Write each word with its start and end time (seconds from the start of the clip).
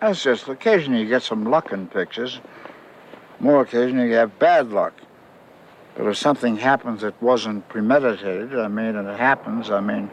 That's 0.00 0.22
just 0.22 0.48
occasionally 0.48 1.02
you 1.02 1.08
get 1.08 1.22
some 1.22 1.44
luck 1.50 1.72
in 1.72 1.86
pictures. 1.86 2.40
More 3.40 3.62
occasionally 3.62 4.08
you 4.08 4.14
have 4.14 4.38
bad 4.38 4.70
luck. 4.70 4.92
But 5.96 6.06
if 6.08 6.18
something 6.18 6.58
happens 6.58 7.00
that 7.00 7.14
wasn't 7.22 7.66
premeditated, 7.68 8.58
I 8.58 8.68
mean, 8.68 8.96
and 8.96 9.08
it 9.08 9.18
happens, 9.18 9.70
I 9.70 9.80
mean, 9.80 10.10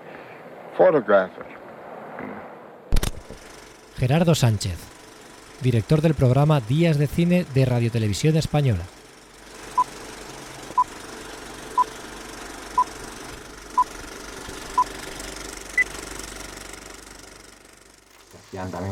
photograph 0.78 1.32
it. 1.38 1.46
Gerardo 4.00 4.34
Sánchez, 4.34 4.77
director 5.61 6.02
del 6.02 6.13
programa 6.13 6.61
Días 6.61 6.97
de 6.97 7.07
Cine 7.07 7.45
de 7.54 7.65
Radio 7.65 7.91
Televisión 7.91 8.36
Española. 8.38 8.84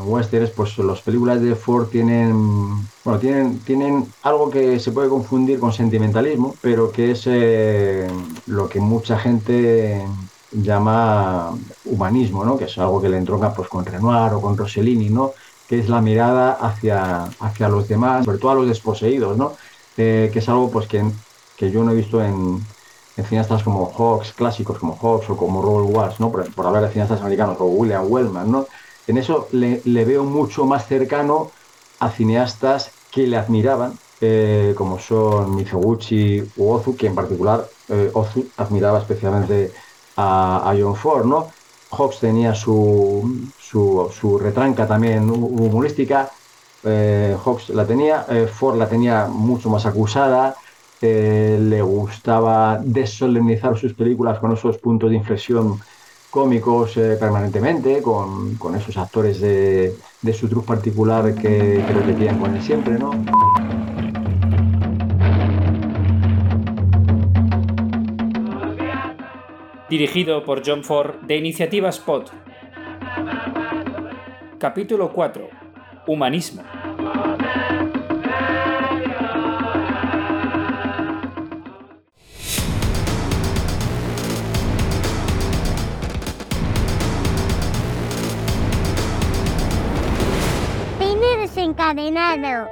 Westerns, 0.04 0.50
pues 0.50 0.76
las 0.78 1.00
películas 1.00 1.40
de 1.40 1.54
Ford 1.54 1.88
tienen, 1.88 2.86
bueno, 3.04 3.18
tienen, 3.20 3.58
tienen 3.60 4.06
algo 4.22 4.50
que 4.50 4.78
se 4.80 4.92
puede 4.92 5.08
confundir 5.08 5.58
con 5.58 5.72
sentimentalismo, 5.72 6.54
pero 6.60 6.90
que 6.90 7.12
es 7.12 7.22
eh, 7.26 8.08
lo 8.46 8.68
que 8.68 8.80
mucha 8.80 9.18
gente 9.18 10.04
llama 10.52 11.56
humanismo, 11.84 12.44
¿no? 12.44 12.58
que 12.58 12.64
es 12.64 12.78
algo 12.78 13.00
que 13.00 13.08
le 13.08 13.16
entronca 13.16 13.54
pues, 13.54 13.68
con 13.68 13.84
Renoir 13.84 14.32
o 14.34 14.40
con 14.40 14.56
Rossellini, 14.56 15.08
¿no? 15.08 15.32
que 15.68 15.78
es 15.78 15.88
la 15.88 16.00
mirada 16.00 16.52
hacia, 16.52 17.24
hacia 17.40 17.68
los 17.68 17.88
demás, 17.88 18.24
sobre 18.24 18.38
todo 18.38 18.50
a 18.50 18.54
los 18.56 18.68
desposeídos, 18.68 19.38
¿no? 19.38 19.54
Eh, 19.96 20.30
que 20.32 20.40
es 20.40 20.48
algo 20.48 20.70
pues, 20.70 20.86
que, 20.86 21.02
que 21.56 21.70
yo 21.70 21.82
no 21.82 21.92
he 21.92 21.94
visto 21.94 22.22
en, 22.22 22.62
en 23.16 23.24
cineastas 23.24 23.62
como 23.62 23.90
Hawks, 23.90 24.32
clásicos 24.32 24.78
como 24.78 24.96
Hawks 24.96 25.30
o 25.30 25.36
como 25.36 25.62
Robert 25.62 25.94
Walsh, 25.94 26.18
¿no? 26.18 26.30
por, 26.30 26.52
por 26.54 26.66
hablar 26.66 26.82
de 26.82 26.90
cineastas 26.90 27.20
americanos, 27.20 27.56
o 27.58 27.64
William 27.64 28.04
Wellman, 28.06 28.50
¿no? 28.50 28.66
En 29.06 29.18
eso 29.18 29.48
le, 29.52 29.80
veo 30.04 30.24
mucho 30.24 30.64
más 30.64 30.86
cercano 30.86 31.50
a 31.98 32.10
cineastas 32.10 32.90
que 33.10 33.26
le 33.26 33.36
admiraban, 33.36 33.98
eh, 34.20 34.74
como 34.76 34.98
son 34.98 35.56
Mizoguchi 35.56 36.42
u 36.56 36.70
Ozu, 36.70 36.96
que 36.96 37.08
en 37.08 37.14
particular 37.14 37.66
eh, 37.88 38.10
Ozu 38.14 38.46
admiraba 38.56 38.98
especialmente 38.98 39.72
a, 40.16 40.74
John 40.78 40.94
Ford, 40.94 41.26
¿no? 41.26 41.48
Hawks 41.90 42.20
tenía 42.20 42.54
su, 42.54 43.50
su, 43.60 44.38
retranca 44.38 44.86
también 44.86 45.28
humorística, 45.28 46.30
eh, 46.84 47.36
Hawks 47.44 47.68
la 47.70 47.86
tenía, 47.86 48.24
eh, 48.30 48.46
Ford 48.46 48.78
la 48.78 48.88
tenía 48.88 49.26
mucho 49.26 49.68
más 49.68 49.84
acusada, 49.84 50.54
le 51.00 51.82
gustaba 51.82 52.78
desolemnizar 52.80 53.76
sus 53.76 53.92
películas 53.92 54.38
con 54.38 54.52
esos 54.52 54.78
puntos 54.78 55.10
de 55.10 55.16
inflexión 55.16 55.80
cómicos 56.32 56.96
eh, 56.96 57.18
permanentemente, 57.20 58.00
con, 58.00 58.74
esos 58.74 58.96
actores 58.96 59.38
de, 59.38 59.94
su 60.32 60.48
truco 60.48 60.64
particular 60.64 61.34
que, 61.34 61.84
que 61.86 61.92
repetían 61.92 62.38
con 62.38 62.56
él 62.56 62.62
siempre, 62.62 62.98
¿no? 62.98 63.10
Dirigido 69.90 70.42
por 70.42 70.62
John 70.66 70.82
Ford 70.82 71.16
de 71.26 71.36
Iniciativa 71.36 71.90
Spot. 71.90 72.32
Capítulo 74.58 75.12
4. 75.12 75.48
Humanismo. 76.06 76.62
Desencadenado. 91.62 92.68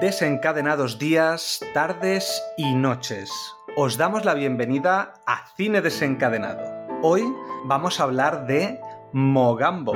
Desencadenados 0.00 1.00
días, 1.00 1.60
tardes 1.74 2.40
y 2.56 2.74
noches. 2.76 3.28
Os 3.76 3.96
damos 3.96 4.24
la 4.24 4.34
bienvenida 4.34 5.14
a 5.26 5.48
Cine 5.56 5.80
Desencadenado. 5.80 6.62
Hoy 7.02 7.24
vamos 7.64 7.98
a 7.98 8.04
hablar 8.04 8.46
de 8.46 8.80
Mogambo. 9.12 9.94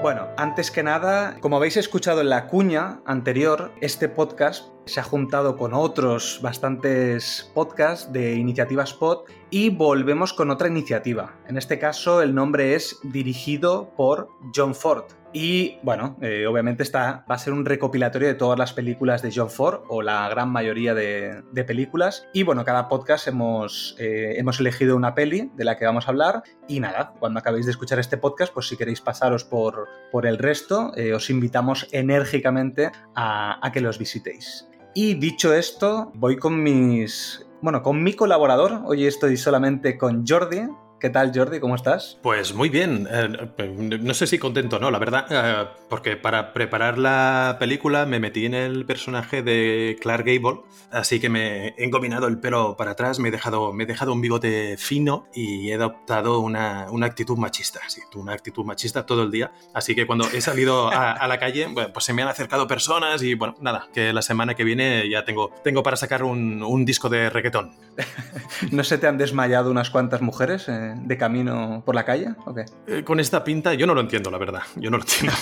Bueno, 0.00 0.28
antes 0.38 0.70
que 0.70 0.82
nada, 0.82 1.36
como 1.40 1.56
habéis 1.56 1.76
escuchado 1.76 2.22
en 2.22 2.30
la 2.30 2.46
cuña 2.48 3.02
anterior, 3.04 3.74
este 3.82 4.08
podcast 4.08 4.66
se 4.84 5.00
ha 5.00 5.04
juntado 5.04 5.56
con 5.56 5.74
otros 5.74 6.40
bastantes 6.42 7.50
podcasts 7.54 8.12
de 8.12 8.34
Iniciativa 8.34 8.84
Spot 8.84 9.28
y 9.50 9.70
volvemos 9.70 10.32
con 10.32 10.50
otra 10.50 10.68
iniciativa. 10.68 11.36
En 11.46 11.56
este 11.56 11.78
caso, 11.78 12.22
el 12.22 12.34
nombre 12.34 12.74
es 12.74 12.98
dirigido 13.02 13.92
por 13.96 14.28
John 14.54 14.74
Ford. 14.74 15.04
Y 15.34 15.78
bueno, 15.82 16.18
eh, 16.20 16.46
obviamente 16.46 16.82
esta 16.82 17.24
va 17.30 17.36
a 17.36 17.38
ser 17.38 17.54
un 17.54 17.64
recopilatorio 17.64 18.28
de 18.28 18.34
todas 18.34 18.58
las 18.58 18.74
películas 18.74 19.22
de 19.22 19.32
John 19.34 19.48
Ford, 19.48 19.80
o 19.88 20.02
la 20.02 20.28
gran 20.28 20.50
mayoría 20.50 20.94
de, 20.94 21.42
películas. 21.66 22.26
Y 22.34 22.42
bueno, 22.42 22.64
cada 22.64 22.88
podcast 22.88 23.28
hemos, 23.28 23.96
eh, 23.98 24.34
hemos 24.36 24.60
elegido 24.60 24.96
una 24.96 25.14
peli 25.14 25.50
de 25.54 25.64
la 25.64 25.76
que 25.76 25.86
vamos 25.86 26.06
a 26.06 26.10
hablar. 26.10 26.42
Y 26.68 26.80
nada, 26.80 27.14
cuando 27.18 27.38
acabéis 27.40 27.66
de 27.66 27.72
escuchar 27.72 27.98
este 27.98 28.18
podcast, 28.18 28.52
pues 28.52 28.68
si 28.68 28.76
queréis 28.76 29.00
pasaros 29.00 29.44
por, 29.44 29.88
por 30.10 30.26
el 30.26 30.38
resto, 30.38 30.92
eh, 30.96 31.14
os 31.14 31.30
invitamos 31.30 31.88
enérgicamente 31.92 32.90
a 33.14 33.70
que 33.72 33.80
los 33.80 33.98
visitéis. 33.98 34.68
Y 34.94 35.14
dicho 35.14 35.54
esto, 35.54 36.12
voy 36.14 36.36
con 36.36 36.62
mis... 36.62 37.46
Bueno, 37.62 37.82
con 37.82 38.02
mi 38.02 38.12
colaborador. 38.12 38.82
Hoy 38.84 39.06
estoy 39.06 39.38
solamente 39.38 39.96
con 39.96 40.26
Jordi, 40.26 40.68
¿Qué 41.02 41.10
tal, 41.10 41.32
Jordi? 41.34 41.58
¿Cómo 41.58 41.74
estás? 41.74 42.16
Pues 42.22 42.54
muy 42.54 42.68
bien. 42.68 43.08
Eh, 43.10 43.98
no 44.00 44.14
sé 44.14 44.28
si 44.28 44.38
contento 44.38 44.78
no, 44.78 44.88
la 44.88 45.00
verdad, 45.00 45.26
eh, 45.30 45.68
porque 45.88 46.16
para 46.16 46.52
preparar 46.52 46.96
la 46.96 47.56
película 47.58 48.06
me 48.06 48.20
metí 48.20 48.46
en 48.46 48.54
el 48.54 48.86
personaje 48.86 49.42
de 49.42 49.98
Clark 50.00 50.24
Gable, 50.24 50.60
así 50.92 51.18
que 51.18 51.28
me 51.28 51.70
he 51.70 51.84
engominado 51.84 52.28
el 52.28 52.38
pelo 52.38 52.76
para 52.76 52.92
atrás, 52.92 53.18
me 53.18 53.30
he 53.30 53.32
dejado, 53.32 53.72
me 53.72 53.82
he 53.82 53.86
dejado 53.88 54.12
un 54.12 54.20
bigote 54.20 54.76
fino 54.78 55.26
y 55.34 55.70
he 55.70 55.74
adoptado 55.74 56.38
una, 56.38 56.86
actitud 57.02 57.36
machista, 57.36 57.80
sí, 57.88 58.00
una 58.14 58.34
actitud 58.34 58.64
machista 58.64 59.04
todo 59.04 59.24
el 59.24 59.32
día. 59.32 59.50
Así 59.74 59.96
que 59.96 60.06
cuando 60.06 60.28
he 60.32 60.40
salido 60.40 60.88
a, 60.88 61.26
la 61.26 61.38
calle, 61.40 61.66
pues 61.92 62.04
se 62.04 62.12
me 62.12 62.22
han 62.22 62.28
acercado 62.28 62.68
personas 62.68 63.24
y 63.24 63.34
bueno, 63.34 63.56
nada, 63.60 63.88
que 63.92 64.12
la 64.12 64.22
semana 64.22 64.54
que 64.54 64.62
viene 64.62 65.10
ya 65.10 65.24
tengo, 65.24 65.50
tengo 65.64 65.82
para 65.82 65.96
sacar 65.96 66.22
un, 66.22 66.84
disco 66.84 67.08
de 67.08 67.28
reggaetón. 67.28 67.72
¿No 68.70 68.84
se 68.84 68.98
te 68.98 69.08
han 69.08 69.18
desmayado 69.18 69.68
unas 69.68 69.90
cuantas 69.90 70.20
mujeres? 70.20 70.68
Eh? 70.68 70.91
De 70.94 71.16
camino 71.16 71.82
por 71.84 71.94
la 71.94 72.04
calle? 72.04 72.34
¿o 72.46 72.54
qué? 72.54 72.64
Eh, 72.86 73.04
con 73.04 73.20
esta 73.20 73.44
pinta 73.44 73.74
yo 73.74 73.86
no 73.86 73.94
lo 73.94 74.00
entiendo, 74.00 74.30
la 74.30 74.38
verdad. 74.38 74.62
Yo 74.76 74.90
no 74.90 74.98
lo 74.98 75.04
entiendo. 75.04 75.36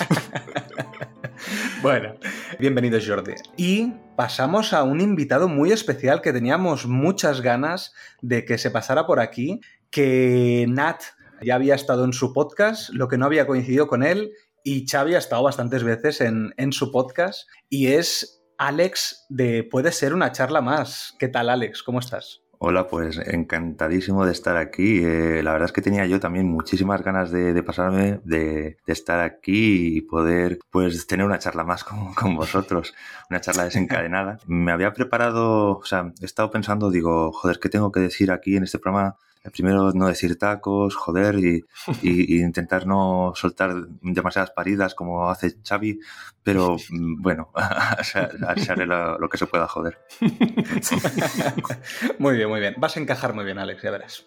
bueno, 1.82 2.14
bienvenido 2.58 2.98
Jordi. 3.04 3.34
Y 3.56 3.92
pasamos 4.16 4.72
a 4.72 4.82
un 4.82 5.00
invitado 5.00 5.48
muy 5.48 5.72
especial 5.72 6.20
que 6.20 6.32
teníamos 6.32 6.86
muchas 6.86 7.40
ganas 7.40 7.94
de 8.20 8.44
que 8.44 8.58
se 8.58 8.70
pasara 8.70 9.06
por 9.06 9.20
aquí, 9.20 9.60
que 9.90 10.66
Nat 10.68 11.02
ya 11.42 11.54
había 11.54 11.74
estado 11.74 12.04
en 12.04 12.12
su 12.12 12.32
podcast, 12.32 12.90
lo 12.90 13.08
que 13.08 13.18
no 13.18 13.26
había 13.26 13.46
coincidido 13.46 13.86
con 13.86 14.02
él, 14.02 14.32
y 14.62 14.86
Xavi 14.86 15.14
ha 15.14 15.18
estado 15.18 15.42
bastantes 15.42 15.84
veces 15.84 16.20
en, 16.20 16.52
en 16.58 16.72
su 16.72 16.92
podcast, 16.92 17.48
y 17.70 17.88
es 17.88 18.42
Alex 18.58 19.24
de 19.30 19.64
Puede 19.64 19.90
ser 19.90 20.12
una 20.12 20.32
charla 20.32 20.60
más. 20.60 21.14
¿Qué 21.18 21.28
tal, 21.28 21.48
Alex? 21.48 21.82
¿Cómo 21.82 21.98
estás? 21.98 22.42
Hola, 22.62 22.88
pues 22.88 23.16
encantadísimo 23.16 24.26
de 24.26 24.32
estar 24.32 24.58
aquí. 24.58 24.98
Eh, 25.02 25.42
la 25.42 25.52
verdad 25.52 25.64
es 25.64 25.72
que 25.72 25.80
tenía 25.80 26.04
yo 26.04 26.20
también 26.20 26.46
muchísimas 26.46 27.02
ganas 27.02 27.30
de, 27.30 27.62
pasarme, 27.62 28.20
de, 28.24 28.76
estar 28.86 29.20
aquí 29.20 29.96
y 29.96 30.00
poder 30.02 30.58
pues 30.70 31.06
tener 31.06 31.24
una 31.24 31.38
charla 31.38 31.64
más 31.64 31.84
con, 31.84 32.12
con, 32.14 32.36
vosotros, 32.36 32.94
una 33.30 33.40
charla 33.40 33.64
desencadenada. 33.64 34.40
Me 34.46 34.72
había 34.72 34.92
preparado, 34.92 35.78
o 35.78 35.84
sea, 35.86 36.12
he 36.20 36.26
estado 36.26 36.50
pensando, 36.50 36.90
digo, 36.90 37.32
joder, 37.32 37.58
¿qué 37.60 37.70
tengo 37.70 37.90
que 37.90 38.00
decir 38.00 38.30
aquí 38.30 38.56
en 38.56 38.64
este 38.64 38.78
programa? 38.78 39.16
Primero 39.48 39.92
no 39.92 40.06
decir 40.06 40.38
tacos, 40.38 40.94
joder, 40.94 41.36
y, 42.02 42.40
intentar 42.40 42.86
no 42.86 43.32
soltar 43.34 43.74
demasiadas 44.02 44.50
paridas 44.50 44.94
como 44.94 45.30
hace 45.30 45.56
Xavi, 45.66 45.98
pero 46.42 46.76
mm, 46.90 47.22
bueno, 47.22 47.50
haré 47.54 48.86
lo, 48.86 49.18
lo, 49.18 49.28
que 49.28 49.38
se 49.38 49.46
pueda, 49.46 49.66
joder. 49.66 49.98
muy 52.18 52.36
bien, 52.36 52.48
muy 52.48 52.60
bien. 52.60 52.74
Vas 52.78 52.96
a 52.96 53.00
encajar 53.00 53.34
muy 53.34 53.44
bien, 53.44 53.58
Alex, 53.58 53.82
ya 53.82 53.90
verás. 53.90 54.26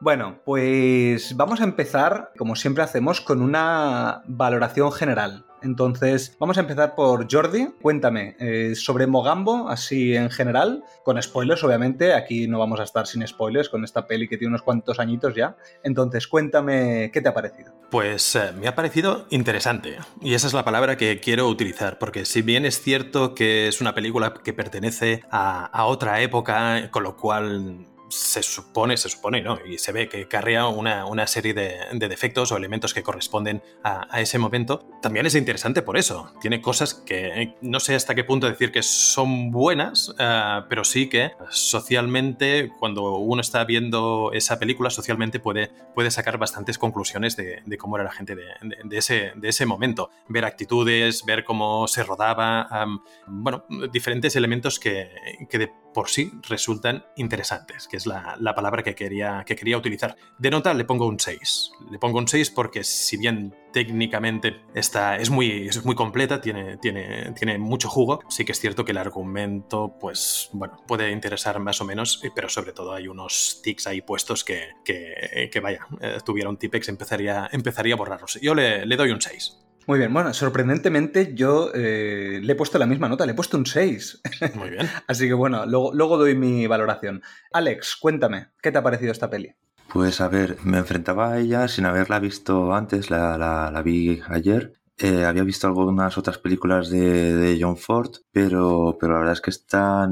bueno, 0.00 0.40
pues 0.44 1.36
vamos 1.36 1.60
a 1.60 1.64
empezar, 1.64 2.32
como 2.36 2.56
siempre 2.56 2.82
hacemos, 2.82 3.20
con 3.20 3.40
una 3.42 4.22
valoración 4.26 4.90
general. 4.92 5.46
Entonces, 5.62 6.36
vamos 6.38 6.58
a 6.58 6.60
empezar 6.60 6.94
por 6.94 7.26
Jordi. 7.30 7.68
Cuéntame 7.80 8.36
eh, 8.38 8.74
sobre 8.74 9.06
Mogambo, 9.06 9.68
así 9.68 10.14
en 10.14 10.30
general, 10.30 10.84
con 11.04 11.20
spoilers, 11.22 11.62
obviamente. 11.64 12.14
Aquí 12.14 12.48
no 12.48 12.58
vamos 12.58 12.80
a 12.80 12.84
estar 12.84 13.06
sin 13.06 13.26
spoilers 13.26 13.68
con 13.68 13.84
esta 13.84 14.06
peli 14.06 14.28
que 14.28 14.36
tiene 14.36 14.50
unos 14.50 14.62
cuantos 14.62 14.98
añitos 14.98 15.34
ya. 15.34 15.56
Entonces, 15.82 16.26
cuéntame 16.26 17.10
qué 17.12 17.20
te 17.20 17.28
ha 17.28 17.34
parecido. 17.34 17.72
Pues 17.90 18.34
eh, 18.36 18.52
me 18.58 18.68
ha 18.68 18.74
parecido 18.74 19.26
interesante. 19.30 19.98
Y 20.20 20.34
esa 20.34 20.46
es 20.46 20.52
la 20.52 20.64
palabra 20.64 20.96
que 20.96 21.20
quiero 21.20 21.48
utilizar, 21.48 21.98
porque 21.98 22.24
si 22.24 22.42
bien 22.42 22.64
es 22.64 22.80
cierto 22.80 23.34
que 23.34 23.68
es 23.68 23.80
una 23.80 23.94
película 23.94 24.34
que 24.34 24.52
pertenece 24.52 25.22
a 25.30 25.84
otra 25.86 26.20
época, 26.20 26.90
con 26.90 27.02
lo 27.02 27.16
cual 27.16 27.86
se 28.12 28.42
supone, 28.42 28.98
se 28.98 29.08
supone, 29.08 29.40
¿no? 29.40 29.58
Y 29.64 29.78
se 29.78 29.90
ve 29.90 30.06
que 30.06 30.28
carrea 30.28 30.66
una, 30.66 31.06
una 31.06 31.26
serie 31.26 31.54
de, 31.54 31.76
de, 31.92 32.08
defectos 32.08 32.52
o 32.52 32.58
elementos 32.58 32.92
que 32.92 33.02
corresponden 33.02 33.62
a, 33.82 34.20
ese 34.20 34.38
momento. 34.38 34.86
También 35.00 35.24
es 35.24 35.34
interesante 35.34 35.80
por 35.80 35.96
eso. 35.96 36.30
Tiene 36.40 36.60
cosas 36.60 36.92
que 36.92 37.54
no 37.62 37.80
sé 37.80 37.94
hasta 37.94 38.14
qué 38.14 38.22
punto 38.22 38.46
decir 38.46 38.70
que 38.70 38.82
son 38.82 39.50
buenas, 39.50 40.10
uh, 40.10 40.66
pero 40.68 40.84
sí 40.84 41.08
que 41.08 41.32
socialmente, 41.48 42.70
cuando 42.78 43.14
uno 43.14 43.40
está 43.40 43.64
viendo 43.64 44.30
esa 44.34 44.58
película, 44.58 44.90
socialmente 44.90 45.40
puede, 45.40 45.70
puede 45.94 46.10
sacar 46.10 46.36
bastantes 46.36 46.76
conclusiones 46.76 47.34
de, 47.36 47.62
cómo 47.78 47.96
era 47.96 48.04
la 48.04 48.12
gente 48.12 48.36
de, 48.36 48.44
de, 48.84 48.98
ese, 48.98 49.32
de 49.36 49.48
ese 49.48 49.64
momento. 49.64 50.10
Ver 50.28 50.44
actitudes, 50.44 51.24
ver 51.24 51.44
cómo 51.44 51.88
se 51.88 52.02
rodaba, 52.02 52.68
um, 52.84 53.00
bueno, 53.26 53.64
diferentes 53.90 54.36
elementos 54.36 54.78
que, 54.78 55.10
que 55.48 55.58
de 55.58 55.81
por 55.92 56.08
sí 56.08 56.32
resultan 56.48 57.04
interesantes, 57.16 57.88
que 57.88 57.96
es 57.96 58.06
la, 58.06 58.36
la, 58.40 58.54
palabra 58.54 58.82
que 58.82 58.94
quería, 58.94 59.44
que 59.46 59.56
quería 59.56 59.76
utilizar. 59.76 60.16
De 60.38 60.50
nota 60.50 60.74
le 60.74 60.84
pongo 60.84 61.06
un 61.06 61.18
6. 61.18 61.72
Le 61.90 61.98
pongo 61.98 62.18
un 62.18 62.28
6 62.28 62.50
porque 62.50 62.84
si 62.84 63.16
bien 63.16 63.54
técnicamente 63.72 64.60
está, 64.74 65.16
es, 65.16 65.30
muy, 65.30 65.68
es 65.68 65.84
muy 65.84 65.94
completa, 65.94 66.40
tiene, 66.40 66.76
tiene, 66.76 67.32
tiene 67.32 67.58
mucho 67.58 67.88
jugo, 67.88 68.20
sí 68.28 68.44
que 68.44 68.52
es 68.52 68.60
cierto 68.60 68.84
que 68.84 68.92
el 68.92 68.98
argumento, 68.98 69.96
pues 69.98 70.50
bueno, 70.52 70.82
puede 70.86 71.10
interesar 71.10 71.58
más 71.58 71.80
o 71.80 71.84
menos, 71.84 72.22
pero 72.34 72.48
sobre 72.48 72.72
todo 72.72 72.92
hay 72.92 73.08
unos 73.08 73.60
tics 73.62 73.86
ahí 73.86 74.02
puestos 74.02 74.44
que, 74.44 74.70
que, 74.84 75.48
que 75.50 75.60
vaya, 75.60 75.86
eh, 76.00 76.18
tuviera 76.24 76.50
un 76.50 76.58
tipex 76.58 76.88
empezaría, 76.88 77.48
empezaría 77.52 77.94
a 77.94 77.96
borrarlos. 77.96 78.38
Yo 78.40 78.54
le, 78.54 78.86
le 78.86 78.96
doy 78.96 79.10
un 79.10 79.20
6. 79.20 79.61
Muy 79.86 79.98
bien, 79.98 80.12
bueno, 80.12 80.32
sorprendentemente 80.32 81.34
yo 81.34 81.70
eh, 81.74 82.40
le 82.42 82.52
he 82.52 82.56
puesto 82.56 82.78
la 82.78 82.86
misma 82.86 83.08
nota, 83.08 83.26
le 83.26 83.32
he 83.32 83.34
puesto 83.34 83.56
un 83.56 83.66
6. 83.66 84.22
Muy 84.54 84.70
bien. 84.70 84.88
Así 85.08 85.26
que 85.26 85.34
bueno, 85.34 85.66
luego, 85.66 85.92
luego 85.92 86.18
doy 86.18 86.36
mi 86.36 86.66
valoración. 86.66 87.22
Alex, 87.52 87.96
cuéntame, 87.96 88.48
¿qué 88.62 88.70
te 88.70 88.78
ha 88.78 88.82
parecido 88.82 89.12
esta 89.12 89.28
peli? 89.28 89.54
Pues 89.92 90.20
a 90.20 90.28
ver, 90.28 90.56
me 90.62 90.78
enfrentaba 90.78 91.32
a 91.32 91.38
ella 91.38 91.68
sin 91.68 91.84
haberla 91.84 92.18
visto 92.18 92.74
antes, 92.74 93.10
la, 93.10 93.36
la, 93.36 93.70
la 93.70 93.82
vi 93.82 94.22
ayer. 94.28 94.72
Eh, 94.98 95.24
había 95.24 95.42
visto 95.42 95.66
algunas 95.66 96.16
otras 96.18 96.38
películas 96.38 96.90
de, 96.90 97.34
de, 97.34 97.58
John 97.60 97.76
Ford, 97.76 98.10
pero, 98.30 98.96
pero 99.00 99.14
la 99.14 99.18
verdad 99.20 99.32
es 99.32 99.40
que 99.40 99.50
está 99.50 100.08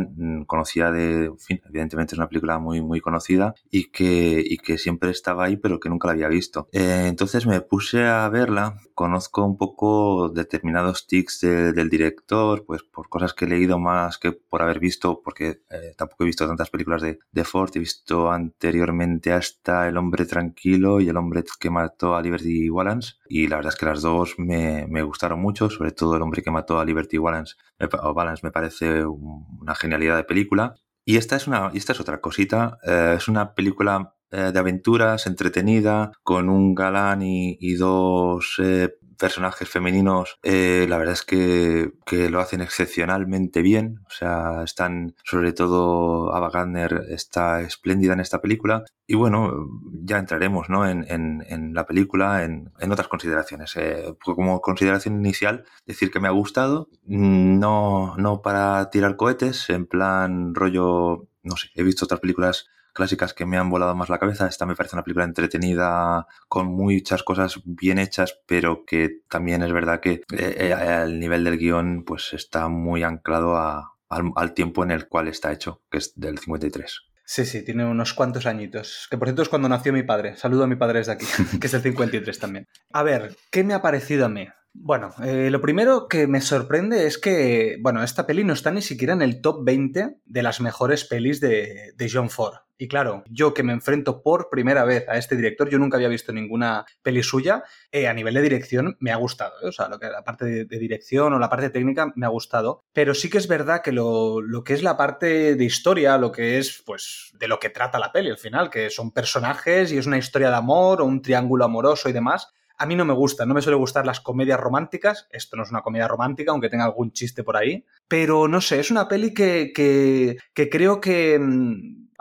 conocida 0.47 0.91
de, 0.91 1.27
en 1.27 1.39
fin, 1.39 1.61
evidentemente 1.69 2.15
es 2.15 2.19
una 2.19 2.29
película 2.29 2.59
muy, 2.59 2.81
muy 2.81 3.01
conocida 3.01 3.55
y 3.71 3.91
que, 3.91 4.43
y 4.45 4.57
que 4.59 4.79
siempre 4.79 5.11
estaba 5.11 5.45
ahí, 5.45 5.57
pero 5.57 5.79
que 5.79 5.89
nunca 5.89 6.09
la 6.09 6.13
había 6.13 6.29
visto. 6.29 6.69
Eh, 6.73 7.07
entonces 7.09 7.47
me 7.47 7.61
puse 7.61 8.05
a 8.07 8.29
verla, 8.31 8.79
conozco 8.95 9.45
un 9.45 9.57
poco 9.57 10.31
determinados 10.31 11.07
tics 11.07 11.41
de, 11.41 11.73
del 11.73 11.91
director, 11.91 12.65
pues 12.65 12.83
por 12.83 13.09
cosas 13.09 13.35
que 13.35 13.45
he 13.45 13.49
leído 13.49 13.79
más 13.79 14.19
que 14.19 14.33
por 14.33 14.63
haber 14.63 14.81
visto, 14.81 15.21
porque 15.23 15.63
eh, 15.71 15.95
tampoco 15.97 16.25
he 16.25 16.27
visto 16.27 16.47
tantas 16.47 16.71
películas 16.71 17.03
de, 17.03 17.19
de 17.31 17.45
Ford, 17.45 17.71
he 17.75 17.79
visto 17.79 18.31
anteriormente 18.31 19.33
hasta 19.33 19.89
El 19.89 19.99
hombre 19.99 20.25
tranquilo 20.25 21.01
y 21.01 21.09
El 21.09 21.17
hombre 21.17 21.45
que 21.61 21.71
mató 21.71 22.17
a 22.17 22.23
Liberty 22.23 22.69
Valance, 22.69 23.15
y 23.31 23.47
la 23.47 23.57
verdad 23.57 23.73
es 23.73 23.79
que 23.79 23.87
las 23.87 24.03
dos 24.03 24.35
me, 24.39 24.89
me, 24.89 25.03
gustaron 25.03 25.41
mucho, 25.41 25.71
sobre 25.71 25.93
todo 25.93 26.17
El 26.17 26.23
hombre 26.23 26.43
que 26.43 26.51
mató 26.51 26.81
a 26.81 26.85
Liberty 26.85 27.17
Valance, 27.17 27.55
o 28.03 28.13
Valance 28.13 28.45
me 28.45 28.51
parece 28.51 29.05
una 29.05 29.77
genialidad 29.77 30.17
de 30.17 30.25
película. 30.25 30.75
Y 31.05 31.17
esta 31.17 31.37
es, 31.37 31.47
una, 31.47 31.71
esta 31.73 31.93
es 31.93 32.01
otra 32.01 32.21
cosita, 32.21 32.79
eh, 32.83 33.15
es 33.17 33.29
una 33.29 33.55
película 33.55 34.17
eh, 34.33 34.51
de 34.53 34.59
aventuras, 34.59 35.29
entretenida, 35.29 36.11
con 36.25 36.49
un 36.49 36.75
galán 36.75 37.23
y, 37.23 37.57
y 37.61 37.75
dos 37.75 38.57
eh, 38.59 38.97
personajes 39.21 39.69
femeninos, 39.69 40.39
eh, 40.43 40.87
la 40.89 40.99
verdad 40.99 41.13
es 41.13 41.23
que, 41.23 41.93
que, 42.07 42.31
lo 42.31 42.41
hacen 42.41 42.61
excepcionalmente 42.63 43.63
bien. 43.63 44.01
O 44.07 44.11
sea, 44.11 44.63
están, 44.65 45.15
sobre 45.25 45.53
todo, 45.53 46.35
Ava 46.35 46.51
Gardner 46.51 47.05
está 47.11 47.61
espléndida 47.61 48.15
en 48.15 48.21
esta 48.21 48.41
película. 48.41 48.85
Y 49.07 49.15
bueno, 49.15 49.69
ya 50.03 50.19
entraremos 50.19 50.71
¿no? 50.71 50.89
en, 50.89 51.05
en, 51.09 51.45
en 51.49 51.75
la 51.75 51.87
película, 51.87 52.45
en, 52.45 52.73
en 52.81 52.93
otras 52.93 53.09
consideraciones. 53.09 53.77
Eh, 53.77 54.15
como 54.21 54.61
consideración 54.61 55.15
inicial, 55.17 55.65
decir 55.87 56.11
que 56.11 56.21
me 56.21 56.29
ha 56.29 56.33
gustado, 56.33 56.89
no, 57.05 58.17
no 58.17 58.43
para 58.43 58.91
tirar 58.91 59.17
cohetes, 59.17 59.69
en 59.71 59.87
plan 59.87 60.55
rollo, 60.55 61.29
no 61.43 61.57
sé, 61.57 61.69
he 61.75 61.83
visto 61.83 62.07
otras 62.07 62.21
películas 62.21 62.67
clásicas 62.93 63.35
que 63.35 63.47
me 63.47 63.57
han 63.57 63.71
volado 63.71 63.95
más 63.95 64.09
la 64.09 64.19
cabeza. 64.19 64.47
Esta 64.47 64.67
me 64.67 64.77
parece 64.77 64.97
una 64.97 65.05
película 65.05 65.25
entretenida, 65.25 66.27
con 66.49 66.67
muchas 66.67 67.23
cosas 67.23 67.61
bien 67.65 67.99
hechas, 67.99 68.39
pero 68.47 68.85
que 68.85 69.21
también 69.29 69.63
es 69.63 69.73
verdad 69.73 70.01
que 70.01 70.23
eh, 70.33 70.75
el 71.03 71.19
nivel 71.19 71.45
del 71.45 71.59
guion 71.59 72.05
pues 72.05 72.33
está 72.33 72.69
muy 72.69 73.03
anclado 73.03 73.57
a, 73.57 73.95
al, 74.09 74.33
al, 74.37 74.55
tiempo 74.55 74.85
en 74.85 74.91
el 74.91 75.09
cual 75.09 75.29
está 75.29 75.53
hecho, 75.53 75.83
que 75.91 75.99
es 75.99 76.13
del 76.19 76.39
53. 76.39 77.11
Sí, 77.33 77.47
sí, 77.47 77.65
tiene 77.65 77.85
unos 77.85 78.13
cuantos 78.13 78.45
añitos. 78.47 79.07
Que 79.09 79.17
por 79.17 79.29
cierto 79.29 79.43
es 79.43 79.49
cuando 79.49 79.69
nació 79.69 79.93
mi 79.93 80.03
padre. 80.03 80.37
Saludo 80.37 80.65
a 80.65 80.67
mi 80.67 80.75
padre 80.75 80.99
desde 80.99 81.13
aquí, 81.13 81.27
que 81.61 81.67
es 81.69 81.73
del 81.73 81.83
53 81.83 82.39
también. 82.41 82.67
A 82.93 83.05
ver, 83.05 83.37
¿qué 83.53 83.63
me 83.63 83.73
ha 83.73 83.81
parecido 83.83 84.27
a 84.27 84.29
mí? 84.29 84.49
Bueno, 84.73 85.13
eh, 85.25 85.51
lo 85.51 85.61
primero 85.61 86.07
que 86.07 86.27
me 86.27 86.41
sorprende 86.41 87.07
es 87.07 87.19
que, 87.19 87.77
bueno, 87.81 88.03
esta 88.03 88.27
peli 88.27 88.45
no 88.45 88.53
está 88.53 88.71
ni 88.71 88.83
siquiera 88.83 89.13
en 89.15 89.23
el 89.23 89.41
top 89.41 89.65
20 89.65 90.19
de 90.25 90.43
las 90.43 90.61
mejores 90.61 91.05
pelis 91.05 91.41
de, 91.41 91.93
de 91.97 92.11
John 92.11 92.31
Ford. 92.31 92.55
Y 92.81 92.89
claro, 92.89 93.25
yo 93.29 93.53
que 93.53 93.63
me 93.63 93.75
enfrento 93.75 94.23
por 94.23 94.49
primera 94.49 94.85
vez 94.85 95.07
a 95.07 95.19
este 95.19 95.37
director, 95.37 95.69
yo 95.69 95.79
nunca 95.79 95.99
había 95.99 96.09
visto 96.09 96.33
ninguna 96.33 96.87
peli 97.03 97.23
suya, 97.23 97.63
eh, 97.93 98.09
a 98.09 98.15
nivel 98.15 98.33
de 98.33 98.41
dirección 98.41 98.97
me 99.01 99.13
ha 99.13 99.17
gustado. 99.17 99.53
¿eh? 99.63 99.69
O 99.69 99.73
sea, 99.73 99.87
lo 99.89 99.99
que, 99.99 100.07
la 100.07 100.25
parte 100.25 100.47
de, 100.47 100.79
dirección 100.79 101.35
o 101.35 101.39
la 101.39 101.51
parte 101.51 101.69
técnica 101.69 102.11
me 102.15 102.25
ha 102.25 102.31
gustado. 102.31 102.83
Pero 102.95 103.13
sí 103.13 103.29
que 103.29 103.37
es 103.37 103.49
verdad 103.49 103.83
que 103.83 103.93
lo, 103.93 104.41
lo, 104.41 104.65
que 104.65 104.73
es 104.73 104.83
la 104.83 104.97
parte 104.97 105.57
de 105.57 105.65
historia, 105.65 106.17
lo 106.17 106.33
que 106.33 106.57
es, 106.57 106.83
pues, 106.87 107.33
de 107.39 107.49
lo 107.49 107.61
que 107.61 107.69
trata 107.69 107.99
la 107.99 108.13
peli 108.13 108.31
al 108.31 108.39
final, 108.39 108.71
que 108.71 108.89
son 108.89 109.11
personajes 109.11 109.93
y 109.93 109.99
es 109.99 110.07
una 110.07 110.17
historia 110.17 110.49
de 110.49 110.57
amor 110.57 111.03
o 111.03 111.05
un 111.05 111.21
triángulo 111.21 111.67
amoroso 111.67 112.09
y 112.09 112.15
demás, 112.15 112.49
a 112.81 112.87
mí 112.87 112.97
no 112.97 113.05
me 113.05 113.13
gusta, 113.13 113.45
no 113.45 113.53
me 113.53 113.61
suele 113.61 113.77
gustar 113.77 114.07
las 114.07 114.21
comedias 114.21 114.59
románticas. 114.59 115.29
Esto 115.31 115.55
no 115.55 115.65
es 115.65 115.71
una 115.71 115.83
comedia 115.83 116.09
romántica, 116.09 116.53
aunque 116.53 116.71
tenga 116.71 116.87
algún 116.87 117.13
chiste 117.13 117.45
por 117.45 117.59
ahí. 117.59 117.85
Pero 118.09 118.49
no 118.49 118.63
sé, 118.63 118.81
es 118.81 118.91
una 118.91 119.07
peli 119.07 119.35
que, 119.35 119.71
que, 119.75 120.39
que 120.55 120.71
creo 120.71 120.99
que 120.99 121.39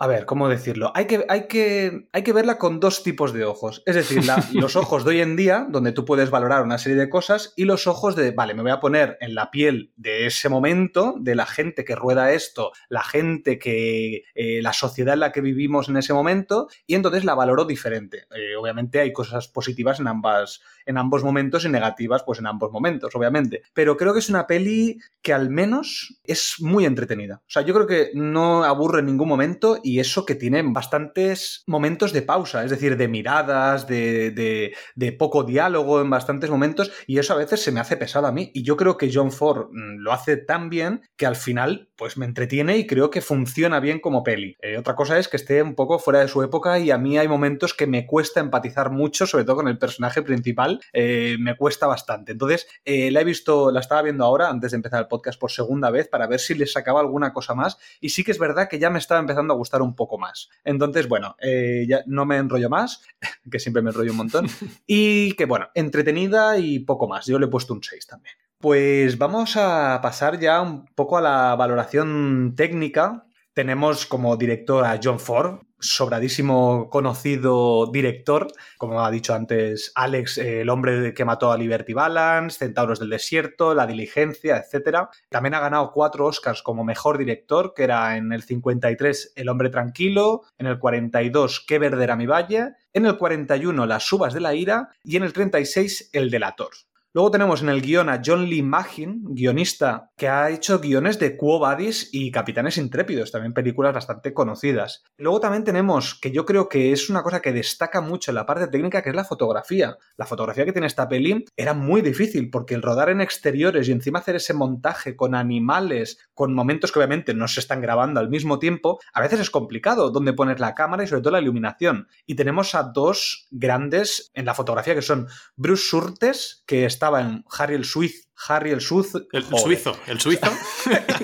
a 0.01 0.07
ver, 0.07 0.25
¿cómo 0.25 0.47
decirlo? 0.47 0.93
Hay 0.95 1.07
que, 1.07 1.25
hay 1.27 1.47
que, 1.47 2.07
hay 2.13 2.23
que 2.23 2.31
verla 2.31 2.57
con 2.57 2.79
dos 2.79 3.03
tipos 3.03 3.33
de 3.33 3.43
ojos. 3.43 3.83
Es 3.85 3.95
decir, 3.95 4.25
la, 4.25 4.41
los 4.53 4.77
ojos 4.77 5.03
de 5.03 5.09
hoy 5.09 5.21
en 5.21 5.35
día, 5.35 5.67
donde 5.69 5.91
tú 5.91 6.05
puedes 6.05 6.29
valorar 6.29 6.63
una 6.63 6.77
serie 6.77 6.97
de 6.97 7.09
cosas, 7.09 7.53
y 7.57 7.65
los 7.65 7.85
ojos 7.85 8.15
de, 8.15 8.31
vale, 8.31 8.53
me 8.53 8.61
voy 8.61 8.71
a 8.71 8.79
poner 8.79 9.17
en 9.19 9.35
la 9.35 9.51
piel 9.51 9.91
de 9.97 10.25
ese 10.25 10.47
momento, 10.47 11.15
de 11.19 11.35
la 11.35 11.45
gente 11.45 11.83
que 11.83 11.97
rueda 11.97 12.31
esto, 12.31 12.71
la 12.87 13.03
gente 13.03 13.59
que, 13.59 14.23
eh, 14.35 14.61
la 14.61 14.71
sociedad 14.71 15.15
en 15.15 15.19
la 15.19 15.33
que 15.33 15.41
vivimos 15.41 15.89
en 15.89 15.97
ese 15.97 16.13
momento, 16.13 16.69
y 16.87 16.95
entonces 16.95 17.25
la 17.25 17.35
valoro 17.35 17.65
diferente. 17.65 18.25
Eh, 18.33 18.55
obviamente 18.55 19.01
hay 19.01 19.11
cosas 19.11 19.49
positivas 19.49 19.99
en 19.99 20.07
ambas, 20.07 20.61
en 20.85 20.97
ambos 20.97 21.25
momentos 21.25 21.65
y 21.65 21.69
negativas, 21.69 22.23
pues 22.23 22.39
en 22.39 22.47
ambos 22.47 22.71
momentos, 22.71 23.13
obviamente. 23.15 23.63
Pero 23.73 23.97
creo 23.97 24.13
que 24.13 24.19
es 24.19 24.29
una 24.29 24.47
peli 24.47 24.97
que 25.21 25.33
al 25.33 25.49
menos 25.49 26.21
es 26.23 26.55
muy 26.59 26.85
entretenida. 26.85 27.41
O 27.41 27.49
sea, 27.49 27.63
yo 27.63 27.73
creo 27.73 27.85
que 27.85 28.11
no 28.13 28.63
aburre 28.63 29.01
en 29.01 29.07
ningún 29.07 29.27
momento 29.27 29.77
y 29.88 29.88
eso 29.97 30.25
que 30.27 30.35
tiene 30.35 30.61
bastantes 30.61 31.63
momentos 31.65 32.13
de 32.13 32.21
pausa, 32.21 32.63
es 32.63 32.69
decir, 32.69 32.97
de 32.97 33.07
miradas, 33.07 33.87
de, 33.87 34.75
poco 35.17 35.43
diálogo 35.43 36.01
en 36.01 36.11
bastantes 36.11 36.51
momentos, 36.51 36.91
y 37.07 37.17
eso 37.17 37.33
a 37.33 37.37
veces 37.37 37.63
se 37.63 37.71
me 37.71 37.79
hace 37.79 37.97
pesado 37.97 38.27
a 38.27 38.31
mí. 38.31 38.51
Y 38.53 38.61
yo 38.61 38.77
creo 38.77 38.97
que 38.97 39.09
John 39.11 39.31
Ford 39.31 39.69
lo 39.71 40.11
hace 40.11 40.37
tan 40.37 40.69
bien 40.69 41.01
que 41.17 41.25
al 41.25 41.35
final, 41.35 41.89
pues 41.95 42.17
me 42.17 42.25
entretiene 42.25 42.77
y 42.77 42.85
creo 42.85 43.09
que 43.09 43.21
funciona 43.21 43.79
bien 43.79 43.99
como 43.99 44.23
peli. 44.23 44.55
Eh, 44.61 44.77
otra 44.77 44.95
cosa 44.95 45.17
es 45.17 45.27
que 45.27 45.37
esté 45.37 45.63
un 45.63 45.75
poco 45.75 45.97
fuera 45.97 46.19
de 46.19 46.27
su 46.27 46.43
época 46.43 46.77
y 46.77 46.91
a 46.91 46.97
mí 46.97 47.17
hay 47.17 47.27
momentos 47.27 47.73
que 47.73 47.87
me 47.87 48.05
cuesta 48.05 48.39
empatizar 48.39 48.91
mucho, 48.91 49.25
sobre 49.25 49.45
todo 49.45 49.57
con 49.57 49.67
el 49.67 49.77
personaje 49.77 50.21
principal, 50.21 50.81
eh, 50.93 51.37
me 51.39 51.55
cuesta 51.55 51.87
bastante. 51.87 52.33
Entonces, 52.33 52.67
eh, 52.85 53.11
la 53.11 53.21
he 53.21 53.23
visto, 53.23 53.71
la 53.71 53.79
estaba 53.79 54.01
viendo 54.01 54.25
ahora, 54.25 54.49
antes 54.49 54.71
de 54.71 54.75
empezar 54.75 54.99
el 55.01 55.07
podcast 55.07 55.39
por 55.39 55.51
segunda 55.51 55.89
vez, 55.89 56.07
para 56.07 56.27
ver 56.27 56.39
si 56.39 56.55
le 56.55 56.65
sacaba 56.65 56.99
alguna 56.99 57.33
cosa 57.33 57.55
más, 57.55 57.77
y 57.99 58.09
sí 58.09 58.23
que 58.23 58.31
es 58.31 58.39
verdad 58.39 58.67
que 58.69 58.79
ya 58.79 58.89
me 58.89 58.99
estaba 58.99 59.19
empezando 59.19 59.53
a 59.53 59.57
gustar 59.57 59.78
un 59.81 59.95
poco 59.95 60.17
más. 60.17 60.49
Entonces, 60.63 61.07
bueno, 61.07 61.35
eh, 61.39 61.85
ya 61.87 62.01
no 62.05 62.25
me 62.25 62.37
enrollo 62.37 62.69
más, 62.69 63.03
que 63.51 63.59
siempre 63.59 63.81
me 63.81 63.89
enrollo 63.89 64.11
un 64.11 64.17
montón. 64.17 64.47
Y 64.87 65.33
que, 65.33 65.45
bueno, 65.45 65.67
entretenida 65.75 66.57
y 66.57 66.79
poco 66.79 67.07
más. 67.07 67.25
Yo 67.25 67.39
le 67.39 67.45
he 67.45 67.49
puesto 67.49 67.73
un 67.73 67.83
6 67.83 68.07
también. 68.07 68.35
Pues 68.59 69.17
vamos 69.17 69.55
a 69.55 69.99
pasar 70.01 70.39
ya 70.39 70.61
un 70.61 70.85
poco 70.87 71.17
a 71.17 71.21
la 71.21 71.55
valoración 71.55 72.53
técnica. 72.57 73.25
Tenemos 73.53 74.05
como 74.05 74.35
director 74.35 74.85
a 74.85 74.99
John 75.01 75.19
Ford, 75.19 75.61
sobradísimo 75.79 76.89
conocido 76.89 77.89
director, 77.91 78.47
como 78.77 79.03
ha 79.03 79.11
dicho 79.11 79.33
antes 79.33 79.91
Alex, 79.95 80.37
el 80.37 80.69
hombre 80.69 81.13
que 81.13 81.25
mató 81.25 81.51
a 81.51 81.57
Liberty 81.57 81.93
Balance, 81.93 82.59
Centauros 82.59 82.99
del 82.99 83.09
Desierto, 83.09 83.73
La 83.73 83.87
Diligencia, 83.87 84.57
etc. 84.57 85.09
También 85.29 85.53
ha 85.55 85.59
ganado 85.59 85.91
cuatro 85.91 86.25
Oscars 86.25 86.61
como 86.61 86.83
mejor 86.83 87.17
director, 87.17 87.73
que 87.75 87.83
era 87.83 88.17
en 88.17 88.33
el 88.33 88.43
53 88.43 89.33
El 89.35 89.49
hombre 89.49 89.69
tranquilo, 89.69 90.43
en 90.57 90.67
el 90.67 90.79
42 90.79 91.65
Qué 91.67 91.79
verde 91.79 92.03
era 92.03 92.15
mi 92.15 92.25
valle, 92.25 92.73
en 92.93 93.05
el 93.05 93.17
41 93.17 93.85
Las 93.85 94.11
uvas 94.11 94.33
de 94.33 94.41
la 94.41 94.53
ira 94.53 94.89
y 95.03 95.17
en 95.17 95.23
el 95.23 95.33
36 95.33 96.09
El 96.13 96.29
delator. 96.29 96.71
Luego 97.11 97.31
tenemos 97.31 97.63
en 97.63 97.69
el 97.69 97.81
guion 97.81 98.07
a 98.07 98.21
John 98.23 98.45
Lee 98.45 98.61
Magin, 98.61 99.23
guionista, 99.29 100.11
que 100.15 100.29
ha 100.29 100.51
hecho 100.51 100.79
guiones 100.79 101.17
de 101.17 101.37
Quo 101.37 101.57
Vadis 101.57 102.07
y 102.11 102.29
Capitanes 102.29 102.77
Intrépidos, 102.77 103.31
también 103.31 103.53
películas 103.53 103.95
bastante 103.95 104.31
conocidas. 104.31 105.03
Luego 105.17 105.39
también 105.39 105.63
tenemos, 105.63 106.13
que 106.13 106.29
yo 106.29 106.45
creo 106.45 106.69
que 106.69 106.91
es 106.91 107.09
una 107.09 107.23
cosa 107.23 107.41
que 107.41 107.51
destaca 107.51 108.01
mucho 108.01 108.29
en 108.29 108.35
la 108.35 108.45
parte 108.45 108.67
técnica, 108.67 109.01
que 109.01 109.09
es 109.09 109.15
la 109.15 109.23
fotografía. 109.23 109.97
La 110.17 110.27
fotografía 110.27 110.65
que 110.65 110.71
tiene 110.71 110.85
esta 110.85 111.09
peli 111.09 111.45
era 111.57 111.73
muy 111.73 112.03
difícil, 112.03 112.51
porque 112.51 112.75
el 112.75 112.83
rodar 112.83 113.09
en 113.09 113.21
exteriores 113.21 113.89
y 113.89 113.91
encima 113.91 114.19
hacer 114.19 114.35
ese 114.35 114.53
montaje 114.53 115.15
con 115.15 115.33
animales, 115.33 116.19
con 116.35 116.53
momentos 116.53 116.91
que 116.91 116.99
obviamente 116.99 117.33
no 117.33 117.47
se 117.47 117.59
están 117.59 117.81
grabando 117.81 118.19
al 118.19 118.29
mismo 118.29 118.59
tiempo, 118.59 118.99
a 119.13 119.21
veces 119.21 119.39
es 119.39 119.49
complicado 119.49 120.11
dónde 120.11 120.33
poner 120.33 120.59
la 120.59 120.75
cámara 120.75 121.03
y 121.03 121.07
sobre 121.07 121.23
todo 121.23 121.33
la 121.33 121.41
iluminación. 121.41 122.07
Y 122.27 122.35
tenemos 122.35 122.75
a 122.75 122.83
dos 122.83 123.47
grandes 123.49 124.29
en 124.35 124.45
la 124.45 124.53
fotografía, 124.53 124.93
que 124.93 125.01
son 125.01 125.27
Bruce 125.55 125.87
Surtes, 125.89 126.63
que 126.67 126.85
es 126.85 126.98
estaba 126.99 127.21
en 127.21 127.45
Harry 127.57 127.75
el 127.75 127.85
Suizo. 127.85 128.27
Harry 128.49 128.71
el 128.71 128.81
Suizo. 128.81 129.21
El, 129.31 129.45
suizo, 129.45 129.97
el 130.05 130.19
suizo. 130.25 130.51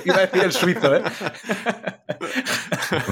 Iba 0.05 0.15
a 0.15 0.22
decir 0.22 0.44
el 0.44 0.53
suizo, 0.53 0.96
¿eh? 0.96 1.03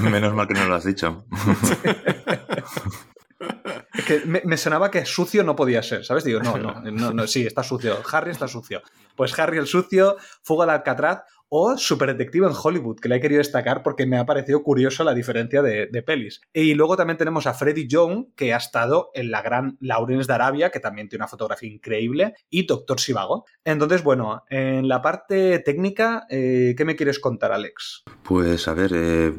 Menos 0.00 0.32
mal 0.32 0.48
que 0.48 0.54
no 0.54 0.64
lo 0.64 0.74
has 0.74 0.84
dicho. 0.84 1.26
que 4.06 4.22
me, 4.24 4.56
sonaba 4.56 4.90
que 4.90 5.04
sucio 5.04 5.44
no 5.44 5.54
podía 5.54 5.82
ser, 5.82 6.06
¿sabes? 6.06 6.24
Digo, 6.24 6.40
no, 6.40 6.56
no, 6.56 6.80
no, 6.80 7.12
no, 7.12 7.26
sí, 7.26 7.46
está 7.46 7.62
sucio. 7.62 8.00
Harry 8.10 8.30
está 8.30 8.48
sucio. 8.48 8.80
Pues 9.14 9.38
Harry 9.38 9.58
el 9.58 9.66
sucio, 9.66 10.16
Fuga 10.42 10.64
de 10.64 10.72
Alcatraz, 10.72 11.24
o 11.56 11.78
Super 11.78 12.16
Detective 12.16 12.48
en 12.48 12.52
Hollywood, 12.60 12.98
que 12.98 13.08
le 13.08 13.14
he 13.14 13.20
querido 13.20 13.38
destacar 13.38 13.84
porque 13.84 14.06
me 14.06 14.18
ha 14.18 14.26
parecido 14.26 14.64
curiosa 14.64 15.04
la 15.04 15.14
diferencia 15.14 15.62
de, 15.62 16.02
pelis. 16.04 16.40
Y 16.52 16.74
luego 16.74 16.96
también 16.96 17.16
tenemos 17.16 17.46
a 17.46 17.54
Freddy 17.54 17.86
Young, 17.86 18.34
que 18.34 18.52
ha 18.52 18.56
estado 18.56 19.12
en 19.14 19.30
la 19.30 19.40
gran 19.40 19.76
Lawrence 19.78 20.26
de 20.26 20.34
Arabia, 20.34 20.70
que 20.70 20.80
también 20.80 21.08
tiene 21.08 21.22
una 21.22 21.28
fotografía 21.28 21.70
increíble, 21.70 22.34
y 22.50 22.66
Doctor 22.66 22.98
Sivago. 22.98 23.44
Entonces, 23.64 24.02
bueno, 24.02 24.42
en 24.50 24.88
la 24.88 25.00
parte 25.00 25.60
técnica, 25.60 26.26
eh, 26.28 26.74
¿qué 26.76 26.84
me 26.84 26.96
quieres 26.96 27.20
contar, 27.20 27.52
Alex? 27.52 28.02
Pues 28.24 28.66
a 28.66 28.74
ver, 28.74 28.90
eh, 28.92 29.32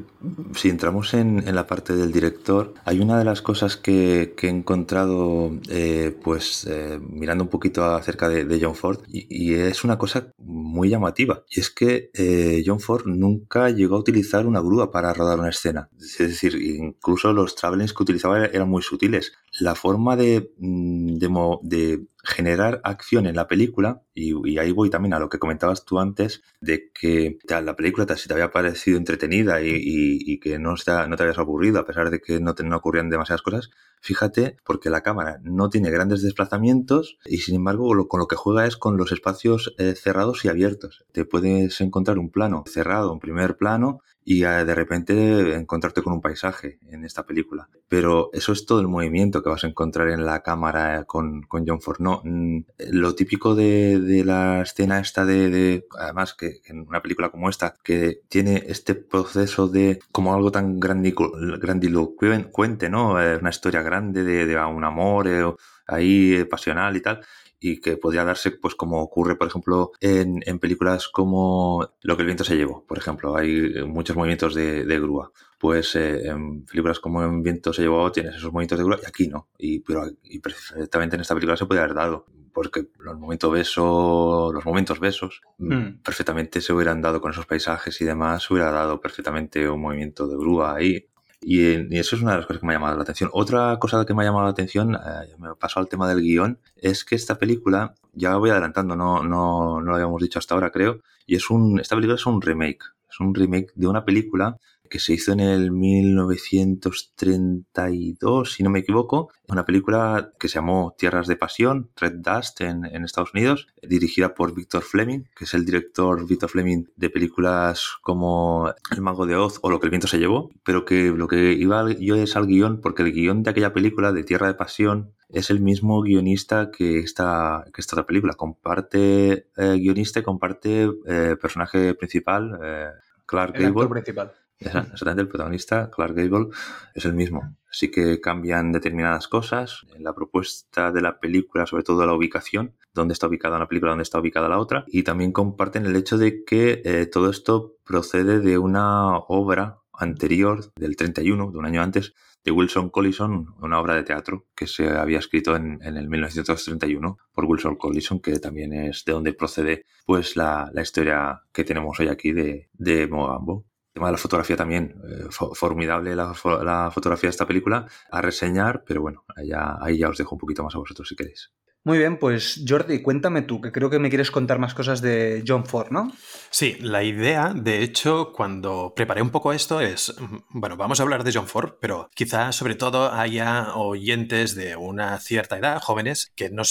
si 0.54 0.70
entramos 0.70 1.14
en, 1.14 1.44
la 1.54 1.68
parte 1.68 1.98
del 1.98 2.14
director, 2.14 2.76
hay 2.86 3.02
una 3.02 3.20
de 3.20 3.26
las 3.26 3.42
cosas 3.42 3.76
que, 3.76 4.34
he 4.42 4.48
encontrado, 4.48 5.52
eh, 5.70 6.16
pues 6.24 6.66
mirando 7.02 7.44
un 7.44 7.50
poquito 7.50 7.84
acerca 7.84 8.30
de, 8.30 8.58
John 8.62 8.76
Ford, 8.76 9.02
y 9.10 9.56
es 9.56 9.84
una 9.84 9.98
cosa 9.98 10.32
muy 10.38 10.90
llamativa, 10.90 11.44
y 11.50 11.60
es 11.60 11.70
que 11.70 12.05
eh, 12.14 12.64
John 12.66 12.80
Ford 12.80 13.06
nunca 13.06 13.70
llegó 13.70 13.96
a 13.96 14.00
utilizar 14.00 14.46
una 14.46 14.62
grúa 14.62 14.92
para 14.92 15.14
rodar 15.14 15.40
una 15.40 15.50
escena. 15.50 15.90
Es 16.00 16.18
decir, 16.18 16.56
incluso 16.56 17.34
los 17.34 17.56
travelings 17.56 17.94
que 17.94 18.04
utilizaba 18.04 18.46
eran 18.46 18.70
muy 18.70 18.82
sutiles. 18.82 19.34
La 19.60 19.76
forma 19.76 20.16
de, 20.16 20.54
mm, 20.58 21.18
de, 21.62 22.06
generar 22.26 22.82
acción 22.84 23.26
en 23.26 23.36
la 23.36 23.48
película, 23.48 24.02
y, 24.14 24.58
ahí 24.58 24.72
voy 24.72 24.90
también 24.90 25.14
a 25.14 25.20
lo 25.20 25.30
que 25.30 25.40
comentabas 25.40 25.86
tú 25.86 26.00
antes, 26.00 26.42
de 26.60 26.92
que 26.94 27.38
la 27.48 27.76
película 27.76 28.06
si 28.16 28.28
te 28.28 28.34
había 28.34 28.52
parecido 28.52 28.98
entretenida 28.98 29.62
y, 29.62 30.40
que 30.40 30.60
no, 30.60 30.72
no 30.72 31.16
te 31.16 31.24
habías 31.24 31.38
aburrido, 31.38 31.80
a 31.80 31.86
pesar 31.86 32.10
de 32.10 32.20
que 32.20 32.40
no, 32.40 32.56
te, 32.56 32.64
no 32.64 32.78
ocurrían 32.78 33.10
demasiadas 33.10 33.42
cosas, 33.42 33.70
fíjate, 34.02 34.58
porque 34.64 34.90
la 34.90 35.02
cámara 35.02 35.40
no 35.44 35.70
tiene 35.70 35.90
grandes 35.90 36.22
desplazamientos 36.22 37.18
y 37.26 37.38
sin 37.38 37.56
embargo 37.56 38.08
con 38.08 38.20
lo 38.20 38.28
que 38.28 38.36
juega 38.36 38.66
es 38.66 38.78
con 38.78 38.98
los 38.98 39.12
espacios 39.12 39.74
eh, 39.78 39.96
cerrados 39.96 40.46
y 40.46 40.50
abiertos. 40.50 41.06
Te 41.12 41.26
puedes 41.26 41.80
encontrar 41.82 42.20
un 42.20 42.30
plano 42.30 42.64
cerrado, 42.68 43.12
un 43.12 43.20
primer 43.20 43.58
plano, 43.58 44.02
y 44.28 44.44
eh, 44.44 44.66
de 44.66 44.76
repente 44.76 45.56
encontrarte 45.56 46.02
con 46.02 46.14
un 46.14 46.20
paisaje 46.20 46.80
en 46.90 47.06
esta 47.06 47.26
película. 47.26 47.70
Pero 47.88 48.32
eso 48.34 48.54
es 48.54 48.66
todo 48.66 48.82
el 48.82 48.88
movimiento 48.88 49.44
que 49.44 49.50
vas 49.50 49.64
a 49.64 49.68
encontrar 49.68 50.10
en 50.10 50.26
la 50.26 50.42
cámara 50.42 51.04
con, 51.06 51.44
con 51.44 51.64
John 51.66 51.80
Ford. 51.80 52.00
No, 52.00 52.22
mm, 52.24 52.62
lo 52.90 53.14
típico 53.14 53.54
de, 53.54 54.00
de, 54.00 54.26
la 54.26 54.64
escena 54.64 55.00
esta 55.00 55.26
de, 55.26 55.50
de, 55.52 55.86
además 56.00 56.34
que 56.34 56.62
en 56.66 56.88
una 56.88 57.04
película 57.04 57.30
como 57.30 57.50
esta, 57.50 57.76
que 57.84 58.22
tiene 58.28 58.64
este 58.68 58.96
proceso 58.96 59.68
de 59.68 60.00
como 60.12 60.34
algo 60.34 60.52
tan 60.52 60.80
grandilocuente, 60.80 62.90
¿no? 62.90 63.22
Eh, 63.22 63.38
una 63.38 63.52
historia 63.52 63.84
grande 63.84 64.24
de, 64.24 64.48
de 64.48 64.58
un 64.66 64.84
amor 64.84 65.28
eh, 65.28 65.44
ahí 65.88 66.44
pasional 66.46 66.98
y 66.98 67.02
tal 67.02 67.22
y 67.68 67.82
que 67.82 67.98
podría 67.98 68.24
darse, 68.24 68.52
pues 68.52 68.76
como 68.76 69.02
ocurre, 69.02 69.36
por 69.36 69.48
ejemplo, 69.48 69.92
en, 70.00 70.44
en, 70.46 70.60
películas 70.60 71.08
como 71.08 71.90
Lo 72.02 72.16
que 72.16 72.22
el 72.22 72.28
viento 72.28 72.44
se 72.44 72.56
llevó, 72.56 72.86
por 72.86 73.00
ejemplo. 73.00 73.36
Hay 73.36 73.84
muchos 73.88 74.16
movimientos 74.16 74.54
de, 74.54 74.86
de 74.86 75.00
grúa. 75.00 75.32
Pues 75.58 75.96
eh, 75.96 76.28
en 76.28 76.64
películas 76.66 77.00
como 77.00 77.24
En 77.24 77.42
viento 77.42 77.74
se 77.74 77.82
llevó 77.82 78.12
tienes 78.12 78.36
esos 78.36 78.52
movimientos 78.54 78.78
de 78.78 78.84
grúa 78.84 79.00
y 79.02 79.08
aquí 79.08 79.28
no. 79.28 79.48
Y, 79.58 79.80
pero, 79.80 80.06
y 80.24 80.38
perfectamente 80.38 81.16
en 81.16 81.22
esta 81.22 81.34
película 81.34 81.58
se 81.58 81.66
puede 81.66 81.82
haber 81.82 81.96
dado. 81.96 82.26
Porque 82.54 82.86
los 83.00 83.18
momentos 83.18 83.52
besos, 83.52 84.54
los 84.54 84.64
momentos 84.64 85.00
besos, 85.00 85.42
mm. 85.58 86.04
perfectamente 86.04 86.62
se 86.62 86.72
hubieran 86.72 87.02
dado 87.02 87.20
con 87.20 87.32
esos 87.32 87.48
paisajes 87.48 88.00
y 88.00 88.06
demás, 88.06 88.44
se 88.44 88.54
hubiera 88.54 88.72
dado 88.72 89.02
perfectamente 89.02 89.68
un 89.68 89.82
movimiento 89.82 90.28
de 90.28 90.38
grúa 90.38 90.76
ahí. 90.76 91.08
Y, 91.42 91.96
eso 91.98 92.16
es 92.16 92.22
una 92.22 92.32
de 92.32 92.38
las 92.38 92.46
cosas 92.46 92.60
que 92.62 92.68
me 92.68 92.74
ha 92.74 92.78
llamado 92.78 92.96
la 92.96 93.04
atención. 93.04 93.30
Otra 93.34 93.78
cosa 93.80 94.06
que 94.06 94.14
me 94.14 94.24
ha 94.24 94.26
llamado 94.26 94.46
la 94.46 94.52
atención, 94.52 94.96
eh, 94.96 95.36
me 95.38 95.56
pasó 95.56 95.80
al 95.80 95.88
tema 95.88 96.08
del 96.08 96.22
guion, 96.22 96.60
es 96.76 97.06
que 97.06 97.16
esta 97.16 97.38
película, 97.38 97.96
ya 98.14 98.36
voy 98.38 98.50
adelantando, 98.50 98.96
no, 98.96 99.24
no, 99.24 99.82
no 99.82 99.92
lo 99.92 99.96
habíamos 99.96 100.22
dicho 100.22 100.40
hasta 100.40 100.56
ahora, 100.56 100.72
creo, 100.72 101.02
y 101.26 101.36
es 101.36 101.50
un, 101.50 101.80
esta 101.80 101.96
película 101.96 102.16
es 102.16 102.26
un 102.26 102.42
remake. 102.42 102.84
Es 103.10 103.20
un 103.20 103.34
remake 103.34 103.72
de 103.76 103.88
una 103.88 104.04
película 104.04 104.58
que 104.90 105.00
se 105.00 105.14
hizo 105.14 105.32
en 105.32 105.40
el 105.40 105.72
1932, 105.72 108.54
si 108.54 108.64
no 108.64 108.70
me 108.70 108.80
equivoco, 108.80 109.30
una 109.48 109.66
película 109.66 110.32
que 110.40 110.48
se 110.48 110.56
llamó 110.56 110.96
Tierras 110.98 111.28
de 111.28 111.36
Pasión, 111.36 111.92
Red 111.96 112.16
Dust 112.20 112.62
en, 112.62 112.86
Estados 113.06 113.34
Unidos, 113.34 113.68
dirigida 113.84 114.34
por 114.34 114.56
Victor 114.56 114.82
Fleming, 114.82 115.26
que 115.36 115.44
es 115.46 115.54
el 115.54 115.66
director 115.66 116.28
Victor 116.28 116.50
Fleming 116.50 116.86
de 116.96 117.10
películas 117.10 117.98
como 118.02 118.74
El 118.92 119.02
Mago 119.02 119.26
de 119.26 119.36
Oz 119.36 119.60
o 119.62 119.70
Lo 119.70 119.80
que 119.80 119.88
el 119.88 119.92
viento 119.92 120.08
se 120.08 120.18
llevó, 120.18 120.50
pero 120.64 120.86
que 120.86 121.12
lo 121.12 121.28
que 121.28 121.54
iba 121.54 121.92
yo 121.94 122.16
es 122.16 122.36
al 122.36 122.48
guion, 122.48 122.82
porque 122.82 123.04
el 123.04 123.14
guion 123.14 123.44
de 123.44 123.52
aquella 123.52 123.74
película 123.74 124.12
de 124.12 124.24
Tierra 124.24 124.48
de 124.48 124.56
Pasión 124.56 125.14
es 125.30 125.50
el 125.50 125.60
mismo 125.60 126.02
guionista 126.02 126.72
que 126.72 127.00
esta, 127.00 127.66
que 127.74 127.82
esta 127.82 127.96
otra 127.96 128.06
película. 128.06 128.34
Comparte 128.34 129.48
eh, 129.56 129.78
guionista 129.78 130.20
y 130.20 130.24
comparte 130.24 130.90
eh, 131.06 131.36
personaje 131.40 131.94
principal, 131.96 132.60
eh, 132.64 132.90
Clark 133.26 133.56
el 133.56 133.74
Gable. 133.74 133.90
principal. 133.90 134.34
Exactamente, 134.60 135.22
el 135.22 135.28
protagonista, 135.28 135.90
Clark 135.92 136.16
Gable, 136.16 136.48
es 136.94 137.06
el 137.06 137.14
mismo. 137.14 137.56
Sí 137.70 137.92
que 137.92 138.22
cambian 138.22 138.72
determinadas 138.72 139.28
cosas. 139.28 139.86
En 139.96 140.04
la 140.04 140.14
propuesta 140.14 140.92
de 140.92 141.02
la 141.02 141.20
película, 141.20 141.66
sobre 141.66 141.84
todo 141.84 142.06
la 142.06 142.14
ubicación, 142.14 142.76
dónde 142.94 143.14
está 143.14 143.28
ubicada 143.28 143.58
una 143.58 143.68
película, 143.68 143.92
dónde 143.92 144.04
está 144.04 144.20
ubicada 144.20 144.48
la 144.48 144.60
otra, 144.60 144.86
y 144.88 145.04
también 145.04 145.32
comparten 145.32 145.86
el 145.86 145.96
hecho 145.96 146.18
de 146.18 146.46
que 146.46 146.82
eh, 146.86 147.06
todo 147.08 147.30
esto 147.30 147.76
procede 147.84 148.40
de 148.40 148.58
una 148.58 149.18
obra 149.18 149.80
anterior, 149.92 150.72
del 150.76 150.96
31, 150.96 151.52
de 151.52 151.58
un 151.58 151.66
año 151.66 151.82
antes, 151.82 152.14
de 152.44 152.52
Wilson 152.52 152.90
Collison, 152.90 153.56
una 153.60 153.80
obra 153.80 153.96
de 153.96 154.04
teatro 154.04 154.46
que 154.56 154.68
se 154.68 154.88
había 154.90 155.18
escrito 155.18 155.56
en, 155.56 155.82
el 155.82 156.08
1931 156.08 157.18
por 157.34 157.46
Wilson 157.46 157.76
Collison, 157.76 158.20
que 158.20 158.40
también 158.40 158.72
es 158.72 159.04
de 159.04 159.14
donde 159.14 159.34
procede 159.34 159.86
pues 160.06 160.36
la, 160.36 160.72
historia 160.80 161.42
que 161.52 161.64
tenemos 161.64 162.00
hoy 162.00 162.08
aquí 162.08 162.34
de, 162.34 162.70
de 162.74 163.08
Mogambo 163.08 163.66
tema 163.96 164.08
de 164.08 164.12
la 164.12 164.18
fotografía 164.18 164.58
también, 164.58 165.02
eh, 165.08 165.28
formidable 165.32 166.16
la, 166.16 166.34
fotografía 166.34 167.30
de 167.30 167.32
esta 167.32 167.48
película, 167.48 167.88
a 168.12 168.22
reseñar, 168.22 168.84
pero 168.86 169.02
bueno, 169.02 169.24
ahí 169.36 169.98
ya 169.98 170.10
os 170.10 170.18
dejo 170.18 170.36
un 170.36 170.40
poquito 170.40 170.64
más 170.64 170.76
a 170.76 170.80
vosotros 170.80 171.08
si 171.08 171.16
queréis. 171.16 171.54
Muy 171.86 172.00
bien, 172.00 172.18
pues 172.18 172.66
Jordi, 172.68 173.04
cuéntame 173.04 173.44
tú, 173.44 173.62
que 173.62 173.72
creo 173.72 173.92
que 173.92 174.00
me 174.00 174.10
quieres 174.10 174.32
contar 174.32 174.58
más 174.58 174.74
cosas 174.74 175.02
de 175.02 175.44
John 175.48 175.68
Ford, 175.68 175.92
¿no? 175.92 176.12
Sí, 176.50 176.78
la 176.82 177.04
idea, 177.04 177.54
de 177.56 177.84
hecho, 177.84 178.34
cuando 178.34 178.94
preparé 178.96 179.22
un 179.22 179.30
poco 179.30 179.54
esto 179.54 179.80
es, 179.80 180.14
bueno, 180.50 180.78
vamos 180.78 181.00
a 181.00 181.04
hablar 181.04 181.24
de 181.24 181.32
John 181.32 181.48
Ford, 181.48 181.76
pero 181.80 182.10
quizá 182.16 182.52
sobre 182.52 182.74
todo 182.74 183.14
haya 183.14 183.76
oyentes 183.76 184.56
de 184.56 184.76
una 184.76 185.20
cierta 185.20 185.60
edad, 185.60 185.80
jóvenes, 185.80 186.34
que 186.36 186.50
no, 186.50 186.64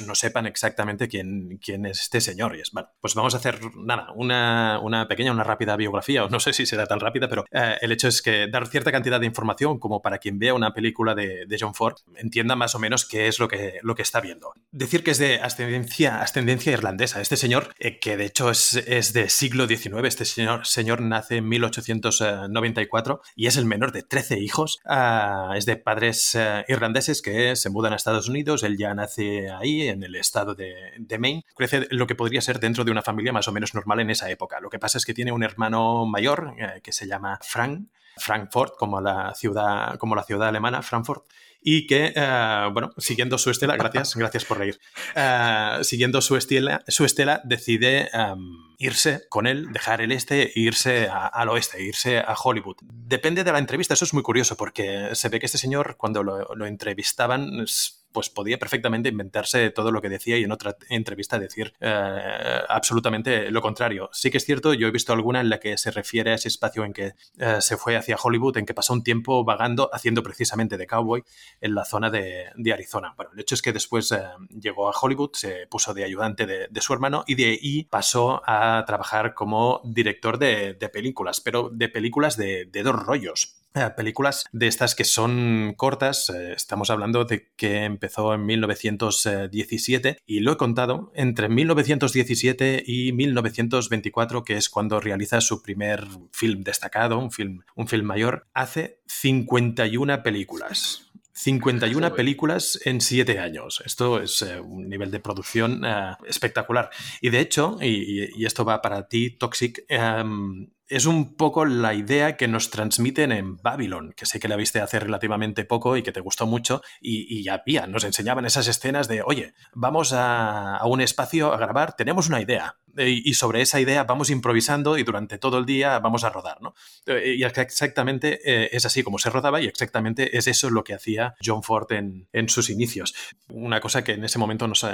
no 0.00 0.14
sepan 0.14 0.46
exactamente 0.46 1.08
quién, 1.08 1.58
quién 1.62 1.86
es 1.86 2.00
este 2.00 2.20
señor. 2.20 2.56
Y 2.56 2.60
es, 2.60 2.70
bueno, 2.72 2.88
pues 3.00 3.14
vamos 3.14 3.34
a 3.34 3.38
hacer, 3.38 3.60
nada, 3.76 4.12
una, 4.14 4.80
una, 4.82 5.08
pequeña, 5.08 5.32
una 5.32 5.44
rápida 5.44 5.76
biografía, 5.76 6.24
o 6.24 6.28
no 6.28 6.40
sé 6.40 6.52
si 6.52 6.66
será 6.66 6.86
tan 6.86 7.00
rápida, 7.00 7.28
pero 7.28 7.44
eh, 7.50 7.76
el 7.80 7.92
hecho 7.92 8.08
es 8.08 8.22
que 8.22 8.48
dar 8.48 8.66
cierta 8.66 8.92
cantidad 8.92 9.20
de 9.20 9.26
información 9.26 9.78
como 9.78 10.02
para 10.02 10.18
quien 10.18 10.38
vea 10.38 10.54
una 10.54 10.72
película 10.72 11.14
de, 11.14 11.46
de, 11.46 11.56
John 11.58 11.74
Ford 11.74 11.96
entienda 12.16 12.56
más 12.56 12.74
o 12.74 12.78
menos 12.78 13.04
qué 13.04 13.28
es 13.28 13.38
lo 13.38 13.48
que, 13.48 13.78
lo 13.82 13.94
que 13.94 14.02
está 14.02 14.20
viendo. 14.20 14.52
Decir 14.70 15.04
que 15.04 15.12
es 15.12 15.18
de 15.18 15.40
ascendencia, 15.40 16.20
ascendencia 16.20 16.72
irlandesa. 16.72 17.20
Este 17.20 17.36
señor, 17.36 17.74
eh, 17.78 17.98
que 17.98 18.16
de 18.16 18.26
hecho 18.26 18.50
es, 18.50 18.74
es 18.74 19.12
de 19.12 19.28
siglo 19.28 19.66
XIX, 19.66 20.04
este 20.04 20.24
señor, 20.24 20.66
señor 20.66 21.00
nace 21.00 21.36
en 21.36 21.48
1894 21.48 23.20
y 23.36 23.46
es 23.46 23.56
el 23.56 23.64
menor 23.64 23.92
de 23.92 24.02
13 24.02 24.38
hijos. 24.40 24.80
Ah, 24.84 25.54
es 25.56 25.66
de 25.66 25.76
padres 25.76 26.34
eh, 26.34 26.64
irlandeses 26.68 27.22
que 27.22 27.56
se 27.56 27.70
mudan 27.70 27.92
a 27.92 27.96
Estados 27.96 28.28
Unidos, 28.28 28.62
él 28.62 28.76
ya 28.76 28.94
nace 28.94 29.50
ahí 29.50 29.83
en 29.88 30.02
el 30.02 30.14
estado 30.16 30.54
de, 30.54 31.18
Maine, 31.18 31.44
crece 31.54 31.86
lo 31.90 32.06
que 32.06 32.14
podría 32.14 32.40
ser 32.40 32.60
dentro 32.60 32.84
de 32.84 32.90
una 32.90 33.02
familia 33.02 33.32
más 33.32 33.48
o 33.48 33.52
menos 33.52 33.74
normal 33.74 34.00
en 34.00 34.10
esa 34.10 34.30
época. 34.30 34.60
Lo 34.60 34.70
que 34.70 34.78
pasa 34.78 34.98
es 34.98 35.04
que 35.04 35.14
tiene 35.14 35.32
un 35.32 35.42
hermano 35.42 36.06
mayor 36.06 36.54
eh, 36.58 36.80
que 36.82 36.92
se 36.92 37.06
llama 37.06 37.38
Frank, 37.42 37.88
Frankfurt, 38.16 38.74
como 38.76 39.00
la 39.00 39.34
ciudad, 39.34 39.96
como 39.98 40.14
la 40.14 40.22
ciudad 40.22 40.48
alemana, 40.48 40.82
Frankfurt, 40.82 41.24
y 41.66 41.86
que, 41.86 42.12
eh, 42.14 42.68
bueno, 42.72 42.92
siguiendo 42.98 43.38
su 43.38 43.50
estela, 43.50 43.76
gracias, 43.76 44.14
gracias 44.16 44.44
por 44.44 44.58
reír, 44.58 44.78
eh, 45.16 45.78
siguiendo 45.82 46.20
su 46.20 46.36
estela, 46.36 46.84
su 46.86 47.04
estela 47.04 47.40
decide 47.42 48.10
em, 48.12 48.74
irse 48.78 49.26
con 49.30 49.46
él, 49.46 49.72
dejar 49.72 50.02
el 50.02 50.12
este 50.12 50.42
e 50.42 50.60
irse 50.60 51.08
al 51.08 51.48
oeste, 51.48 51.82
irse 51.82 52.18
a 52.18 52.34
Hollywood. 52.34 52.76
Depende 52.82 53.44
de 53.44 53.52
la 53.52 53.58
entrevista, 53.58 53.94
eso 53.94 54.04
es 54.04 54.12
muy 54.12 54.22
curioso 54.22 54.56
porque 54.56 55.14
se 55.14 55.28
ve 55.30 55.40
que 55.40 55.46
este 55.46 55.58
señor 55.58 55.96
cuando 55.96 56.22
lo, 56.22 56.54
lo 56.54 56.66
entrevistaban 56.66 57.66
pues 58.14 58.30
podía 58.30 58.58
perfectamente 58.58 59.08
inventarse 59.08 59.70
todo 59.70 59.90
lo 59.90 60.00
que 60.00 60.08
decía 60.08 60.38
y 60.38 60.44
en 60.44 60.52
otra 60.52 60.76
entrevista 60.88 61.38
decir 61.38 61.74
eh, 61.80 62.60
absolutamente 62.68 63.50
lo 63.50 63.60
contrario. 63.60 64.08
Sí 64.12 64.30
que 64.30 64.38
es 64.38 64.44
cierto, 64.44 64.72
yo 64.72 64.86
he 64.86 64.92
visto 64.92 65.12
alguna 65.12 65.40
en 65.40 65.50
la 65.50 65.58
que 65.58 65.76
se 65.76 65.90
refiere 65.90 66.30
a 66.30 66.34
ese 66.34 66.48
espacio 66.48 66.84
en 66.84 66.92
que 66.92 67.14
eh, 67.38 67.56
se 67.60 67.76
fue 67.76 67.96
hacia 67.96 68.16
Hollywood, 68.16 68.56
en 68.56 68.66
que 68.66 68.72
pasó 68.72 68.92
un 68.92 69.02
tiempo 69.02 69.44
vagando 69.44 69.90
haciendo 69.92 70.22
precisamente 70.22 70.78
de 70.78 70.86
cowboy 70.86 71.24
en 71.60 71.74
la 71.74 71.84
zona 71.84 72.08
de, 72.08 72.52
Arizona. 72.72 73.14
Bueno, 73.16 73.32
el 73.34 73.40
hecho 73.40 73.56
es 73.56 73.62
que 73.62 73.72
después 73.72 74.10
eh, 74.12 74.22
llegó 74.48 74.88
a 74.88 74.94
Hollywood, 74.98 75.30
se 75.34 75.66
puso 75.66 75.92
de 75.92 76.04
ayudante 76.04 76.46
de, 76.46 76.80
su 76.80 76.92
hermano 76.92 77.24
y 77.26 77.34
de 77.34 77.46
ahí 77.46 77.84
pasó 77.84 78.42
a 78.46 78.84
trabajar 78.86 79.34
como 79.34 79.80
director 79.84 80.38
de, 80.38 80.74
películas, 80.92 81.40
pero 81.40 81.70
de 81.72 81.88
películas 81.88 82.36
de 82.36 82.68
dos 82.84 82.94
rollos 82.94 83.63
películas 83.96 84.44
de 84.52 84.68
estas 84.68 84.94
que 84.94 85.04
son 85.04 85.74
cortas. 85.76 86.30
Eh, 86.30 86.52
estamos 86.52 86.90
hablando 86.90 87.24
de 87.24 87.50
que 87.56 87.84
empezó 87.84 88.32
en 88.34 88.46
1917 88.46 90.18
y 90.26 90.40
lo 90.40 90.52
he 90.52 90.56
contado 90.56 91.10
entre 91.14 91.48
1917 91.48 92.84
y 92.86 93.12
1924, 93.12 94.44
que 94.44 94.56
es 94.56 94.68
cuando 94.68 95.00
realiza 95.00 95.40
su 95.40 95.62
primer 95.62 96.06
film 96.32 96.62
destacado, 96.62 97.18
un 97.18 97.32
film, 97.32 97.62
un 97.74 97.88
film 97.88 98.06
mayor, 98.06 98.46
hace 98.54 99.00
51 99.06 100.22
películas. 100.22 101.10
51 101.32 102.14
películas 102.14 102.78
en 102.84 103.00
7 103.00 103.40
años. 103.40 103.82
Esto 103.84 104.22
es 104.22 104.40
eh, 104.42 104.60
un 104.60 104.88
nivel 104.88 105.10
de 105.10 105.18
producción 105.18 105.82
espectacular. 106.28 106.90
Y 107.20 107.30
de 107.30 107.40
hecho, 107.40 107.76
y, 107.82 108.44
esto 108.44 108.64
va 108.64 108.80
para 108.80 109.08
ti, 109.08 109.30
Toxic, 109.30 109.84
em, 109.88 110.68
es 110.88 111.06
un 111.06 111.36
poco 111.36 111.64
la 111.64 111.94
idea 111.94 112.36
que 112.36 112.48
nos 112.48 112.70
transmiten 112.70 113.32
en 113.32 113.56
Babylon, 113.56 114.12
que 114.16 114.26
sé 114.26 114.40
que 114.40 114.48
la 114.48 114.56
viste 114.56 114.80
hace 114.80 115.00
relativamente 115.00 115.64
poco 115.64 115.96
y 115.96 116.02
que 116.02 116.12
te 116.12 116.20
gustó 116.20 116.46
mucho, 116.46 116.82
y, 117.00 117.42
ya 117.42 117.54
había, 117.54 117.86
nos 117.86 118.04
enseñaban 118.04 118.46
esas 118.46 118.68
escenas 118.68 119.08
de, 119.08 119.22
oye, 119.22 119.54
vamos 119.72 120.12
a, 120.12 120.76
a 120.76 120.86
un 120.86 121.00
espacio 121.00 121.52
a 121.52 121.56
grabar, 121.56 121.94
tenemos 121.94 122.28
una 122.28 122.40
idea, 122.40 122.76
y 122.96 123.34
sobre 123.34 123.60
esa 123.60 123.80
idea 123.80 124.04
vamos 124.04 124.30
improvisando 124.30 124.96
y 124.98 125.02
durante 125.02 125.38
todo 125.38 125.58
el 125.58 125.66
día 125.66 125.98
vamos 125.98 126.24
a 126.24 126.30
rodar, 126.30 126.60
¿no? 126.60 126.74
Eh, 127.06 127.34
y 127.38 127.44
exactamente 127.44 128.40
eh, 128.44 128.70
es 128.72 128.84
así 128.86 129.02
como 129.02 129.18
se 129.18 129.30
rodaba 129.30 129.60
y 129.60 129.66
exactamente 129.66 130.36
es 130.36 130.46
eso 130.46 130.70
lo 130.70 130.84
que 130.84 130.94
hacía 130.94 131.34
John 131.44 131.62
Ford 131.62 131.90
en, 131.92 132.28
en 132.32 132.48
sus 132.48 132.70
inicios. 132.70 133.14
Una 133.48 133.80
cosa 133.80 134.04
que 134.04 134.12
en 134.12 134.24
ese 134.24 134.38
momento 134.38 134.68
nos 134.68 134.84
eh, 134.84 134.88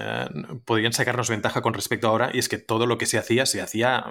podrían 0.64 0.92
sacarnos 0.92 1.28
ventaja 1.28 1.60
con 1.60 1.74
respecto 1.74 2.06
a 2.06 2.10
ahora 2.10 2.30
y 2.32 2.38
es 2.38 2.48
que 2.48 2.58
todo 2.58 2.86
lo 2.86 2.98
que 2.98 3.06
se 3.06 3.18
hacía, 3.18 3.46
se 3.46 3.60
hacía... 3.60 4.04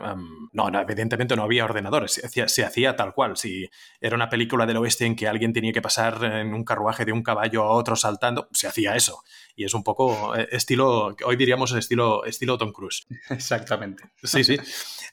no, 0.54 0.70
no, 0.70 0.80
evidentemente 0.82 1.36
no 1.36 1.44
había 1.44 1.66
ordenadores, 1.70 2.14
se 2.14 2.26
hacía, 2.26 2.48
se 2.48 2.64
hacía 2.64 2.96
tal 2.96 3.14
cual. 3.14 3.38
Si 3.38 3.70
era 4.02 4.16
una 4.16 4.30
película 4.30 4.66
del 4.66 4.78
oeste 4.78 5.06
en 5.06 5.16
que 5.16 5.28
alguien 5.28 5.54
tenía 5.54 5.72
que 5.72 5.82
pasar 5.82 6.24
en 6.24 6.54
un 6.54 6.64
carruaje 6.64 7.06
de 7.06 7.12
un 7.12 7.24
caballo 7.24 7.64
a 7.64 7.72
otro 7.72 7.96
saltando, 7.96 8.48
se 8.52 8.68
hacía 8.68 8.96
eso 8.96 9.24
y 9.60 9.66
es 9.66 9.74
un 9.74 9.84
poco 9.84 10.34
eh, 10.38 10.48
estilo, 10.54 11.14
hoy 11.26 11.36
diríamos 11.36 11.74
estilo, 11.74 12.24
estilo 12.24 12.58
Tom 12.58 12.72
Cruise. 12.72 13.06
Exactamente. 13.30 14.06
Sí, 14.24 14.46
sí. 14.46 14.58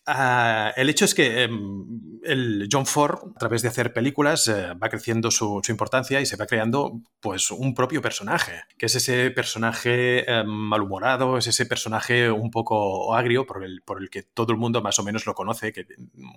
Ah, 0.06 0.72
el 0.76 0.88
hecho 0.88 1.04
es 1.04 1.16
que 1.16 1.42
em, 1.42 2.20
el 2.22 2.68
John 2.70 2.86
Ford, 2.86 3.32
a 3.34 3.38
través 3.40 3.62
de 3.62 3.68
hacer 3.68 3.92
películas, 3.92 4.46
eh, 4.46 4.72
va 4.80 4.88
creciendo 4.88 5.32
su, 5.32 5.60
importancia 5.68 6.20
y 6.20 6.26
se 6.26 6.36
va 6.36 6.46
creando 6.46 7.00
pues 7.18 7.50
un 7.50 7.74
propio 7.74 8.00
personaje, 8.00 8.62
que 8.78 8.86
es 8.86 8.94
ese 8.94 9.32
personaje 9.32 10.30
em, 10.30 10.46
malhumorado, 10.46 11.38
es 11.38 11.48
ese 11.48 11.66
personaje 11.66 12.30
un 12.30 12.52
poco 12.52 13.16
agrio 13.16 13.46
por 13.46 13.64
el, 13.64 13.82
por 13.82 14.00
el 14.00 14.10
que 14.10 14.22
todo 14.22 14.52
el 14.52 14.58
mundo 14.58 14.80
más 14.80 15.00
o 15.00 15.02
menos 15.02 15.26
lo 15.26 15.34
conoce, 15.34 15.72
que 15.72 15.86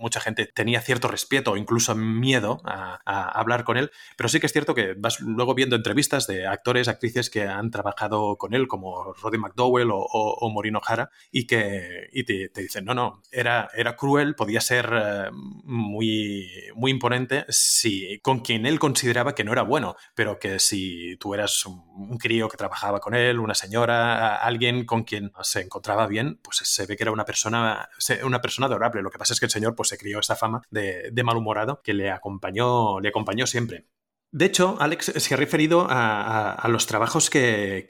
mucha 0.09 0.21
gente 0.21 0.47
tenía 0.47 0.81
cierto 0.81 1.07
respeto 1.07 1.51
o 1.51 1.57
incluso 1.57 1.93
miedo 1.93 2.61
a, 2.65 2.99
hablar 3.39 3.63
con 3.63 3.77
él, 3.77 3.91
pero 4.17 4.27
sí 4.27 4.39
que 4.39 4.47
es 4.47 4.51
cierto 4.51 4.73
que 4.73 4.95
vas 4.97 5.19
luego 5.19 5.53
viendo 5.53 5.75
entrevistas 5.75 6.25
de 6.25 6.47
actores, 6.47 6.87
actrices 6.87 7.29
que 7.29 7.43
han 7.43 7.69
trabajado 7.69 8.37
con 8.37 8.55
él, 8.55 8.67
como 8.67 9.13
Roddy 9.13 9.37
McDowell 9.37 9.91
o, 9.91 9.99
o, 9.99 10.81
Jara, 10.81 11.11
y 11.31 11.45
que 11.45 12.09
te, 12.25 12.61
dicen, 12.61 12.85
no, 12.85 12.95
no, 12.95 13.21
era, 13.31 13.69
era 13.75 13.95
cruel, 13.95 14.33
podía 14.33 14.61
ser 14.61 14.89
eh, 14.91 15.29
muy, 15.31 16.49
muy 16.73 16.89
imponente 16.89 17.45
si, 17.49 18.19
con 18.21 18.39
quien 18.39 18.65
él 18.65 18.79
consideraba 18.79 19.35
que 19.35 19.43
no 19.43 19.51
era 19.51 19.61
bueno, 19.61 19.95
pero 20.15 20.39
que 20.39 20.57
si 20.59 21.17
tú 21.17 21.35
eras 21.35 21.65
un, 21.67 22.17
crío 22.17 22.49
que 22.49 22.57
trabajaba 22.57 22.99
con 22.99 23.13
él, 23.13 23.39
una 23.39 23.53
señora, 23.53 24.37
alguien 24.37 24.85
con 24.85 25.03
quien 25.03 25.31
se 25.43 25.61
encontraba 25.61 26.07
bien, 26.07 26.39
pues 26.41 26.57
se 26.63 26.85
ve 26.87 26.97
que 26.97 27.03
era 27.03 27.11
una 27.11 27.25
persona, 27.25 27.89
una 28.23 28.41
persona 28.41 28.65
adorable. 28.65 29.01
Lo 29.01 29.11
que 29.11 29.19
pasa 29.19 29.33
es 29.33 29.39
que 29.39 29.45
el 29.45 29.51
señor 29.51 29.75
pues, 29.75 29.89
se 29.89 29.97
crió 29.99 30.19
esta 30.19 30.35
fama 30.35 30.61
de, 30.71 31.09
de 31.11 31.23
malhumorado 31.23 31.81
que 31.83 31.93
le 31.93 32.09
acompañó, 32.09 32.99
le 32.99 33.09
acompañó 33.09 33.45
siempre. 33.45 33.85
De 34.31 34.45
hecho, 34.45 34.77
Alex 34.79 35.11
se 35.15 35.33
ha 35.33 35.37
referido 35.37 35.87
a, 35.89 36.63
los 36.69 36.85
trabajos 36.85 37.31
que, 37.31 37.87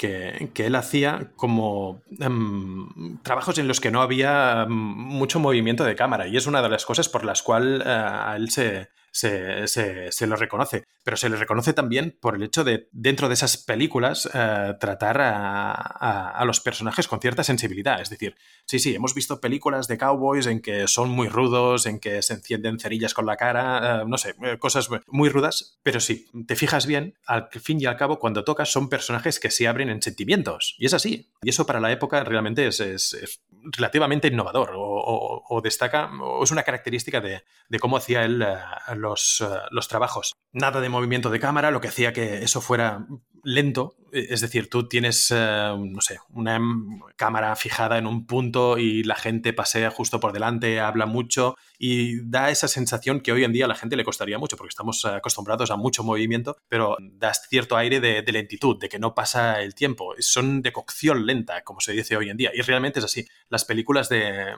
él 0.56 0.76
hacía 0.76 1.32
como 1.36 2.02
em, 2.18 3.18
trabajos 3.24 3.58
en 3.58 3.68
los 3.68 3.82
que 3.82 3.92
no 3.92 4.02
había 4.02 4.64
em, 4.64 4.72
mucho 4.72 5.42
movimiento 5.42 5.84
de 5.84 5.98
cámara 5.98 6.28
y 6.28 6.38
es 6.38 6.48
una 6.48 6.62
de 6.62 6.70
las 6.70 6.86
cosas 6.86 7.10
por 7.10 7.26
las 7.26 7.44
cuales 7.44 7.82
eh, 7.86 7.90
a 7.90 8.38
él 8.38 8.50
se, 8.52 8.88
se, 9.20 10.12
se, 10.12 10.26
reconoce. 10.28 10.86
Pero 11.04 11.18
se 11.18 11.30
le 11.30 11.36
reconoce 11.36 11.74
también 11.74 12.18
por 12.22 12.36
el 12.36 12.44
hecho 12.44 12.64
de, 12.64 12.88
dentro 12.92 13.28
de 13.28 13.34
esas 13.34 13.58
películas, 13.58 14.30
eh, 14.34 14.76
tratar 14.80 15.18
a, 15.22 16.44
los 16.46 16.62
personajes 16.62 17.08
con 17.08 17.20
cierta 17.20 17.44
sensibilidad. 17.44 18.02
Es 18.02 18.10
decir, 18.10 18.36
sí, 18.66 18.80
sí, 18.80 18.96
hemos 18.96 19.14
visto 19.14 19.42
películas 19.42 19.88
de 19.88 19.98
cowboys 19.98 20.48
en 20.48 20.62
que 20.62 20.88
son 20.88 21.10
muy 21.10 21.28
rudos, 21.28 21.86
en 21.86 22.00
que 22.00 22.22
se 22.22 22.34
encienden 22.34 22.80
cerillas 22.80 23.14
con 23.14 23.26
la 23.26 23.36
cara, 23.36 24.02
eh, 24.02 24.06
no 24.08 24.18
sé, 24.18 24.36
eh, 24.44 24.58
cosas 24.58 24.90
muy 25.08 25.30
rudas, 25.30 25.80
pero 25.84 26.00
si 26.00 26.28
te 26.48 26.56
fijas 26.56 26.86
bien, 26.86 27.16
al 27.26 27.50
fin 27.50 27.82
y 27.82 27.86
al 27.86 27.98
cabo, 27.98 28.20
cuando 28.20 28.44
tocas 28.44 28.72
son 28.72 28.90
personajes 28.90 29.40
que 29.40 29.52
se 29.52 29.68
abren 29.68 29.90
en 29.90 30.02
sentimientos. 30.02 30.76
Y 30.78 30.86
es 30.86 30.94
así. 30.94 31.30
Y 31.42 31.50
eso 31.50 31.66
para 31.66 31.80
la 31.80 31.92
época 31.92 32.24
realmente 32.24 32.68
es, 32.68 33.42
relativamente 33.64 34.28
innovador 34.28 34.72
o, 34.76 35.62
destaca, 35.64 36.10
o 36.22 36.44
es 36.44 36.52
una 36.52 36.64
característica 36.64 37.22
de, 37.22 37.44
cómo 37.80 37.98
hacía 37.98 38.24
él 38.24 38.46
los, 38.96 39.42
eh, 39.42 39.46
los 39.72 39.88
trabajos. 39.88 40.36
Nada 40.52 40.82
de 40.82 40.90
movimiento 40.90 41.30
de 41.30 41.40
cámara, 41.40 41.72
lo 41.72 41.82
que 41.82 41.90
hacía 41.90 42.14
que 42.14 42.44
eso 42.44 42.62
fuera 42.62 43.06
lento, 43.44 43.96
e, 44.12 44.28
es 44.34 44.42
decir, 44.42 44.70
tú 44.70 44.88
tienes, 44.88 45.32
eh, 45.36 45.76
no 45.78 46.02
sé, 46.02 46.20
una 46.34 46.60
cámara 47.16 47.56
fijada 47.56 47.98
en 47.98 48.08
un 48.08 48.26
punto 48.26 48.78
y 48.78 49.04
la 49.04 49.16
gente 49.16 49.54
pasea 49.54 49.92
justo 49.92 50.20
por 50.20 50.34
delante, 50.34 50.80
habla 50.80 51.06
mucho 51.06 51.58
y 51.78 52.22
da 52.30 52.50
esa 52.50 52.68
sensación 52.68 53.22
que 53.22 53.32
hoy 53.32 53.44
en 53.44 53.54
día 53.54 53.66
a 53.66 53.68
la 53.68 53.76
gente 53.76 53.96
le 53.96 54.04
costaría 54.04 54.38
mucho 54.38 54.58
porque 54.58 54.70
estamos 54.70 55.06
acostumbrados 55.06 55.72
a 55.72 55.78
mucho 55.78 56.04
movimiento, 56.04 56.58
pero 56.68 56.98
da 57.00 57.34
cierto 57.34 57.78
aire 57.78 58.00
de, 58.00 58.30
lentitud, 58.32 58.78
de 58.80 58.90
que 58.90 59.00
no 59.00 59.16
pasa 59.16 59.62
el 59.62 59.74
tiempo. 59.74 60.14
Son 60.20 60.62
de 60.62 60.74
cocción 60.74 61.26
lenta, 61.26 61.64
como 61.64 61.80
se 61.80 61.94
dice 61.94 62.18
hoy 62.18 62.30
en 62.30 62.38
día. 62.38 62.52
Y 62.54 62.62
realmente 62.62 63.00
es 63.00 63.06
así. 63.06 63.26
Las 63.50 63.66
películas 63.66 64.10
de, 64.10 64.56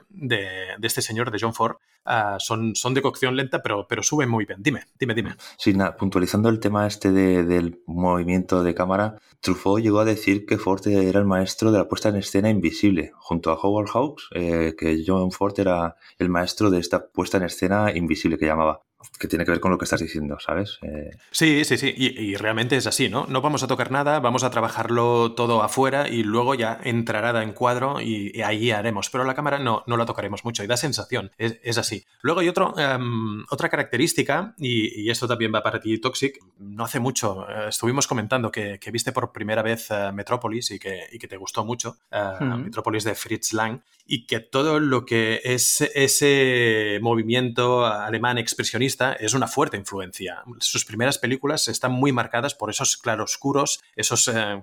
este 0.82 1.00
señor, 1.00 1.30
de 1.30 1.38
John 1.40 1.54
Ford, 1.54 1.76
ah, 2.04 2.36
son, 2.38 2.74
son 2.74 2.92
de 2.94 3.02
cocción 3.02 3.36
lenta, 3.36 3.62
pero, 3.62 3.86
pero 3.88 4.02
suben 4.02 4.28
muy 4.28 4.44
bien. 4.44 4.62
Dime, 4.62 4.84
dime, 4.98 5.14
dime. 5.14 5.36
Sí, 5.56 5.72
nada, 5.72 5.96
puntualizando 5.96 6.48
el 6.48 6.58
tema 6.58 6.86
este 6.86 7.12
del 7.12 7.80
movimiento 7.86 8.64
de 8.64 8.71
cámara, 8.74 9.20
Truffaut 9.40 9.80
llegó 9.80 10.00
a 10.00 10.04
decir 10.04 10.46
que 10.46 10.58
Ford 10.58 10.86
era 10.86 11.18
el 11.18 11.26
maestro 11.26 11.72
de 11.72 11.78
la 11.78 11.88
puesta 11.88 12.08
en 12.08 12.16
escena 12.16 12.50
invisible, 12.50 13.12
junto 13.16 13.50
a 13.50 13.54
Howard 13.54 13.88
Hawks, 13.88 14.28
eh, 14.34 14.74
que 14.78 15.02
John 15.06 15.32
Ford 15.32 15.58
era 15.58 15.96
el 16.18 16.28
maestro 16.28 16.70
de 16.70 16.78
esta 16.78 17.08
puesta 17.08 17.38
en 17.38 17.44
escena 17.44 17.92
invisible 17.94 18.38
que 18.38 18.46
llamaba 18.46 18.82
que 19.18 19.28
tiene 19.28 19.44
que 19.44 19.50
ver 19.50 19.60
con 19.60 19.70
lo 19.70 19.78
que 19.78 19.84
estás 19.84 20.00
diciendo, 20.00 20.38
¿sabes? 20.40 20.78
Eh, 20.82 21.10
sí, 21.30 21.64
sí, 21.64 21.76
sí, 21.76 21.94
y, 21.96 22.36
realmente 22.36 22.76
es 22.76 22.86
así, 22.86 23.08
¿no? 23.08 23.26
No 23.28 23.40
vamos 23.40 23.62
a 23.62 23.66
tocar 23.66 23.90
nada, 23.90 24.20
vamos 24.20 24.44
a 24.44 24.50
trabajarlo 24.50 25.32
todo 25.32 25.62
afuera 25.62 26.08
y 26.08 26.22
luego 26.22 26.54
ya 26.54 26.78
entrará 26.82 27.42
en 27.42 27.52
cuadro 27.52 28.00
y, 28.00 28.40
ahí 28.42 28.70
haremos, 28.70 29.10
pero 29.10 29.24
la 29.24 29.34
cámara 29.34 29.58
no, 29.58 29.84
no 29.86 29.96
la 29.96 30.06
tocaremos 30.06 30.44
mucho 30.44 30.64
y 30.64 30.66
da 30.66 30.76
sensación, 30.76 31.30
es, 31.38 31.78
así. 31.78 32.04
Luego 32.20 32.40
hay 32.40 32.48
otro, 32.48 32.74
em, 32.78 33.44
otra 33.50 33.68
característica, 33.68 34.54
y, 34.58 35.10
esto 35.10 35.28
también 35.28 35.52
va 35.54 35.62
para 35.62 35.80
ti, 35.80 35.98
Toxic, 35.98 36.38
no 36.58 36.84
hace 36.84 36.98
mucho 36.98 37.46
eh, 37.48 37.68
estuvimos 37.68 38.06
comentando 38.06 38.50
que, 38.50 38.78
viste 38.92 39.12
por 39.12 39.32
primera 39.32 39.62
vez 39.62 39.90
uh, 39.90 40.12
Metrópolis 40.12 40.70
y 40.70 40.78
que, 40.78 41.06
que, 41.18 41.28
te 41.28 41.36
gustó 41.36 41.64
mucho, 41.64 41.96
Metrópolis 42.40 43.04
de 43.04 43.14
Fritz 43.14 43.52
Lang, 43.52 43.80
y 44.06 44.26
que 44.26 44.40
todo 44.40 44.80
lo 44.80 45.06
que 45.06 45.40
es 45.44 45.80
ese 45.94 46.98
movimiento 47.00 47.86
alemán 47.86 48.38
expresionista, 48.38 48.91
es 49.18 49.34
una 49.34 49.48
fuerte 49.48 49.76
influencia. 49.76 50.42
Sus 50.58 50.84
primeras 50.84 51.18
películas 51.18 51.68
están 51.68 51.92
muy 51.92 52.12
marcadas 52.12 52.54
por 52.54 52.70
esos 52.70 52.96
claroscuros, 52.96 53.80
esos 53.96 54.28
eh, 54.28 54.62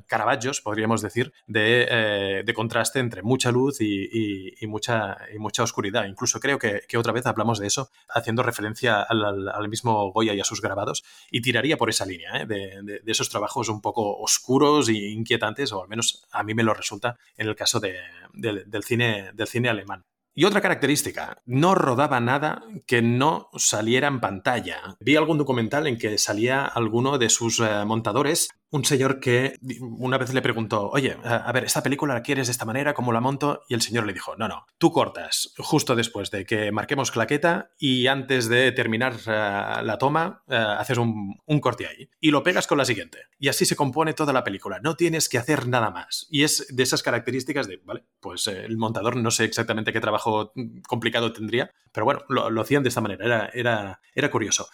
podríamos 0.63 1.01
decir, 1.01 1.33
de, 1.47 2.43
de, 2.45 2.53
contraste 2.53 2.99
entre 2.99 3.21
mucha 3.21 3.51
luz 3.51 3.81
y, 3.81 4.55
mucha, 4.67 5.17
oscuridad. 5.59 6.05
Incluso 6.05 6.39
creo 6.39 6.59
que, 6.59 6.97
otra 6.97 7.13
vez 7.13 7.25
hablamos 7.25 7.59
de 7.59 7.67
eso 7.67 7.89
haciendo 8.09 8.43
referencia 8.43 9.01
al, 9.01 9.69
mismo 9.69 10.11
Goya 10.11 10.33
y 10.33 10.39
a 10.39 10.43
sus 10.43 10.61
grabados 10.61 11.03
y 11.31 11.41
tiraría 11.41 11.77
por 11.77 11.89
esa 11.89 12.05
línea 12.05 12.41
¿eh? 12.41 12.45
de, 12.45 13.01
esos 13.05 13.29
trabajos 13.29 13.69
un 13.69 13.81
poco 13.81 14.17
oscuros 14.17 14.89
e 14.89 14.93
inquietantes, 14.93 15.71
o 15.71 15.81
al 15.83 15.89
menos 15.89 16.25
a 16.31 16.43
mí 16.43 16.53
me 16.53 16.63
lo 16.63 16.73
resulta 16.73 17.17
en 17.37 17.47
el 17.47 17.55
caso 17.55 17.79
del 17.79 18.83
cine 18.83 19.69
alemán. 19.69 20.05
Y 20.35 20.45
otra 20.45 20.61
característica, 20.61 21.41
no 21.45 21.75
rodaba 21.75 22.19
nada 22.19 22.63
que 22.85 23.01
no 23.01 23.49
saliera 23.57 24.07
en 24.07 24.19
pantalla. 24.19 24.95
Vi 24.99 25.15
algún 25.15 25.37
documental 25.37 25.87
en 25.87 25.97
que 25.97 26.17
salía 26.17 26.65
alguno 26.65 27.17
de 27.17 27.29
sus 27.29 27.59
eh, 27.59 27.83
montadores 27.85 28.49
un 28.71 28.85
señor 28.85 29.19
que 29.19 29.55
una 29.81 30.17
vez 30.17 30.33
le 30.33 30.41
preguntó, 30.41 30.89
oye, 30.89 31.17
a 31.23 31.51
ver, 31.51 31.63
esta 31.63 31.81
película 31.81 32.13
la 32.13 32.21
quieres 32.21 32.47
de 32.47 32.51
esta 32.51 32.65
manera, 32.65 32.93
¿cómo 32.93 33.11
la 33.11 33.19
monto? 33.19 33.63
Y 33.67 33.73
el 33.73 33.81
señor 33.81 34.05
le 34.05 34.13
dijo, 34.13 34.35
no, 34.35 34.47
no, 34.47 34.65
tú 34.77 34.91
cortas 34.91 35.53
justo 35.57 35.95
después 35.95 36.29
de 36.29 36.45
que 36.45 36.71
marquemos 36.71 37.11
claqueta 37.11 37.71
y 37.79 38.07
antes 38.07 38.47
de 38.47 38.71
terminar 38.71 39.13
uh, 39.25 39.83
la 39.83 39.97
toma, 39.99 40.43
uh, 40.47 40.53
haces 40.53 40.97
un, 40.97 41.39
un, 41.45 41.59
corte 41.59 41.87
ahí 41.87 42.09
y 42.19 42.31
lo 42.31 42.43
pegas 42.43 42.67
con 42.67 42.77
la 42.77 42.85
siguiente. 42.85 43.19
Y 43.39 43.47
así 43.47 43.65
se 43.65 43.75
compone 43.75 44.13
toda 44.13 44.33
la 44.33 44.43
película, 44.43 44.79
no 44.81 44.95
tienes 44.95 45.29
que 45.29 45.39
hacer 45.39 45.67
nada 45.67 45.89
más. 45.89 46.27
Y 46.29 46.43
es 46.43 46.67
de 46.69 46.83
esas 46.83 47.01
características 47.01 47.67
de, 47.67 47.81
vale, 47.83 48.05
pues 48.19 48.47
eh, 48.47 48.65
el 48.65 48.77
montador 48.77 49.15
no 49.15 49.31
sé 49.31 49.45
exactamente 49.45 49.93
qué 49.93 49.99
trabajo 49.99 50.53
complicado 50.87 51.33
tendría, 51.33 51.71
pero 51.91 52.05
bueno, 52.05 52.21
lo, 52.29 52.49
lo 52.49 52.61
hacían 52.61 52.83
de 52.83 52.89
esta 52.89 53.01
manera, 53.01 53.25
era, 53.25 53.49
era, 53.53 54.01
era 54.13 54.29
curioso. 54.29 54.67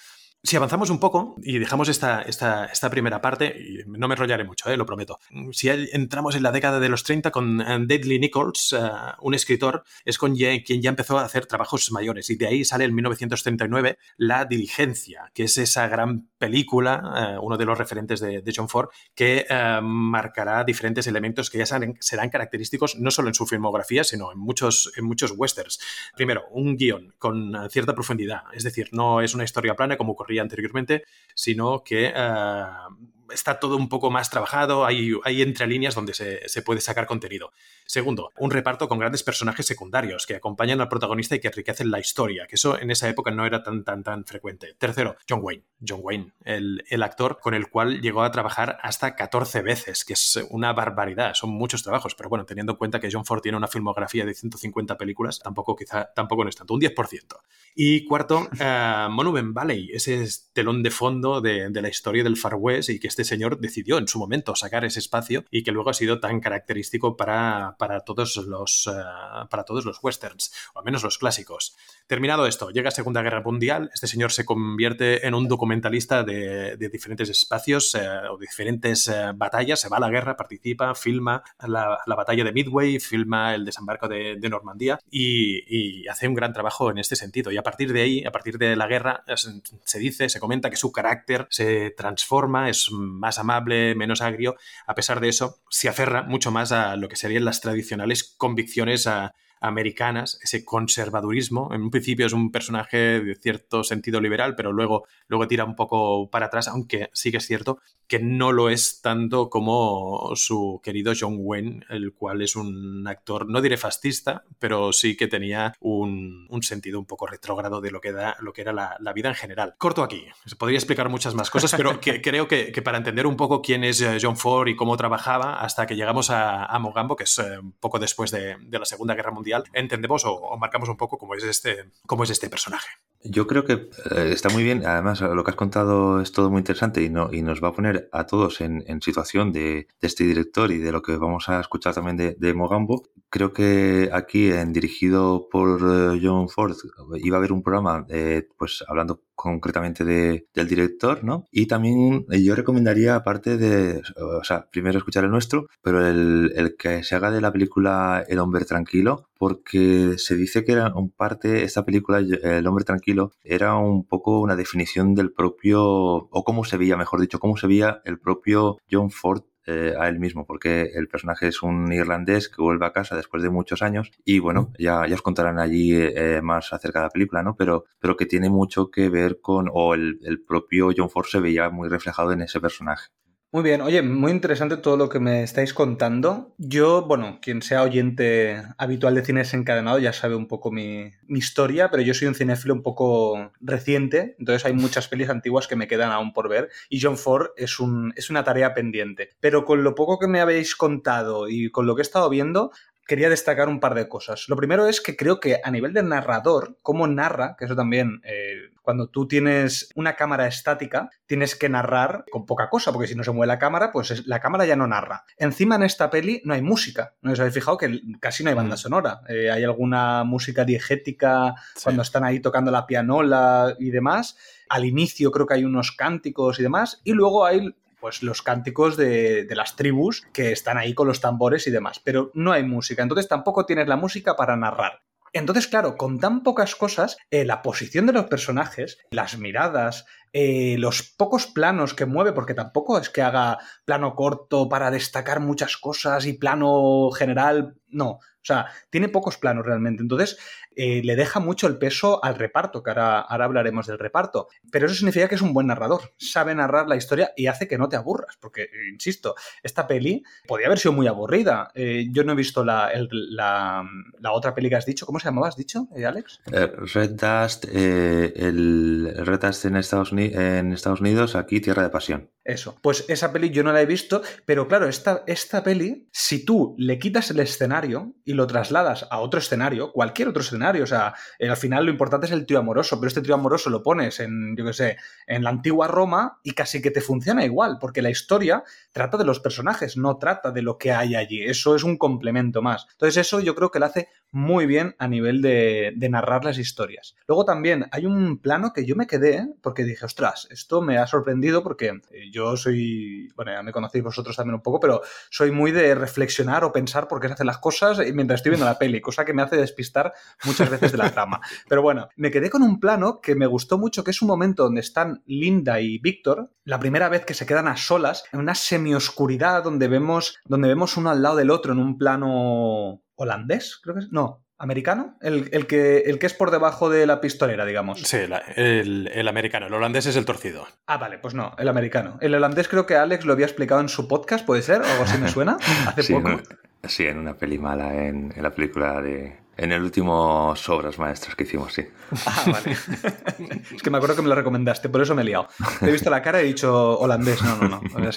Si 0.45 0.55
avanzamos 0.55 0.91
un 0.91 0.99
poco 0.99 1.33
y 1.41 1.57
dejamos 1.57 1.89
esta, 1.89 2.21
esta, 2.21 2.65
esta 2.65 2.91
primera 2.91 3.19
parte, 3.19 3.83
no 3.87 4.07
me 4.07 4.13
enrollaré 4.13 4.43
mucho, 4.43 4.69
eh, 4.69 4.77
lo 4.77 4.85
prometo. 4.85 5.17
Si 5.51 5.69
entramos 5.69 6.35
en 6.35 6.43
la 6.43 6.51
década 6.51 6.79
de 6.79 6.87
los 6.87 7.03
30 7.03 7.31
con 7.31 7.61
eh, 7.61 7.79
Deadly 7.81 8.19
Nichols, 8.19 8.73
uh, 8.73 9.15
un 9.23 9.33
escritor, 9.33 9.83
es 10.03 10.19
con 10.19 10.35
quien 10.35 10.83
ya 10.83 10.91
empezó 10.91 11.17
a 11.17 11.25
hacer 11.25 11.47
trabajos 11.47 11.91
mayores. 11.91 12.29
Y 12.29 12.35
de 12.35 12.45
ahí 12.45 12.63
sale 12.63 12.85
en 12.85 12.93
1939 12.93 13.97
La 14.17 14.45
Diligencia, 14.45 15.31
que 15.33 15.45
es 15.45 15.57
esa 15.57 15.87
gran 15.87 16.29
película, 16.37 17.39
uno 17.41 17.57
de 17.57 17.65
los 17.65 17.75
referentes 17.75 18.19
de, 18.19 18.43
John 18.55 18.69
Ford, 18.69 18.89
que 19.15 19.47
marcará 19.81 20.63
diferentes 20.63 21.07
elementos 21.07 21.49
que 21.49 21.57
ya 21.57 21.65
serán, 21.65 21.95
serán, 21.99 22.29
característicos 22.29 22.97
no 22.99 23.09
solo 23.09 23.29
en 23.29 23.33
su 23.33 23.47
filmografía, 23.47 24.03
sino 24.03 24.31
en 24.31 24.37
muchos, 24.37 24.91
en 24.95 25.05
muchos 25.05 25.33
westerns. 25.35 25.79
Primero, 26.15 26.43
un 26.51 26.77
guion 26.77 27.15
con 27.17 27.53
cierta 27.71 27.95
profundidad, 27.95 28.43
es 28.53 28.63
decir, 28.63 28.89
no 28.91 29.21
es 29.21 29.33
una 29.33 29.43
historia 29.43 29.75
plana 29.75 29.97
como 29.97 30.11
ocurría 30.11 30.34
anteriormente, 30.39 31.03
sino 31.33 31.83
que 31.83 32.13
uh, 32.15 33.14
está 33.31 33.59
todo 33.59 33.75
un 33.77 33.89
poco 33.89 34.11
más 34.11 34.29
trabajado, 34.29 34.85
hay, 34.85 35.13
hay 35.23 35.41
entre 35.41 35.67
líneas 35.67 35.95
donde 35.95 36.13
se, 36.13 36.47
se, 36.47 36.61
puede 36.61 36.81
sacar 36.81 37.05
contenido. 37.05 37.51
Segundo, 37.85 38.31
un 38.37 38.51
reparto 38.51 38.87
con 38.87 38.99
grandes 38.99 39.23
personajes 39.23 39.65
secundarios 39.65 40.25
que 40.25 40.35
acompañan 40.35 40.81
al 40.81 40.89
protagonista 40.89 41.35
y 41.35 41.39
que 41.39 41.47
enriquecen 41.47 41.91
la 41.91 41.99
historia, 41.99 42.47
que 42.47 42.55
eso 42.55 42.79
en 42.79 42.91
esa 42.91 43.09
época 43.09 43.31
no 43.31 43.45
era 43.45 43.63
tan, 43.63 43.83
tan, 43.83 44.03
tan 44.03 44.25
frecuente. 44.25 44.75
Tercero, 44.77 45.15
John 45.29 45.39
Wayne. 45.41 45.63
John 45.87 45.99
Wayne, 46.01 46.33
el, 46.43 46.83
el 46.89 47.03
actor 47.03 47.39
con 47.39 47.53
el 47.53 47.69
cual 47.69 48.01
llegó 48.01 48.23
a 48.23 48.31
trabajar 48.31 48.77
hasta 48.81 49.15
14 49.15 49.61
veces, 49.61 50.05
que 50.05 50.13
es 50.13 50.39
una 50.49 50.73
barbaridad, 50.73 51.33
son 51.33 51.51
muchos 51.51 51.83
trabajos, 51.83 52.15
pero 52.15 52.29
bueno, 52.29 52.45
teniendo 52.45 52.73
en 52.73 52.77
cuenta 52.77 52.99
que 52.99 53.09
John 53.11 53.25
Ford 53.25 53.41
tiene 53.41 53.57
una 53.57 53.67
filmografía 53.67 54.25
de 54.25 54.33
150 54.33 54.97
películas, 54.97 55.39
tampoco 55.39 55.75
quizá 55.75 56.11
tampoco 56.13 56.43
no 56.43 56.49
es 56.49 56.55
tanto, 56.55 56.73
un 56.73 56.81
10%. 56.81 57.37
Y 57.75 58.05
cuarto, 58.05 58.47
uh, 58.51 59.09
Monument 59.09 59.53
Valley, 59.53 59.89
ese 59.91 60.25
telón 60.53 60.81
de 60.81 60.91
fondo 60.91 61.41
de, 61.41 61.69
de 61.69 61.81
la 61.81 61.89
historia 61.89 62.23
del 62.23 62.37
Far 62.37 62.55
West 62.55 62.89
y 62.89 62.99
que 62.99 63.07
este 63.15 63.23
señor 63.23 63.59
decidió 63.61 63.97
en 63.97 64.09
su 64.09 64.19
momento 64.19 64.55
sacar 64.55 64.83
ese 64.83 64.99
espacio 64.99 65.45
y 65.49 65.63
que 65.63 65.71
luego 65.71 65.89
ha 65.89 65.93
sido 65.93 66.19
tan 66.19 66.41
característico 66.41 67.15
para, 67.15 67.77
para, 67.79 68.01
todos, 68.01 68.35
los, 68.35 68.87
uh, 68.87 69.47
para 69.49 69.63
todos 69.63 69.85
los 69.85 70.03
westerns, 70.03 70.51
o 70.73 70.79
al 70.79 70.85
menos 70.85 71.01
los 71.01 71.17
clásicos. 71.17 71.77
Terminado 72.07 72.45
esto, 72.45 72.71
llega 72.71 72.91
Segunda 72.91 73.21
Guerra 73.21 73.41
Mundial, 73.41 73.89
este 73.93 74.07
señor 74.07 74.33
se 74.33 74.43
convierte 74.43 75.25
en 75.25 75.33
un 75.33 75.47
documentalista 75.47 76.23
de, 76.23 76.75
de 76.75 76.89
diferentes 76.89 77.29
espacios 77.29 77.95
uh, 77.95 78.33
o 78.33 78.37
diferentes 78.37 79.07
eh, 79.07 79.31
batallas, 79.33 79.79
se 79.79 79.87
va 79.87 79.95
a 79.95 80.01
la 80.01 80.09
guerra, 80.09 80.35
participa, 80.35 80.93
filma 80.93 81.41
la, 81.65 81.97
la 82.05 82.15
batalla 82.15 82.43
de 82.43 82.51
Midway, 82.51 82.99
filma 82.99 83.55
el 83.55 83.63
desembarco 83.63 84.09
de, 84.09 84.37
Normandía 84.45 84.99
y, 85.09 86.07
hace 86.07 86.27
un 86.27 86.35
gran 86.35 86.53
trabajo 86.53 86.91
en 86.91 86.99
este 86.99 87.15
sentido. 87.15 87.51
Y 87.51 87.57
a 87.57 87.63
partir 87.63 87.91
de 87.91 88.01
ahí, 88.01 88.23
a 88.25 88.31
partir 88.31 88.57
de 88.59 88.75
la 88.75 88.87
guerra, 88.87 89.23
se 89.35 89.99
dice, 89.99 90.29
se 90.29 90.39
comenta 90.39 90.69
que 90.69 90.75
su 90.75 90.91
carácter 90.91 91.47
se 91.49 91.91
transforma, 91.91 92.69
es 92.69 92.91
más 93.05 93.39
amable, 93.39 93.95
menos 93.95 94.21
agrio, 94.21 94.55
a 94.85 94.95
pesar 94.95 95.19
de 95.19 95.29
eso, 95.29 95.61
se 95.69 95.89
aferra 95.89 96.23
mucho 96.23 96.51
más 96.51 96.71
a 96.71 96.95
lo 96.95 97.07
que 97.07 97.15
serían 97.15 97.45
las 97.45 97.61
tradicionales 97.61 98.35
convicciones 98.37 99.07
a, 99.07 99.35
americanas, 99.67 100.39
ese 100.41 100.63
conservadurismo. 100.63 101.73
En 101.73 101.81
un 101.81 101.91
principio 101.91 102.25
es 102.25 102.33
un 102.33 102.51
personaje 102.51 103.21
de 103.21 103.35
cierto 103.35 103.83
sentido 103.83 104.21
liberal, 104.21 104.55
pero 104.55 104.71
luego, 104.71 105.05
luego 105.27 105.47
tira 105.47 105.65
un 105.65 105.75
poco 105.75 106.29
para 106.29 106.47
atrás, 106.47 106.67
aunque 106.67 107.09
sí 107.13 107.31
que 107.31 107.37
es 107.37 107.45
cierto 107.45 107.79
que 108.07 108.19
no 108.19 108.51
lo 108.51 108.69
es 108.69 109.01
tanto 109.01 109.49
como 109.49 110.31
su 110.35 110.79
querido 110.83 111.13
John 111.19 111.37
Wayne, 111.39 111.85
el 111.89 112.13
cual 112.13 112.41
es 112.41 112.55
un 112.55 113.07
actor, 113.07 113.49
no 113.49 113.61
diré 113.61 113.77
fascista, 113.77 114.43
pero 114.59 114.93
sí 114.93 115.17
que 115.17 115.27
tenía 115.27 115.73
un, 115.79 116.47
un 116.49 116.63
sentido 116.63 116.99
un 116.99 117.05
poco 117.05 117.25
retrógrado 117.25 117.81
de 117.81 117.91
lo 117.91 118.01
que, 118.01 118.11
da, 118.11 118.37
lo 118.41 118.53
que 118.53 118.61
era 118.61 118.73
la, 118.73 118.95
la, 118.99 119.13
vida 119.13 119.29
en 119.29 119.35
general. 119.35 119.75
Corto 119.77 120.03
aquí, 120.03 120.23
se 120.45 120.55
podría 120.55 120.77
explicar 120.77 121.09
muchas 121.09 121.33
más 121.33 121.49
cosas, 121.49 121.73
pero 121.75 121.99
que, 121.99 122.21
creo 122.21 122.47
que, 122.47 122.71
que, 122.71 122.81
para 122.81 122.97
entender 122.97 123.25
un 123.25 123.37
poco 123.37 123.61
quién 123.61 123.83
es 123.83 124.01
eh, 124.01 124.17
John 124.21 124.37
Ford 124.37 124.67
y 124.67 124.75
cómo 124.75 124.97
trabajaba, 124.97 125.59
hasta 125.61 125.87
que 125.87 125.95
llegamos 125.95 126.29
a, 126.29 126.65
a 126.65 126.79
Mogambo, 126.79 127.15
que 127.15 127.23
es 127.23 127.37
eh, 127.39 127.57
un 127.59 127.73
poco 127.73 127.97
después 127.97 128.29
de, 128.29 128.57
de, 128.59 128.79
la 128.79 128.85
Segunda 128.85 129.15
Guerra 129.15 129.31
Mundial, 129.31 129.54
entendemos 129.73 130.25
o, 130.25 130.33
o 130.33 130.57
marcamos 130.57 130.89
un 130.89 130.97
poco 130.97 131.17
cómo 131.17 131.35
es 131.35 131.43
este, 131.43 131.91
cómo 132.05 132.23
es 132.23 132.29
este 132.29 132.49
personaje. 132.49 132.89
Yo 133.29 133.47
creo 133.47 133.65
que 133.65 133.73
eh, 133.73 134.31
está 134.31 134.49
muy 134.49 134.63
bien. 134.63 134.85
Además, 134.85 135.21
lo 135.21 135.43
que 135.43 135.51
has 135.51 135.57
contado 135.57 136.21
es 136.21 136.31
todo 136.31 136.49
muy 136.49 136.59
interesante 136.59 137.01
y, 137.03 137.09
no, 137.09 137.33
y 137.33 137.41
nos 137.41 137.63
va 137.63 137.69
a 137.69 137.73
poner 137.73 138.09
a 138.11 138.25
todos 138.25 138.61
en, 138.61 138.83
en 138.87 139.01
situación 139.01 139.51
de, 139.51 139.87
este 140.01 140.23
director 140.23 140.71
y 140.71 140.77
de 140.77 140.91
lo 140.91 141.01
que 141.01 141.17
vamos 141.17 141.49
a 141.49 141.59
escuchar 141.59 141.93
también 141.93 142.17
de, 142.17 142.53
Mogambo. 142.53 143.03
Creo 143.29 143.51
que 143.51 144.09
aquí, 144.13 144.51
en, 144.51 144.71
dirigido 144.71 145.47
por 145.49 145.83
uh, 145.83 146.19
John 146.21 146.47
Ford, 146.47 146.75
iba 147.15 147.37
a 147.37 147.39
haber 147.39 147.51
un 147.51 147.63
programa 147.63 148.05
eh, 148.09 148.47
pues 148.57 148.83
hablando 148.87 149.21
concretamente 149.35 150.05
de, 150.05 150.47
del 150.53 150.67
director, 150.67 151.23
¿no? 151.23 151.45
Y 151.51 151.67
también 151.67 152.25
eh, 152.31 152.41
yo 152.41 152.55
recomendaría, 152.55 153.15
aparte 153.15 153.57
de, 153.57 154.01
o 154.17 154.43
sea, 154.43 154.69
primero 154.71 154.97
escuchar 154.97 155.25
el 155.25 155.31
nuestro, 155.31 155.67
pero 155.81 156.07
el, 156.07 156.53
el 156.55 156.75
que 156.77 157.03
se 157.03 157.15
haga 157.15 157.31
de 157.31 157.41
la 157.41 157.51
película 157.51 158.23
El 158.27 158.39
hombre 158.39 158.65
tranquilo, 158.65 159.27
porque 159.37 160.15
se 160.17 160.35
dice 160.35 160.63
que 160.63 160.71
era 160.71 160.93
un 160.93 161.11
parte, 161.11 161.63
esta 161.63 161.83
película, 161.83 162.19
El 162.19 162.65
hombre 162.67 162.85
tranquilo, 162.85 163.14
era 163.43 163.75
un 163.75 164.05
poco 164.07 164.39
una 164.39 164.55
definición 164.55 165.15
del 165.15 165.31
propio, 165.31 165.83
o 165.83 166.43
cómo 166.43 166.63
se 166.63 166.77
veía, 166.77 166.97
mejor 166.97 167.21
dicho, 167.21 167.39
cómo 167.39 167.57
se 167.57 167.67
veía 167.67 168.01
el 168.05 168.19
propio 168.19 168.77
John 168.89 169.11
Ford 169.11 169.43
eh, 169.67 169.95
a 169.99 170.07
él 170.09 170.19
mismo, 170.19 170.45
porque 170.45 170.91
el 170.93 171.07
personaje 171.07 171.47
es 171.47 171.63
un 171.63 171.91
irlandés 171.91 172.49
que 172.49 172.61
vuelve 172.61 172.85
a 172.85 172.91
casa 172.91 173.15
después 173.15 173.41
de 173.41 173.49
muchos 173.49 173.81
años 173.81 174.11
y 174.23 174.37
bueno, 174.37 174.71
ya, 174.77 175.07
ya 175.07 175.15
os 175.15 175.23
contarán 175.23 175.57
allí 175.57 175.91
eh, 175.95 176.39
más 176.43 176.71
acerca 176.71 176.99
de 176.99 177.05
la 177.05 177.09
película, 177.09 177.41
¿no? 177.41 177.55
Pero, 177.55 177.85
pero 177.99 178.15
que 178.15 178.27
tiene 178.27 178.49
mucho 178.51 178.91
que 178.91 179.09
ver 179.09 179.39
con, 179.41 179.69
o 179.73 179.95
el, 179.95 180.19
el 180.23 180.43
propio 180.43 180.91
John 180.95 181.09
Ford 181.09 181.25
se 181.25 181.39
veía 181.39 181.71
muy 181.71 181.89
reflejado 181.89 182.31
en 182.31 182.41
ese 182.41 182.59
personaje. 182.59 183.09
Muy 183.55 183.63
bien, 183.63 183.79
oye, 183.79 184.01
muy 184.01 184.33
interesante 184.33 184.75
todo 184.75 184.97
lo 184.97 185.07
que 185.07 185.21
me 185.21 185.41
estáis 185.41 185.73
contando. 185.73 186.53
Yo, 186.57 187.05
bueno, 187.05 187.39
quien 187.41 187.61
sea 187.61 187.83
oyente 187.83 188.61
habitual 188.77 189.15
de 189.15 189.23
cines 189.23 189.53
encadenado 189.53 189.97
ya 189.97 190.11
sabe 190.11 190.35
un 190.35 190.49
poco 190.49 190.73
mi, 190.73 191.13
historia, 191.29 191.89
pero 191.89 192.03
yo 192.03 192.13
soy 192.13 192.27
un 192.27 192.35
cinéfilo 192.35 192.73
un 192.73 192.83
poco 192.83 193.53
reciente, 193.61 194.35
entonces 194.39 194.65
hay 194.65 194.73
muchas 194.73 195.07
pelis 195.07 195.29
antiguas 195.29 195.69
que 195.69 195.77
me 195.77 195.87
quedan 195.87 196.11
aún 196.11 196.33
por 196.33 196.49
ver 196.49 196.69
y 196.89 196.99
John 196.99 197.17
Ford 197.17 197.51
es, 197.55 197.79
un, 197.79 198.11
es 198.17 198.29
una 198.29 198.43
tarea 198.43 198.73
pendiente. 198.73 199.29
Pero 199.39 199.63
con 199.63 199.85
lo 199.85 199.95
poco 199.95 200.19
que 200.19 200.27
me 200.27 200.41
habéis 200.41 200.75
contado 200.75 201.47
y 201.47 201.71
con 201.71 201.85
lo 201.85 201.95
que 201.95 202.01
he 202.01 202.03
estado 202.03 202.29
viendo, 202.29 202.73
quería 203.07 203.29
destacar 203.29 203.69
un 203.69 203.79
par 203.79 203.95
de 203.95 204.09
cosas. 204.09 204.49
Lo 204.49 204.57
primero 204.57 204.85
es 204.87 204.99
que 204.99 205.15
creo 205.15 205.39
que 205.39 205.61
a 205.63 205.71
nivel 205.71 205.93
de 205.93 206.03
narrador, 206.03 206.77
cómo 206.81 207.07
narra, 207.07 207.55
que 207.57 207.63
eso 207.63 207.75
también, 207.77 208.19
eh, 208.25 208.71
cuando 208.85 209.09
tú 209.09 209.27
tienes 209.27 209.89
una 209.95 210.15
cámara 210.15 210.47
estática, 210.47 211.09
tienes 211.25 211.55
que 211.55 211.67
narrar 211.67 212.23
con 212.31 212.45
poca 212.45 212.69
cosa, 212.69 212.93
porque 212.93 213.07
si 213.07 213.15
no 213.15 213.23
se 213.23 213.31
mueve 213.31 213.47
la 213.47 213.59
cámara, 213.59 213.91
pues 213.91 214.11
es, 214.11 214.27
la 214.27 214.39
cámara 214.39 214.65
ya 214.65 214.75
no 214.75 214.87
narra. 214.87 215.25
Encima 215.37 215.75
en 215.75 215.83
esta 215.83 216.09
peli 216.09 216.41
no 216.45 216.53
hay 216.53 216.61
música. 216.61 217.15
¿No 217.21 217.31
os 217.31 217.39
habéis 217.39 217.55
fijado 217.55 217.77
que 217.77 217.99
casi 218.19 218.43
no 218.43 218.51
hay 218.51 218.55
banda 218.55 218.77
sonora? 218.77 219.21
Eh, 219.27 219.49
hay 219.49 219.63
alguna 219.63 220.23
música 220.23 220.63
diegética 220.63 221.55
sí. 221.75 221.83
cuando 221.83 222.03
están 222.03 222.23
ahí 222.23 222.39
tocando 222.39 222.71
la 222.71 222.85
pianola 222.85 223.75
y 223.79 223.89
demás. 223.89 224.37
Al 224.69 224.85
inicio 224.85 225.31
creo 225.31 225.47
que 225.47 225.55
hay 225.55 225.65
unos 225.65 225.91
cánticos 225.91 226.59
y 226.59 226.63
demás, 226.63 227.01
y 227.03 227.13
luego 227.13 227.45
hay 227.45 227.75
pues 227.99 228.21
los 228.21 228.43
cánticos 228.43 228.97
de, 228.97 229.45
de, 229.45 229.55
las 229.55 229.75
tribus 229.75 230.21
que 230.31 230.51
están 230.51 230.77
ahí 230.77 230.93
con 230.93 231.07
los 231.07 231.21
tambores 231.21 231.65
y 231.65 231.71
demás, 231.71 231.99
pero 232.03 232.29
no 232.35 232.51
hay 232.51 232.61
música, 232.61 233.01
entonces 233.01 233.27
tampoco 233.27 233.65
tienes 233.65 233.87
la 233.87 233.95
música 233.95 234.35
para 234.35 234.55
narrar. 234.55 235.01
Entonces, 235.35 235.67
claro, 235.67 235.97
con 235.97 236.17
tan 236.17 236.43
pocas 236.43 236.75
cosas, 236.77 237.17
eh, 237.29 237.43
la 237.43 237.61
posición 237.61 238.05
de 238.05 238.13
los 238.13 238.27
personajes, 238.27 238.99
las 239.11 239.37
miradas, 239.37 240.05
eh, 240.31 240.77
los 240.79 241.03
pocos 241.03 241.45
planos 241.45 241.93
que 241.93 242.05
mueve, 242.05 242.31
porque 242.31 242.53
tampoco 242.53 242.97
es 242.97 243.09
que 243.09 243.21
haga 243.21 243.57
plano 243.83 244.15
corto 244.15 244.69
para 244.69 244.91
destacar 244.91 245.41
muchas 245.41 245.75
cosas 245.75 246.25
y 246.25 246.37
plano 246.37 247.11
general, 247.11 247.75
no. 247.89 248.19
O 248.45 248.47
sea, 248.47 248.67
tiene 248.91 249.09
pocos 249.09 249.39
planos 249.39 249.65
realmente. 249.65 250.03
Entonces, 250.03 250.37
eh, 250.75 251.01
le 251.03 251.15
deja 251.15 251.39
mucho 251.39 251.65
el 251.65 251.79
peso 251.79 252.23
al 252.23 252.35
reparto, 252.35 252.83
que 252.83 252.91
ahora, 252.91 253.21
ahora, 253.21 253.45
hablaremos 253.45 253.87
del 253.87 253.97
reparto. 253.97 254.49
Pero 254.71 254.85
eso 254.85 254.93
significa 254.93 255.27
que 255.27 255.33
es 255.33 255.41
un 255.41 255.51
buen 255.51 255.65
narrador. 255.65 256.13
Sabe 256.17 256.53
narrar 256.53 256.87
la 256.87 256.95
historia 256.95 257.31
y 257.35 257.47
hace 257.47 257.67
que 257.67 257.79
no 257.79 257.89
te 257.89 257.95
aburras. 257.95 258.37
Porque, 258.39 258.69
insisto, 258.93 259.33
esta 259.63 259.87
peli 259.87 260.23
podía 260.47 260.67
haber 260.67 260.77
sido 260.77 260.93
muy 260.93 261.07
aburrida. 261.07 261.71
Eh, 261.73 262.05
yo 262.11 262.23
no 262.23 262.33
he 262.33 262.35
visto 262.35 262.63
la, 262.63 262.89
el, 262.89 263.09
la, 263.11 263.83
la, 264.19 264.31
otra 264.31 264.53
peli 264.53 264.69
que 264.69 264.75
has 264.75 264.85
dicho. 264.85 265.07
¿Cómo 265.07 265.19
se 265.19 265.25
llamaba, 265.25 265.47
has 265.47 265.55
dicho, 265.55 265.87
eh, 265.95 266.05
Alex? 266.05 266.41
Red 266.45 267.13
Dust, 267.13 267.65
el 267.65 269.11
Red 269.25 269.39
Dust 269.39 269.65
en 269.65 269.75
Estados, 269.77 270.11
Unidos, 270.11 270.35
en 270.35 270.71
Estados 270.71 271.01
Unidos, 271.01 271.35
aquí 271.35 271.61
Tierra 271.61 271.81
de 271.81 271.89
Pasión. 271.89 272.29
Eso. 272.43 272.77
Pues 272.83 273.05
esa 273.07 273.33
peli 273.33 273.49
yo 273.49 273.63
no 273.63 273.73
la 273.73 273.81
he 273.81 273.87
visto, 273.87 274.21
pero 274.45 274.67
claro, 274.67 274.87
esta, 274.87 275.23
esta 275.25 275.63
peli, 275.63 276.07
si 276.11 276.45
tú 276.45 276.75
le 276.77 276.99
quitas 276.99 277.31
el 277.31 277.39
escenario 277.39 278.13
y 278.23 278.33
lo 278.35 278.47
trasladas 278.47 279.07
a 279.09 279.19
otro 279.19 279.39
escenario, 279.39 279.91
cualquier 279.91 280.27
otro 280.27 280.41
escenario, 280.41 280.83
o 280.83 280.87
sea, 280.87 281.13
eh, 281.39 281.49
al 281.49 281.57
final 281.57 281.85
lo 281.85 281.91
importante 281.91 282.27
es 282.27 282.31
el 282.31 282.45
trío 282.45 282.59
amoroso, 282.59 282.99
pero 282.99 283.07
este 283.07 283.21
trío 283.21 283.35
amoroso 283.35 283.69
lo 283.69 283.83
pones 283.83 284.19
en, 284.19 284.55
yo 284.55 284.65
qué 284.65 284.73
sé, 284.73 284.97
en 285.27 285.43
la 285.43 285.49
antigua 285.49 285.87
Roma 285.87 286.39
y 286.43 286.51
casi 286.51 286.81
que 286.81 286.91
te 286.91 287.01
funciona 287.01 287.45
igual, 287.45 287.77
porque 287.79 288.01
la 288.01 288.09
historia 288.09 288.63
trata 288.91 289.17
de 289.17 289.25
los 289.25 289.39
personajes, 289.39 289.97
no 289.97 290.17
trata 290.17 290.51
de 290.51 290.61
lo 290.61 290.77
que 290.77 290.91
hay 290.91 291.15
allí, 291.15 291.43
eso 291.43 291.75
es 291.75 291.83
un 291.83 291.97
complemento 291.97 292.61
más. 292.61 292.87
Entonces 292.91 293.17
eso 293.17 293.39
yo 293.39 293.55
creo 293.55 293.71
que 293.71 293.79
lo 293.79 293.85
hace 293.85 294.09
muy 294.31 294.65
bien 294.65 294.95
a 294.99 295.07
nivel 295.07 295.41
de, 295.41 295.93
de 295.95 296.09
narrar 296.09 296.45
las 296.45 296.57
historias. 296.57 297.15
Luego 297.27 297.45
también 297.45 297.87
hay 297.91 298.05
un 298.05 298.39
plano 298.39 298.73
que 298.73 298.85
yo 298.85 298.95
me 298.95 299.07
quedé, 299.07 299.47
porque 299.61 299.83
dije, 299.83 300.05
ostras, 300.05 300.47
esto 300.51 300.81
me 300.81 300.97
ha 300.97 301.07
sorprendido 301.07 301.63
porque 301.63 302.01
yo 302.31 302.57
soy, 302.57 303.29
bueno, 303.35 303.51
ya 303.51 303.63
me 303.63 303.71
conocéis 303.71 304.03
vosotros 304.03 304.35
también 304.35 304.55
un 304.55 304.61
poco, 304.61 304.79
pero 304.79 305.01
soy 305.29 305.51
muy 305.51 305.71
de 305.71 305.95
reflexionar 305.95 306.63
o 306.63 306.71
pensar 306.71 307.07
por 307.07 307.19
qué 307.19 307.27
se 307.27 307.33
hacen 307.33 307.47
las 307.47 307.59
cosas 307.59 307.99
mientras 308.25 308.39
estoy 308.39 308.51
viendo 308.51 308.65
la 308.65 308.79
peli, 308.79 309.01
cosa 309.01 309.23
que 309.23 309.33
me 309.33 309.43
hace 309.43 309.55
despistar 309.55 310.13
muchas 310.45 310.69
veces 310.69 310.91
de 310.91 310.97
la 310.97 311.11
trama. 311.11 311.39
Pero 311.69 311.81
bueno, 311.81 312.09
me 312.15 312.31
quedé 312.31 312.49
con 312.49 312.63
un 312.63 312.79
plano 312.79 313.21
que 313.21 313.35
me 313.35 313.45
gustó 313.45 313.77
mucho, 313.77 314.03
que 314.03 314.11
es 314.11 314.21
un 314.21 314.27
momento 314.27 314.63
donde 314.63 314.81
están 314.81 315.21
Linda 315.25 315.79
y 315.79 315.99
Víctor, 315.99 316.51
la 316.63 316.79
primera 316.79 317.07
vez 317.09 317.25
que 317.25 317.35
se 317.35 317.45
quedan 317.45 317.67
a 317.67 317.77
solas, 317.77 318.23
en 318.31 318.39
una 318.39 318.55
semioscuridad 318.55 319.63
donde 319.63 319.87
vemos, 319.87 320.37
donde 320.45 320.67
vemos 320.67 320.97
uno 320.97 321.11
al 321.11 321.21
lado 321.21 321.35
del 321.35 321.51
otro 321.51 321.73
en 321.73 321.79
un 321.79 321.97
plano 321.97 323.01
holandés, 323.15 323.79
creo 323.81 323.95
que 323.95 324.01
es. 324.01 324.11
No, 324.11 324.45
¿Americano? 324.57 325.17
El, 325.21 325.49
el, 325.51 325.67
que, 325.67 325.97
el 326.05 326.17
que 326.17 326.27
es 326.27 326.33
por 326.33 326.49
debajo 326.49 326.89
de 326.89 327.05
la 327.05 327.19
pistolera, 327.19 327.65
digamos. 327.65 328.01
Sí, 328.01 328.25
la, 328.25 328.37
el, 328.55 329.11
el, 329.13 329.27
americano. 329.27 329.67
El 329.67 329.73
holandés 329.73 330.05
es 330.05 330.15
el 330.15 330.23
torcido. 330.23 330.65
Ah, 330.85 330.97
vale, 330.97 331.17
pues 331.17 331.33
no, 331.33 331.53
el 331.57 331.67
americano. 331.67 332.17
El 332.21 332.35
holandés 332.35 332.69
creo 332.69 332.85
que 332.85 332.95
Alex 332.95 333.25
lo 333.25 333.33
había 333.33 333.45
explicado 333.45 333.81
en 333.81 333.89
su 333.89 334.07
podcast, 334.07 334.45
¿puede 334.45 334.61
ser? 334.61 334.81
¿O 334.81 334.85
algo 334.85 335.03
así 335.03 335.17
me 335.17 335.27
suena? 335.27 335.57
Hace 335.87 336.03
sí, 336.03 336.13
poco. 336.13 336.29
En, 336.29 336.43
sí, 336.87 337.05
en 337.05 337.17
una 337.17 337.37
peli 337.37 337.57
mala, 337.57 338.05
en, 338.05 338.33
en 338.35 338.43
la 338.43 338.53
película 338.53 339.01
de, 339.01 339.37
en 339.57 339.71
el 339.71 339.81
último 339.81 340.53
Obras 340.67 340.99
Maestras 340.99 341.35
que 341.35 341.43
hicimos, 341.43 341.73
sí. 341.73 341.83
Ah, 342.25 342.45
vale. 342.51 342.71
es 343.75 343.81
que 343.81 343.89
me 343.89 343.97
acuerdo 343.97 344.15
que 344.15 344.21
me 344.21 344.27
lo 344.27 344.35
recomendaste, 344.35 344.89
por 344.89 345.01
eso 345.01 345.15
me 345.15 345.21
he 345.21 345.25
liado. 345.25 345.47
Te 345.79 345.87
he 345.87 345.91
visto 345.91 346.09
la 346.09 346.21
cara 346.21 346.41
y 346.41 346.45
he 346.45 346.47
dicho 346.47 346.99
holandés. 346.99 347.41
No, 347.41 347.55
no, 347.57 347.67
no. 347.69 347.81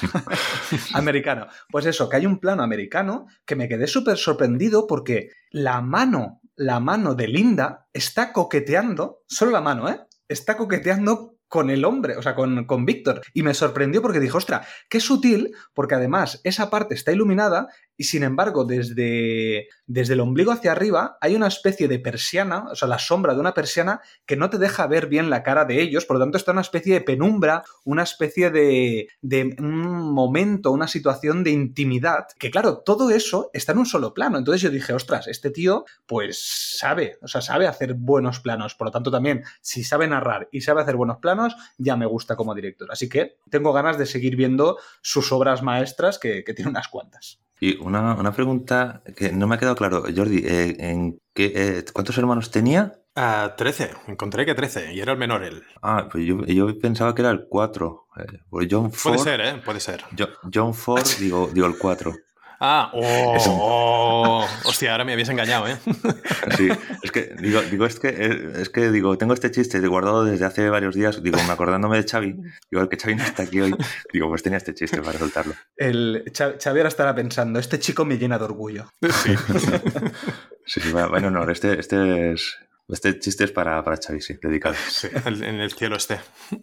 americano. 0.95 1.47
Pues 1.71 1.87
eso, 1.87 2.09
que 2.09 2.17
hay 2.17 2.27
un 2.27 2.41
plano 2.41 2.63
americano 2.63 3.27
que 3.47 3.57
me 3.57 3.69
quedé 3.69 3.87
súper 3.87 4.17
sorprendido 4.17 4.87
porque 4.87 5.31
la 5.51 5.81
mano, 5.81 6.41
la 6.57 6.81
mano 6.81 7.15
de 7.15 7.29
Linda 7.29 7.87
está 7.93 8.33
coqueteando, 8.33 9.23
solo 9.27 9.53
la 9.53 9.61
mano, 9.61 9.89
¿eh? 9.89 10.01
Está 10.29 10.57
coqueteando 10.57 11.37
con 11.47 11.71
el 11.71 11.85
hombre, 11.85 12.17
o 12.17 12.23
sea, 12.23 12.35
con, 12.35 12.67
con 12.67 12.85
Víctor. 12.85 13.23
Y 13.33 13.43
me 13.43 13.55
sorprendió 13.55 14.03
porque 14.03 14.21
dije, 14.21 14.37
ostra, 14.37 14.67
qué 14.91 15.01
sutil, 15.01 15.55
porque 15.73 15.95
además 15.95 16.41
esa 16.45 16.69
parte 16.69 16.95
está 16.95 17.13
iluminada 17.13 17.69
y 17.99 18.05
sin 18.05 18.23
embargo 18.23 18.65
desde, 18.65 19.69
desde 19.87 20.15
el 20.15 20.21
ombligo 20.21 20.53
hacia 20.53 20.73
arriba 20.73 21.19
hay 21.21 21.35
una 21.35 21.49
especie 21.49 21.89
de 21.89 21.99
persiana, 21.99 22.65
o 22.71 22.77
sea, 22.77 22.89
la 22.89 22.99
sombra 22.99 23.35
de 23.35 23.41
una 23.41 23.53
persiana 23.53 24.01
que 24.25 24.37
no 24.37 24.49
te 24.49 24.57
deja 24.57 24.87
ver 24.87 25.09
bien 25.09 25.29
la 25.29 25.43
cara 25.43 25.67
de 25.67 25.83
ellos, 25.83 26.07
por 26.07 26.17
lo 26.17 26.23
tanto 26.23 26.39
está 26.39 26.53
una 26.53 26.63
especie 26.63 26.95
de 26.95 27.01
penumbra, 27.01 27.65
una 27.85 28.05
especie 28.05 28.51
de, 28.51 29.09
de 29.21 29.57
un 29.59 30.13
momento, 30.13 30.71
una 30.71 30.89
situación 30.89 31.43
de 31.43 31.51
intimidad, 31.51 32.29
que 32.39 32.51
claro, 32.51 32.79
todo 32.79 33.11
eso 33.11 33.51
está 33.53 33.73
en 33.73 33.79
un 33.79 33.87
solo 33.87 34.15
plano. 34.15 34.39
Entonces 34.39 34.63
yo 34.63 34.71
dije, 34.71 34.93
ostras, 34.93 35.27
este 35.27 35.51
tío 35.51 35.85
pues 36.07 36.79
sabe, 36.79 37.19
o 37.21 37.27
sea, 37.27 37.41
sabe 37.41 37.67
hacer 37.67 37.95
buenos 37.95 38.39
planos, 38.39 38.77
por 38.77 38.87
lo 38.87 38.93
tanto 38.93 39.11
también, 39.11 39.43
si 39.61 39.83
sabe 39.83 40.07
narrar 40.07 40.49
y 40.53 40.61
sabe 40.61 40.83
hacer 40.83 40.95
buenos 40.95 41.19
planos, 41.19 41.57
ya 41.79 41.97
me 41.97 42.07
gusta 42.07 42.37
como 42.37 42.55
director. 42.55 42.89
Así 42.93 43.09
que 43.09 43.39
tengo 43.51 43.73
ganas 43.73 43.99
de 43.99 44.07
seguir 44.07 44.37
viendo 44.37 44.79
sus 45.03 45.33
obras 45.33 45.63
maestras, 45.63 46.19
que, 46.21 46.45
que 46.45 46.55
tiene 46.55 46.71
unas 46.71 46.87
cuantas. 46.87 47.41
Y 47.61 47.77
una, 47.79 48.15
una, 48.15 48.33
pregunta 48.33 49.03
que 49.17 49.33
no 49.33 49.47
me 49.47 49.57
ha 49.57 49.59
quedado 49.59 49.75
claro, 49.75 50.05
Jordi, 50.15 50.45
eh, 50.45 50.77
¿en 50.79 51.19
qué, 51.35 51.53
eh, 51.55 51.85
¿cuántos 51.93 52.17
hermanos 52.19 52.51
tenía? 52.51 53.01
Uh, 53.17 53.51
13, 53.57 53.91
encontré 54.07 54.47
que 54.47 54.55
13, 54.55 54.95
y 54.95 55.01
era 55.01 55.11
el 55.11 55.19
menor 55.19 55.43
él. 55.43 55.65
Ah, 55.83 56.09
pues 56.11 56.25
yo, 56.25 56.45
yo 56.45 56.79
pensaba 56.79 57.17
que 57.17 57.23
era 57.23 57.33
el 57.33 57.47
4. 57.49 58.07
Eh, 58.17 58.39
pues 58.49 58.69
John 58.71 58.93
Ford, 58.93 59.17
puede 59.17 59.25
ser, 59.25 59.41
¿eh? 59.41 59.63
Puede 59.65 59.81
ser. 59.81 60.05
John, 60.17 60.29
John 60.55 60.75
Ford, 60.75 61.03
digo, 61.19 61.51
digo 61.53 61.67
el 61.67 61.77
4. 61.77 62.15
Ah, 62.61 62.91
oh, 62.93 63.33
un... 63.33 63.59
oh, 63.61 64.47
hostia, 64.65 64.93
ahora 64.93 65.05
me 65.05 65.13
habías 65.13 65.29
engañado, 65.29 65.69
¿eh? 65.69 65.77
Sí, 66.57 66.69
es 67.03 67.13
que 67.13 67.35
digo, 67.41 67.63
digo 67.63 67.87
es 67.87 68.01
que 68.01 68.53
es 68.57 68.69
que 68.69 68.91
digo, 68.91 69.17
tengo 69.17 69.33
este 69.33 69.51
chiste 69.51 69.79
guardado 69.87 70.25
desde 70.25 70.45
hace 70.45 70.69
varios 70.69 70.95
días, 70.95 71.23
digo, 71.23 71.39
me 71.47 71.53
acordándome 71.53 72.03
de 72.03 72.09
Xavi, 72.09 72.35
digo, 72.71 72.83
el 72.83 72.89
que 72.89 72.97
Xavi 72.97 73.15
no 73.15 73.23
está 73.23 73.45
aquí 73.45 73.61
hoy, 73.61 73.77
digo, 74.13 74.29
pues 74.29 74.43
tenía 74.43 74.59
este 74.59 74.75
chiste 74.75 75.01
para 75.03 75.19
soltarlo. 75.19 75.55
El 75.77 76.25
Xavi 76.35 76.79
ahora 76.79 76.89
estará 76.89 77.15
pensando, 77.15 77.61
este 77.61 77.79
chico 77.79 78.05
me 78.05 78.19
llena 78.19 78.39
de 78.39 78.45
orgullo. 78.45 78.91
Sí. 79.03 79.37
sí, 80.67 80.81
sí, 80.81 80.93
bueno, 80.93 81.31
no, 81.31 81.49
este, 81.49 81.79
este 81.79 82.33
es 82.33 82.57
este 82.89 83.19
chiste 83.19 83.45
es 83.45 83.53
para, 83.53 83.85
para 83.85 83.99
Xavi, 83.99 84.21
sí, 84.21 84.39
dedicado. 84.43 84.75
Sí, 84.89 85.09
en 85.25 85.61
el 85.61 85.71
cielo 85.73 85.97
esté. 85.97 86.21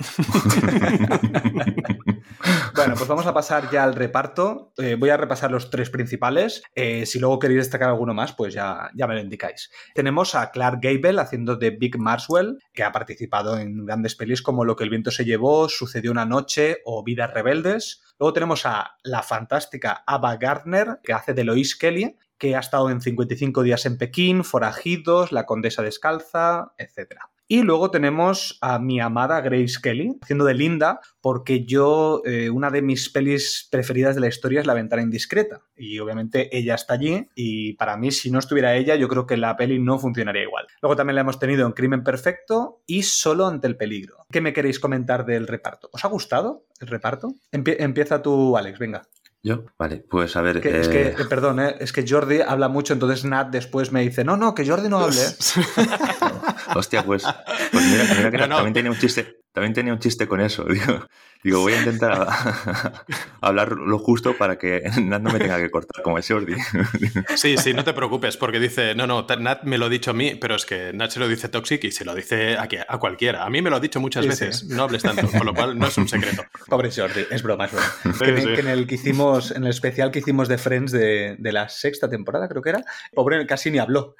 bueno, 2.75 2.95
pues 2.95 3.07
vamos 3.07 3.27
a 3.27 3.33
pasar 3.33 3.69
ya 3.71 3.83
al 3.83 3.95
reparto. 3.95 4.73
Eh, 4.77 4.95
voy 4.95 5.09
a 5.09 5.17
repasar 5.17 5.51
los 5.51 5.69
tres 5.69 5.89
principales. 5.89 6.63
Eh, 6.73 7.05
si 7.05 7.19
luego 7.19 7.39
queréis 7.39 7.61
destacar 7.61 7.89
alguno 7.89 8.13
más, 8.13 8.33
pues 8.33 8.53
ya, 8.53 8.89
ya 8.95 9.07
me 9.07 9.13
lo 9.13 9.21
indicáis. 9.21 9.69
Tenemos 9.93 10.35
a 10.35 10.51
Clark 10.51 10.79
Gable 10.81 11.21
haciendo 11.21 11.55
de 11.55 11.69
Big 11.71 11.97
Marswell, 11.99 12.57
que 12.73 12.83
ha 12.83 12.91
participado 12.91 13.57
en 13.59 13.85
grandes 13.85 14.15
pelis 14.15 14.41
como 14.41 14.65
Lo 14.65 14.75
que 14.75 14.83
el 14.83 14.89
viento 14.89 15.11
se 15.11 15.25
llevó, 15.25 15.69
Sucedió 15.69 16.11
una 16.11 16.25
noche 16.25 16.79
o 16.85 17.03
Vidas 17.03 17.33
rebeldes. 17.33 18.01
Luego 18.19 18.33
tenemos 18.33 18.65
a 18.65 18.95
la 19.03 19.21
fantástica 19.23 20.03
Ava 20.07 20.37
Gardner, 20.37 20.99
que 21.03 21.13
hace 21.13 21.33
de 21.33 21.43
Lois 21.43 21.75
Kelly, 21.75 22.15
que 22.37 22.55
ha 22.55 22.59
estado 22.59 22.89
en 22.89 23.01
55 23.01 23.63
días 23.63 23.85
en 23.85 23.97
Pekín, 23.97 24.43
Forajidos, 24.43 25.31
La 25.31 25.45
Condesa 25.45 25.81
Descalza, 25.81 26.73
etc. 26.77 27.15
Y 27.47 27.61
luego 27.61 27.91
tenemos 27.91 28.57
a 28.61 28.79
mi 28.79 28.99
amada 28.99 29.39
Grace 29.41 29.77
Kelly, 29.81 30.17
haciendo 30.19 30.45
de 30.45 30.55
Linda, 30.55 30.99
porque 31.21 31.63
yo, 31.63 32.23
eh, 32.25 32.49
una 32.49 32.71
de 32.71 32.81
mis 32.81 33.09
pelis 33.09 33.67
preferidas 33.69 34.15
de 34.15 34.21
la 34.21 34.27
historia 34.27 34.61
es 34.61 34.65
La 34.65 34.73
Ventana 34.73 35.03
Indiscreta. 35.03 35.61
Y 35.75 35.99
obviamente 35.99 36.55
ella 36.57 36.73
está 36.73 36.95
allí, 36.95 37.27
y 37.35 37.73
para 37.73 37.97
mí, 37.97 38.11
si 38.11 38.31
no 38.31 38.39
estuviera 38.39 38.75
ella, 38.75 38.95
yo 38.95 39.07
creo 39.07 39.27
que 39.27 39.37
la 39.37 39.55
peli 39.57 39.77
no 39.77 39.99
funcionaría 39.99 40.41
igual. 40.41 40.65
Luego 40.81 40.95
también 40.95 41.15
la 41.15 41.21
hemos 41.21 41.37
tenido 41.37 41.67
en 41.67 41.73
Crimen 41.73 42.03
Perfecto 42.03 42.81
y 42.87 43.03
Solo 43.03 43.45
ante 43.45 43.67
el 43.67 43.77
peligro. 43.77 44.25
¿Qué 44.31 44.41
me 44.41 44.53
queréis 44.53 44.79
comentar 44.79 45.25
del 45.25 45.45
reparto? 45.45 45.89
¿Os 45.93 46.03
ha 46.03 46.07
gustado 46.07 46.65
el 46.79 46.87
reparto? 46.87 47.35
Empie 47.51 47.77
empieza 47.79 48.23
tú, 48.23 48.57
Alex, 48.57 48.79
venga. 48.79 49.03
¿Yo? 49.45 49.63
Vale, 49.77 50.03
pues 50.09 50.35
a 50.37 50.41
ver. 50.41 50.59
Que, 50.59 50.69
eh... 50.69 50.79
Es 50.79 50.87
que, 50.87 51.25
perdón, 51.25 51.59
¿eh? 51.59 51.75
es 51.79 51.93
que 51.93 52.03
Jordi 52.07 52.41
habla 52.41 52.67
mucho, 52.67 52.93
entonces 52.93 53.25
Nat 53.25 53.51
después 53.51 53.91
me 53.91 54.01
dice: 54.01 54.23
No, 54.23 54.37
no, 54.37 54.55
que 54.55 54.67
Jordi 54.67 54.89
no 54.89 54.97
hable. 54.97 55.21
Hostia, 56.75 57.05
pues, 57.05 57.23
pues 57.71 57.85
mira, 57.85 58.05
mira 58.17 58.31
que 58.31 58.37
no, 58.39 58.47
no. 58.47 58.55
también 58.55 58.73
tenía 58.73 58.89
un 58.89 58.97
chiste. 58.97 59.43
También 59.53 59.75
tenía 59.75 59.93
un 59.93 59.99
chiste 59.99 60.27
con 60.27 60.41
eso. 60.41 60.63
Digo, 60.69 61.07
digo 61.45 61.61
voy 61.61 61.73
a 61.73 61.77
intentar 61.79 62.27
hablar 63.41 63.71
lo 63.73 63.99
justo 63.99 64.35
para 64.37 64.57
que 64.57 64.81
Nat 65.01 65.21
no 65.21 65.31
me 65.31 65.39
tenga 65.39 65.57
que 65.59 65.69
cortar 65.69 66.01
como 66.03 66.17
el 66.17 66.25
Jordi. 66.25 66.55
Sí, 67.35 67.57
sí, 67.57 67.73
no 67.73 67.83
te 67.83 67.93
preocupes, 67.93 68.37
porque 68.37 68.59
dice, 68.59 68.95
no, 68.95 69.05
no, 69.07 69.25
Nat 69.39 69.63
me 69.63 69.77
lo 69.77 69.85
ha 69.85 69.89
dicho 69.89 70.11
a 70.11 70.13
mí, 70.13 70.35
pero 70.35 70.55
es 70.55 70.65
que 70.65 70.91
Nat 70.93 71.11
se 71.11 71.19
lo 71.19 71.27
dice 71.27 71.49
Toxic 71.49 71.83
y 71.83 71.91
se 71.91 72.03
lo 72.05 72.15
dice 72.15 72.57
a, 72.57 72.67
a 72.87 72.97
cualquiera. 72.97 73.45
A 73.45 73.49
mí 73.49 73.61
me 73.61 73.69
lo 73.69 73.75
ha 73.75 73.79
dicho 73.79 73.99
muchas 73.99 74.23
Sí, 74.23 74.29
veces, 74.29 74.59
sí. 74.59 74.67
no 74.69 74.83
hables 74.83 75.03
tanto, 75.03 75.27
con 75.29 75.45
lo 75.45 75.53
cual 75.53 75.77
no 75.77 75.87
es 75.87 75.97
un 75.97 76.07
secreto. 76.07 76.43
Pobre 76.67 76.89
Jordi, 76.91 77.25
es 77.29 77.43
broma, 77.43 77.65
es 77.65 77.71
broma. 77.71 77.87
Sí, 78.03 78.25
que, 78.25 78.41
sí. 78.41 78.47
que 78.55 78.59
en 78.61 78.67
el 78.67 78.87
que 78.87 78.95
hicimos, 78.95 79.51
en 79.51 79.63
el 79.65 79.69
especial 79.69 80.09
que 80.11 80.19
hicimos 80.19 80.47
de 80.47 80.57
Friends 80.57 80.91
de, 80.91 81.35
de 81.37 81.51
la 81.51 81.69
sexta 81.69 82.09
temporada, 82.09 82.47
creo 82.47 82.61
que 82.61 82.69
era, 82.69 82.83
pobre 83.13 83.45
casi 83.45 83.69
ni 83.69 83.77
habló. 83.77 84.15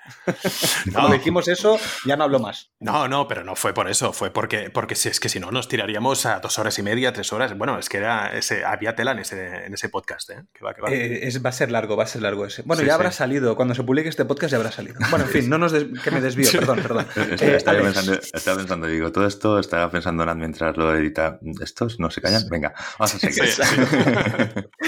Cuando 0.92 1.14
dijimos 1.14 1.48
eso, 1.48 1.80
ya 2.06 2.16
no 2.16 2.26
habló 2.26 2.40
más. 2.40 2.72
No, 2.80 3.08
no, 3.08 3.28
pero 3.28 3.44
no 3.44 3.56
fue 3.56 3.74
por 3.74 3.90
eso, 3.90 4.14
fue 4.14 4.32
porque, 4.32 4.70
porque 4.70 4.96
si 4.96 5.10
es 5.10 5.20
que 5.20 5.30
si 5.30 5.40
no 5.40 5.52
nos 5.52 5.68
tiraríamos 5.68 6.26
a 6.26 6.40
dos 6.40 6.60
horas 6.60 6.78
y 6.80 6.84
media, 6.84 7.14
tres 7.16 7.34
horas. 7.34 7.58
Bueno, 7.58 7.80
es 7.80 7.90
que 7.90 7.98
era 7.98 8.38
ese, 8.38 8.64
había 8.64 8.96
tela 8.96 9.12
en 9.14 9.20
ese, 9.20 9.66
en 9.66 9.74
ese 9.74 9.90
podcast, 9.90 10.30
¿eh? 10.30 10.44
Que 10.54 10.64
va, 10.64 10.74
que 10.76 10.82
va. 10.82 10.92
Eh, 10.92 11.28
es, 11.28 11.44
va 11.44 11.50
a 11.50 11.54
ser 11.54 11.72
largo, 11.72 11.98
va 11.98 12.04
a 12.04 12.08
ser 12.08 12.22
largo 12.22 12.46
ese. 12.46 12.62
Bueno, 12.64 12.82
Sí, 12.82 12.86
ya 12.86 12.94
sí. 12.94 12.96
habrá 12.96 13.12
salido. 13.12 13.56
Cuando 13.56 13.74
se 13.74 13.84
publique 13.84 14.10
este 14.10 14.26
podcast 14.26 14.52
ya 14.52 14.58
habrá 14.58 14.72
salido. 14.72 14.96
Bueno, 15.10 15.26
en 15.26 15.32
fin, 15.32 15.50
no 15.50 15.58
nos 15.58 15.72
des- 15.72 15.86
que 16.04 16.12
me 16.12 16.22
desvío, 16.22 16.50
perdón, 16.60 16.80
perdón. 16.82 17.08
Eh, 17.16 17.56
estaba 17.56 17.80
Alex, 17.80 17.94
pensando, 17.96 18.22
estaba 18.34 18.58
pensando, 18.58 18.88
digo, 18.88 19.12
todo 19.12 19.26
esto 19.26 19.58
estaba 19.60 19.90
pensando 19.90 20.26
Nat 20.26 20.38
mientras 20.38 20.78
lo 20.78 20.96
edita. 20.96 21.40
¿Estos 21.62 22.00
no 22.00 22.12
se 22.12 22.22
callan? 22.22 22.44
Venga, 22.50 22.74
vamos 23.00 23.16
a 23.16 23.20
seguir. 23.20 23.44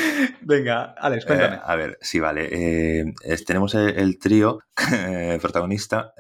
Venga, 0.50 0.96
Alex, 0.98 1.26
cuéntame. 1.26 1.58
Eh, 1.58 1.60
a 1.62 1.76
ver, 1.76 1.98
sí, 2.02 2.20
vale. 2.22 2.48
Eh, 2.52 3.14
es- 3.24 3.44
tenemos 3.44 3.76
el, 3.76 3.90
el 4.00 4.18
trío 4.18 4.60
eh, 4.94 5.40
protagonista 5.42 6.14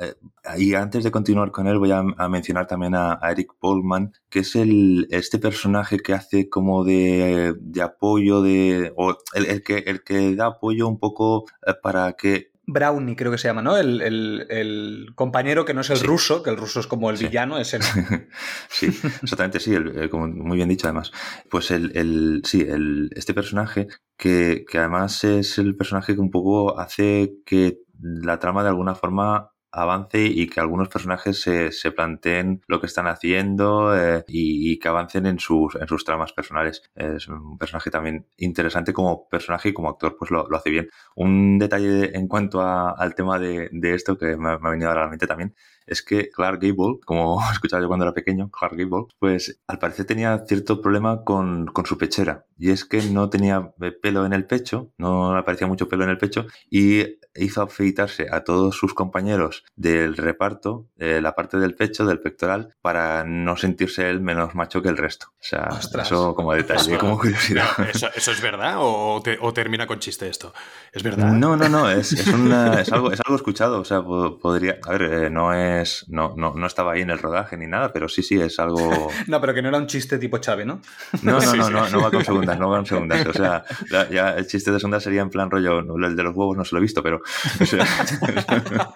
y 0.57 0.73
antes 0.73 1.05
de 1.05 1.11
continuar 1.11 1.51
con 1.51 1.65
él 1.67 1.77
voy 1.79 1.91
a, 1.91 1.99
a 2.17 2.27
mencionar 2.27 2.67
también 2.67 2.93
a, 2.95 3.17
a 3.21 3.31
Eric 3.31 3.53
Polman, 3.59 4.11
que 4.29 4.39
es 4.39 4.55
el, 4.57 5.07
este 5.11 5.39
personaje 5.39 5.99
que 5.99 6.13
hace 6.13 6.49
como 6.49 6.83
de, 6.83 7.53
de 7.59 7.81
apoyo, 7.81 8.41
de, 8.41 8.91
o 8.97 9.15
el, 9.33 9.45
el 9.45 9.63
que, 9.63 9.77
el 9.87 10.03
que 10.03 10.35
da 10.35 10.47
apoyo 10.47 10.89
un 10.89 10.99
poco 10.99 11.45
para 11.81 12.13
que 12.13 12.51
Brownie 12.67 13.15
creo 13.15 13.31
que 13.31 13.37
se 13.37 13.47
llama, 13.47 13.61
¿no? 13.61 13.77
El, 13.77 14.01
el- 14.01 14.45
el 14.49 15.07
compañero 15.15 15.63
que 15.65 15.73
no 15.73 15.81
es 15.81 15.89
el 15.89 15.97
Sí. 15.97 16.05
ruso, 16.05 16.43
que 16.43 16.49
el 16.49 16.57
ruso 16.57 16.79
es 16.81 16.87
como 16.87 17.09
el 17.09 17.17
Sí. 17.17 17.25
villano, 17.27 17.57
es 17.57 17.73
el... 17.73 17.81
sí, 18.69 18.87
exactamente, 19.23 19.59
sí, 19.59 19.73
el- 19.73 19.97
el- 19.97 20.09
como 20.09 20.27
muy 20.27 20.57
bien 20.57 20.69
dicho 20.69 20.85
además. 20.87 21.11
Pues 21.49 21.71
el, 21.71 21.95
el 21.95 22.41
sí, 22.45 22.61
el, 22.61 23.09
este 23.15 23.33
personaje 23.33 23.87
que, 24.17 24.65
que 24.69 24.77
además 24.79 25.23
es 25.23 25.57
el 25.57 25.75
personaje 25.77 26.13
que 26.13 26.21
un 26.21 26.29
poco 26.31 26.77
hace 26.79 27.35
que 27.45 27.79
la 28.01 28.37
trama 28.39 28.63
de 28.63 28.69
alguna 28.69 28.95
forma 28.95 29.51
avance 29.81 30.19
y 30.25 30.47
que 30.47 30.59
algunos 30.59 30.89
personajes 30.89 31.41
se, 31.41 31.71
se 31.71 31.91
planteen 31.91 32.61
lo 32.67 32.79
que 32.79 32.87
están 32.87 33.07
haciendo 33.07 33.95
eh, 33.97 34.23
y, 34.27 34.79
que 34.79 34.87
avancen 34.87 35.25
en 35.25 35.39
sus, 35.39 35.75
en 35.75 35.87
sus 35.87 36.03
tramas 36.05 36.33
personales. 36.33 36.83
Es 36.95 37.27
un 37.27 37.57
personaje 37.57 37.89
también 37.91 38.27
interesante 38.37 38.93
como 38.93 39.27
personaje 39.29 39.69
y 39.69 39.73
como 39.73 39.89
actor, 39.89 40.15
pues 40.17 40.31
lo, 40.31 40.47
lo 40.49 40.57
hace 40.57 40.69
bien. 40.69 40.89
Un 41.15 41.57
detalle 41.59 42.15
en 42.17 42.27
cuanto 42.27 42.61
a- 42.61 42.91
al 42.91 43.15
tema 43.15 43.39
de, 43.39 43.69
de 43.71 43.93
esto 43.95 44.17
que 44.17 44.35
me, 44.37 44.57
me 44.59 44.67
ha 44.67 44.71
venido 44.71 44.91
a 44.91 44.95
la 44.95 45.07
mente 45.07 45.27
también 45.27 45.53
es 45.87 46.01
que 46.03 46.29
Clark 46.29 46.59
Gable, 46.61 46.99
como 47.05 47.39
escuchaba 47.51 47.81
yo 47.81 47.87
cuando 47.87 48.05
era 48.05 48.13
pequeño, 48.13 48.49
Clark 48.51 48.75
Gable, 48.77 49.05
pues 49.19 49.59
al 49.67 49.79
parecer 49.79 50.05
tenía 50.05 50.37
cierto 50.47 50.81
problema 50.81 51.23
con, 51.23 51.65
con 51.67 51.85
su 51.85 51.97
pechera. 51.97 52.45
Y 52.59 52.71
es 52.71 52.85
que 52.85 53.01
no 53.03 53.29
tenía 53.29 53.71
eh, 53.81 53.91
pelo 53.91 54.25
en 54.25 54.33
el 54.33 54.45
pecho, 54.45 54.91
no 54.97 55.35
aparecía 55.35 55.67
mucho 55.67 55.87
pelo 55.89 56.03
en 56.03 56.09
el 56.09 56.17
pecho, 56.17 56.45
y 56.69 57.17
hizo 57.35 57.61
afeitarse 57.61 58.27
a 58.31 58.43
todos 58.43 58.75
sus 58.75 58.95
compañeros 58.95 59.63
del 59.75 60.17
reparto, 60.17 60.87
eh, 60.97 61.19
la 61.21 61.35
parte 61.35 61.57
del 61.59 61.75
pecho, 61.75 62.05
del 62.05 62.19
pectoral, 62.19 62.73
para 62.81 63.23
no 63.25 63.57
sentirse 63.57 64.09
él 64.09 64.21
menos 64.21 64.55
macho 64.55 64.81
que 64.81 64.89
el 64.89 64.97
resto. 64.97 65.27
O 65.33 65.43
sea, 65.43 65.67
Ostras. 65.71 66.07
eso 66.07 66.33
como 66.33 66.53
detalle, 66.53 66.93
Eso- 66.93 66.99
como 66.99 67.19
curiosidad. 67.19 67.67
¿eso, 67.93 68.07
eso 68.15 68.31
es 68.31 68.41
verdad 68.41 68.75
o, 68.79 69.21
te- 69.23 69.37
o 69.39 69.53
termina 69.53 69.85
con 69.85 69.99
chiste 69.99 70.27
esto? 70.27 70.51
¿Es 70.91 71.03
verdad? 71.03 71.31
No, 71.31 71.55
no, 71.55 71.69
no, 71.69 71.89
es, 71.91 72.11
es, 72.13 72.27
una- 72.27 72.81
es 72.81 72.91
algo, 72.91 73.11
es 73.11 73.19
algo 73.23 73.35
escuchado. 73.35 73.79
O 73.81 73.85
sea, 73.85 74.01
po- 74.01 74.39
podría. 74.39 74.79
A 74.83 74.91
ver, 74.93 75.01
eh, 75.03 75.29
no 75.29 75.53
es. 75.53 75.76
No, 76.07 76.33
no, 76.37 76.53
no 76.55 76.67
estaba 76.67 76.93
ahí 76.93 77.01
en 77.01 77.09
el 77.09 77.19
rodaje 77.19 77.57
ni 77.57 77.67
nada, 77.67 77.91
pero 77.93 78.07
sí, 78.09 78.23
sí, 78.23 78.39
es 78.39 78.59
algo. 78.59 79.11
No, 79.27 79.41
pero 79.41 79.53
que 79.53 79.61
no 79.61 79.69
era 79.69 79.77
un 79.77 79.87
chiste 79.87 80.17
tipo 80.17 80.37
Chave, 80.37 80.65
¿no? 80.65 80.81
No, 81.21 81.39
no, 81.39 81.55
no, 81.55 81.69
no, 81.69 81.89
no 81.89 82.01
va 82.01 82.11
con 82.11 82.23
segundas, 82.23 82.57
no 82.59 82.69
va 82.69 82.77
con 82.77 82.85
segundas. 82.85 83.25
O 83.27 83.33
sea, 83.33 83.63
la- 83.89 84.09
ya 84.09 84.29
el 84.31 84.47
chiste 84.47 84.71
de 84.71 84.79
segundas 84.79 85.03
sería 85.03 85.21
en 85.21 85.29
plan 85.29 85.49
rollo. 85.51 85.81
no, 85.81 85.95
El 86.05 86.15
de 86.15 86.23
los 86.23 86.35
huevos 86.35 86.55
no 86.57 86.63
se 86.65 86.75
lo 86.75 86.79
he 86.79 86.81
visto, 86.81 87.01
pero. 87.03 87.21
o 87.61 87.65
sea, 87.65 87.85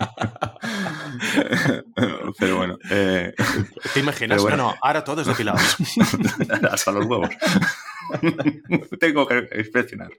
pero 2.40 2.58
bueno. 2.58 2.78
eh, 2.90 3.34
¿Te 3.94 4.00
imaginas? 4.00 4.42
Bueno. 4.42 4.58
No, 4.58 4.64
no, 4.72 4.76
ahora 4.82 5.04
todos 5.04 5.26
depilados. 5.28 5.78
hasta 6.72 6.92
los 6.92 7.06
huevos. 7.06 7.30
Tengo 9.00 9.28
que 9.28 9.48
inspeccionar. 9.58 10.12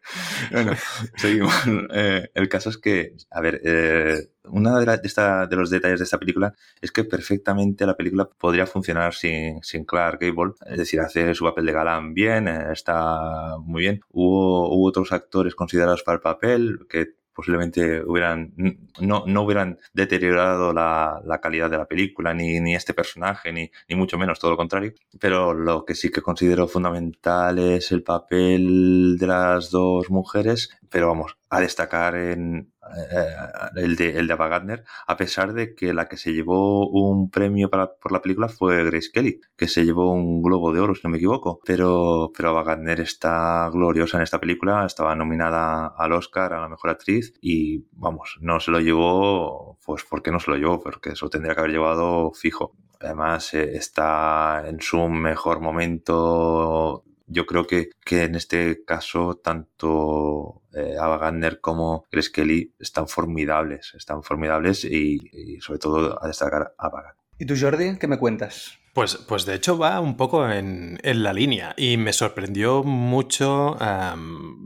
Bueno, 0.51 0.73
seguimos. 1.17 1.55
Eh, 1.95 2.31
el 2.35 2.49
caso 2.49 2.71
es 2.71 2.79
que, 2.79 3.15
a 3.31 3.41
ver, 3.41 3.61
eh, 3.65 4.29
uno 4.45 4.79
de, 4.79 4.87
de 4.87 5.47
de 5.49 5.57
los 5.57 5.71
detalles 5.71 6.01
de 6.01 6.05
esta 6.05 6.19
película 6.19 6.55
es 6.81 6.91
que 6.91 7.05
perfectamente 7.05 7.87
la 7.87 7.97
película 7.97 8.29
podría 8.39 8.67
funcionar 8.67 9.15
sin, 9.15 9.63
sin 9.63 9.85
Clark 9.85 10.21
Gable. 10.21 10.55
Es 10.67 10.79
decir, 10.79 11.01
hace 11.01 11.35
su 11.35 11.45
papel 11.45 11.67
de 11.67 11.73
galán 11.73 12.15
bien, 12.15 12.49
eh, 12.49 12.73
está 12.73 13.57
muy 13.59 13.83
bien. 13.83 14.01
Hubo, 14.11 14.75
hubo 14.75 14.87
otros 14.89 15.13
actores 15.13 15.55
considerados 15.55 16.03
para 16.03 16.17
el 16.17 16.23
papel 16.23 16.81
que 16.89 17.22
posiblemente 17.35 18.03
hubieran 18.05 18.53
no, 19.01 19.25
no 19.27 19.43
hubieran 19.43 19.79
deteriorado 19.93 20.73
la, 20.73 21.21
la 21.25 21.41
calidad 21.41 21.71
de 21.71 21.79
la 21.79 21.87
película, 21.87 22.35
ni, 22.35 22.61
ni 22.61 22.75
este 22.75 22.95
personaje, 22.95 23.53
ni, 23.53 23.71
ni 23.89 23.97
mucho 23.97 24.19
menos, 24.19 24.39
todo 24.39 24.53
lo 24.53 24.57
contrario. 24.57 24.93
Pero 25.19 25.55
lo 25.55 25.85
que 25.85 25.95
sí 25.95 26.11
que 26.11 26.23
considero 26.23 26.69
fundamental 26.69 27.59
es 27.59 27.93
el 27.93 28.03
papel 28.03 29.17
de 29.19 29.27
las 29.27 29.71
dos 29.71 30.11
mujeres, 30.11 30.71
pero 30.93 31.09
vamos, 31.09 31.39
a 31.49 31.61
destacar 31.61 32.15
en 32.15 32.73
eh, 32.97 33.37
el 33.77 33.97
de, 33.97 34.19
el 34.19 34.27
de 34.27 34.33
Ava 34.35 34.49
Gardner, 34.49 34.85
a 35.07 35.17
pesar 35.17 35.55
de 35.55 35.75
que 35.75 35.93
la 35.95 36.07
que 36.07 36.17
se 36.17 36.33
llevó 36.33 36.89
un 36.89 37.31
premio 37.31 37.71
para, 37.71 37.95
por 37.95 38.13
la 38.13 38.21
película 38.21 38.49
fue 38.49 38.85
Grace 38.85 39.11
Kelly, 39.13 39.41
que 39.57 39.69
se 39.69 39.85
llevó 39.85 40.13
un 40.13 40.43
Globo 40.43 40.73
de 40.73 40.81
Oro, 40.81 40.95
si 40.95 41.01
no 41.05 41.11
me 41.11 41.17
equivoco. 41.17 41.61
Pero, 41.65 42.31
pero 42.37 42.51
Ava 42.51 42.63
Gardner 42.63 43.01
está 43.01 43.71
gloriosa 43.71 44.19
en 44.19 44.25
esta 44.25 44.39
película, 44.39 44.85
estaba 44.85 45.15
nominada 45.17 45.89
al 45.97 46.13
Oscar 46.13 46.53
a 46.53 46.61
la 46.61 46.69
mejor 46.69 46.91
actriz 46.91 47.33
y 47.41 47.87
vamos, 47.93 48.37
no 48.41 48.61
se 48.61 48.71
lo 48.71 48.81
llevó, 48.81 49.79
pues 49.85 50.05
¿por 50.05 50.23
qué 50.23 50.31
no 50.31 50.41
se 50.41 50.51
lo 50.51 50.57
llevó? 50.59 50.79
Porque 50.79 51.11
eso 51.11 51.31
tendría 51.31 51.55
que 51.55 51.61
haber 51.61 51.73
llevado 51.73 52.33
fijo. 52.33 52.77
Además, 53.01 53.53
eh, 53.55 53.77
está 53.77 54.65
en 54.67 54.81
su 54.81 55.09
mejor 55.09 55.61
momento. 55.61 57.05
Yo 57.27 57.47
creo 57.47 57.67
que, 57.67 57.91
que 58.05 58.25
en 58.25 58.35
este 58.35 58.85
caso, 58.85 59.41
tanto 59.43 60.63
eh, 60.75 60.97
Ava 60.99 61.19
Gardner 61.19 61.61
como 61.61 62.05
Grace 62.11 62.31
Kelly 62.33 62.75
están 62.79 63.09
formidables, 63.09 63.95
están 63.95 64.23
formidables 64.23 64.85
y, 64.85 65.19
sobre 65.61 65.79
todo 65.79 66.23
a 66.23 66.27
destacar 66.27 66.75
Ava. 66.79 67.17
¿Y 67.39 67.47
tú, 67.47 67.55
Jordi, 67.59 67.99
qué 67.99 68.07
me 68.07 68.19
cuentas? 68.19 68.79
Pues, 68.93 69.17
pues 69.17 69.47
de 69.47 69.55
hecho 69.55 69.79
va 69.79 70.01
un 70.01 70.19
poco 70.19 70.51
en, 70.51 70.99
en 71.03 71.23
la 71.23 71.33
línea 71.33 71.73
y 71.79 71.97
me 71.97 72.13
sorprendió 72.13 72.83
mucho 72.85 73.77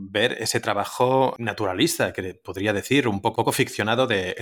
ver 0.09 0.35
ese 0.39 0.59
trabajo 0.59 1.33
naturalista, 1.37 2.11
que 2.11 2.33
podría 2.33 2.73
decir, 2.73 3.07
un 3.07 3.21
poco 3.21 3.49
ficcionado 3.53 4.05
de, 4.05 4.35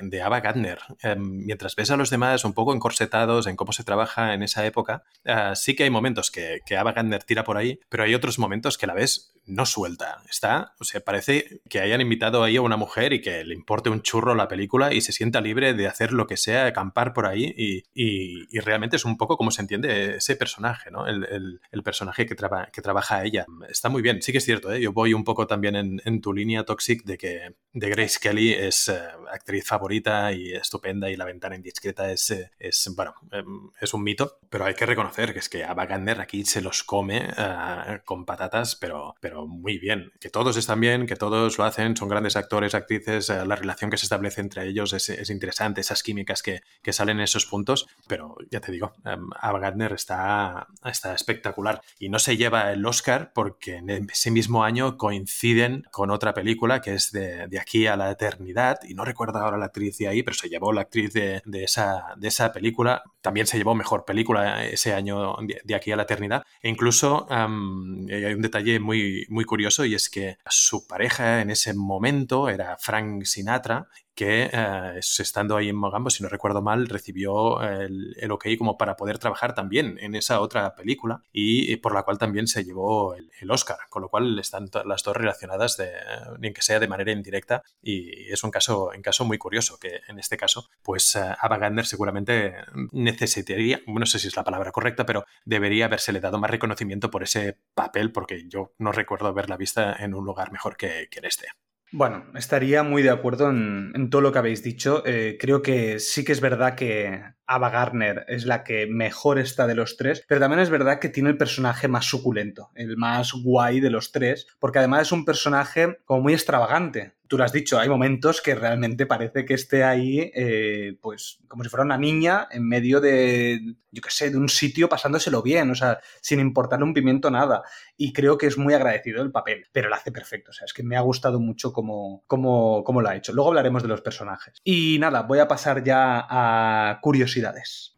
de, 0.00 0.22
Ava 0.22 0.40
Gardner. 0.40 0.78
Em, 1.02 1.44
mientras 1.44 1.74
ves 1.74 1.90
a 1.90 1.96
los 1.96 2.10
demás 2.10 2.44
un 2.44 2.52
poco 2.52 2.72
encorsetados 2.72 3.48
en 3.48 3.56
cómo 3.56 3.72
se 3.72 3.82
trabaja 3.82 4.34
en 4.34 4.44
esa 4.44 4.64
época, 4.64 5.02
ah, 5.26 5.54
sí 5.56 5.74
que 5.74 5.84
hay 5.84 5.90
momentos 5.90 6.30
que, 6.30 6.60
que 6.64 6.76
Ava 6.76 6.92
Gardner 6.92 7.24
tira 7.24 7.42
por 7.42 7.56
ahí, 7.56 7.80
pero 7.88 8.04
hay 8.04 8.14
otros 8.14 8.38
momentos 8.38 8.78
que 8.78 8.86
la 8.86 8.94
ves 8.94 9.34
no 9.44 9.66
suelta. 9.66 10.22
Está, 10.30 10.74
o 10.78 10.84
sea, 10.84 11.00
parece 11.00 11.62
que 11.68 11.80
hayan 11.80 12.00
invitado 12.00 12.44
ahí 12.44 12.56
a 12.56 12.62
una 12.62 12.76
mujer 12.76 13.12
y 13.12 13.20
que 13.20 13.42
le 13.44 13.54
importe 13.54 13.90
un 13.90 14.02
churro 14.02 14.36
la 14.36 14.46
película 14.46 14.92
y 14.94 15.00
se 15.00 15.10
sienta 15.10 15.40
libre 15.40 15.74
de 15.74 15.88
hacer 15.88 16.12
lo 16.12 16.28
que 16.28 16.36
sea, 16.36 16.66
acampar 16.66 17.12
por 17.12 17.26
ahí 17.26 17.52
y- 17.56 17.82
y 17.94 18.60
realmente 18.60 18.96
es 18.96 19.04
un 19.04 19.16
poco 19.16 19.31
como 19.36 19.50
se 19.50 19.62
entiende 19.62 20.16
ese 20.16 20.36
personaje, 20.36 20.90
¿no? 20.90 21.06
El, 21.06 21.24
el- 21.30 21.60
el 21.70 21.82
personaje 21.82 22.26
que, 22.26 22.34
traba- 22.34 22.68
que 22.72 22.82
trabaja 22.82 23.24
ella. 23.24 23.46
Está 23.68 23.88
muy 23.88 24.02
bien, 24.02 24.22
sí 24.22 24.32
que 24.32 24.38
es 24.38 24.44
cierto, 24.44 24.72
¿eh? 24.72 24.80
Yo 24.80 24.92
voy 24.92 25.14
un 25.14 25.24
poco 25.24 25.46
también 25.46 25.76
en, 25.76 26.00
en 26.04 26.20
tu 26.20 26.32
línea 26.32 26.64
Toxic 26.64 27.04
de 27.04 27.18
que 27.18 27.54
de 27.72 27.88
Grace 27.90 28.18
Kelly 28.20 28.52
es 28.52 28.88
eh, 28.88 28.98
actriz 29.32 29.66
favorita 29.66 30.32
y 30.32 30.52
estupenda 30.52 31.10
y 31.10 31.16
La 31.16 31.24
ventana 31.24 31.56
indiscreta 31.56 32.10
es, 32.12 32.30
eh, 32.30 32.50
es, 32.58 32.90
bueno, 32.96 33.14
em, 33.30 33.70
es 33.80 33.94
un 33.94 34.02
mito, 34.02 34.38
pero 34.50 34.64
hay 34.64 34.74
que 34.74 34.86
reconocer 34.86 35.32
que 35.32 35.38
es 35.38 35.48
que 35.48 35.64
Ava 35.64 35.86
Gardner 35.86 36.20
aquí 36.20 36.44
se 36.44 36.60
los 36.60 36.82
come 36.84 37.28
eh, 37.36 38.00
con 38.04 38.24
patatas, 38.26 38.76
pero, 38.76 39.14
pero 39.20 39.46
muy 39.46 39.78
bien. 39.78 40.12
Que 40.20 40.28
todos 40.30 40.56
están 40.56 40.80
bien, 40.80 41.06
que 41.06 41.16
todos 41.16 41.58
lo 41.58 41.64
hacen, 41.64 41.96
son 41.96 42.08
grandes 42.08 42.36
actores, 42.36 42.74
actrices, 42.74 43.30
eh, 43.30 43.44
la 43.46 43.56
relación 43.56 43.90
que 43.90 43.96
se 43.96 44.06
establece 44.06 44.40
entre 44.40 44.66
ellos 44.68 44.92
es, 44.92 45.08
es 45.08 45.30
interesante, 45.30 45.80
esas 45.80 46.02
químicas 46.02 46.42
que, 46.42 46.60
que 46.82 46.92
salen 46.92 47.18
en 47.18 47.24
esos 47.24 47.46
puntos, 47.46 47.86
pero 48.06 48.36
ya 48.50 48.60
te 48.60 48.72
digo, 48.72 48.92
Ava 49.40 49.58
Gardner 49.58 49.92
está, 49.92 50.68
está 50.84 51.14
espectacular. 51.14 51.82
Y 51.98 52.08
no 52.08 52.18
se 52.18 52.36
lleva 52.36 52.72
el 52.72 52.84
Oscar 52.84 53.32
porque 53.34 53.76
en 53.76 53.90
ese 53.90 54.30
mismo 54.30 54.64
año 54.64 54.96
coinciden 54.96 55.84
con 55.90 56.10
otra 56.10 56.34
película 56.34 56.80
que 56.80 56.94
es 56.94 57.12
de, 57.12 57.48
de 57.48 57.58
aquí 57.58 57.86
a 57.86 57.96
la 57.96 58.10
eternidad. 58.10 58.78
Y 58.88 58.94
no 58.94 59.04
recuerdo 59.04 59.38
ahora 59.38 59.58
la 59.58 59.66
actriz 59.66 59.98
de 59.98 60.08
ahí, 60.08 60.22
pero 60.22 60.36
se 60.36 60.48
llevó 60.48 60.72
la 60.72 60.82
actriz 60.82 61.12
de, 61.12 61.42
de 61.44 61.64
esa, 61.64 62.14
de 62.16 62.28
esa 62.28 62.52
película, 62.52 63.02
también 63.20 63.46
se 63.46 63.56
llevó 63.56 63.74
mejor 63.74 64.04
película 64.04 64.64
ese 64.64 64.94
año 64.94 65.36
de, 65.64 65.74
aquí 65.74 65.92
a 65.92 65.96
la 65.96 66.02
eternidad. 66.02 66.42
E 66.62 66.68
incluso 66.68 67.26
em, 67.30 68.06
hay 68.08 68.34
un 68.34 68.42
detalle 68.42 68.80
muy, 68.80 69.26
muy 69.28 69.44
curioso 69.44 69.84
y 69.84 69.94
es 69.94 70.08
que 70.10 70.38
su 70.48 70.86
pareja 70.86 71.40
en 71.40 71.50
ese 71.50 71.74
momento 71.74 72.48
era 72.48 72.76
Frank 72.78 73.24
Sinatra 73.24 73.88
que 74.14 74.50
eh, 74.52 75.00
estando 75.00 75.56
ahí 75.56 75.68
en 75.68 75.76
Mogambo, 75.76 76.10
si 76.10 76.22
no 76.22 76.28
recuerdo 76.28 76.62
mal, 76.62 76.88
recibió 76.88 77.62
el, 77.62 78.30
OK 78.30 78.46
como 78.58 78.76
para 78.78 78.96
poder 78.96 79.18
trabajar 79.18 79.54
también 79.54 79.98
en 80.00 80.14
esa 80.14 80.40
otra 80.40 80.74
película 80.74 81.22
y, 81.32 81.76
por 81.76 81.94
la 81.94 82.02
cual 82.02 82.18
también 82.18 82.46
se 82.46 82.64
llevó 82.64 83.14
el, 83.14 83.50
Oscar, 83.50 83.78
con 83.90 84.02
lo 84.02 84.08
cual 84.08 84.38
están 84.38 84.70
las 84.86 85.02
dos 85.02 85.16
relacionadas, 85.16 85.76
de, 85.76 85.92
ni 86.38 86.52
que 86.52 86.62
sea 86.62 86.80
de 86.80 86.88
manera 86.88 87.12
indirecta 87.12 87.62
y 87.82 88.30
es 88.32 88.42
un 88.44 88.50
caso, 88.50 88.90
un 88.94 89.02
caso 89.02 89.24
muy 89.24 89.36
curioso 89.36 89.78
que 89.78 90.00
en 90.08 90.18
este 90.18 90.36
caso, 90.36 90.68
pues 90.82 91.14
uh, 91.16 91.34
Ava 91.38 91.58
seguramente 91.84 92.54
necesitaría, 92.92 93.80
no 93.86 94.06
sé 94.06 94.18
si 94.18 94.28
es 94.28 94.36
la 94.36 94.44
palabra 94.44 94.72
correcta, 94.72 95.04
pero 95.04 95.26
debería 95.44 95.86
habérsele 95.86 96.20
dado 96.20 96.38
más 96.38 96.50
reconocimiento 96.50 97.10
por 97.10 97.22
ese 97.22 97.58
papel 97.74 98.12
porque 98.12 98.48
yo 98.48 98.72
no 98.78 98.92
recuerdo 98.92 99.28
haberla 99.28 99.56
vista 99.56 99.96
en 99.98 100.14
un 100.14 100.24
lugar 100.24 100.52
mejor 100.52 100.76
que, 100.76 101.08
que 101.10 101.18
en 101.18 101.24
este. 101.26 101.48
Bueno, 101.94 102.24
estaría 102.34 102.82
muy 102.82 103.02
de 103.02 103.10
acuerdo 103.10 103.50
en, 103.50 103.92
en 103.94 104.08
todo 104.08 104.22
lo 104.22 104.32
que 104.32 104.38
habéis 104.38 104.62
dicho. 104.62 105.02
Eh, 105.04 105.36
creo 105.38 105.60
que 105.60 105.98
sí 106.00 106.24
que 106.24 106.32
es 106.32 106.40
verdad 106.40 106.74
que 106.74 107.22
Ava 107.46 107.70
Gardner 107.70 108.24
es 108.28 108.46
la 108.46 108.64
que 108.64 108.86
mejor 108.86 109.38
está 109.38 109.66
de 109.66 109.74
los 109.74 109.96
tres, 109.96 110.24
pero 110.28 110.40
también 110.40 110.60
es 110.60 110.70
verdad 110.70 110.98
que 110.98 111.08
tiene 111.08 111.30
el 111.30 111.36
personaje 111.36 111.88
más 111.88 112.06
suculento, 112.06 112.70
el 112.74 112.96
más 112.96 113.32
guay 113.32 113.80
de 113.80 113.90
los 113.90 114.12
tres, 114.12 114.46
porque 114.58 114.78
además 114.78 115.02
es 115.02 115.12
un 115.12 115.24
personaje 115.24 115.98
como 116.04 116.22
muy 116.22 116.32
extravagante. 116.34 117.14
Tú 117.28 117.38
lo 117.38 117.44
has 117.44 117.52
dicho, 117.52 117.78
hay 117.78 117.88
momentos 117.88 118.42
que 118.42 118.54
realmente 118.54 119.06
parece 119.06 119.46
que 119.46 119.54
esté 119.54 119.84
ahí, 119.84 120.30
eh, 120.34 120.98
pues, 121.00 121.38
como 121.48 121.64
si 121.64 121.70
fuera 121.70 121.82
una 121.82 121.96
niña 121.96 122.46
en 122.50 122.68
medio 122.68 123.00
de, 123.00 123.58
yo 123.90 124.02
qué 124.02 124.10
sé, 124.10 124.30
de 124.30 124.36
un 124.36 124.50
sitio 124.50 124.86
pasándoselo 124.86 125.42
bien, 125.42 125.70
o 125.70 125.74
sea, 125.74 126.00
sin 126.20 126.40
importarle 126.40 126.84
un 126.84 126.92
pimiento 126.92 127.30
nada. 127.30 127.62
Y 127.96 128.12
creo 128.12 128.36
que 128.36 128.48
es 128.48 128.58
muy 128.58 128.74
agradecido 128.74 129.22
el 129.22 129.32
papel, 129.32 129.64
pero 129.72 129.88
lo 129.88 129.94
hace 129.94 130.12
perfecto, 130.12 130.50
o 130.50 130.52
sea, 130.52 130.66
es 130.66 130.74
que 130.74 130.82
me 130.82 130.98
ha 130.98 131.00
gustado 131.00 131.40
mucho 131.40 131.72
cómo, 131.72 132.22
cómo, 132.26 132.84
cómo 132.84 133.00
lo 133.00 133.08
ha 133.08 133.16
hecho. 133.16 133.32
Luego 133.32 133.48
hablaremos 133.48 133.82
de 133.82 133.88
los 133.88 134.02
personajes. 134.02 134.60
Y 134.62 134.98
nada, 134.98 135.22
voy 135.22 135.38
a 135.38 135.48
pasar 135.48 135.82
ya 135.82 136.26
a 136.28 137.00
curiosidades. 137.00 137.31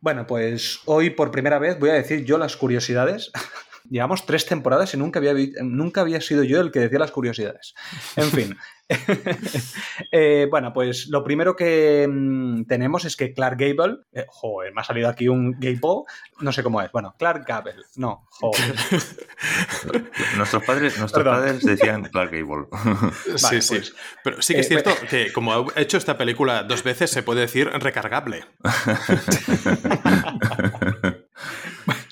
Bueno, 0.01 0.27
pues 0.27 0.81
hoy 0.85 1.11
por 1.11 1.31
primera 1.31 1.59
vez 1.59 1.79
voy 1.79 1.91
a 1.91 1.95
decir 1.95 2.25
yo 2.25 2.39
las 2.39 2.57
curiosidades. 2.57 3.31
Llevamos 3.89 4.27
tres 4.27 4.47
temporadas 4.47 4.95
y 4.95 4.97
nunca 4.97 5.19
había, 5.19 5.35
nunca 5.63 6.01
había 6.01 6.21
sido 6.21 6.43
yo 6.43 6.61
el 6.61 6.71
que 6.71 6.81
decía 6.81 6.99
las 6.99 7.11
curiosidades. 7.11 7.75
En 8.17 8.31
fin. 8.31 8.57
eh, 10.13 10.47
bueno, 10.51 10.73
pues 10.73 11.09
lo 11.09 11.25
primero 11.25 11.57
que 11.57 12.07
mmm, 12.09 12.65
tenemos 12.65 13.05
es 13.05 13.17
que 13.17 13.33
Clark 13.33 13.59
Gable, 13.59 13.99
eh, 14.13 14.27
joder, 14.29 14.75
me 14.75 14.81
ha 14.83 14.85
salido 14.85 15.09
aquí 15.09 15.29
un 15.29 15.53
Gable, 15.53 16.05
no 16.41 16.53
sé 16.53 16.63
cómo 16.63 16.83
es, 16.83 16.93
bueno, 16.93 17.15
Clark 17.19 17.47
Gable, 17.47 17.83
no, 17.97 18.27
joder. 18.31 18.75
nuestros 20.37 20.65
padres, 20.65 20.99
nuestros 20.99 21.25
padres 21.25 21.63
decían 21.63 22.05
Clark 22.05 22.31
Gable. 22.31 22.67
sí, 23.37 23.43
vale, 23.43 23.63
sí, 23.63 23.75
pues, 23.75 23.95
pero 24.23 24.43
sí 24.43 24.55
que 24.55 24.61
es 24.61 24.67
eh, 24.67 24.69
cierto 24.69 24.91
eh, 24.91 25.07
que 25.09 25.33
como 25.33 25.53
ha 25.53 25.65
hecho 25.77 25.97
esta 25.97 26.19
película 26.19 26.63
dos 26.63 26.83
veces, 26.83 27.11
se 27.11 27.23
puede 27.23 27.41
decir 27.43 27.69
recargable. 27.69 28.45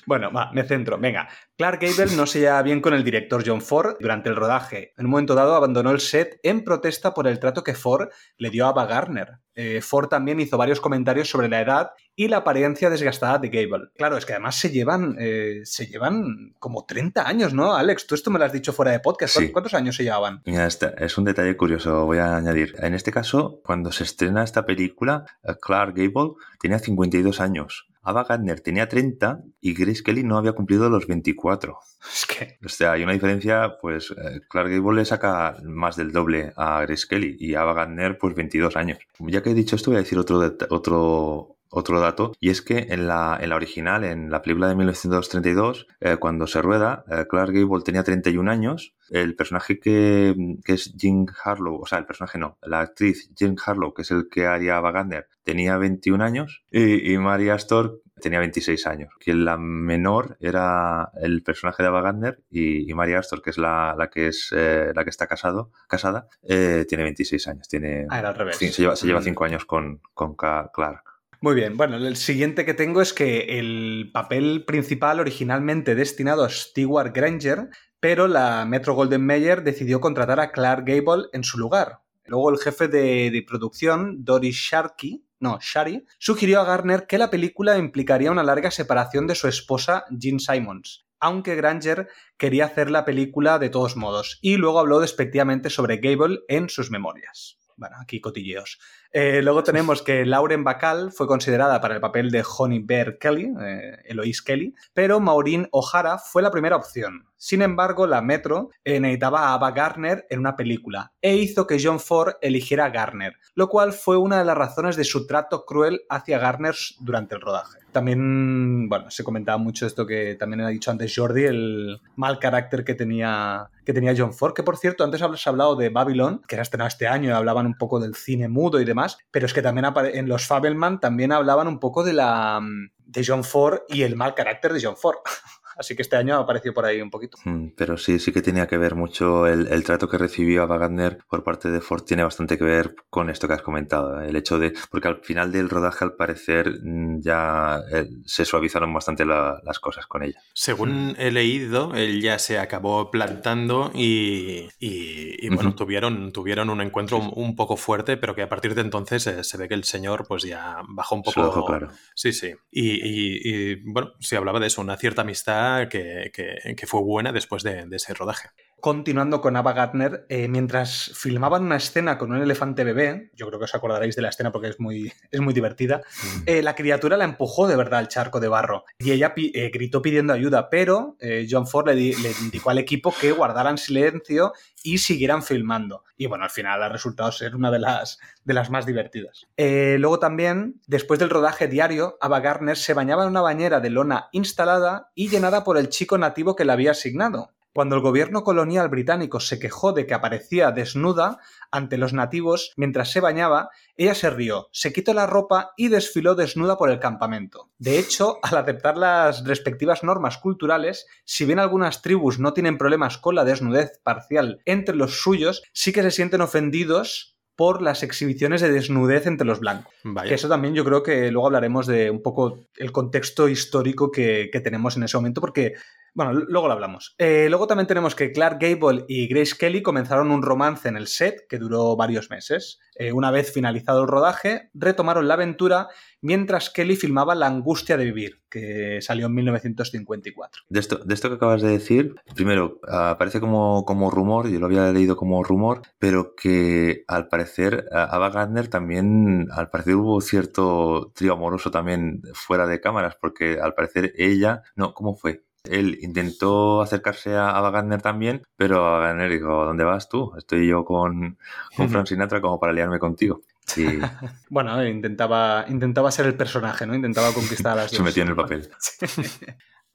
Bueno, 0.05 0.31
va, 0.31 0.51
me 0.53 0.63
centro. 0.63 0.97
Venga, 0.97 1.27
Clark 1.57 1.81
Gable 1.81 2.15
no 2.15 2.25
se 2.25 2.39
lleva 2.39 2.61
bien 2.61 2.81
con 2.81 2.93
el 2.93 3.03
director 3.03 3.43
John 3.45 3.61
Ford 3.61 3.95
durante 3.99 4.29
el 4.29 4.35
rodaje. 4.35 4.93
En 4.97 5.05
un 5.05 5.11
momento 5.11 5.35
dado 5.35 5.55
abandonó 5.55 5.91
el 5.91 5.99
set 5.99 6.39
en 6.43 6.63
protesta 6.63 7.13
por 7.13 7.27
el 7.27 7.39
trato 7.39 7.63
que 7.63 7.75
Ford 7.75 8.09
le 8.37 8.49
dio 8.49 8.65
a 8.65 8.69
Ava 8.69 8.85
Gardner. 8.85 9.39
Eh, 9.55 9.81
Ford 9.81 10.07
también 10.07 10.39
hizo 10.39 10.57
varios 10.57 10.81
comentarios 10.81 11.29
sobre 11.29 11.47
la 11.47 11.61
edad 11.61 11.91
y 12.15 12.27
la 12.27 12.37
apariencia 12.37 12.89
desgastada 12.89 13.37
de 13.37 13.49
Gable. 13.49 13.89
Claro, 13.95 14.17
es 14.17 14.25
que 14.25 14.33
además 14.33 14.57
se 14.57 14.71
llevan, 14.71 15.15
eh, 15.19 15.61
se 15.63 15.87
llevan 15.87 16.53
como 16.59 16.85
30 16.85 17.27
años, 17.27 17.53
¿no? 17.53 17.75
Alex, 17.75 18.07
tú 18.07 18.15
esto 18.15 18.31
me 18.31 18.39
lo 18.39 18.45
has 18.45 18.53
dicho 18.53 18.73
fuera 18.73 18.91
de 18.91 18.99
podcast. 18.99 19.37
Sí. 19.37 19.51
¿Cuántos 19.51 19.73
años 19.73 19.95
se 19.95 20.03
llevaban? 20.03 20.41
Mira, 20.45 20.65
este 20.65 20.93
es 20.97 21.17
un 21.17 21.25
detalle 21.25 21.55
curioso, 21.55 22.05
voy 22.05 22.17
a 22.17 22.35
añadir. 22.35 22.73
En 22.79 22.93
este 22.93 23.11
caso, 23.11 23.61
cuando 23.63 23.91
se 23.91 24.03
estrena 24.03 24.43
esta 24.43 24.65
película, 24.65 25.25
eh, 25.43 25.53
Clark 25.61 25.95
Gable 25.95 26.33
tenía 26.59 26.79
52 26.79 27.39
años. 27.39 27.87
Ava 28.03 28.25
Gardner 28.25 28.59
tenía 28.59 28.89
30 28.89 29.43
y 29.61 29.73
Grace 29.73 30.03
Kelly 30.03 30.23
no 30.23 30.37
había 30.37 30.53
cumplido 30.53 30.89
los 30.89 31.07
24. 31.07 31.77
Es 32.13 32.25
que... 32.25 32.57
O 32.65 32.69
sea, 32.69 32.91
hay 32.91 33.03
una 33.03 33.13
diferencia, 33.13 33.77
pues 33.81 34.11
eh, 34.11 34.41
Clark 34.49 34.69
Gable 34.69 34.99
le 34.99 35.05
saca 35.05 35.57
más 35.63 35.95
del 35.95 36.11
doble 36.11 36.51
a 36.57 36.81
Grace 36.81 37.07
Kelly 37.09 37.37
y 37.39 37.55
Ava 37.55 37.73
Gardner 37.73 38.17
pues 38.17 38.35
22 38.35 38.75
años. 38.75 38.99
Ya 39.19 39.41
que 39.41 39.51
he 39.51 39.53
dicho 39.53 39.77
esto, 39.77 39.91
voy 39.91 39.97
a 39.97 40.03
decir 40.03 40.19
otro, 40.19 40.41
otro, 40.69 41.52
otro 41.73 41.99
dato, 41.99 42.33
y 42.39 42.49
es 42.49 42.61
que 42.61 42.87
en 42.89 43.07
la, 43.07 43.37
en 43.41 43.49
la 43.49 43.55
original, 43.55 44.03
en 44.03 44.29
la 44.29 44.41
película 44.41 44.67
de 44.67 44.75
1932, 44.75 45.87
eh, 45.99 46.17
cuando 46.19 46.45
se 46.45 46.61
rueda, 46.61 47.03
eh, 47.09 47.25
Clark 47.27 47.51
Gable 47.51 47.83
tenía 47.83 48.03
31 48.03 48.49
años, 48.49 48.95
el 49.09 49.35
personaje 49.35 49.79
que, 49.79 50.35
que, 50.63 50.73
es 50.73 50.93
Jean 50.95 51.25
Harlow, 51.43 51.81
o 51.81 51.85
sea, 51.85 51.97
el 51.97 52.05
personaje 52.05 52.37
no, 52.37 52.57
la 52.61 52.81
actriz 52.81 53.31
Jean 53.35 53.55
Harlow, 53.63 53.93
que 53.93 54.03
es 54.03 54.11
el 54.11 54.29
que 54.29 54.45
haría 54.45 54.77
Ava 54.77 54.91
Gardner, 54.91 55.27
tenía 55.43 55.77
21 55.77 56.23
años, 56.23 56.63
y, 56.71 57.11
y 57.11 57.17
Maria 57.17 57.55
Astor 57.55 58.03
tenía 58.21 58.39
26 58.39 58.87
años. 58.87 59.13
Que 59.19 59.33
la 59.33 59.57
menor 59.57 60.37
era 60.39 61.11
el 61.21 61.43
personaje 61.43 61.83
de 61.83 61.89
Ava 61.89 62.01
Gardner 62.01 62.43
y, 62.49 62.89
y 62.89 62.93
Maria 62.93 63.19
Astor, 63.19 63.41
que 63.41 63.49
es 63.49 63.57
la, 63.57 63.95
la 63.97 64.09
que 64.09 64.27
es 64.27 64.49
eh, 64.55 64.91
la 64.95 65.03
que 65.03 65.09
está 65.09 65.27
casado, 65.27 65.71
casada, 65.87 66.27
eh, 66.43 66.85
tiene 66.87 67.03
26 67.03 67.47
años. 67.47 67.67
Tiene, 67.67 68.05
ah, 68.09 68.19
era 68.19 68.29
al 68.29 68.35
revés. 68.35 68.57
Se 68.57 68.69
lleva, 68.69 68.95
se 68.95 69.07
lleva 69.07 69.21
cinco 69.21 69.43
años 69.43 69.65
con, 69.65 70.01
con 70.13 70.35
Clark. 70.35 71.12
Muy 71.43 71.55
bien, 71.55 71.75
bueno, 71.75 71.97
el 71.97 72.15
siguiente 72.15 72.63
que 72.63 72.73
tengo 72.73 73.01
es 73.01 73.11
que 73.11 73.59
el 73.59 74.11
papel 74.13 74.63
principal 74.63 75.19
originalmente 75.19 75.93
destinado 75.93 76.45
a 76.45 76.49
Stewart 76.49 77.13
Granger, 77.13 77.67
pero 77.99 78.29
la 78.29 78.63
Metro 78.63 78.93
Golden 78.93 79.25
Mayer 79.25 79.61
decidió 79.61 79.99
contratar 79.99 80.39
a 80.39 80.53
Clark 80.53 80.85
Gable 80.87 81.25
en 81.33 81.43
su 81.43 81.57
lugar. 81.57 81.99
Luego 82.23 82.49
el 82.49 82.59
jefe 82.59 82.87
de, 82.87 83.43
producción, 83.45 84.23
Doris 84.23 84.55
Sharkey, 84.55 85.25
no, 85.41 85.59
Shari, 85.59 86.05
sugirió 86.17 86.61
a 86.61 86.63
Garner 86.63 87.07
que 87.07 87.17
la 87.17 87.29
película 87.29 87.77
implicaría 87.77 88.31
una 88.31 88.43
larga 88.43 88.71
separación 88.71 89.27
de 89.27 89.35
su 89.35 89.49
esposa 89.49 90.05
Jean 90.11 90.39
Simons, 90.39 91.07
aunque 91.19 91.55
Granger 91.57 92.07
quería 92.37 92.67
hacer 92.67 92.89
la 92.89 93.03
película 93.03 93.59
de 93.59 93.67
todos 93.67 93.97
modos, 93.97 94.39
y 94.41 94.55
luego 94.55 94.79
habló 94.79 95.01
despectivamente 95.01 95.69
sobre 95.69 95.97
Gable 95.97 96.39
en 96.47 96.69
sus 96.69 96.89
memorias. 96.89 97.57
Bueno, 97.75 97.97
aquí 97.99 98.21
cotilleos. 98.21 98.79
Eh, 99.15 99.43
luego 99.43 99.61
tenemos 99.61 100.01
que 100.01 100.25
Lauren 100.25 100.63
Bacall 100.63 101.11
fue 101.11 101.27
considerada 101.27 101.79
para 101.79 101.93
el 101.93 102.01
papel 102.01 102.31
de 102.31 102.43
Honey 102.43 102.79
Bear 102.79 103.19
Kelly, 103.19 103.53
eh, 103.61 103.99
Eloise 104.05 104.41
Kelly, 104.43 104.73
pero 104.91 105.19
Maureen 105.19 105.67
O'Hara 105.71 106.17
fue 106.17 106.41
la 106.41 106.49
primera 106.49 106.75
opción. 106.75 107.27
Sin 107.37 107.61
embargo, 107.61 108.07
la 108.07 108.23
Metro 108.23 108.69
eh, 108.83 108.99
necesitaba 108.99 109.49
a 109.49 109.53
Ava 109.53 109.69
Gardner 109.71 110.25
en 110.29 110.39
una 110.39 110.55
película 110.55 111.11
e 111.21 111.35
hizo 111.35 111.67
que 111.67 111.77
John 111.77 111.99
Ford 111.99 112.35
eligiera 112.41 112.85
a 112.85 112.89
Gardner, 112.89 113.33
lo 113.53 113.67
cual 113.67 113.93
fue 113.93 114.17
una 114.17 114.39
de 114.39 114.45
las 114.45 114.57
razones 114.57 114.95
de 114.95 115.03
su 115.03 115.27
trato 115.27 115.63
cruel 115.65 116.01
hacia 116.09 116.39
Gardner 116.39 116.73
durante 117.01 117.35
el 117.35 117.41
rodaje. 117.41 117.79
También, 117.91 118.89
bueno, 118.89 119.11
se 119.11 119.23
comentaba 119.23 119.57
mucho 119.59 119.85
esto 119.85 120.07
que 120.07 120.35
también 120.35 120.61
ha 120.61 120.69
dicho 120.69 120.89
antes 120.89 121.13
Jordi, 121.15 121.43
el 121.43 122.01
mal 122.15 122.39
carácter 122.39 122.83
que 122.83 122.95
tenía, 122.95 123.69
que 123.85 123.93
tenía 123.93 124.15
John 124.17 124.33
Ford, 124.33 124.53
que 124.53 124.63
por 124.63 124.77
cierto, 124.77 125.03
antes 125.03 125.21
has 125.21 125.47
hablado 125.47 125.75
de 125.75 125.89
Babylon, 125.89 126.41
que 126.47 126.55
era 126.55 126.63
estrenado 126.63 126.87
este 126.87 127.07
año 127.07 127.29
y 127.29 127.33
hablaban 127.33 127.67
un 127.67 127.77
poco 127.77 127.99
del 127.99 128.15
cine 128.15 128.47
mudo 128.47 128.81
y 128.81 128.85
demás, 128.85 129.02
pero 129.31 129.45
es 129.45 129.53
que 129.53 129.61
también 129.61 129.87
en 130.13 130.27
los 130.27 130.45
Fabelman 130.45 130.99
también 130.99 131.31
hablaban 131.31 131.67
un 131.67 131.79
poco 131.79 132.03
de 132.03 132.13
la 132.13 132.61
de 133.05 133.23
John 133.25 133.43
Ford 133.43 133.81
y 133.87 134.03
el 134.03 134.15
mal 134.15 134.33
carácter 134.33 134.73
de 134.73 134.81
John 134.83 134.97
Ford. 134.97 135.17
Así 135.77 135.95
que 135.95 136.01
este 136.01 136.15
año 136.15 136.35
ha 136.35 136.39
aparecido 136.39 136.73
por 136.73 136.85
ahí 136.85 137.01
un 137.01 137.09
poquito. 137.09 137.37
Mm, 137.45 137.69
pero 137.75 137.97
sí, 137.97 138.19
sí 138.19 138.31
que 138.31 138.41
tenía 138.41 138.67
que 138.67 138.77
ver 138.77 138.95
mucho 138.95 139.47
el, 139.47 139.67
el 139.67 139.83
trato 139.83 140.07
que 140.07 140.17
recibió 140.17 140.63
a 140.63 140.65
Wagner 140.65 141.19
por 141.29 141.43
parte 141.43 141.71
de 141.71 141.81
Ford 141.81 142.03
tiene 142.03 142.23
bastante 142.23 142.57
que 142.57 142.63
ver 142.63 142.95
con 143.09 143.29
esto 143.29 143.47
que 143.47 143.53
has 143.53 143.61
comentado. 143.61 144.21
El 144.21 144.35
hecho 144.35 144.59
de, 144.59 144.73
porque 144.91 145.07
al 145.07 145.21
final 145.23 145.51
del 145.51 145.69
rodaje 145.69 146.05
al 146.05 146.15
parecer 146.15 146.79
mm, 146.83 147.21
ya 147.21 147.79
eh, 147.91 148.07
se 148.25 148.45
suavizaron 148.45 148.93
bastante 148.93 149.25
la, 149.25 149.59
las 149.63 149.79
cosas 149.79 150.05
con 150.07 150.23
ella. 150.23 150.39
Según 150.53 151.15
he 151.17 151.31
leído, 151.31 151.93
él 151.95 152.21
ya 152.21 152.39
se 152.39 152.59
acabó 152.59 153.09
plantando 153.11 153.91
y, 153.93 154.67
y, 154.79 155.45
y 155.45 155.49
bueno, 155.49 155.69
uh 155.69 155.73
-huh. 155.73 155.77
tuvieron, 155.77 156.31
tuvieron 156.31 156.69
un 156.69 156.81
encuentro 156.81 157.21
sí. 157.21 157.29
un 157.35 157.55
poco 157.55 157.77
fuerte, 157.77 158.17
pero 158.17 158.35
que 158.35 158.41
a 158.41 158.49
partir 158.49 158.75
de 158.75 158.81
entonces 158.81 159.25
eh, 159.27 159.43
se 159.43 159.57
ve 159.57 159.67
que 159.67 159.73
el 159.75 159.83
señor 159.83 160.25
pues 160.27 160.43
ya 160.43 160.77
bajó 160.89 161.15
un 161.15 161.23
poco. 161.23 161.33
Se 161.33 161.39
lo 161.39 161.45
dejó 161.47 161.65
claro. 161.65 161.89
Sí, 162.15 162.33
sí. 162.33 162.53
Y, 162.71 163.71
y, 163.71 163.75
bueno, 163.85 164.11
se 164.19 164.37
hablaba 164.37 164.59
de 164.59 164.67
eso, 164.67 164.81
una 164.81 164.97
cierta 164.97 165.21
amistad 165.21 165.62
que, 165.89 166.31
que, 166.33 166.87
fue 166.87 167.01
buena 167.01 167.31
después 167.31 167.63
de, 167.63 167.85
de, 167.85 167.95
ese 167.95 168.13
rodaje. 168.13 168.49
Continuando 168.83 169.39
con 169.39 169.55
Ava 169.55 169.71
Gardner, 169.71 170.25
eh, 170.27 170.49
mientras 170.49 171.13
filmaban 171.15 171.63
una 171.63 171.77
escena 171.77 172.17
con 172.17 172.33
un 172.33 172.41
elefante 172.41 172.83
bebé, 172.83 173.31
yo 173.33 173.47
creo 173.47 173.57
que 173.57 173.63
os 173.63 173.75
acordaréis 173.75 174.17
de 174.17 174.21
la 174.21 174.27
escena 174.27 174.51
porque 174.51 174.67
es 174.67 174.77
muy, 174.81 175.09
es 175.31 175.39
muy 175.39 175.53
divertida, 175.53 176.01
mm. 176.01 176.41
eh, 176.47 176.61
la 176.61 176.75
criatura 176.75 177.15
la 177.15 177.23
empujó 177.23 177.65
de 177.65 177.77
verdad 177.77 177.99
al 177.99 178.09
charco 178.09 178.41
de 178.41 178.49
barro 178.49 178.83
y 178.99 179.11
ella 179.11 179.35
pi 179.35 179.53
eh, 179.55 179.71
gritó 179.73 180.01
pidiendo 180.01 180.33
ayuda, 180.33 180.69
pero 180.69 181.15
John 181.49 181.65
Ford 181.65 181.87
le, 181.87 181.95
le, 181.95 182.33
indicó 182.41 182.71
al 182.71 182.77
equipo 182.77 183.15
que 183.17 183.31
guardaran 183.31 183.77
silencio 183.77 184.51
y 184.83 184.97
siguieran 184.97 185.43
filmando. 185.43 186.03
Y 186.17 186.25
bueno, 186.25 186.43
al 186.43 186.49
final 186.49 186.83
ha 186.83 186.89
resultado 186.89 187.31
ser 187.31 187.55
una 187.55 187.71
de 187.71 187.79
las, 187.79 188.19
de 188.43 188.53
las 188.53 188.69
más 188.69 188.85
divertidas. 188.85 189.47
Luego 189.57 190.19
también, 190.19 190.81
después 190.87 191.21
del 191.21 191.29
rodaje 191.29 191.69
diario, 191.69 192.17
Ava 192.19 192.41
Gardner 192.41 192.75
se 192.75 192.93
bañaba 192.93 193.23
en 193.23 193.29
una 193.29 193.41
bañera 193.41 193.79
de 193.79 193.91
lona 193.91 194.27
instalada 194.33 195.09
y 195.15 195.29
llenada 195.29 195.63
por 195.63 195.77
el 195.77 195.87
chico 195.87 196.17
nativo 196.17 196.57
que 196.57 196.65
le 196.65 196.73
había 196.73 196.91
asignado. 196.91 197.53
Cuando 197.73 197.95
el 197.95 198.01
gobierno 198.01 198.43
colonial 198.43 198.87
británico 198.89 199.39
se 199.39 199.57
quejó 199.57 199.93
de 199.93 200.05
que 200.05 200.13
aparecía 200.13 200.71
desnuda 200.71 201.39
ante 201.71 201.97
los 201.97 202.13
nativos 202.13 202.71
mientras 202.77 203.11
se 203.11 203.19
bañaba, 203.19 203.69
ella 203.97 204.13
se 204.13 204.29
rió, 204.29 204.69
se 204.71 204.93
quitó 204.93 205.13
la 205.15 205.25
ropa 205.25 205.71
y 205.75 205.87
desfiló 205.87 206.35
desnuda 206.35 206.77
por 206.77 206.91
el 206.91 206.99
campamento. 206.99 207.71
De 207.79 207.97
hecho, 207.97 208.37
al 208.43 208.57
aceptar 208.57 208.97
las 208.97 209.43
respectivas 209.43 210.03
normas 210.03 210.37
culturales, 210.37 211.07
si 211.25 211.45
bien 211.45 211.57
algunas 211.57 212.03
tribus 212.03 212.37
no 212.37 212.53
tienen 212.53 212.77
problemas 212.77 213.17
con 213.17 213.33
la 213.33 213.43
desnudez 213.43 213.99
parcial 214.03 214.61
entre 214.65 214.95
los 214.95 215.21
suyos, 215.21 215.63
sí 215.73 215.91
que 215.91 216.03
se 216.03 216.11
sienten 216.11 216.41
ofendidos 216.41 217.33
por 217.55 217.81
las 217.81 218.03
exhibiciones 218.03 218.61
de 218.61 218.71
desnudez 218.71 219.27
entre 219.27 219.45
los 219.45 219.59
blancos. 219.59 219.93
Vaya. 220.03 220.29
Que 220.29 220.35
eso 220.35 220.49
también 220.49 220.73
yo 220.73 220.83
creo 220.83 221.03
que 221.03 221.31
luego 221.31 221.47
hablaremos 221.47 221.85
de 221.85 222.09
un 222.09 222.21
poco 222.21 222.59
el 222.75 222.91
contexto 222.91 223.47
histórico 223.47 224.11
que, 224.11 224.49
que 224.51 224.59
tenemos 224.59 224.97
en 224.97 225.03
ese 225.03 225.17
momento, 225.17 225.41
porque, 225.41 225.73
bueno, 226.15 226.33
luego 226.33 226.67
lo 226.67 226.73
hablamos. 226.73 227.15
Eh, 227.17 227.47
luego 227.49 227.65
también 227.65 227.87
tenemos 227.87 228.15
que 228.15 228.31
Clark 228.31 228.59
Gable 228.59 229.05
y 229.07 229.27
Grace 229.27 229.55
Kelly 229.57 229.81
comenzaron 229.81 230.31
un 230.31 230.43
romance 230.43 230.87
en 230.87 230.95
el 230.95 231.07
set 231.07 231.47
que 231.49 231.57
duró 231.57 231.95
varios 231.95 232.29
meses. 232.29 232.79
Eh, 232.95 233.11
una 233.11 233.31
vez 233.31 233.51
finalizado 233.51 234.03
el 234.03 234.07
rodaje, 234.07 234.69
retomaron 234.75 235.27
la 235.27 235.33
aventura 235.33 235.87
mientras 236.21 236.69
Kelly 236.69 236.95
filmaba 236.95 237.33
La 237.35 237.47
angustia 237.47 237.97
de 237.97 238.05
vivir, 238.05 238.41
que 238.49 238.99
salió 239.01 239.25
en 239.25 239.33
1954. 239.33 240.63
De 240.69 240.79
esto, 240.79 240.97
de 240.97 241.13
esto 241.13 241.29
que 241.29 241.35
acabas 241.35 241.61
de 241.61 241.69
decir, 241.69 242.15
primero, 242.35 242.79
aparece 242.87 243.39
como, 243.39 243.83
como 243.83 244.11
rumor, 244.11 244.49
yo 244.49 244.59
lo 244.59 244.67
había 244.67 244.91
leído 244.91 245.17
como 245.17 245.43
rumor, 245.43 245.81
pero 245.97 246.35
que 246.35 247.03
al 247.07 247.27
parecer 247.27 247.85
Ava 247.91 248.29
Gardner 248.29 248.67
también, 248.67 249.47
al 249.51 249.69
parecer 249.69 249.95
hubo 249.95 250.21
cierto 250.21 251.11
trío 251.15 251.33
amoroso 251.33 251.71
también 251.71 252.21
fuera 252.33 252.67
de 252.67 252.79
cámaras, 252.79 253.17
porque 253.19 253.59
al 253.59 253.73
parecer 253.73 254.13
ella, 254.15 254.61
no, 254.75 254.93
¿cómo 254.93 255.15
fue? 255.15 255.43
Él 255.63 255.97
intentó 256.01 256.81
acercarse 256.81 257.35
a 257.35 257.51
Ava 257.51 257.71
Gardner 257.71 258.01
también, 258.01 258.41
pero 258.57 258.85
Ava 258.85 259.05
Gardner 259.05 259.31
dijo, 259.31 259.65
¿dónde 259.65 259.85
vas 259.85 260.09
tú? 260.09 260.33
Estoy 260.37 260.67
yo 260.67 260.83
con, 260.83 261.37
con 261.77 261.89
Frank 261.89 262.05
Sinatra 262.07 262.41
como 262.41 262.59
para 262.59 262.73
liarme 262.73 262.99
contigo. 262.99 263.43
Y 263.77 263.85
Bueno, 264.49 264.85
intentaba, 264.85 265.65
intentaba 265.69 266.11
ser 266.11 266.25
el 266.25 266.35
personaje, 266.35 266.85
¿no? 266.85 266.95
Intentaba 266.95 267.33
conquistar 267.33 267.73
a 267.73 267.83
las 267.83 267.91
se 267.91 268.03
metió 268.03 268.23
en 268.23 268.29
el 268.29 268.35
papel. 268.35 268.69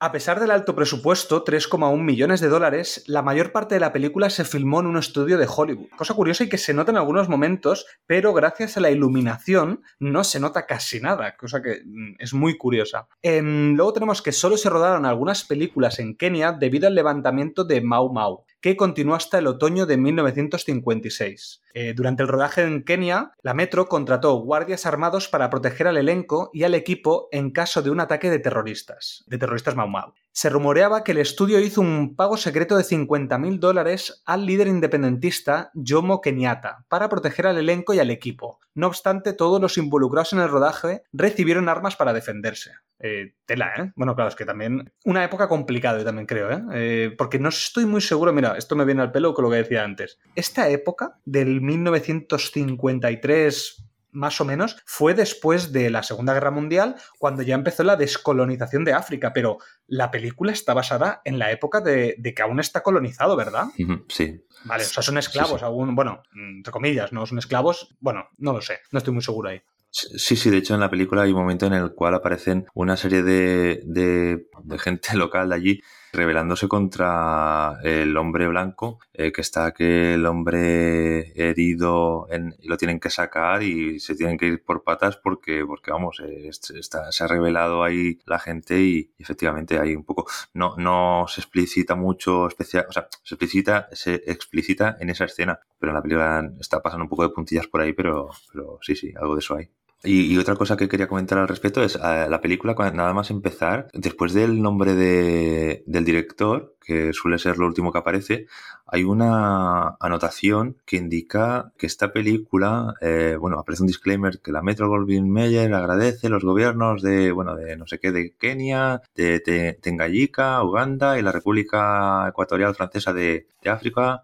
A 0.00 0.12
pesar 0.12 0.38
del 0.38 0.52
alto 0.52 0.76
presupuesto, 0.76 1.44
3,1 1.44 2.00
millones 2.00 2.40
de 2.40 2.48
dólares, 2.48 3.02
la 3.08 3.20
mayor 3.22 3.50
parte 3.50 3.74
de 3.74 3.80
la 3.80 3.92
película 3.92 4.30
se 4.30 4.44
filmó 4.44 4.78
en 4.78 4.86
un 4.86 4.96
estudio 4.96 5.38
de 5.38 5.48
Hollywood. 5.52 5.88
Cosa 5.96 6.14
curiosa 6.14 6.44
y 6.44 6.48
que 6.48 6.56
se 6.56 6.72
nota 6.72 6.92
en 6.92 6.98
algunos 6.98 7.28
momentos, 7.28 7.84
pero 8.06 8.32
gracias 8.32 8.76
a 8.76 8.80
la 8.80 8.92
iluminación 8.92 9.82
no 9.98 10.22
se 10.22 10.38
nota 10.38 10.66
casi 10.66 11.00
nada, 11.00 11.36
cosa 11.36 11.62
que 11.62 11.82
mm, 11.84 12.14
es 12.20 12.32
muy 12.32 12.56
curiosa. 12.56 13.08
Em, 13.22 13.74
luego 13.74 13.92
tenemos 13.92 14.22
que 14.22 14.30
solo 14.30 14.56
se 14.56 14.70
rodaron 14.70 15.04
algunas 15.04 15.42
películas 15.42 15.98
en 15.98 16.16
Kenia 16.16 16.52
debido 16.52 16.86
al 16.86 16.94
levantamiento 16.94 17.64
de 17.64 17.80
Mau 17.80 18.12
Mau, 18.12 18.44
que 18.60 18.76
continuó 18.76 19.16
hasta 19.16 19.38
el 19.38 19.48
otoño 19.48 19.84
de 19.84 19.96
1956. 19.96 21.62
Eh, 21.74 21.92
durante 21.94 22.22
el 22.22 22.28
rodaje 22.28 22.62
en 22.62 22.84
Kenia, 22.84 23.32
la 23.42 23.54
Metro 23.54 23.88
contrató 23.88 24.34
guardias 24.36 24.86
armados 24.86 25.28
para 25.28 25.50
proteger 25.50 25.86
al 25.86 25.96
elenco 25.96 26.50
y 26.52 26.64
al 26.64 26.74
equipo 26.74 27.28
en 27.32 27.50
caso 27.50 27.82
de 27.82 27.90
un 27.90 28.00
ataque 28.00 28.30
de 28.30 28.38
terroristas, 28.38 29.24
de 29.26 29.38
terroristas 29.38 29.76
Mau 29.76 29.88
Mau. 29.88 30.12
Se 30.32 30.50
rumoreaba 30.50 31.02
que 31.02 31.12
el 31.12 31.18
estudio 31.18 31.58
hizo 31.58 31.80
un 31.80 32.14
pago 32.14 32.36
secreto 32.36 32.76
de 32.76 32.84
50.000 32.84 33.58
dólares 33.58 34.22
al 34.24 34.46
líder 34.46 34.68
independentista 34.68 35.72
Jomo 35.74 36.20
Kenyatta 36.20 36.84
para 36.88 37.08
proteger 37.08 37.48
al 37.48 37.58
elenco 37.58 37.92
y 37.92 37.98
al 37.98 38.10
equipo. 38.10 38.60
No 38.74 38.86
obstante, 38.86 39.32
todos 39.32 39.60
los 39.60 39.76
involucrados 39.78 40.32
en 40.32 40.38
el 40.38 40.48
rodaje 40.48 41.02
recibieron 41.12 41.68
armas 41.68 41.96
para 41.96 42.12
defenderse. 42.12 42.70
Eh, 43.00 43.34
tela, 43.46 43.72
¿eh? 43.76 43.92
Bueno, 43.94 44.14
claro, 44.14 44.28
es 44.28 44.36
que 44.36 44.44
también. 44.44 44.92
Una 45.04 45.24
época 45.24 45.48
complicada, 45.48 45.98
yo 45.98 46.04
también 46.04 46.26
creo, 46.26 46.50
¿eh? 46.50 46.62
Eh, 46.72 47.14
Porque 47.16 47.38
no 47.38 47.48
estoy 47.48 47.86
muy 47.86 48.00
seguro. 48.00 48.32
Mira, 48.32 48.56
esto 48.56 48.76
me 48.76 48.84
viene 48.84 49.02
al 49.02 49.12
pelo 49.12 49.34
con 49.34 49.44
lo 49.44 49.50
que 49.50 49.58
decía 49.58 49.84
antes. 49.84 50.18
Esta 50.34 50.68
época, 50.68 51.18
del 51.24 51.57
1953 51.60 53.84
más 54.10 54.40
o 54.40 54.44
menos, 54.44 54.76
fue 54.86 55.14
después 55.14 55.70
de 55.72 55.90
la 55.90 56.02
Segunda 56.02 56.32
Guerra 56.32 56.50
Mundial, 56.50 56.96
cuando 57.18 57.42
ya 57.42 57.54
empezó 57.54 57.84
la 57.84 57.96
descolonización 57.96 58.84
de 58.84 58.94
África, 58.94 59.32
pero 59.32 59.58
la 59.86 60.10
película 60.10 60.50
está 60.50 60.74
basada 60.74 61.20
en 61.24 61.38
la 61.38 61.52
época 61.52 61.80
de, 61.80 62.16
de 62.18 62.34
que 62.34 62.42
aún 62.42 62.58
está 62.58 62.82
colonizado, 62.82 63.36
¿verdad? 63.36 63.66
Sí, 64.08 64.40
Vale, 64.64 64.82
o 64.82 64.86
sea, 64.86 65.02
son 65.02 65.18
esclavos, 65.18 65.52
Sí, 65.52 65.58
sí. 65.58 65.64
aún, 65.64 65.94
bueno, 65.94 66.22
entre 66.34 66.72
comillas, 66.72 67.12
no 67.12 67.26
son 67.26 67.38
esclavos, 67.38 67.94
bueno, 68.00 68.26
no 68.38 68.54
lo 68.54 68.60
sé, 68.60 68.80
no 68.90 68.98
estoy 68.98 69.12
muy 69.14 69.22
seguro 69.22 69.50
ahí. 69.50 69.60
Sí, 69.90 70.36
sí, 70.36 70.50
de 70.50 70.58
hecho 70.58 70.74
en 70.74 70.80
la 70.80 70.90
película 70.90 71.22
hay 71.22 71.30
un 71.30 71.38
momento 71.38 71.66
en 71.66 71.74
el 71.74 71.94
cual 71.94 72.14
aparecen 72.14 72.66
una 72.74 72.96
serie 72.96 73.22
de, 73.22 73.82
de, 73.84 74.46
de 74.64 74.78
gente 74.78 75.10
local 75.16 75.50
de 75.50 75.54
allí 75.54 75.80
rebelándose 76.12 76.68
contra 76.68 77.78
el 77.82 78.16
hombre 78.16 78.48
blanco, 78.48 78.98
eh, 79.12 79.32
que 79.32 79.40
está 79.40 79.66
aquel 79.66 80.24
hombre 80.26 81.32
herido 81.40 82.26
en- 82.30 82.54
lo 82.64 82.76
tienen 82.76 83.00
que 83.00 83.10
sacar 83.10 83.62
y 83.62 84.00
se 84.00 84.14
tienen 84.14 84.38
que 84.38 84.46
ir 84.46 84.64
por 84.64 84.82
patas 84.84 85.16
porque, 85.16 85.64
porque 85.66 85.90
vamos, 85.90 86.20
eh, 86.20 86.48
est- 86.48 86.70
está, 86.70 87.10
se 87.12 87.24
ha 87.24 87.26
revelado 87.26 87.82
ahí 87.84 88.18
la 88.26 88.38
gente 88.38 88.80
y 88.80 89.12
efectivamente 89.18 89.78
hay 89.78 89.94
un 89.94 90.04
poco, 90.04 90.26
no, 90.54 90.74
no 90.76 91.26
se 91.28 91.40
explicita 91.40 91.94
mucho 91.94 92.46
especial, 92.48 92.86
o 92.88 92.92
sea, 92.92 93.08
se 93.22 93.34
explicita, 93.34 93.88
se 93.92 94.14
explicita 94.26 94.96
en 95.00 95.10
esa 95.10 95.24
escena, 95.26 95.60
pero 95.78 95.90
en 95.92 95.96
la 95.96 96.02
película 96.02 96.50
está 96.60 96.82
pasando 96.82 97.04
un 97.04 97.08
poco 97.10 97.22
de 97.24 97.30
puntillas 97.30 97.66
por 97.66 97.80
ahí, 97.80 97.92
pero, 97.92 98.30
pero 98.52 98.78
sí, 98.82 98.94
sí, 98.96 99.12
algo 99.16 99.34
de 99.34 99.40
eso 99.40 99.56
hay. 99.56 99.68
Y, 100.04 100.38
otra 100.38 100.54
cosa 100.54 100.76
que 100.76 100.88
quería 100.88 101.08
comentar 101.08 101.38
al 101.38 101.48
respecto 101.48 101.82
es 101.82 101.96
eh, 101.96 102.26
la 102.30 102.40
película, 102.40 102.74
nada 102.94 103.12
más 103.12 103.30
empezar, 103.30 103.88
después 103.92 104.32
del 104.32 104.62
nombre 104.62 104.94
de, 104.94 105.82
del 105.86 106.04
director, 106.04 106.76
que 106.80 107.12
suele 107.12 107.38
ser 107.38 107.58
lo 107.58 107.66
último 107.66 107.90
que 107.92 107.98
aparece, 107.98 108.46
hay 108.86 109.02
una 109.02 109.96
anotación 110.00 110.76
que 110.86 110.96
indica 110.98 111.72
que 111.76 111.86
esta 111.86 112.12
película, 112.12 112.94
eh, 113.00 113.36
bueno, 113.40 113.58
aparece 113.58 113.82
un 113.82 113.88
disclaimer 113.88 114.40
que 114.40 114.52
la 114.52 114.62
Metro 114.62 114.88
Goldwyn 114.88 115.28
Mayer 115.28 115.74
agradece 115.74 116.28
los 116.28 116.44
gobiernos 116.44 117.02
de, 117.02 117.32
bueno, 117.32 117.56
de 117.56 117.76
no 117.76 117.86
sé 117.88 117.98
qué, 117.98 118.12
de 118.12 118.34
Kenia, 118.38 119.02
de, 119.16 119.40
Te- 119.40 119.74
Tanganyika, 119.82 120.62
Uganda 120.62 121.18
y 121.18 121.22
la 121.22 121.32
República 121.32 122.26
Ecuatorial 122.28 122.74
Francesa 122.76 123.12
de, 123.12 123.48
de 123.62 123.70
África 123.70 124.22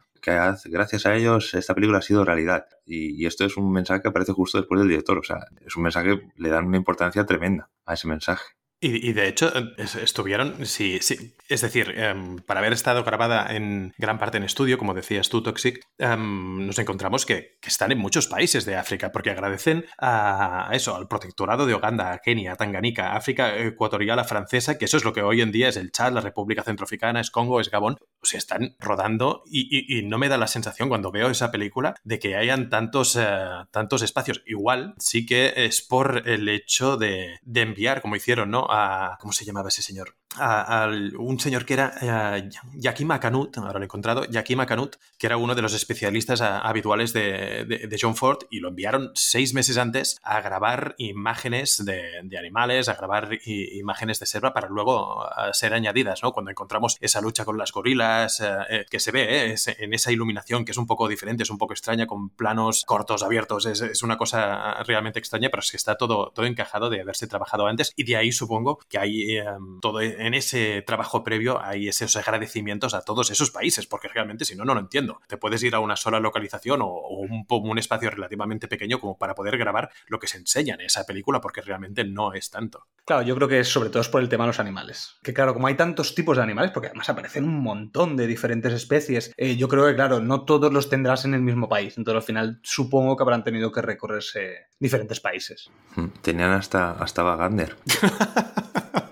gracias 0.64 1.06
a 1.06 1.14
ellos 1.14 1.54
esta 1.54 1.74
película 1.74 1.98
ha 1.98 2.02
sido 2.02 2.24
realidad. 2.24 2.66
Y, 2.86 3.22
y 3.22 3.26
esto 3.26 3.44
es 3.44 3.56
un 3.56 3.72
mensaje 3.72 4.02
que 4.02 4.08
aparece 4.08 4.32
justo 4.32 4.58
después 4.58 4.80
del 4.80 4.88
director. 4.88 5.18
O 5.18 5.22
sea, 5.22 5.46
es 5.64 5.76
un 5.76 5.82
mensaje, 5.82 6.20
le 6.36 6.48
dan 6.48 6.66
una 6.66 6.76
importancia 6.76 7.26
tremenda 7.26 7.70
a 7.86 7.94
ese 7.94 8.08
mensaje. 8.08 8.44
Y, 8.86 9.08
y 9.08 9.12
de 9.14 9.28
hecho, 9.28 9.50
eh, 9.56 9.72
es- 9.78 9.94
estuvieron, 9.96 10.66
sí, 10.66 10.98
sí. 11.00 11.34
Es 11.48 11.60
decir, 11.62 11.94
em, 11.96 12.36
para 12.38 12.60
haber 12.60 12.72
estado 12.74 13.02
grabada 13.04 13.54
en 13.54 13.94
gran 13.98 14.18
parte 14.18 14.36
en 14.36 14.42
estudio, 14.44 14.76
como 14.78 14.92
decías 14.94 15.28
tú, 15.30 15.42
Toxic, 15.42 15.80
em, 15.98 16.66
nos 16.66 16.78
encontramos 16.78 17.24
que, 17.24 17.56
que 17.62 17.68
están 17.68 17.92
en 17.92 17.98
muchos 17.98 18.26
países 18.26 18.64
de 18.66 18.76
África, 18.76 19.10
porque 19.12 19.30
agradecen 19.30 19.86
a 19.98 20.68
eso, 20.72 20.94
al 20.96 21.08
protectorado 21.08 21.64
de 21.66 21.74
Uganda, 21.74 22.12
a 22.12 22.18
Kenia, 22.18 22.52
a 22.52 22.56
Tanganica, 22.56 23.14
África 23.16 23.56
ecuatorial, 23.56 24.18
a 24.18 24.24
francesa, 24.24 24.76
que 24.76 24.84
eso 24.84 24.96
es 24.98 25.04
lo 25.04 25.12
que 25.14 25.22
hoy 25.22 25.40
en 25.40 25.52
día 25.52 25.68
es 25.68 25.76
el 25.76 25.90
Chad, 25.90 26.12
la 26.12 26.20
República 26.20 26.62
Centroafricana, 26.62 27.20
es 27.20 27.30
Congo, 27.30 27.60
es 27.60 27.70
Gabón. 27.70 27.96
O 28.22 28.26
sea, 28.26 28.38
están 28.38 28.74
rodando 28.80 29.42
y, 29.46 29.68
y- 29.70 29.98
y 29.98 30.02
no 30.06 30.18
me 30.18 30.28
da 30.28 30.36
la 30.38 30.46
sensación 30.46 30.88
cuando 30.88 31.10
veo 31.12 31.28
esa 31.30 31.50
película 31.50 31.94
de 32.04 32.18
que 32.18 32.36
hayan 32.36 32.68
tantos, 32.70 33.16
eh, 33.16 33.26
tantos 33.70 34.02
espacios. 34.02 34.42
Igual 34.46 34.94
sí 34.98 35.26
que 35.26 35.52
es 35.56 35.82
por 35.82 36.22
el 36.28 36.48
hecho 36.48 36.96
de, 36.96 37.38
de 37.42 37.60
enviar, 37.62 38.00
como 38.02 38.16
hicieron, 38.16 38.50
¿no? 38.50 38.66
A, 38.74 39.16
¿Cómo 39.20 39.32
se 39.32 39.44
llamaba 39.44 39.68
ese 39.68 39.82
señor? 39.82 40.16
A, 40.36 40.88
un 41.18 41.38
señor 41.38 41.64
que 41.64 41.74
era 41.74 41.92
eh, 42.00 42.48
Yakima 42.74 43.20
Canut, 43.20 43.56
ahora 43.58 43.74
lo 43.74 43.82
he 43.82 43.84
encontrado, 43.84 44.24
Yakima 44.24 44.66
Canut, 44.66 44.96
que 45.18 45.26
era 45.26 45.36
uno 45.36 45.54
de 45.54 45.62
los 45.62 45.74
especialistas 45.74 46.40
habituales 46.40 47.12
de, 47.12 47.64
de- 47.64 47.98
John 48.00 48.16
Ford, 48.16 48.38
y 48.50 48.58
lo 48.58 48.68
enviaron 48.70 49.12
seis 49.14 49.54
meses 49.54 49.78
antes 49.78 50.18
a 50.22 50.40
grabar 50.40 50.94
imágenes 50.98 51.84
de, 51.84 52.02
de 52.24 52.38
animales, 52.38 52.88
a 52.88 52.94
grabar 52.94 53.30
imágenes 53.44 54.18
de 54.18 54.26
selva 54.26 54.52
para 54.52 54.68
luego 54.68 55.24
ser 55.52 55.72
añadidas, 55.74 56.22
¿no? 56.22 56.32
Cuando 56.32 56.50
encontramos 56.50 56.96
esa 57.00 57.20
lucha 57.20 57.44
con 57.44 57.56
las 57.56 57.70
gorilas, 57.70 58.40
eh, 58.40 58.46
eh, 58.70 58.86
que 58.90 58.98
se 58.98 59.12
ve 59.12 59.54
en 59.78 59.94
esa 59.94 60.10
iluminación 60.10 60.64
que 60.64 60.72
es 60.72 60.78
un 60.78 60.86
poco 60.86 61.06
diferente, 61.08 61.44
es 61.44 61.50
un 61.50 61.58
poco 61.58 61.72
extraña, 61.72 62.06
con 62.06 62.30
planos 62.30 62.84
cortos, 62.84 63.22
abiertos, 63.22 63.66
es, 63.66 63.80
es 63.80 64.02
una 64.02 64.18
cosa 64.18 64.82
realmente 64.82 65.18
extraña, 65.20 65.48
pero 65.50 65.60
es 65.60 65.70
que 65.70 65.76
está 65.76 65.96
todo, 65.96 66.32
todo 66.34 66.46
encajado 66.46 66.90
de 66.90 67.00
haberse 67.00 67.26
trabajado 67.28 67.66
antes, 67.66 67.92
y 67.96 68.04
de 68.04 68.16
ahí 68.16 68.32
supongo 68.32 68.78
que 68.88 68.98
hay 68.98 69.36
eh, 69.38 69.44
todo 69.80 70.00
en 70.24 70.34
ese 70.34 70.82
trabajo 70.82 71.22
previo, 71.22 71.62
hay 71.62 71.88
esos 71.88 72.16
agradecimientos 72.16 72.94
a 72.94 73.02
todos 73.02 73.30
esos 73.30 73.50
países, 73.50 73.86
porque 73.86 74.08
realmente 74.08 74.44
si 74.44 74.56
no, 74.56 74.64
no 74.64 74.74
lo 74.74 74.80
entiendo. 74.80 75.20
Te 75.28 75.36
puedes 75.36 75.62
ir 75.62 75.74
a 75.74 75.80
una 75.80 75.96
sola 75.96 76.18
localización 76.18 76.80
o, 76.82 76.86
o 76.86 77.26
un, 77.58 77.78
espacio 77.78 78.08
relativamente 78.08 78.68
pequeño 78.68 79.00
como 79.00 79.18
para 79.18 79.34
poder 79.34 79.58
grabar 79.58 79.90
lo 80.06 80.18
que 80.18 80.28
se 80.28 80.38
enseña 80.38 80.74
en 80.74 80.82
esa 80.82 81.04
película, 81.04 81.40
porque 81.40 81.60
realmente 81.60 82.04
no 82.04 82.32
es 82.32 82.50
tanto. 82.50 82.86
Claro, 83.04 83.22
yo 83.22 83.34
creo 83.34 83.48
que 83.48 83.60
es 83.60 83.68
sobre 83.68 83.90
todo 83.90 84.00
es 84.00 84.08
por 84.08 84.22
el 84.22 84.28
tema 84.28 84.44
de 84.44 84.48
los 84.48 84.60
animales. 84.60 85.16
Que 85.22 85.34
claro, 85.34 85.52
como 85.52 85.66
hay 85.66 85.74
tantos 85.74 86.14
tipos 86.14 86.36
de 86.36 86.42
animales, 86.42 86.70
porque 86.72 86.88
además 86.88 87.08
aparecen 87.10 87.44
un 87.44 87.60
montón 87.62 88.16
de 88.16 88.26
diferentes 88.26 88.72
especies, 88.72 89.32
eh, 89.36 89.56
yo 89.56 89.68
creo 89.68 89.86
que 89.86 89.94
claro, 89.94 90.20
no 90.20 90.44
todos 90.44 90.72
los 90.72 90.88
tendrás 90.88 91.24
en 91.24 91.34
el 91.34 91.42
mismo 91.42 91.68
país. 91.68 91.98
Entonces 91.98 92.22
al 92.22 92.26
final 92.26 92.60
supongo 92.62 93.16
que 93.16 93.22
habrán 93.22 93.44
tenido 93.44 93.72
que 93.72 93.82
recorrerse 93.82 94.68
diferentes 94.78 95.20
países. 95.20 95.70
Mm, 95.96 96.06
Tenían 96.22 96.52
hasta, 96.52 96.92
hasta 96.92 97.20
Ava 97.20 97.36
Gardner. 97.36 97.76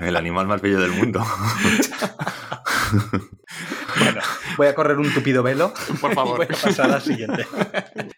el 0.00 0.16
animal 0.16 0.46
más 0.46 0.60
bello 0.60 0.80
del 0.80 0.92
mundo. 0.92 1.24
Bueno, 3.98 4.20
voy 4.56 4.66
a 4.66 4.74
correr 4.74 4.98
un 4.98 5.12
tupido 5.12 5.42
velo. 5.42 5.72
Por 6.00 6.12
favor. 6.14 6.38
Voy 6.38 6.46
a 6.46 6.62
pasar 6.62 6.86
a 6.86 6.94
la 6.94 7.00
siguiente. 7.00 7.46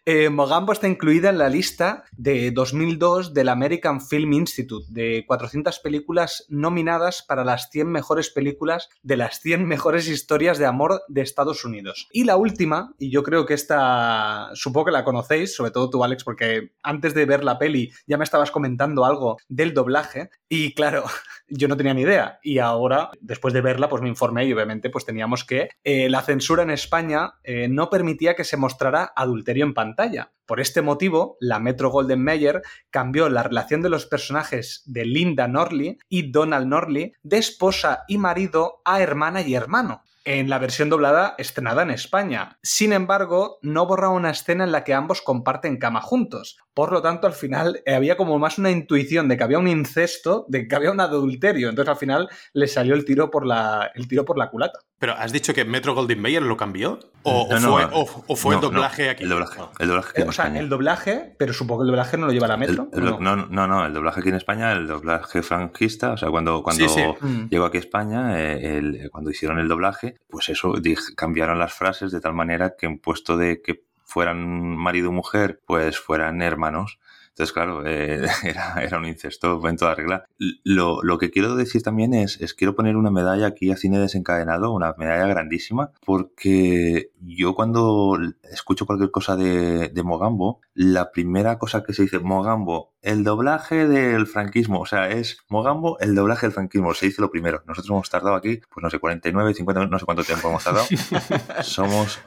Eh, 0.07 0.28
Mogambo 0.28 0.72
está 0.72 0.89
incluida 0.89 1.30
en 1.30 1.39
la 1.39 1.49
lista 1.49 2.05
de 2.12 2.51
2002 2.51 3.35
del 3.35 3.49
American 3.49 4.01
Film 4.01 4.32
Institute, 4.35 4.87
de 4.91 5.24
400 5.26 5.78
películas 5.80 6.45
nominadas 6.49 7.22
para 7.22 7.45
las 7.45 7.70
100 7.70 7.91
mejores 7.91 8.30
películas 8.30 8.89
de 9.03 9.16
las 9.16 9.41
100 9.41 9.66
mejores 9.66 10.09
historias 10.09 10.59
de 10.59 10.66
amor 10.66 11.03
de 11.09 11.22
Estados 11.22 11.64
Unidos. 11.64 12.09
Y 12.12 12.24
la 12.24 12.37
última, 12.37 12.95
y 12.99 13.11
yo 13.11 13.22
creo 13.22 13.47
que 13.47 13.55
esta, 13.55 14.51
supongo 14.55 14.87
que 14.87 14.93
la 14.93 15.05
conocéis, 15.05 15.55
sobre 15.55 15.70
todo 15.70 15.91
tú, 15.91 16.05
Alex, 16.05 16.24
porque 16.24 16.72
antes 16.82 17.14
de 17.14 17.26
ver 17.26 17.45
la 17.45 17.59
peli 17.59 17.93
ya 18.07 18.18
me 18.18 18.24
estabas 18.24 18.51
comentando 18.51 19.05
algo 19.05 19.39
del 19.49 19.74
doblaje, 19.74 20.30
y 20.49 20.74
claro, 20.74 21.05
yo 21.49 21.68
no 21.68 21.76
tenía 21.76 21.95
ni 21.95 22.03
idea. 22.03 22.39
Y 22.43 22.59
ahora, 22.59 23.11
después 23.20 23.55
de 23.55 23.61
verla, 23.61 23.89
pues 23.89 24.03
me 24.03 24.09
informé 24.09 24.45
y 24.47 24.53
obviamente 24.53 24.91
pues 24.91 25.05
teníamos 25.25 25.45
que 25.47 25.70
eh, 25.85 26.11
la 26.11 26.20
censura 26.20 26.64
en 26.64 26.70
España 26.70 27.33
eh, 27.45 27.66
no 27.70 27.89
permitía 27.89 28.35
que 28.35 28.45
se 28.45 28.59
mostrara 28.59 29.11
adulterio 29.16 29.64
en 29.64 29.72
pantalla. 29.72 30.33
Por 30.45 30.61
este 30.61 30.83
motivo, 30.83 31.39
la 31.41 31.59
Metro 31.61 31.89
Golden 31.89 32.22
Mayer 32.22 32.61
cambió 32.91 33.31
la 33.31 33.43
relación 33.43 33.81
de 33.81 33.89
los 33.89 34.05
personajes 34.05 34.83
de 34.85 35.07
Linda 35.07 35.49
Norley 35.49 35.97
y 36.11 36.31
Donald 36.31 36.66
Norley 36.66 37.14
de 37.22 37.39
esposa 37.39 38.05
y 38.07 38.18
marido 38.18 38.83
a 38.85 39.01
hermana 39.01 39.41
y 39.41 39.55
hermano 39.55 40.03
en 40.25 40.49
la 40.49 40.59
versión 40.59 40.89
doblada 40.89 41.35
estrenada 41.39 41.83
en 41.83 41.91
España. 41.91 42.59
Sin 42.62 42.93
embargo, 42.93 43.59
no 43.62 43.87
borra 43.87 44.09
una 44.09 44.31
escena 44.31 44.64
en 44.64 44.72
la 44.72 44.83
que 44.85 44.95
ambos 44.95 45.20
comparten 45.22 45.77
cama 45.79 46.01
juntos. 46.01 46.57
Por 46.72 46.91
lo 46.93 47.03
tanto, 47.03 47.27
al 47.29 47.35
final 47.35 47.83
eh, 47.87 47.95
había 47.95 48.16
como 48.16 48.39
más 48.39 48.59
una 48.59 48.70
intuición 48.70 49.29
de 49.29 49.37
que 49.37 49.45
había 49.45 49.59
un 49.61 49.68
incesto, 49.68 50.45
de 50.49 50.66
que 50.66 50.75
había 50.75 50.91
un 50.91 51.01
adulterio. 51.01 51.68
Entonces, 51.68 51.91
al 51.91 51.99
final 51.99 52.29
le 52.53 52.66
salió 52.66 52.95
el 52.95 53.05
tiro 53.05 53.31
por 53.31 53.47
la, 53.47 53.93
el 53.95 54.09
tiro 54.09 54.25
por 54.25 54.39
la 54.39 54.51
culata. 54.51 54.81
Pero 54.99 55.12
has 55.12 55.31
dicho 55.33 55.53
que 55.55 55.64
Metro 55.64 55.95
Golden 55.95 56.20
Mayer 56.20 56.43
lo 56.43 56.57
cambió 56.57 56.99
o, 57.22 57.47
No, 57.51 57.57
o 57.57 57.61
no, 57.61 57.72
fue, 57.72 57.83
no. 57.87 57.91
o- 57.93 58.25
o 58.27 58.37
fue 58.37 58.55
el 58.55 58.61
doblaje 58.61 59.05
no, 59.05 59.11
aquí. 59.12 59.22
El 59.25 59.29
doblaje. 59.29 59.59
No. 59.59 59.70
El 59.79 59.89
doblaje 59.89 60.22
o 60.22 60.33
sea, 60.33 60.47
el 60.59 60.68
doblaje, 60.68 61.35
pero 61.39 61.53
supongo 61.53 61.81
que 61.83 61.85
el 61.85 61.89
doblaje 61.89 62.16
no 62.16 62.27
lo 62.27 62.33
lleva 62.33 62.49
la 62.49 62.57
Metro. 62.57 62.89
El- 62.93 63.01
el 63.03 63.09
¿o 63.09 63.11
do- 63.12 63.20
no, 63.20 63.37
no, 63.37 63.66
no, 63.68 63.85
el 63.87 63.93
doblaje 63.93 64.20
aquí 64.20 64.31
en 64.31 64.35
España, 64.37 64.72
el 64.72 64.87
doblaje 64.87 65.43
franquista, 65.43 66.12
o 66.12 66.16
sea, 66.16 66.31
cuando, 66.31 66.62
cuando 66.62 66.89
Sí, 66.89 66.95
sí. 67.03 67.27
Mm. 67.27 67.49
llegó 67.51 67.66
aquí 67.66 67.77
a 67.77 67.81
España, 67.81 68.41
eh, 68.41 68.79
el- 68.79 69.11
cuando 69.12 69.31
hicieron 69.31 69.59
el 69.59 69.68
doblaje, 69.68 70.13
pues 70.28 70.48
eso, 70.48 70.74
cambiaron 71.16 71.58
las 71.58 71.74
frases 71.74 72.12
de 72.12 72.20
tal 72.20 72.34
manera 72.34 72.76
que 72.76 72.86
en 72.86 72.98
puesto 72.98 73.36
de 73.36 73.62
que 73.62 73.82
fueran 74.04 74.76
marido 74.76 75.10
y 75.10 75.14
mujer, 75.14 75.60
pues 75.66 75.98
fueran 75.98 76.42
hermanos. 76.42 76.98
Entonces, 77.35 77.53
claro, 77.53 77.85
eh, 77.85 78.26
era, 78.45 78.74
era 78.80 78.99
un 78.99 79.07
incesto 79.07 79.61
en 79.68 79.76
toda 79.76 79.97
regla. 79.97 80.24
Lo, 80.62 81.03
lo 81.03 81.18
que 81.18 81.32
quiero 81.32 81.57
decir 81.57 81.82
también 81.82 82.14
es, 82.14 82.41
es 82.41 82.55
quiero 82.55 82.76
poner 82.76 82.97
una 82.97 83.11
medalla 83.11 83.49
aquí 83.49 83.72
a 83.72 83.76
Cine 83.76 83.99
Desencadenado, 83.99 84.72
una 84.72 84.95
medalla 84.97 85.26
grandísima, 85.26 85.91
porque 86.07 87.11
yo 87.20 87.55
cuando 87.57 88.16
escucho 88.45 88.87
cualquier 88.87 89.11
cosa 89.11 89.35
de, 89.35 89.89
de 89.89 90.03
Mogambo, 90.05 90.61
la 90.74 91.11
primera 91.11 91.59
cosa 91.59 91.82
que 91.82 91.93
se 91.93 92.03
dice, 92.03 92.20
Mogambo, 92.20 92.95
el 93.03 93.24
doblaje 93.24 93.89
del 93.89 94.28
franquismo, 94.28 94.80
o 94.80 94.87
sea, 94.87 95.11
es 95.11 95.39
Mogambo, 95.49 95.99
el 95.99 96.14
doblaje 96.14 96.47
del 96.47 96.55
franquismo, 96.55 96.95
se 96.95 97.07
dice 97.07 97.20
lo 97.20 97.32
primero. 97.32 97.64
Nosotros 97.66 97.91
hemos 97.91 98.11
tardado 98.11 98.37
aquí, 98.37 98.61
pues 98.72 98.82
no 98.82 98.91
sé, 98.91 99.01
49, 99.01 99.55
50, 99.55 99.87
no 99.87 99.99
sé 99.99 100.05
cuánto 100.05 100.22
tiempo 100.22 100.49
hemos 100.49 100.62
tardado. 100.62 100.87
Somos 101.62 102.20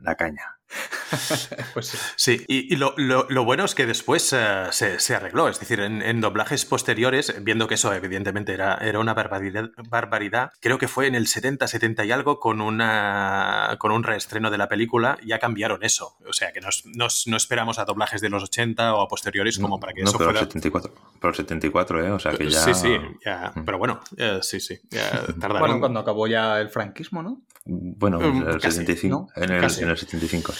la 0.00 0.14
caña. 0.14 0.58
Pues 1.74 1.86
sí. 1.88 1.98
Sí, 2.16 2.44
y, 2.48 2.72
y 2.72 2.76
lo, 2.76 2.94
lo- 2.96 3.26
lo 3.28 3.44
bueno 3.44 3.64
es 3.64 3.74
que 3.74 3.86
después 3.86 4.32
eh, 4.32 4.66
se, 4.70 4.98
se 5.00 5.14
arregló, 5.14 5.48
es 5.48 5.58
decir, 5.60 5.80
en, 5.80 6.02
en 6.02 6.20
doblajes 6.20 6.64
posteriores, 6.64 7.34
viendo 7.42 7.66
que 7.68 7.74
eso 7.74 7.92
evidentemente 7.92 8.52
era, 8.54 8.74
era 8.76 8.98
una 8.98 9.14
barbaridad, 9.14 9.70
barbaridad, 9.88 10.50
creo 10.60 10.78
que 10.78 10.88
fue 10.88 11.06
en 11.06 11.14
el 11.14 11.26
70, 11.26 11.66
70 11.66 12.04
y 12.04 12.12
algo, 12.12 12.40
con, 12.40 12.60
una, 12.60 13.76
con 13.78 13.92
un 13.92 14.02
reestreno 14.02 14.50
de 14.50 14.58
la 14.58 14.68
película, 14.68 15.18
ya 15.24 15.38
cambiaron 15.38 15.82
eso. 15.84 16.16
O 16.28 16.32
sea, 16.32 16.52
que 16.52 16.60
nos, 16.60 16.84
nos- 16.86 17.26
no 17.26 17.36
esperamos 17.36 17.78
a 17.78 17.84
doblajes 17.84 18.20
de 18.20 18.28
los 18.30 18.42
80 18.44 18.94
o 18.94 19.02
a 19.02 19.08
posteriores 19.08 19.58
como 19.58 19.78
para 19.80 19.92
que 19.92 20.02
no, 20.02 20.10
eso 20.10 20.18
pero 20.18 20.30
fuera... 20.30 20.40
el 20.40 20.46
74, 20.46 20.94
pero 21.20 21.30
el 21.30 21.36
74, 21.36 22.06
¿eh? 22.06 22.10
O 22.12 22.18
sea 22.18 22.32
que 22.32 22.48
ya... 22.50 22.60
Sí, 22.60 22.74
sí, 22.74 22.96
ya, 23.24 23.52
Mm. 23.54 23.64
pero 23.64 23.78
bueno, 23.78 24.00
eh, 24.16 24.38
sí, 24.42 24.58
sí, 24.60 24.80
ya 24.90 25.10
tardaron. 25.40 25.58
Bueno, 25.60 25.80
cuando 25.80 26.00
acabó 26.00 26.26
ya 26.26 26.60
el 26.60 26.70
franquismo, 26.70 27.22
¿no? 27.22 27.40
Bueno, 27.64 28.18
Mm, 28.20 28.46
el 28.48 28.60
casi, 28.60 28.78
75, 28.78 29.28
en, 29.36 29.50
el, 29.50 29.60
Casi. 29.60 29.82
en 29.82 29.90
el 29.90 29.96
75. 29.96 30.52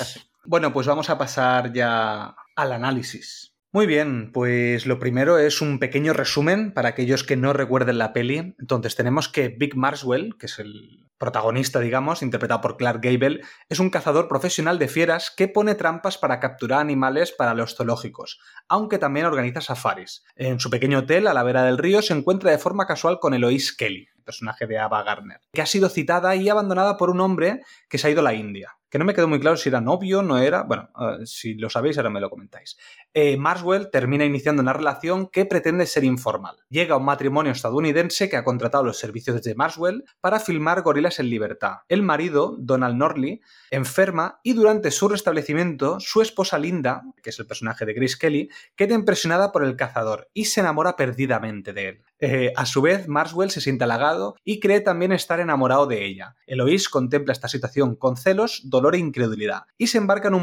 Bueno, 0.45 0.73
pues 0.73 0.87
vamos 0.87 1.11
a 1.11 1.19
pasar 1.19 1.73
ya 1.73 2.35
al 2.57 2.73
análisis. 2.73 3.55
Muy 3.73 3.87
bien, 3.87 4.31
pues 4.33 4.87
lo 4.87 5.01
primero 5.01 5.37
es 5.39 5.61
un 5.61 5.81
pequeño 5.81 6.13
resumen 6.13 6.73
para 6.73 6.91
aquellos 6.91 7.25
que 7.25 7.37
no 7.37 7.53
recuerden 7.53 7.99
la 7.99 8.13
peli. 8.13 8.55
Entonces 8.59 8.95
tenemos 8.95 9.29
que 9.29 9.49
Big 9.49 9.77
Marswell, 9.77 10.37
que 10.39 10.47
es 10.47 10.61
el 10.61 11.09
protagonista, 11.19 11.81
digamos, 11.81 12.23
interpretado 12.23 12.61
por 12.61 12.77
Clark 12.77 13.01
Gable, 13.03 13.41
es 13.69 13.81
un 13.81 13.91
cazador 13.91 14.29
profesional 14.29 14.79
de 14.79 14.89
fieras 14.89 15.33
que 15.37 15.49
pone 15.49 15.75
trampas 15.75 16.19
para 16.19 16.39
capturar 16.39 16.81
animales 16.81 17.33
para 17.33 17.55
los 17.55 17.75
zoológicos, 17.77 18.39
aunque 18.69 18.99
también 18.99 19.27
organiza 19.27 19.61
safaris. 19.61 20.23
En 20.37 20.61
su 20.61 20.71
pequeño 20.71 21.01
hotel 21.01 21.27
a 21.27 21.35
la 21.35 21.43
vera 21.43 21.65
del 21.65 21.79
río 21.79 22.03
se 22.03 22.15
encuentra 22.15 22.51
de 22.51 22.59
forma 22.59 22.87
casual 22.87 23.19
con 23.21 23.35
Eloise 23.35 23.75
Kelly, 23.77 24.09
personaje 24.25 24.66
de 24.66 24.79
Ava 24.79 25.03
Gardner, 25.03 25.41
que 25.53 25.62
ha 25.62 25.66
sido 25.66 25.89
citada 25.89 26.35
y 26.35 26.49
abandonada 26.49 26.97
por 26.97 27.11
un 27.11 27.20
hombre 27.20 27.62
que 27.89 27.99
se 27.99 28.09
ha 28.09 28.11
ido 28.11 28.20
a 28.20 28.25
la 28.25 28.35
India. 28.35 28.77
Que 28.95 28.99
no 29.01 29.05
me 29.05 29.14
quedó 29.14 29.27
muy 29.27 29.41
claro 29.41 29.57
si 29.57 29.70
era 29.70 29.81
novio, 29.81 30.22
no 30.22 30.39
era. 30.39 30.62
Bueno, 30.62 30.89
eh, 31.01 31.27
si 31.27 31.55
lo 31.55 31.68
sabéis, 31.68 31.99
ahora 31.99 32.11
me 32.11 32.20
lo 32.20 32.31
comentáis. 32.31 32.79
Eh, 33.12 33.37
Marswell 33.37 33.91
termina 33.91 34.25
iniciando 34.25 34.62
una 34.62 34.72
relación 34.72 35.27
que 35.27 35.47
pretende 35.47 35.87
ser 35.87 36.05
informal. 36.05 36.59
Llega 36.68 36.97
un 36.97 37.05
matrimonio 37.05 37.51
estadounidense 37.51 38.29
que 38.29 38.37
ha 38.37 38.45
contratado 38.45 38.85
los 38.85 38.97
servicios 38.97 39.43
de 39.43 39.57
Marswell 39.57 40.05
para 40.20 40.39
filmar 40.39 40.83
Gorilas 40.83 41.18
en 41.18 41.29
Libertad. 41.29 41.79
El 41.89 42.05
marido, 42.05 42.55
Donald 42.57 42.95
Norley, 42.95 43.41
enferma 43.72 44.39
y 44.45 44.53
durante 44.53 44.93
su 44.93 45.09
restablecimiento, 45.09 45.99
su 45.99 46.22
esposa 46.22 46.57
Linda, 46.61 47.03
que 47.20 47.31
es 47.31 47.39
el 47.41 47.49
personaje 47.49 47.85
de 47.87 47.95
Grace 47.95 48.16
Kelly, 48.16 48.49
queda 48.77 48.95
impresionada 48.95 49.51
por 49.51 49.64
el 49.64 49.75
cazador 49.75 50.31
y 50.33 50.45
se 50.45 50.61
enamora 50.61 50.95
perdidamente 50.95 51.72
de 51.72 51.89
él. 51.89 52.05
Eh, 52.21 52.53
a 52.57 52.67
su 52.67 52.81
vez, 52.81 53.09
Marswell 53.09 53.51
se 53.51 53.61
siente 53.61 53.85
halagado 53.85 54.37
y 54.45 54.61
cree 54.61 54.81
también 54.81 55.12
estar 55.12 55.41
enamorado 55.41 55.87
de 55.87 56.05
ella. 56.05 56.37
Eloise 56.47 56.89
contempla 56.91 57.33
esta 57.33 57.49
situación 57.49 57.97
con 57.97 58.17
celos, 58.17 58.62
dolor 58.65 58.95
e 58.95 58.99
incredulidad 58.99 59.65
y 59.77 59.89
se 59.89 59.99
embarca 59.99 60.29
en 60.29 60.35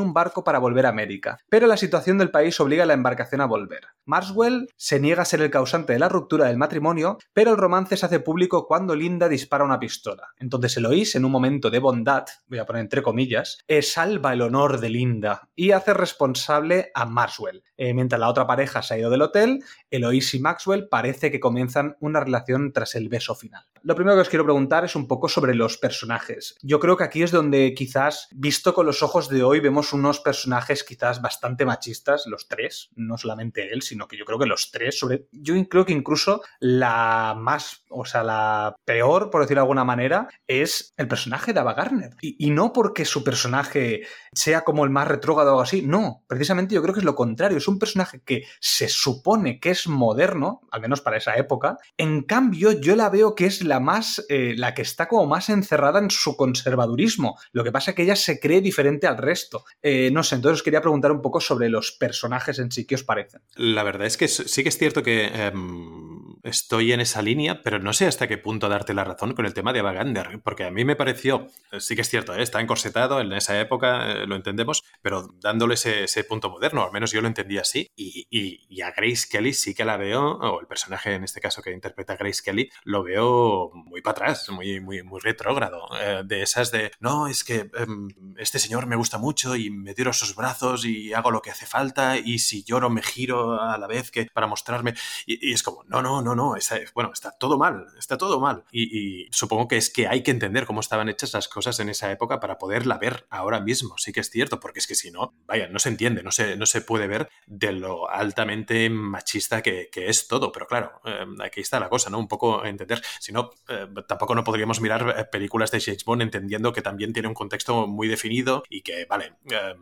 un, 0.00 0.12
barco 0.12 0.44
para 0.44 0.58
volver 0.58 0.86
a 0.86 0.90
América. 0.90 1.38
Pero 1.48 1.66
la 1.66 1.76
situación 1.76 2.18
del 2.18 2.30
país 2.30 2.58
obliga 2.60 2.84
a 2.84 2.86
la 2.86 2.94
embarcación 2.94 3.40
a 3.40 3.46
volver. 3.46 3.86
Marswell 4.04 4.68
se 4.76 5.00
niega 5.00 5.22
a 5.22 5.26
ser 5.26 5.42
el 5.42 5.50
causante 5.50 5.92
de 5.92 5.98
la 5.98 6.08
ruptura 6.08 6.46
del 6.46 6.58
matrimonio, 6.58 7.18
pero 7.32 7.50
el 7.50 7.56
romance 7.56 7.96
se 7.96 8.06
hace 8.06 8.20
público 8.20 8.66
cuando 8.66 8.94
Linda 8.94 9.28
dispara 9.28 9.64
una 9.64 9.80
pistola. 9.80 10.28
Entonces 10.38 10.76
Eloise, 10.76 11.18
en 11.18 11.24
un 11.24 11.32
momento 11.32 11.70
de 11.70 11.78
bondad, 11.78 12.24
voy 12.46 12.58
a 12.58 12.66
poner 12.66 12.82
entre 12.82 13.02
comillas, 13.02 13.58
eh, 13.66 13.82
salva 13.82 14.32
el 14.32 14.42
honor 14.42 14.80
de 14.80 14.90
Linda 14.90 15.48
y 15.54 15.72
hace 15.72 15.94
responsable 15.94 16.90
a 16.94 17.04
Marswell. 17.06 17.62
Eh, 17.76 17.94
mientras 17.94 18.20
la 18.20 18.28
otra 18.28 18.46
pareja 18.46 18.82
se 18.82 18.94
ha 18.94 18.98
ido 18.98 19.10
del 19.10 19.22
hotel, 19.22 19.62
Eloise 19.90 20.36
y 20.36 20.40
Maxwell 20.40 20.88
parece 21.06 21.30
que 21.30 21.38
comienzan 21.38 21.96
una 22.00 22.18
relación 22.18 22.72
tras 22.72 22.96
el 22.96 23.08
beso 23.08 23.36
final. 23.36 23.64
Lo 23.86 23.94
primero 23.94 24.16
que 24.16 24.22
os 24.22 24.28
quiero 24.28 24.42
preguntar 24.42 24.84
es 24.84 24.96
un 24.96 25.06
poco 25.06 25.28
sobre 25.28 25.54
los 25.54 25.78
personajes. 25.78 26.56
Yo 26.60 26.80
creo 26.80 26.96
que 26.96 27.04
aquí 27.04 27.22
es 27.22 27.30
donde 27.30 27.72
quizás, 27.72 28.26
visto 28.32 28.74
con 28.74 28.84
los 28.84 29.04
ojos 29.04 29.28
de 29.28 29.44
hoy, 29.44 29.60
vemos 29.60 29.92
unos 29.92 30.18
personajes 30.18 30.82
quizás 30.82 31.22
bastante 31.22 31.64
machistas, 31.64 32.24
los 32.26 32.48
tres, 32.48 32.90
no 32.96 33.16
solamente 33.16 33.72
él, 33.72 33.82
sino 33.82 34.08
que 34.08 34.16
yo 34.16 34.24
creo 34.24 34.40
que 34.40 34.46
los 34.46 34.72
tres, 34.72 34.98
sobre, 34.98 35.28
yo 35.30 35.54
creo 35.68 35.86
que 35.86 35.92
incluso 35.92 36.42
la 36.58 37.36
más, 37.38 37.84
o 37.88 38.04
sea, 38.04 38.24
la 38.24 38.74
peor, 38.84 39.30
por 39.30 39.42
decirlo 39.42 39.60
de 39.60 39.66
alguna 39.66 39.84
manera, 39.84 40.30
es 40.48 40.92
el 40.96 41.06
personaje 41.06 41.52
de 41.52 41.60
Ava 41.60 41.74
Gardner. 41.74 42.16
Y, 42.20 42.44
y 42.44 42.50
no 42.50 42.72
porque 42.72 43.04
su 43.04 43.22
personaje 43.22 44.02
sea 44.32 44.62
como 44.62 44.82
el 44.82 44.90
más 44.90 45.06
retrógrado 45.06 45.50
o 45.50 45.52
algo 45.52 45.62
así, 45.62 45.82
no, 45.82 46.24
precisamente 46.26 46.74
yo 46.74 46.82
creo 46.82 46.92
que 46.92 47.00
es 47.00 47.06
lo 47.06 47.14
contrario, 47.14 47.58
es 47.58 47.68
un 47.68 47.78
personaje 47.78 48.20
que 48.24 48.46
se 48.58 48.88
supone 48.88 49.60
que 49.60 49.70
es 49.70 49.86
moderno, 49.86 50.62
al 50.72 50.80
menos 50.80 51.02
para 51.02 51.18
esa 51.18 51.36
época, 51.36 51.78
en 51.96 52.22
cambio 52.22 52.72
yo 52.72 52.96
la 52.96 53.10
veo 53.10 53.36
que 53.36 53.46
es 53.46 53.62
la 53.62 53.75
más, 53.80 54.24
eh, 54.28 54.54
la 54.56 54.74
que 54.74 54.82
está 54.82 55.08
como 55.08 55.26
más 55.26 55.48
encerrada 55.48 55.98
en 55.98 56.10
su 56.10 56.36
conservadurismo, 56.36 57.38
lo 57.52 57.64
que 57.64 57.72
pasa 57.72 57.90
es 57.90 57.96
que 57.96 58.02
ella 58.02 58.16
se 58.16 58.40
cree 58.40 58.60
diferente 58.60 59.06
al 59.06 59.18
resto. 59.18 59.64
Eh, 59.82 60.10
no 60.12 60.22
sé, 60.22 60.36
entonces 60.36 60.60
os 60.60 60.62
quería 60.62 60.80
preguntar 60.80 61.12
un 61.12 61.22
poco 61.22 61.40
sobre 61.40 61.68
los 61.68 61.92
personajes 61.92 62.58
en 62.58 62.70
sí, 62.70 62.86
¿qué 62.86 62.94
os 62.94 63.04
parecen? 63.04 63.42
La 63.56 63.82
verdad 63.82 64.06
es 64.06 64.16
que 64.16 64.28
sí 64.28 64.62
que 64.62 64.68
es 64.68 64.78
cierto 64.78 65.02
que 65.02 65.26
em, 65.26 66.15
estoy 66.46 66.92
en 66.92 67.00
esa 67.00 67.22
línea, 67.22 67.62
pero 67.62 67.78
no 67.78 67.92
sé 67.92 68.06
hasta 68.06 68.28
qué 68.28 68.38
punto 68.38 68.68
darte 68.68 68.94
la 68.94 69.04
razón 69.04 69.34
con 69.34 69.46
el 69.46 69.54
tema 69.54 69.72
de 69.72 69.80
Ava 69.80 69.92
Gardner, 69.92 70.40
porque 70.42 70.64
a 70.64 70.70
mí 70.70 70.84
me 70.84 70.96
pareció, 70.96 71.48
eh, 71.72 71.80
sí 71.80 71.94
que 71.94 72.02
es 72.02 72.08
cierto, 72.08 72.34
¿eh? 72.34 72.42
está 72.42 72.60
encorsetado 72.60 73.20
en 73.20 73.32
esa 73.32 73.58
época, 73.60 74.10
eh, 74.12 74.26
lo 74.26 74.36
entendemos, 74.36 74.84
pero 75.02 75.28
dándole 75.40 75.74
ese, 75.74 76.04
ese 76.04 76.24
punto 76.24 76.50
moderno, 76.50 76.84
al 76.84 76.92
menos 76.92 77.10
yo 77.12 77.20
lo 77.20 77.28
entendí 77.28 77.58
así, 77.58 77.88
y, 77.96 78.26
y- 78.30 78.66
y 78.68 78.80
a 78.82 78.90
Grace 78.92 79.26
Kelly 79.30 79.52
sí 79.52 79.74
que 79.74 79.84
la 79.84 79.96
veo, 79.96 80.22
o 80.38 80.60
el 80.60 80.66
personaje 80.66 81.14
en 81.14 81.24
este 81.24 81.40
caso 81.40 81.62
que 81.62 81.72
interpreta 81.72 82.14
a 82.14 82.16
Grace 82.16 82.42
Kelly, 82.44 82.70
lo 82.84 83.02
veo 83.02 83.70
muy 83.74 84.00
para 84.02 84.12
atrás, 84.12 84.48
muy, 84.50 84.80
muy, 84.80 85.02
muy 85.02 85.20
retrógrado, 85.20 85.88
eh, 86.00 86.22
de 86.24 86.42
esas 86.42 86.70
de, 86.70 86.90
no, 87.00 87.26
es 87.26 87.44
que 87.44 87.70
em, 87.76 88.08
este 88.38 88.58
señor 88.58 88.86
me 88.86 88.96
gusta 88.96 89.18
mucho 89.18 89.56
y 89.56 89.70
me 89.70 89.94
tiro 89.94 90.10
a 90.10 90.12
sus 90.14 90.34
brazos 90.34 90.84
y 90.84 91.12
hago 91.12 91.30
lo 91.30 91.42
que 91.42 91.50
hace 91.50 91.66
falta 91.66 92.16
y 92.18 92.38
si 92.38 92.62
lloro 92.64 92.90
me 92.90 93.02
giro 93.02 93.60
a 93.60 93.78
la 93.78 93.86
vez 93.86 94.10
que 94.10 94.26
para 94.32 94.46
mostrarme 94.46 94.94
y, 95.26 95.50
y 95.50 95.52
es 95.52 95.62
como, 95.62 95.84
no, 95.84 96.02
no, 96.02 96.22
no, 96.22 96.34
no, 96.36 96.56
está, 96.56 96.78
bueno, 96.94 97.10
está 97.12 97.32
todo 97.32 97.58
mal, 97.58 97.86
está 97.98 98.16
todo 98.16 98.40
mal. 98.40 98.64
Y, 98.70 99.26
supongo 99.32 99.68
que 99.68 99.76
es 99.76 99.90
que 99.90 100.06
hay 100.06 100.22
que 100.22 100.30
entender 100.30 100.66
cómo 100.66 100.80
estaban 100.80 101.08
hechas 101.08 101.32
las 101.32 101.48
cosas 101.48 101.80
en 101.80 101.88
esa 101.88 102.10
época 102.12 102.40
para 102.40 102.58
poderla 102.58 102.98
ver 102.98 103.26
ahora 103.30 103.60
mismo. 103.60 103.98
Sí 103.98 104.12
que 104.12 104.20
es 104.20 104.30
cierto, 104.30 104.60
porque 104.60 104.78
es 104.78 104.86
que 104.86 104.94
si 104.94 105.10
no, 105.10 105.34
vaya, 105.46 105.68
no 105.68 105.78
se 105.78 105.88
entiende, 105.88 106.22
no 106.22 106.30
se, 106.30 106.56
no 106.56 106.66
se 106.66 106.80
puede 106.80 107.06
ver 107.06 107.28
de 107.46 107.72
lo 107.72 108.08
altamente 108.10 108.88
machista 108.90 109.62
que, 109.62 109.90
es 109.96 110.28
todo. 110.28 110.52
Pero 110.52 110.66
claro, 110.66 111.00
eh, 111.04 111.24
aquí 111.42 111.60
está 111.60 111.80
la 111.80 111.88
cosa, 111.88 112.10
¿no? 112.10 112.18
Un 112.18 112.28
poco 112.28 112.64
entender. 112.64 113.02
Si 113.18 113.32
no, 113.32 113.50
eh, 113.68 113.86
tampoco 114.06 114.34
no 114.34 114.44
podríamos 114.44 114.80
mirar 114.80 115.14
eh, 115.18 115.24
películas 115.24 115.70
de 115.70 115.80
James 115.80 116.04
Bond 116.04 116.22
entendiendo 116.22 116.72
que 116.72 116.82
también 116.82 117.12
tiene 117.12 117.28
un 117.28 117.34
contexto 117.34 117.86
muy 117.86 118.08
definido 118.08 118.62
y 118.68 118.82
que, 118.82 119.06
vale, 119.06 119.32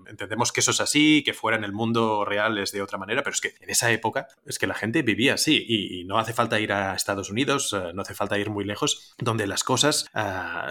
entendemos 0.07 0.52
que 0.52 0.61
eso 0.61 0.70
es 0.70 0.80
así, 0.80 1.22
que 1.24 1.34
fuera 1.34 1.59
en 1.59 1.64
el 1.64 1.72
mundo 1.72 2.24
real 2.24 2.59
es 2.59 2.72
de 2.72 2.82
otra 2.82 2.98
manera, 2.98 3.22
pero 3.22 3.34
es 3.34 3.40
que 3.40 3.55
en 3.61 3.70
esa 3.70 3.90
época 3.90 4.28
es 4.46 4.59
que 4.59 4.66
la 4.66 4.74
gente 4.74 5.02
vivía 5.02 5.34
así 5.34 5.64
y, 5.68 6.05
no 6.05 6.18
hace 6.18 6.32
falta 6.32 6.43
ir 6.61 6.72
a 6.72 6.95
Estados 6.95 7.30
Unidos, 7.30 7.74
no 7.95 8.03
hace 8.03 8.14
falta 8.14 8.38
ir 8.38 8.51
muy 8.51 8.64
lejos, 8.64 9.14
donde 9.18 9.47
las 9.47 9.64
cosas 9.64 10.07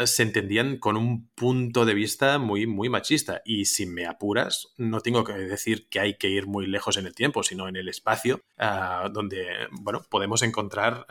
se 0.06 0.24
entendían 0.24 0.78
con 0.78 0.98
un 0.98 1.30
punto 1.36 1.86
de 1.86 1.94
vista 1.94 2.38
muy, 2.38 2.68
muy 2.68 2.90
machista. 2.90 3.42
Y 3.46 3.66
si 3.66 3.86
me 3.86 4.06
apuras, 4.06 4.74
no 4.78 5.02
tengo 5.02 5.24
que 5.24 5.34
decir 5.34 5.88
que 5.90 6.00
hay 6.00 6.18
que 6.18 6.30
ir 6.30 6.48
muy 6.48 6.68
lejos 6.68 6.98
en 6.98 7.06
el 7.06 7.16
tiempo, 7.16 7.44
sino 7.44 7.68
en 7.68 7.76
el 7.76 7.90
espacio, 7.90 8.42
ah, 8.58 9.10
donde, 9.12 9.48
bueno, 9.72 10.06
podemos 10.10 10.42
encontrar 10.44 11.06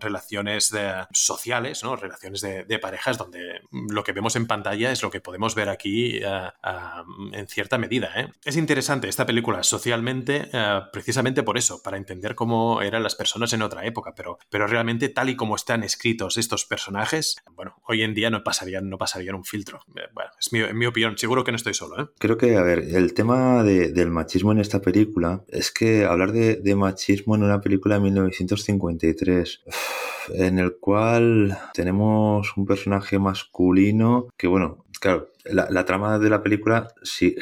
relaciones 0.00 0.72
sociales, 1.12 1.82
¿no? 1.82 1.96
Relaciones 1.96 2.40
de, 2.40 2.78
parejas, 2.78 3.16
donde 3.16 3.60
lo 3.70 4.04
que 4.04 4.12
vemos 4.12 4.36
en 4.36 4.46
pantalla 4.46 4.92
es 4.92 5.02
lo 5.02 5.10
que 5.10 5.20
podemos 5.20 5.54
ver 5.54 5.68
aquí 5.68 6.20
en 7.32 7.48
cierta 7.48 7.78
medida. 7.78 8.10
¿eh? 8.16 8.28
Es 8.44 8.56
interesante 8.56 9.08
esta 9.08 9.26
película 9.26 9.62
socialmente, 9.62 10.50
precisamente 10.92 11.42
por 11.42 11.58
eso, 11.58 11.82
para 11.82 11.96
entender 11.96 12.34
cómo 12.34 12.82
eran 12.82 13.02
las 13.02 13.14
personas 13.14 13.52
en 13.52 13.62
otra 13.62 13.84
época, 13.86 13.95
pero, 14.14 14.38
pero 14.50 14.66
realmente 14.66 15.08
tal 15.08 15.30
y 15.30 15.36
como 15.36 15.56
están 15.56 15.82
escritos 15.82 16.36
estos 16.36 16.64
personajes, 16.64 17.36
bueno, 17.54 17.76
hoy 17.86 18.02
en 18.02 18.14
día 18.14 18.30
no 18.30 18.42
pasarían, 18.42 18.88
no 18.88 18.98
pasarían 18.98 19.34
un 19.34 19.44
filtro. 19.44 19.80
Eh, 19.94 20.08
bueno, 20.14 20.30
es 20.38 20.52
mi, 20.52 20.86
opinión, 20.86 21.18
seguro 21.18 21.44
que 21.44 21.52
no 21.52 21.56
estoy 21.56 21.74
solo. 21.74 22.02
¿eh? 22.02 22.08
Creo 22.18 22.36
que, 22.36 22.56
a 22.56 22.62
ver, 22.62 22.80
el 22.80 23.14
tema 23.14 23.62
del 23.62 24.10
machismo 24.10 24.52
en 24.52 24.58
esta 24.58 24.80
película 24.80 25.44
es 25.48 25.70
que 25.70 26.04
hablar 26.04 26.32
de, 26.32 26.76
machismo 26.76 27.34
en 27.34 27.42
una 27.42 27.60
película 27.60 27.94
de 27.94 28.02
1953, 28.02 29.62
en 30.34 30.58
el 30.58 30.76
cual 30.76 31.58
tenemos 31.72 32.54
un 32.56 32.66
personaje 32.66 33.18
masculino 33.18 34.28
que, 34.36 34.46
bueno, 34.46 34.84
claro, 35.00 35.30
la, 35.50 35.84
trama 35.84 36.18
de 36.18 36.30
la 36.30 36.42
película 36.42 36.88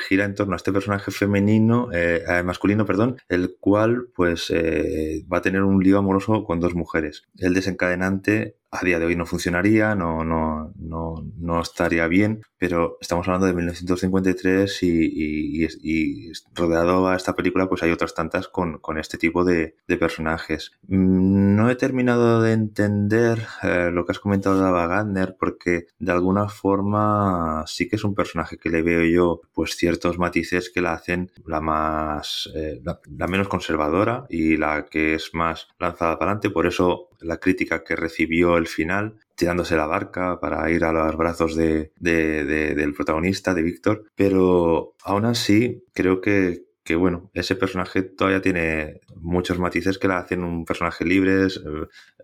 gira 0.08 0.24
en 0.24 0.34
torno 0.34 0.54
a 0.54 0.56
este 0.56 0.72
personaje 0.72 1.10
femenino, 1.10 1.88
eh, 1.92 2.22
eh, 2.26 2.42
masculino, 2.42 2.84
perdón, 2.84 3.16
el 3.28 3.56
cual 3.58 4.08
pues 4.14 4.50
eh, 4.50 5.24
va 5.32 5.38
a 5.38 5.42
tener 5.42 5.62
un 5.62 5.82
lío 5.82 5.98
amoroso 5.98 6.44
con 6.44 6.60
dos 6.60 6.74
mujeres. 6.74 7.24
El 7.38 7.54
desencadenante 7.54 8.56
a 8.74 8.84
día 8.84 8.98
de 8.98 9.06
hoy 9.06 9.16
no 9.16 9.26
funcionaría, 9.26 9.94
no, 9.94 10.24
no, 10.24 10.72
no, 10.76 11.14
no 11.38 11.60
estaría 11.60 12.08
bien, 12.08 12.42
pero 12.58 12.98
estamos 13.00 13.28
hablando 13.28 13.46
de 13.46 13.54
1953 13.54 14.82
y, 14.82 15.66
y, 15.82 16.32
rodeado 16.54 17.08
a 17.08 17.16
esta 17.16 17.34
película 17.34 17.68
pues 17.68 17.82
hay 17.82 17.90
otras 17.90 18.14
tantas 18.14 18.48
con, 18.48 18.78
con 18.78 18.98
este 18.98 19.18
tipo 19.18 19.44
de, 19.44 19.76
personajes. 20.00 20.72
Mm, 20.88 21.54
no 21.54 21.70
he 21.70 21.76
terminado 21.76 22.42
de 22.42 22.52
entender 22.52 23.46
lo 23.92 24.04
que 24.04 24.12
has 24.12 24.18
comentado 24.18 24.60
de 24.60 24.66
Ava 24.66 25.04
porque 25.38 25.86
de 25.98 26.12
alguna 26.12 26.48
forma 26.48 27.62
sí 27.66 27.88
que 27.88 27.96
es 27.96 28.04
un 28.04 28.14
personaje 28.14 28.58
que 28.58 28.70
le 28.70 28.82
veo 28.82 29.04
yo 29.04 29.40
pues 29.52 29.76
ciertos 29.76 30.18
matices 30.18 30.70
que 30.70 30.80
la 30.80 30.94
hacen 30.94 31.30
la 31.46 31.60
más 31.60 32.50
eh, 32.54 32.80
la, 32.82 33.26
menos 33.28 33.48
conservadora 33.48 34.26
y 34.28 34.56
la 34.56 34.86
que 34.86 35.14
es 35.14 35.30
más 35.34 35.68
lanzada 35.78 36.18
para 36.18 36.32
adelante 36.32 36.50
por 36.50 36.66
eso 36.66 37.08
la 37.24 37.38
crítica 37.38 37.84
que 37.84 37.96
recibió 37.96 38.56
el 38.56 38.66
final 38.66 39.16
tirándose 39.34 39.76
la 39.76 39.86
barca 39.86 40.38
para 40.40 40.70
ir 40.70 40.84
a 40.84 40.92
los 40.92 41.16
brazos 41.16 41.56
de, 41.56 41.92
del 41.96 42.94
protagonista 42.94 43.54
de 43.54 43.62
Víctor. 43.62 44.04
Pero 44.14 44.94
aún 45.02 45.24
así 45.24 45.84
creo 45.92 46.20
que 46.20 46.64
que 46.84 46.96
bueno, 46.96 47.30
ese 47.32 47.56
personaje 47.56 48.02
todavía 48.02 48.42
tiene 48.42 49.00
muchos 49.16 49.58
matices 49.58 49.98
que 49.98 50.06
la 50.06 50.18
hacen 50.18 50.44
un 50.44 50.66
personaje 50.66 51.04
libre, 51.06 51.46
eh, 51.46 51.48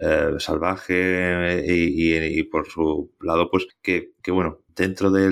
eh, 0.00 0.34
salvaje 0.38 1.64
y, 1.66 2.42
por 2.44 2.68
su 2.68 3.10
lado, 3.20 3.50
pues 3.50 3.66
que, 3.80 4.12
que 4.22 4.30
bueno, 4.30 4.59
dentro 4.74 5.10
de 5.10 5.30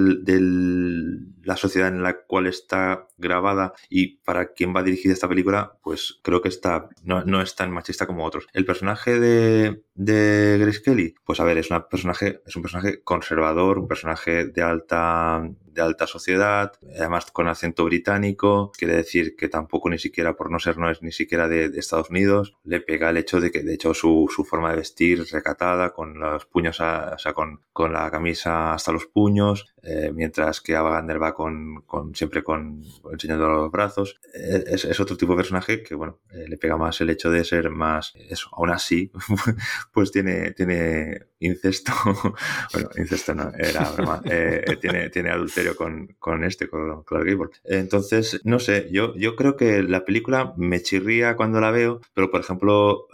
la 1.42 1.56
sociedad 1.56 1.88
en 1.88 2.02
la 2.02 2.22
cual 2.26 2.46
está 2.46 3.08
grabada 3.16 3.72
y 3.88 4.18
para 4.18 4.52
quien 4.52 4.74
va 4.74 4.82
dirigida 4.82 5.12
esta 5.12 5.28
película, 5.28 5.78
pues 5.82 6.20
creo 6.22 6.42
que 6.42 6.48
está, 6.48 6.88
no, 7.02 7.40
es 7.40 7.54
tan 7.54 7.70
machista 7.70 8.06
como 8.06 8.24
otros. 8.24 8.46
El 8.52 8.64
personaje 8.64 9.18
de, 9.18 9.82
de 9.94 10.58
Grace 10.60 10.82
Kelly, 10.82 11.14
pues 11.24 11.40
a 11.40 11.44
ver, 11.44 11.58
es, 11.58 11.70
una 11.70 11.88
personaje, 11.88 12.42
es 12.46 12.56
un 12.56 12.62
personaje 12.62 13.02
conservador, 13.02 13.78
un 13.78 13.88
personaje 13.88 14.46
de 14.46 14.62
alta, 14.62 15.48
de 15.78 15.84
alta 15.84 16.06
sociedad, 16.06 16.72
además 16.96 17.30
con 17.30 17.48
acento 17.48 17.84
británico, 17.84 18.72
quiere 18.76 18.96
decir 18.96 19.36
que 19.36 19.48
tampoco 19.48 19.88
ni 19.88 19.98
siquiera, 19.98 20.34
por 20.34 20.50
no 20.50 20.58
ser 20.58 20.76
no 20.76 20.90
es 20.90 21.02
ni 21.02 21.12
siquiera 21.12 21.48
de, 21.48 21.66
Estados 21.78 22.10
Unidos, 22.10 22.56
le 22.64 22.80
pega 22.80 23.10
el 23.10 23.16
hecho 23.16 23.40
de 23.40 23.52
que 23.52 23.62
de 23.62 23.74
hecho 23.74 23.94
su, 23.94 24.26
forma 24.48 24.70
de 24.70 24.78
vestir 24.78 25.24
recatada, 25.30 25.92
con 25.92 26.18
los 26.18 26.46
puños, 26.46 26.80
o 26.80 27.18
sea, 27.18 27.32
con, 27.32 27.62
con 27.72 27.92
la 27.92 28.10
camisa 28.10 28.74
hasta 28.74 28.90
los 28.90 29.06
puños, 29.06 29.66
eh, 29.82 30.10
mientras 30.14 30.60
que 30.60 30.76
Ava 30.76 30.90
Gardner 30.90 31.22
va 31.22 31.34
con, 31.34 31.82
con 31.86 32.14
siempre 32.14 32.42
con, 32.42 32.82
enseñando 33.12 33.48
los 33.48 33.70
brazos. 33.70 34.20
Eh, 34.34 34.64
es, 34.66 34.84
es, 34.84 35.00
otro 35.00 35.16
tipo 35.16 35.32
de 35.32 35.38
personaje 35.38 35.82
que, 35.82 35.94
bueno, 35.94 36.20
eh, 36.30 36.46
le 36.48 36.56
pega 36.56 36.76
más 36.76 37.00
el 37.00 37.10
hecho 37.10 37.30
de 37.30 37.44
ser 37.44 37.70
más, 37.70 38.12
eso, 38.16 38.48
aún 38.52 38.70
así, 38.70 39.12
pues 39.92 40.10
tiene, 40.10 40.52
tiene 40.52 41.28
incesto, 41.38 41.92
bueno, 42.72 42.88
incesto 42.96 43.34
no, 43.34 43.52
era 43.56 43.90
broma, 43.90 44.20
tiene, 44.80 45.10
tiene 45.10 45.30
adulterio 45.30 45.76
con, 45.76 46.08
con 46.18 46.44
este, 46.44 46.68
con 46.68 47.04
Clark 47.04 47.24
Gable. 47.24 47.50
Entonces, 47.64 48.40
no 48.44 48.58
sé, 48.58 48.88
yo, 48.90 49.14
yo 49.14 49.36
creo 49.36 49.56
que 49.56 49.82
la 49.82 50.04
película 50.04 50.54
me 50.56 50.82
chirría 50.82 51.36
cuando 51.36 51.60
la 51.60 51.70
veo, 51.70 52.00
pero 52.14 52.30
por 52.30 52.40
ejemplo, 52.40 53.06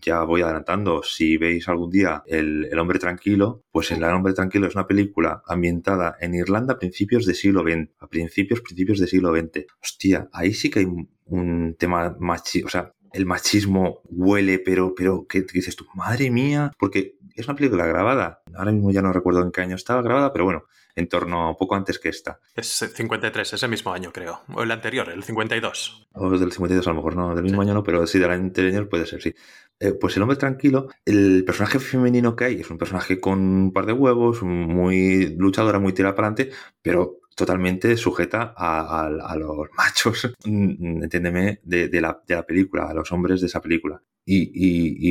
ya 0.00 0.22
voy 0.24 0.42
adelantando, 0.42 1.02
si 1.02 1.36
veis 1.36 1.68
algún 1.68 1.90
día 1.90 2.22
el, 2.26 2.68
el 2.70 2.78
Hombre 2.78 2.98
Tranquilo, 2.98 3.62
pues 3.70 3.90
El 3.90 4.02
Hombre 4.04 4.32
Tranquilo 4.32 4.66
es 4.66 4.74
una 4.74 4.86
película 4.86 5.42
ambiental 5.46 5.75
en 6.20 6.34
Irlanda 6.34 6.74
a 6.74 6.78
principios 6.78 7.26
de 7.26 7.34
siglo 7.34 7.62
XX, 7.62 7.90
a 8.00 8.08
principios, 8.08 8.60
principios 8.60 8.98
de 8.98 9.06
siglo 9.06 9.34
XX. 9.34 9.66
Hostia, 9.82 10.28
ahí 10.32 10.52
sí 10.54 10.70
que 10.70 10.80
hay 10.80 10.86
un, 11.26 11.74
tema 11.78 12.16
machista, 12.18 12.66
o 12.66 12.70
sea, 12.70 12.92
el 13.12 13.26
machismo 13.26 14.00
huele, 14.04 14.58
pero, 14.58 14.94
pero, 14.94 15.26
¿qué, 15.28 15.42
dices 15.42 15.76
tú? 15.76 15.86
Madre 15.94 16.30
mía, 16.30 16.72
porque 16.78 17.16
es 17.34 17.46
una 17.46 17.56
película 17.56 17.86
grabada, 17.86 18.42
ahora 18.54 18.72
mismo 18.72 18.90
ya 18.90 19.02
no 19.02 19.12
recuerdo 19.12 19.42
en 19.42 19.52
qué 19.52 19.60
año 19.60 19.76
estaba 19.76 20.02
grabada, 20.02 20.32
pero 20.32 20.44
bueno, 20.44 20.64
en 20.96 21.08
torno 21.08 21.54
poco 21.58 21.76
antes 21.76 21.98
que 21.98 22.08
esta. 22.08 22.40
Es 22.54 22.66
53, 22.94 23.52
ese 23.52 23.68
mismo 23.68 23.92
año 23.92 24.12
creo, 24.12 24.40
o 24.52 24.62
el 24.62 24.70
anterior, 24.70 25.08
el 25.10 25.22
52. 25.22 26.08
O 26.14 26.30
del 26.30 26.50
52 26.50 26.86
a 26.86 26.90
lo 26.90 26.96
mejor, 26.96 27.16
no, 27.16 27.34
del 27.34 27.44
mismo 27.44 27.62
año 27.62 27.74
no, 27.74 27.82
pero 27.82 28.06
sí 28.06 28.18
del 28.18 28.30
anterior 28.30 28.88
puede 28.88 29.06
ser, 29.06 29.22
sí. 29.22 29.34
Eh, 29.78 29.92
pues 29.92 30.16
el 30.16 30.22
hombre 30.22 30.38
tranquilo, 30.38 30.88
el 31.04 31.44
personaje 31.44 31.78
femenino 31.78 32.34
que 32.34 32.46
hay 32.46 32.60
es 32.60 32.70
un 32.70 32.78
personaje 32.78 33.20
con 33.20 33.38
un 33.40 33.72
par 33.72 33.84
de 33.84 33.92
huevos, 33.92 34.42
muy 34.42 35.36
luchadora, 35.36 35.78
muy 35.78 35.92
tirada 35.92 36.14
para 36.14 36.28
adelante, 36.28 36.56
pero 36.80 37.20
totalmente 37.36 37.96
sujeta 37.96 38.54
a, 38.56 39.08
los 39.38 39.68
machos, 39.76 40.32
mm, 40.44 41.04
entiéndeme, 41.04 41.60
de, 41.62 42.00
la, 42.00 42.46
película, 42.46 42.88
a 42.88 42.94
los 42.94 43.12
hombres 43.12 43.40
de 43.40 43.46
esa 43.46 43.60
película. 43.60 44.02
Y, 44.28 44.50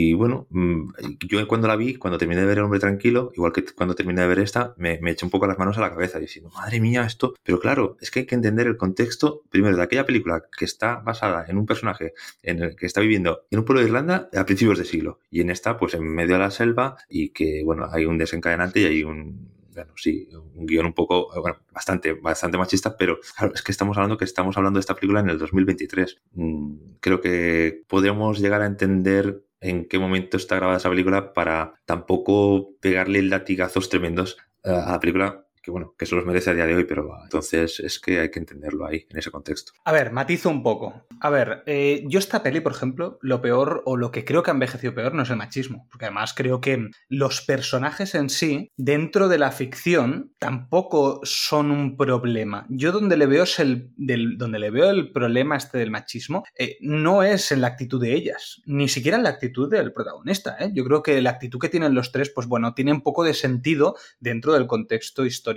y, 0.10 0.14
bueno, 0.14 0.46
mm, 0.50 0.90
yo 1.30 1.48
cuando 1.48 1.70
la 1.70 1.78
vi, 1.78 1.96
cuando 1.96 2.18
terminé 2.18 2.42
de 2.42 2.48
ver 2.48 2.58
El 2.58 2.66
hombre 2.66 2.82
tranquilo, 2.82 3.32
igual 3.34 3.54
que 3.54 3.64
cuando 3.64 3.96
terminé 3.96 4.22
de 4.22 4.28
ver 4.28 4.40
esta, 4.40 4.74
me, 4.78 5.00
me 5.02 5.12
eché 5.12 5.24
un 5.26 5.30
poco 5.32 5.48
las 5.48 5.58
manos 5.58 5.78
a 5.78 5.82
la 5.82 5.90
cabeza 5.90 6.20
diciendo, 6.20 6.52
madre 6.54 6.82
mía, 6.82 7.06
esto. 7.06 7.34
Pero 7.42 7.60
claro, 7.60 7.96
es 8.02 8.12
que 8.12 8.22
hay 8.22 8.26
que 8.26 8.36
entender 8.36 8.68
el 8.68 8.76
contexto, 8.76 9.44
primero, 9.50 9.78
de 9.78 9.84
aquella 9.84 10.06
película 10.06 10.44
que 10.58 10.66
está 10.66 10.98
basada 10.98 11.46
en 11.48 11.58
un 11.58 11.66
personaje 11.66 12.14
en 12.44 12.62
el 12.62 12.76
que 12.76 12.88
está 12.88 13.00
viviendo 13.00 13.46
en 13.52 13.60
un 13.60 13.66
pueblo 13.66 13.82
de 13.82 13.88
Irlanda 13.88 14.30
a 14.36 14.46
principios 14.46 14.80
de 14.80 14.84
siglo. 14.84 15.20
Y 15.30 15.40
en 15.40 15.50
esta, 15.50 15.78
pues 15.78 15.94
en 15.94 16.04
medio 16.04 16.34
de 16.34 16.40
la 16.40 16.52
selva, 16.52 16.98
y 17.08 17.30
que, 17.30 17.64
bueno, 17.64 17.88
hay 17.90 18.06
un 18.06 18.18
desencadenante 18.18 18.82
y 18.82 18.86
hay 18.86 19.04
un, 19.04 19.55
bueno, 19.76 19.94
sí, 19.98 20.28
un 20.56 20.66
guion 20.66 20.88
un 20.88 20.94
poco, 20.94 21.30
bueno, 21.40 21.58
bastante, 21.72 22.14
bastante 22.14 22.58
machista, 22.58 22.98
pero 22.98 23.20
claro, 23.38 23.54
es 23.54 23.62
que 23.62 23.72
estamos 23.72 23.98
hablando 23.98 24.18
que 24.18 24.26
estamos 24.26 24.58
hablando 24.58 24.78
de 24.78 24.82
esta 24.82 24.96
película 24.96 25.20
en 25.20 25.30
el 25.30 25.38
2023. 25.38 26.22
Mm, 26.32 26.76
creo 27.00 27.22
que 27.22 27.84
podemos 27.88 28.40
llegar 28.40 28.62
a 28.62 28.66
entender 28.66 29.44
en 29.60 29.88
qué 29.88 30.00
momento 30.00 30.38
está 30.38 30.56
grabada 30.56 30.78
esa 30.78 30.90
película 30.90 31.34
para 31.34 31.74
tampoco 31.86 32.72
pegarle 32.80 33.22
latigazos 33.22 33.90
tremendos 33.90 34.38
a 34.64 34.92
la 34.92 35.00
película 35.00 35.45
que 35.66 35.72
bueno, 35.72 35.96
que 35.98 36.06
eso 36.06 36.16
los 36.16 36.28
merece 36.28 36.52
a 36.52 36.54
día 36.54 36.68
de 36.68 36.76
hoy, 36.76 36.84
pero 36.84 37.10
entonces 37.24 37.80
es 37.80 38.00
que 38.00 38.20
hay 38.20 38.30
que 38.30 38.38
entenderlo 38.38 38.86
ahí, 38.86 39.08
en 39.10 39.18
ese 39.18 39.32
contexto. 39.32 39.72
A 39.84 39.92
ver, 39.92 40.12
matizo 40.12 40.52
un 40.52 40.62
poco. 40.62 41.08
A 41.20 41.32
ver, 41.32 41.64
eh, 41.66 42.04
yo 42.08 42.20
esta 42.20 42.44
peli, 42.44 42.60
por 42.60 42.72
ejemplo, 42.72 43.18
lo 43.24 43.42
peor 43.42 43.82
o 43.86 43.98
lo 43.98 44.12
que 44.12 44.24
creo 44.24 44.44
que 44.44 44.52
ha 44.52 44.54
envejecido 44.54 44.94
peor 44.94 45.16
no 45.16 45.24
es 45.24 45.30
el 45.32 45.38
machismo, 45.38 45.88
porque 45.90 46.06
además 46.06 46.36
creo 46.36 46.62
que 46.62 46.90
los 47.10 47.42
personajes 47.42 48.14
en 48.14 48.30
sí, 48.30 48.72
dentro 48.78 49.28
de 49.28 49.40
la 49.40 49.52
ficción, 49.52 50.36
tampoco 50.38 51.22
son 51.24 51.72
un 51.72 51.98
problema. 51.98 52.68
Yo 52.70 52.92
donde 52.92 53.18
le 53.18 53.26
veo 53.26 53.44
es 53.44 53.58
el, 53.58 53.90
del, 53.98 54.38
donde 54.38 54.60
le 54.60 54.70
veo 54.70 54.92
el 54.92 55.12
problema 55.12 55.58
este 55.58 55.80
del 55.80 55.90
machismo, 55.90 56.44
eh, 56.60 56.78
no 56.82 57.24
es 57.24 57.52
en 57.52 57.62
la 57.62 57.68
actitud 57.68 58.00
de 58.00 58.14
ellas, 58.14 58.62
ni 58.68 58.88
siquiera 58.88 59.18
en 59.18 59.24
la 59.24 59.30
actitud 59.30 59.68
del 59.68 59.94
protagonista. 59.94 60.58
¿eh? 60.60 60.70
Yo 60.76 60.86
creo 60.86 61.02
que 61.02 61.20
la 61.24 61.32
actitud 61.32 61.60
que 61.60 61.70
tienen 61.70 61.96
los 61.96 62.12
tres, 62.12 62.30
pues 62.30 62.46
bueno, 62.46 62.76
tiene 62.76 62.94
un 62.94 63.02
poco 63.02 63.24
de 63.24 63.34
sentido 63.34 63.96
dentro 64.20 64.54
del 64.54 64.68
contexto 64.68 65.26
histórico. 65.26 65.55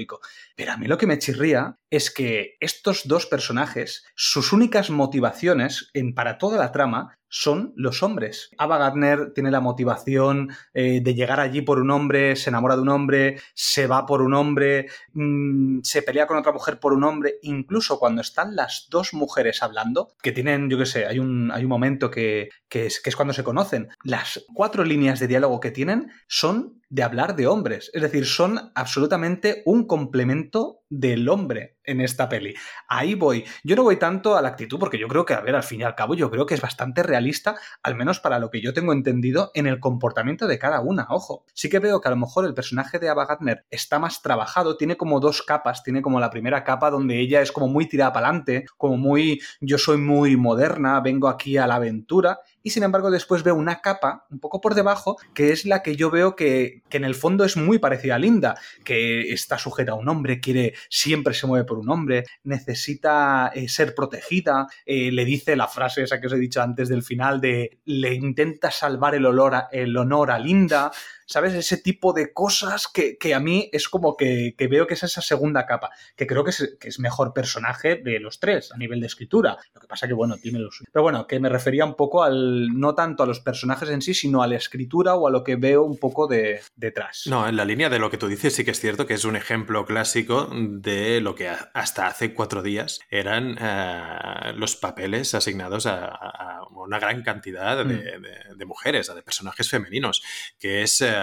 Pero 0.55 0.73
a 0.73 0.77
mí 0.77 0.87
lo 0.87 0.99
que 0.99 1.07
me 1.07 1.19
chirría 1.19 1.79
es 1.91 2.11
que 2.11 2.57
estos 2.61 3.07
dos 3.07 3.27
personajes, 3.27 4.05
sus 4.15 4.53
únicas 4.53 4.91
motivaciones 4.91 5.91
en, 5.95 6.15
para 6.15 6.39
toda 6.39 6.59
la 6.59 6.73
trama 6.73 7.19
son 7.29 7.73
los 7.77 8.03
hombres. 8.03 8.51
Ava 8.59 8.79
Gardner 8.79 9.33
tiene 9.35 9.51
la 9.51 9.61
motivación 9.61 10.51
eh, 10.75 11.01
de 11.03 11.15
llegar 11.15 11.41
allí 11.41 11.63
por 11.63 11.81
un 11.81 11.91
hombre, 11.91 12.37
se 12.37 12.51
enamora 12.51 12.77
de 12.77 12.83
un 12.83 12.89
hombre, 12.89 13.41
se 13.55 13.87
va 13.87 14.07
por 14.07 14.23
un 14.23 14.35
hombre, 14.35 14.87
mmm, 15.13 15.81
se 15.83 16.03
pelea 16.03 16.27
con 16.27 16.37
otra 16.37 16.53
mujer 16.53 16.81
por 16.81 16.93
un 16.93 17.05
hombre, 17.05 17.35
incluso 17.43 17.99
cuando 17.99 18.21
están 18.21 18.57
las 18.57 18.89
dos 18.91 19.15
mujeres 19.15 19.63
hablando, 19.63 20.13
que 20.23 20.33
tienen, 20.33 20.71
yo 20.71 20.79
qué 20.79 20.87
sé, 20.87 21.07
hay 21.07 21.19
un, 21.19 21.51
hay 21.53 21.65
un 21.65 21.71
momento 21.71 22.11
que, 22.11 22.49
que, 22.69 22.87
es, 22.87 23.01
que 23.01 23.11
es 23.11 23.17
cuando 23.17 23.35
se 23.35 23.45
conocen, 23.45 23.89
las 24.03 24.45
cuatro 24.55 24.85
líneas 24.85 25.21
de 25.21 25.29
diálogo 25.29 25.61
que 25.61 25.71
tienen 25.71 26.11
son 26.27 26.81
de 26.91 27.03
hablar 27.03 27.37
de 27.37 27.47
hombres, 27.47 27.91
es 27.93 28.03
decir, 28.03 28.25
son 28.25 28.73
absolutamente 28.75 29.63
un 29.67 29.87
complemento 29.87 30.78
del 30.91 31.29
hombre 31.29 31.79
en 31.85 32.01
esta 32.01 32.29
peli. 32.29 32.55
Ahí 32.89 33.15
voy. 33.15 33.45
Yo 33.65 33.77
no 33.77 33.83
voy 33.83 33.97
tanto 33.97 34.37
a 34.37 34.43
la 34.43 34.49
actitud 34.49 34.79
porque 34.79 34.99
yo 34.99 35.09
creo 35.09 35.25
que, 35.25 35.35
a 35.35 35.41
ver, 35.41 35.55
al 35.55 35.63
fin 35.63 35.81
y 35.81 35.85
al 35.85 35.95
cabo, 35.95 36.15
yo 36.15 36.31
creo 36.31 36.47
que 36.47 36.55
es 36.55 36.61
bastante 36.61 37.03
realista, 37.03 37.57
al 37.83 37.95
menos 37.95 38.21
para 38.21 38.39
lo 38.39 38.51
que 38.51 38.61
yo 38.61 38.73
tengo 38.73 38.93
entendido, 38.93 39.51
en 39.55 39.67
el 39.67 39.81
comportamiento 39.81 40.47
de 40.47 40.59
cada 40.59 40.81
una. 40.81 41.07
Ojo, 41.11 41.45
sí 41.55 41.69
que 41.69 41.79
veo 41.79 42.01
que 42.01 42.09
a 42.09 42.11
lo 42.11 42.17
mejor 42.17 42.45
el 42.45 42.55
personaje 42.55 42.99
de 42.99 43.09
Ava 43.09 43.27
Gardner 43.27 43.67
está 43.71 43.99
más 43.99 44.23
trabajado, 44.23 44.77
tiene 44.77 44.97
como 44.97 45.21
dos 45.21 45.43
capas, 45.43 45.83
tiene 45.83 46.03
como 46.03 46.21
la 46.21 46.31
primera 46.31 46.65
capa 46.65 46.91
donde 46.91 47.19
ella 47.21 47.41
es 47.41 47.53
como 47.53 47.69
muy 47.69 47.87
tirada 47.87 48.13
para 48.13 48.29
adelante, 48.29 48.67
como 48.77 48.97
muy, 48.97 49.41
yo 49.61 49.79
soy 49.79 49.97
muy 49.97 50.37
moderna, 50.37 51.01
vengo 51.01 51.29
aquí 51.29 51.57
a 51.57 51.67
la 51.67 51.77
aventura, 51.77 52.41
y 52.63 52.71
sin 52.71 52.83
embargo 52.83 53.11
después 53.11 53.43
veo 53.43 53.55
una 53.55 53.81
capa 53.81 54.27
un 54.31 54.41
poco 54.41 54.61
por 54.61 54.75
debajo 54.75 55.17
que 55.35 55.53
es 55.53 55.65
la 55.65 55.83
que 55.83 55.97
yo 55.97 56.11
veo 56.11 56.37
que, 56.37 56.83
que, 56.89 56.97
en 56.97 57.05
el 57.05 57.15
fondo 57.15 57.45
es 57.45 57.57
muy 57.57 57.79
parecida 57.79 58.17
a 58.17 58.19
Linda, 58.19 58.57
que 58.85 59.33
está 59.33 59.59
sujeta 59.59 59.93
a 59.93 59.97
un 59.97 60.09
hombre, 60.09 60.41
quiere, 60.41 60.75
siempre 60.89 61.35
se 61.35 61.47
mueve 61.47 61.65
por 61.65 61.79
un 61.79 61.91
hombre, 61.91 62.25
necesita 62.45 63.51
eh, 63.55 63.69
ser 63.69 63.95
protegida, 63.95 64.67
eh, 64.87 65.11
le 65.13 65.25
dice 65.25 65.57
la 65.57 65.69
frase 65.69 66.03
esa 66.03 66.21
que 66.21 66.27
os 66.27 66.33
he 66.33 66.39
dicho 66.39 66.63
antes 66.63 66.89
del 66.89 67.03
final 67.03 67.41
de 67.41 67.79
le 67.85 68.15
intenta 68.15 68.71
salvar 68.71 69.15
el, 69.15 69.27
olor 69.27 69.55
a, 69.55 69.69
el 69.73 69.97
honor 69.97 70.31
a 70.31 70.39
Linda, 70.39 70.91
¿sabes? 71.29 71.53
Ese 71.53 71.77
tipo 71.77 72.13
de 72.13 72.33
cosas 72.33 72.89
que, 72.89 73.19
que 73.19 73.35
a 73.35 73.41
mí 73.41 73.69
es 73.73 73.89
como 73.89 74.17
que, 74.17 74.55
que, 74.57 74.67
veo 74.67 74.87
que 74.87 74.95
es 74.95 75.03
esa 75.03 75.21
segunda 75.21 75.67
capa, 75.67 75.91
que 76.17 76.27
creo 76.27 76.43
que 76.43 76.51
es, 76.51 76.77
que 76.81 76.89
es, 76.89 76.99
mejor 76.99 77.33
personaje 77.33 77.97
de 77.97 78.19
los 78.19 78.41
tres 78.41 78.73
a 78.73 78.79
nivel 78.79 79.01
de 79.01 79.07
escritura. 79.07 79.59
Lo 79.75 79.81
que 79.81 79.87
pasa 79.87 80.09
que, 80.09 80.15
bueno, 80.15 80.37
tiene 80.37 80.59
los... 80.59 80.83
Pero 80.91 81.03
bueno, 81.03 81.27
que 81.27 81.39
me 81.39 81.49
refería 81.49 81.85
un 81.85 81.95
poco 81.95 82.25
al, 82.25 82.69
no 82.69 82.95
tanto 82.95 83.23
a 83.23 83.27
los 83.27 83.41
personajes 83.41 83.91
en 83.91 84.03
sí, 84.03 84.15
sino 84.15 84.43
a 84.43 84.47
la 84.47 84.57
escritura 84.57 85.15
o 85.15 85.29
a 85.29 85.31
lo 85.31 85.45
que 85.45 85.57
veo 85.57 85.85
un 85.85 85.99
poco 85.99 86.27
de, 86.27 86.61
detrás. 86.77 87.25
No, 87.27 87.47
en 87.47 87.57
la 87.57 87.65
línea 87.65 87.91
de 87.91 87.99
lo 87.99 88.11
que 88.11 88.17
tú 88.17 88.27
dices 88.27 88.55
sí 88.55 88.65
que 88.65 88.71
es 88.71 88.81
cierto 88.81 89.07
que 89.07 89.15
es 89.15 89.25
un 89.25 89.37
ejemplo 89.37 89.85
clásico 89.85 90.49
de 90.53 91.21
lo 91.21 91.35
que 91.35 91.49
hasta 91.49 92.07
hace 92.07 92.33
cuatro 92.33 92.63
días 92.63 93.01
eran 93.11 93.53
uh, 93.53 94.57
los 94.57 94.77
papeles 94.77 95.35
asignados 95.35 95.87
a, 95.87 96.07
a, 96.07 96.63
una 96.71 96.99
gran 96.99 97.23
cantidad 97.23 97.77
de, 97.77 97.85
mm. 97.85 98.23
de, 98.23 98.39
de 98.57 98.65
mujeres, 98.65 99.15
de 99.15 99.23
personajes 99.23 99.69
femeninos, 99.69 100.23
que 100.59 100.83
es... 100.83 101.03
Uh, 101.03 101.18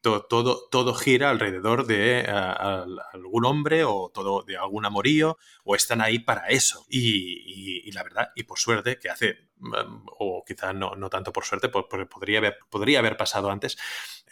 todo, 0.00 0.22
todo, 0.26 0.68
todo, 0.70 0.94
gira 0.94 1.30
alrededor 1.30 1.86
de 1.86 2.26
uh, 2.28 2.98
algún 3.12 3.44
hombre 3.44 3.84
o 3.84 4.10
todo 4.12 4.42
de 4.42 4.56
algún 4.56 4.84
amorío 4.86 5.38
o 5.64 5.74
están 5.74 6.00
ahí 6.00 6.18
para 6.18 6.48
eso. 6.48 6.84
Y, 6.88 7.82
y, 7.86 7.92
la 7.92 8.02
verdad, 8.02 8.30
y 8.34 8.44
por 8.44 8.58
suerte, 8.58 8.98
que 8.98 9.10
hace, 9.10 9.48
um, 9.60 10.04
o 10.18 10.44
quizá 10.46 10.72
no, 10.72 10.94
no, 10.96 11.10
tanto 11.10 11.32
por 11.32 11.44
suerte, 11.44 11.68
porque 11.68 12.06
podría 12.06 12.56
podría 12.70 12.98
haber 12.98 13.16
pasado 13.16 13.50
antes, 13.50 13.76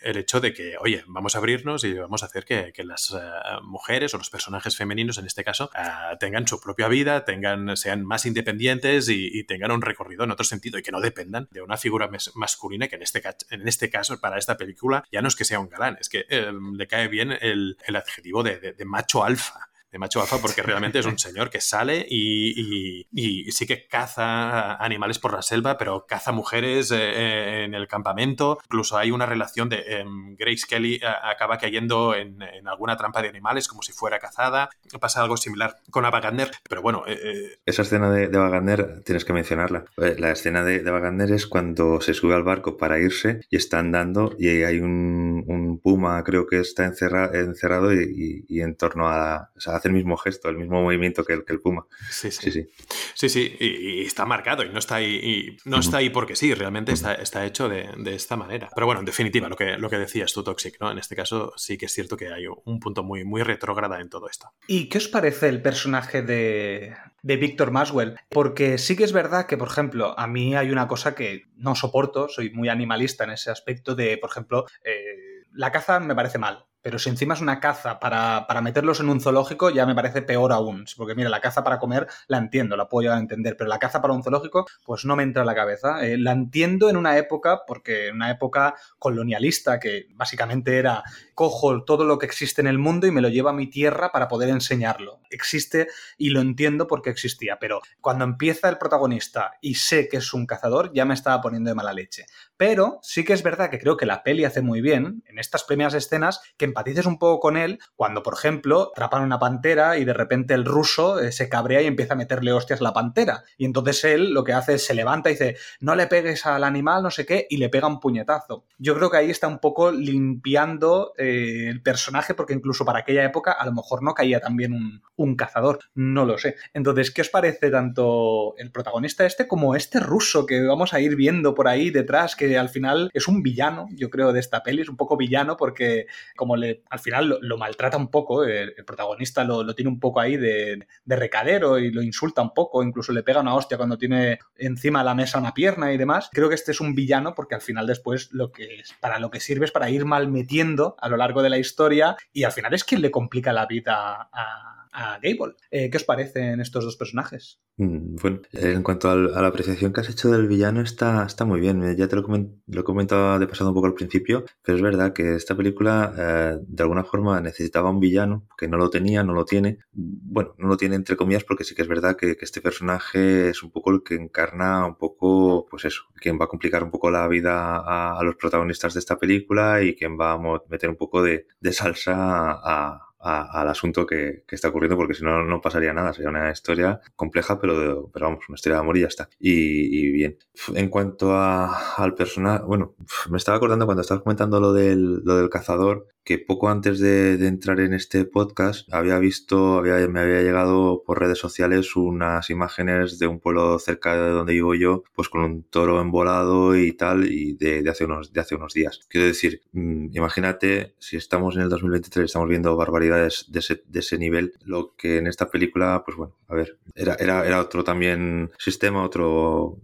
el 0.03 0.17
hecho 0.17 0.41
de 0.41 0.53
que, 0.53 0.77
oye, 0.79 1.05
vamos 1.07 1.35
a 1.35 1.39
abrirnos 1.39 1.85
y 1.85 1.95
vamos 1.95 2.23
a 2.23 2.27
hacer 2.27 2.45
que, 2.45 2.73
que 2.73 2.85
las 2.85 3.11
uh, 3.11 3.19
mujeres 3.63 4.15
o 4.15 4.19
los 4.19 4.31
personajes 4.31 4.77
femeninos, 4.77 5.19
en 5.19 5.27
este 5.27 5.45
caso, 5.45 5.71
uh, 5.75 6.17
tengan 6.19 6.47
su 6.47 6.61
propia 6.61 6.89
vida, 6.89 7.25
tengan, 7.25 7.77
sean 7.77 8.05
más 8.05 8.27
independientes 8.27 9.09
y, 9.09 9.29
y, 9.33 9.45
tengan 9.45 9.73
un 9.73 9.83
recorrido 9.83 10.25
en 10.25 10.31
otro 10.31 10.45
sentido 10.45 10.79
y 10.79 10.83
que 10.83 10.93
no 10.93 11.01
dependan 11.01 11.49
de 11.51 11.63
una 11.63 11.77
figura 11.77 12.11
masculina 12.35 12.89
que 12.89 12.97
en 12.97 13.03
este, 13.03 13.23
en 13.51 13.69
este 13.69 13.91
caso, 13.91 14.21
para 14.21 14.39
esta 14.39 14.57
película, 14.57 15.05
ya 15.11 15.23
no 15.23 15.29
es 15.29 15.37
que 15.37 15.45
sea 15.45 15.61
un 15.61 15.69
galán, 15.69 15.97
es 16.01 16.09
que 16.09 16.27
eh, 16.29 16.53
le 16.75 16.87
cae 16.87 17.09
bien 17.09 17.33
el, 17.41 17.77
el 17.87 17.97
adjetivo 17.97 18.43
de, 18.43 18.59
de, 18.59 18.73
de 18.73 18.85
macho 18.85 19.25
alfa 19.25 19.70
de 19.91 19.99
macho 19.99 20.21
alfa 20.21 20.39
porque 20.39 20.63
realmente 20.63 20.99
es 20.99 21.07
un 21.07 21.19
señor 21.19 21.51
que 21.51 21.61
sale 21.61 22.07
y, 22.09 23.07
sí 23.51 23.67
que 23.67 23.87
caza 23.87 24.77
animales 24.77 25.19
por 25.19 25.33
la 25.33 25.43
selva, 25.43 25.77
pero 25.77 26.07
caza 26.07 26.33
mujeres 26.33 26.91
eh, 26.93 27.65
en 27.65 27.75
el 27.75 27.89
campamento. 27.89 28.59
Incluso 28.65 28.97
hay 28.97 29.11
una 29.11 29.27
relación 29.27 29.69
de 29.69 29.83
eh, 29.87 30.05
Grace 30.39 30.65
Kelly 30.69 30.95
eh, 30.95 31.01
acaba 31.07 31.59
cayendo 31.59 32.15
en, 32.15 32.41
en, 32.43 32.69
alguna 32.69 32.97
trampa 32.97 33.23
de 33.23 33.29
animales 33.29 33.69
como 33.69 33.83
si 33.83 33.93
fuera 33.93 34.19
cazada. 34.19 34.71
Pasa 35.01 35.23
algo 35.23 35.37
similar 35.37 35.77
con 35.91 36.05
Ava 36.05 36.21
pero 36.69 36.83
bueno. 36.83 37.03
Eh, 37.07 37.59
Esa 37.67 37.83
escena 37.83 38.11
de, 38.11 38.29
de 38.29 38.39
Ava 38.39 38.51
Gardner 38.51 39.03
tienes 39.05 39.25
que 39.25 39.33
mencionarla. 39.33 39.85
La 39.97 40.31
escena 40.31 40.63
de, 40.63 40.81
de 40.81 40.91
Ava 40.91 41.11
es 41.35 41.47
cuando 41.47 42.01
se 42.01 42.15
sube 42.15 42.35
al 42.35 42.45
barco 42.45 42.77
para 42.77 43.01
irse 43.01 43.41
y 43.51 43.57
está 43.57 43.79
andando 43.79 44.35
y 44.39 44.49
hay 44.49 44.79
un 44.79 45.45
puma, 45.79 46.23
creo 46.25 46.47
que 46.47 46.61
está 46.61 46.85
encerra, 46.85 47.31
encerrado 47.33 47.93
y, 47.93 48.45
y, 48.49 48.61
en 48.61 48.77
torno 48.77 49.09
a, 49.09 49.51
o 49.57 49.61
sea, 49.61 49.77
hace 49.77 49.89
el 49.89 49.95
mismo 49.95 50.17
gesto, 50.17 50.49
el 50.49 50.59
mismo 50.59 50.83
movimiento 50.83 51.25
que 51.25 51.35
el, 51.35 51.45
que 51.45 51.53
el 51.53 51.61
puma. 51.61 51.87
Sí, 52.11 52.31
sí. 52.31 52.51
Sí, 52.51 52.53
sí. 52.53 52.69
sí, 53.15 53.29
sí. 53.29 53.57
Y, 53.61 53.67
y, 53.67 54.03
está 54.03 54.25
marcado 54.25 54.65
y 54.65 54.71
no 54.71 54.79
está 54.79 54.97
ahí, 54.97 55.15
y 55.23 55.69
no 55.69 55.77
uh 55.77 55.79
-huh. 55.79 55.83
está 55.83 55.99
ahí 55.99 56.11
porque 56.11 56.37
sí, 56.37 56.55
realmente 56.55 56.93
está, 56.93 57.15
está 57.15 57.45
hecho 57.47 57.69
de, 57.69 57.89
de, 57.99 58.15
esta 58.15 58.37
manera. 58.37 58.69
Pero 58.75 58.87
bueno, 58.87 59.01
en 59.01 59.07
definitiva, 59.07 59.49
lo 59.49 59.57
que, 59.57 59.77
lo 59.79 59.89
que 59.89 59.99
decías 59.99 60.33
tú, 60.33 60.43
Toxic, 60.43 60.81
¿no? 60.81 60.91
En 60.91 60.99
este 60.99 61.15
caso 61.15 61.53
sí 61.57 61.79
que 61.79 61.87
es 61.87 61.93
cierto 61.93 62.17
que 62.17 62.29
hay 62.29 62.47
un 62.47 62.81
punto 62.81 63.03
muy, 63.03 63.25
muy 63.25 63.43
retrógrada 63.43 64.01
en 64.01 64.09
todo 64.09 64.29
esto. 64.29 64.53
¿Y 64.67 64.89
qué 64.89 64.99
os 64.99 65.09
parece 65.09 65.49
el 65.49 65.63
personaje 65.63 66.23
de, 66.23 66.95
de 67.23 67.37
Víctor 67.37 67.71
Maswell? 67.71 68.17
Porque 68.29 68.79
sí 68.79 68.97
que 68.97 69.05
es 69.05 69.13
verdad 69.13 69.47
que, 69.47 69.57
por 69.57 69.69
ejemplo, 69.69 70.19
a 70.19 70.27
mí 70.27 70.57
hay 70.57 70.71
una 70.71 70.89
cosa 70.89 71.15
que 71.15 71.45
no 71.57 71.75
soporto, 71.75 72.29
soy 72.29 72.51
muy 72.51 72.69
animalista 72.69 73.25
en 73.25 73.31
ese 73.31 73.51
aspecto 73.51 73.95
de, 73.95 74.19
por 74.19 74.31
ejemplo, 74.31 74.67
eh, 74.85 75.30
la 75.53 75.73
caza 75.73 76.01
me 76.01 76.15
parece 76.15 76.39
mal, 76.39 76.67
pero 76.83 76.99
si 76.99 77.11
encima 77.11 77.35
es 77.35 77.41
una 77.41 77.61
caza 77.61 78.01
para, 78.01 78.47
para, 78.47 78.63
meterlos 78.63 79.01
en 79.01 79.11
un 79.11 79.21
zoológico, 79.21 79.71
ya 79.71 79.85
me 79.85 79.95
parece 79.95 80.23
peor 80.23 80.53
aún. 80.53 80.87
Porque 80.97 81.15
mira, 81.15 81.29
la 81.29 81.41
caza 81.41 81.63
para 81.63 81.79
comer 81.79 82.07
la 82.27 82.39
entiendo, 82.39 82.77
la 82.77 82.89
puedo 82.89 83.03
llegar 83.03 83.19
a 83.19 83.21
entender, 83.21 83.57
pero 83.57 83.69
la 83.69 83.79
caza 83.79 84.01
para 84.01 84.15
un 84.15 84.23
zoológico, 84.23 84.67
pues 84.85 85.05
no 85.05 85.15
me 85.15 85.23
entra 85.23 85.43
en 85.43 85.47
la 85.47 85.55
cabeza. 85.55 86.05
Eh, 86.07 86.17
la 86.17 86.33
entiendo 86.33 86.89
en 86.89 86.97
una 86.97 87.19
época, 87.19 87.63
porque 87.67 88.09
en 88.09 88.17
una 88.17 88.31
época 88.31 88.75
colonialista, 88.99 89.79
que 89.79 90.07
básicamente 90.15 90.79
era 90.79 91.03
cojo 91.35 91.85
todo 91.85 92.05
lo 92.05 92.19
que 92.19 92.27
existe 92.27 92.61
en 92.63 92.67
el 92.67 92.79
mundo 92.79 93.07
y 93.07 93.11
me 93.11 93.21
lo 93.21 93.29
llevo 93.29 93.51
a 93.51 93.55
mi 93.55 93.67
tierra 93.67 94.11
para 94.11 94.29
poder 94.29 94.49
enseñarlo. 94.49 95.21
Existe 95.31 95.89
y 96.17 96.31
lo 96.31 96.41
entiendo 96.41 96.87
porque 96.87 97.11
existía, 97.11 97.59
pero 97.59 97.81
cuando 98.01 98.25
empieza 98.25 98.69
el 98.69 98.79
protagonista 98.79 99.53
y 99.61 99.75
sé 99.75 100.09
que 100.09 100.19
es 100.19 100.33
un 100.33 100.47
cazador, 100.47 100.93
ya 100.95 101.05
me 101.05 101.15
estaba 101.15 101.43
poniendo 101.43 101.69
de 101.69 101.75
mala 101.75 101.93
leche. 101.93 102.27
Pero 102.61 102.99
sí 103.01 103.25
que 103.25 103.33
es 103.33 103.43
verdad 103.43 103.71
que 103.71 103.79
creo 103.79 103.97
que 103.97 104.05
la 104.05 104.23
peli 104.23 104.45
hace 104.45 104.61
muy 104.61 104.83
bien, 104.83 105.25
en 105.27 105.39
estas 105.39 105.65
primeras 105.65 105.95
escenas, 105.95 106.43
que 106.59 106.67
empatices 106.67 107.07
un 107.07 107.19
poco 107.19 107.41
con 107.41 107.57
él 107.57 107.79
cuando, 107.97 108.23
por 108.23 108.35
ejemplo, 108.35 108.91
atrapan 108.93 109.23
una 109.23 109.39
pantera 109.39 109.97
y 109.97 110.05
de 110.05 110.13
repente 110.13 110.53
el 110.53 110.67
ruso 110.67 111.21
eh, 111.21 111.33
se 111.33 111.49
cabrea 111.49 111.81
y 111.81 111.87
empieza 111.87 112.13
a 112.13 112.19
meterle 112.19 112.53
hostias 112.53 112.83
a 112.83 112.85
la 112.85 112.93
pantera. 112.93 113.45
Y 113.57 113.65
entonces 113.65 114.05
él 114.05 114.35
lo 114.35 114.45
que 114.45 114.53
hace 114.53 114.75
es 114.75 114.85
se 114.85 114.93
levanta 114.93 115.31
y 115.31 115.33
dice, 115.33 115.57
no 115.81 115.95
le 115.95 116.07
pegues 116.07 116.45
al 116.45 116.65
animal, 116.65 117.03
no 117.03 117.11
sé 117.11 117.25
qué, 117.25 117.47
y 117.49 117.57
le 117.57 117.71
pega 117.71 117.87
un 117.87 117.99
puñetazo. 117.99 118.67
Yo 118.77 118.95
creo 118.95 119.11
que 119.11 119.17
ahí 119.17 119.31
está 119.31 119.49
un 119.49 119.61
poco 119.61 119.91
limpiando 119.91 121.15
eh, 121.17 121.69
el 121.71 121.81
personaje, 121.81 122.35
porque 122.35 122.53
incluso 122.53 122.85
para 122.85 122.99
aquella 122.99 123.25
época 123.25 123.53
a 123.53 123.65
lo 123.65 123.73
mejor 123.73 124.03
no 124.03 124.13
caía 124.13 124.39
también 124.39 124.75
un, 124.75 125.01
un 125.17 125.35
cazador, 125.35 125.79
no 125.95 126.27
lo 126.27 126.37
sé. 126.37 126.57
Entonces, 126.75 127.11
¿qué 127.11 127.23
os 127.23 127.31
parece 127.31 127.71
tanto 127.71 128.55
el 128.59 128.71
protagonista 128.71 129.25
este 129.25 129.49
como 129.49 129.75
este 129.77 129.99
ruso 129.99 130.45
que 130.45 130.61
vamos 130.61 130.93
a 130.93 131.01
ir 131.01 131.17
viendo 131.17 131.55
por 131.55 131.67
ahí 131.67 131.89
detrás, 131.89 132.37
que 132.37 132.50
al 132.57 132.69
final 132.69 133.11
es 133.13 133.29
un 133.29 133.43
villano, 133.43 133.87
yo 133.93 134.11
creo, 134.11 134.33
de 134.33 134.41
esta 134.41 134.63
peli, 134.63 134.83
es 134.83 134.89
un 134.89 134.97
poco 134.97 135.17
villano 135.17 135.57
porque 135.57 136.07
como 136.37 136.57
le, 136.57 136.83
al 136.91 136.99
final 136.99 137.39
lo, 137.41 137.59
maltrata 137.59 137.97
un 137.97 138.11
poco, 138.11 138.45
el, 138.45 138.75
protagonista 138.85 139.45
lo, 139.45 139.75
tiene 139.75 139.91
un 139.91 140.01
poco 140.01 140.21
ahí 140.21 140.37
de, 140.37 140.87
de, 141.05 141.17
recadero 141.17 141.79
y 141.79 141.91
lo 141.91 142.03
insulta 142.03 142.43
un 142.43 142.55
poco, 142.55 142.83
incluso 142.83 143.13
le 143.13 143.23
pega 143.23 143.41
una 143.41 143.55
hostia 143.55 143.77
cuando 143.77 143.99
tiene 143.99 144.39
encima 144.57 145.01
de 145.01 145.05
la 145.05 145.15
mesa 145.15 145.39
una 145.39 145.55
pierna 145.55 145.93
y 145.93 145.99
demás. 145.99 146.31
Creo 146.33 146.49
que 146.49 146.55
este 146.55 146.73
es 146.73 146.81
un 146.81 146.95
villano 146.95 147.35
porque 147.35 147.55
al 147.55 147.61
final 147.61 147.87
después 147.87 148.33
lo 148.33 148.53
que 148.53 148.81
es, 148.81 148.95
para 149.01 149.19
lo 149.19 149.31
que 149.31 149.41
sirve 149.41 149.67
es 149.67 149.73
para 149.73 149.91
ir 149.91 150.05
mal 150.05 150.29
metiendo 150.29 150.97
a 150.99 151.09
lo 151.09 151.17
largo 151.17 151.43
de 151.43 151.51
la 151.51 151.59
historia 151.59 152.17
y 152.33 152.45
al 152.45 152.53
final 152.53 152.75
es 152.75 152.85
quien 152.85 153.03
le 153.03 153.11
complica 153.11 153.53
la 153.53 153.67
vida 153.67 154.29
a 154.33 154.80
Gable. 154.93 155.55
Eh, 155.71 155.89
¿Qué 155.91 155.97
os 155.97 156.05
parecen 156.05 156.61
estos 156.61 156.85
dos 156.85 156.97
personajes? 156.97 157.61
Mm, 157.77 158.17
bueno, 158.17 158.41
en 158.53 158.83
cuanto 158.83 159.09
a 159.11 159.17
la 159.17 159.47
apreciación 159.47 159.93
que 159.93 160.01
has 160.01 160.11
hecho 160.11 160.31
del 160.31 160.49
villano, 160.49 160.81
está, 160.81 161.25
está 161.25 161.45
muy 161.45 161.61
bien. 161.61 161.97
Ya 161.97 162.09
te 162.09 162.17
lo, 162.17 162.23
lo 162.23 162.81
he 162.81 162.85
comentado 162.85 163.39
de 163.39 163.47
pasado 163.47 163.71
un 163.71 163.75
poco 163.75 163.87
al 163.87 163.95
principio, 163.95 164.45
pero 164.63 164.77
es 164.77 164.83
verdad 164.83 165.13
que 165.13 165.37
esta 165.37 165.57
película 165.57 166.13
eh, 166.19 166.59
de 166.61 166.83
alguna 166.83 167.05
forma 167.05 167.41
necesitaba 167.41 167.91
un 167.91 168.01
villano 168.01 168.47
que 168.59 168.69
no 168.69 168.77
lo 168.77 168.91
tenía, 168.91 169.23
no 169.23 169.33
lo 169.33 169.45
tiene. 169.45 169.79
Bueno, 169.93 170.55
no 170.59 170.69
lo 170.69 170.77
tiene 170.77 170.97
entre 170.97 171.17
comillas 171.17 171.45
porque 171.45 171.65
sí 171.65 171.75
que 171.75 171.83
es 171.83 171.89
verdad 171.89 172.17
que, 172.17 172.37
este 172.41 172.61
personaje 172.61 173.51
es 173.51 173.63
un 173.63 173.71
poco 173.71 173.91
el 173.91 174.03
que 174.03 174.15
encarna 174.15 174.87
un 174.87 174.97
poco, 174.97 175.67
pues 175.71 175.85
eso, 175.85 176.05
quien 176.17 176.39
va 176.41 176.47
a 176.47 176.49
complicar 176.49 176.83
un 176.83 176.91
poco 176.91 177.11
la 177.11 177.29
vida 177.29 177.77
a, 177.77 178.23
los 178.25 178.37
protagonistas 178.37 178.95
de 178.95 179.01
esta 179.01 179.19
película 179.19 179.83
y 179.83 179.95
quien 179.95 180.19
va 180.19 180.33
a 180.33 180.61
meter 180.69 180.91
un 180.91 180.97
poco 180.97 181.23
de, 181.23 181.47
de 181.61 181.73
salsa 181.73 182.15
a 182.17 183.10
al 183.21 183.69
asunto 183.69 184.07
que, 184.07 184.45
está 184.49 184.69
ocurriendo, 184.69 184.97
porque 184.97 185.15
si 185.15 185.25
no, 185.25 185.45
no 185.45 185.61
pasaría 185.61 185.93
nada. 185.93 186.13
Sería 186.13 186.31
una 186.31 186.51
historia 186.51 187.01
compleja, 187.17 187.61
pero, 187.61 188.11
pero 188.13 188.27
vamos, 188.27 188.49
una 188.49 188.57
historia 188.57 188.77
de 188.77 188.81
amor 188.81 188.97
y 188.97 189.01
ya 189.01 189.07
está. 189.09 189.29
Y, 189.39 190.11
bien. 190.13 190.39
En 190.75 190.89
cuanto 190.89 191.35
a, 191.35 191.95
al 191.97 192.15
personaje, 192.15 192.65
bueno, 192.65 192.95
me 193.29 193.37
estaba 193.37 193.57
acordando 193.57 193.87
cuando 193.87 194.03
estabas 194.03 194.23
comentando 194.23 194.61
lo 194.61 194.73
del, 194.73 195.23
lo 195.25 195.37
del 195.37 195.51
cazador, 195.51 196.09
que 196.25 196.39
poco 196.39 196.69
antes 196.69 196.99
de, 197.01 197.35
entrar 197.47 197.81
en 197.81 197.95
este 197.95 198.25
podcast 198.25 198.93
había 198.93 199.19
visto, 199.19 199.79
había, 199.79 200.07
me 200.09 200.21
había 200.21 200.43
llegado 200.43 201.03
por 201.05 201.19
redes 201.19 201.39
sociales 201.39 201.97
unas 201.97 202.51
imágenes 202.51 203.19
de 203.19 203.27
un 203.27 203.41
pueblo 203.41 203.79
cerca 203.79 204.15
de 204.15 204.31
donde 204.31 204.53
vivo 204.53 204.75
yo, 204.75 205.03
pues 205.15 205.29
con 205.29 205.43
un 205.43 205.63
toro 205.65 206.01
embolado 206.01 206.77
y 206.77 206.93
tal, 206.93 207.31
y 207.31 207.55
de, 207.55 207.89
hace, 207.89 208.05
unos, 208.05 208.33
de 208.33 208.41
hace 208.41 208.55
unos 208.55 208.75
días. 208.75 209.01
Quiero 209.09 209.27
decir, 209.27 209.63
mm, 209.73 210.17
imagínate 210.17 210.95
si 210.99 211.17
estamos 211.17 211.57
en 211.57 211.63
el 211.63 211.69
2023 211.69 212.27
estamos 212.27 212.49
viendo 212.49 212.77
barbaridades 212.77 213.47
de 213.49 213.59
ese, 213.61 213.83
de 213.87 214.01
ese 214.01 214.19
nivel, 214.19 214.55
lo 214.65 214.95
que 214.97 215.19
en 215.19 215.27
esta 215.27 215.51
película, 215.51 216.03
pues 216.05 216.17
bueno, 216.17 216.37
a 216.49 216.55
ver, 216.55 216.79
era, 216.95 217.15
era, 217.15 217.47
era 217.47 217.61
otro 217.61 217.85
también 217.85 218.51
sistema, 218.59 219.05
otro 219.05 219.79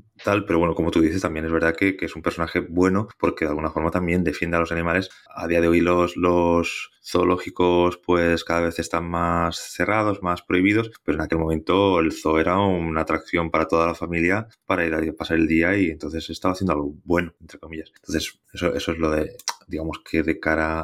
pero 0.47 0.59
bueno, 0.59 0.75
como 0.75 0.91
tú 0.91 1.01
dices, 1.01 1.23
también 1.23 1.47
es 1.47 1.53
verdad 1.53 1.75
que, 1.77 1.97
que, 1.97 2.07
es 2.07 2.17
un 2.17 2.23
personaje 2.23 2.61
bueno 2.61 3.09
porque 3.19 3.45
de 3.45 3.51
alguna 3.51 3.71
forma 3.71 3.91
también 3.91 4.25
defiende 4.25 4.57
a 4.57 4.61
los 4.61 4.73
animales. 4.73 5.11
A 5.35 5.47
día 5.47 5.61
de 5.61 5.69
hoy 5.69 5.81
los, 5.81 6.17
los 6.17 6.91
zoológicos 7.07 7.99
pues 7.99 8.43
cada 8.45 8.63
vez 8.63 8.79
están 8.79 9.09
más 9.09 9.57
cerrados, 9.57 10.23
más 10.23 10.43
prohibidos, 10.43 10.91
pero 11.05 11.19
en 11.19 11.23
aquel 11.23 11.39
momento 11.39 12.01
el 12.01 12.13
zoo 12.13 12.41
era 12.41 12.59
una 12.59 13.03
atracción 13.03 13.51
para 13.51 13.69
toda 13.69 13.87
la 13.87 13.95
familia 13.95 14.49
para 14.67 14.85
ir 14.85 14.95
a 14.95 15.13
pasar 15.13 15.37
el 15.37 15.47
día 15.47 15.77
y 15.77 15.91
entonces 15.91 16.29
estaba 16.31 16.53
haciendo 16.53 16.73
algo 16.73 16.95
bueno, 17.05 17.33
entre 17.41 17.61
comillas. 17.61 17.93
Entonces, 17.95 18.41
eso, 18.53 18.75
eso 18.75 18.93
es 18.93 18.99
lo 18.99 19.11
de, 19.11 19.37
digamos 19.69 20.01
que 20.01 20.23
de 20.23 20.41
cara 20.41 20.81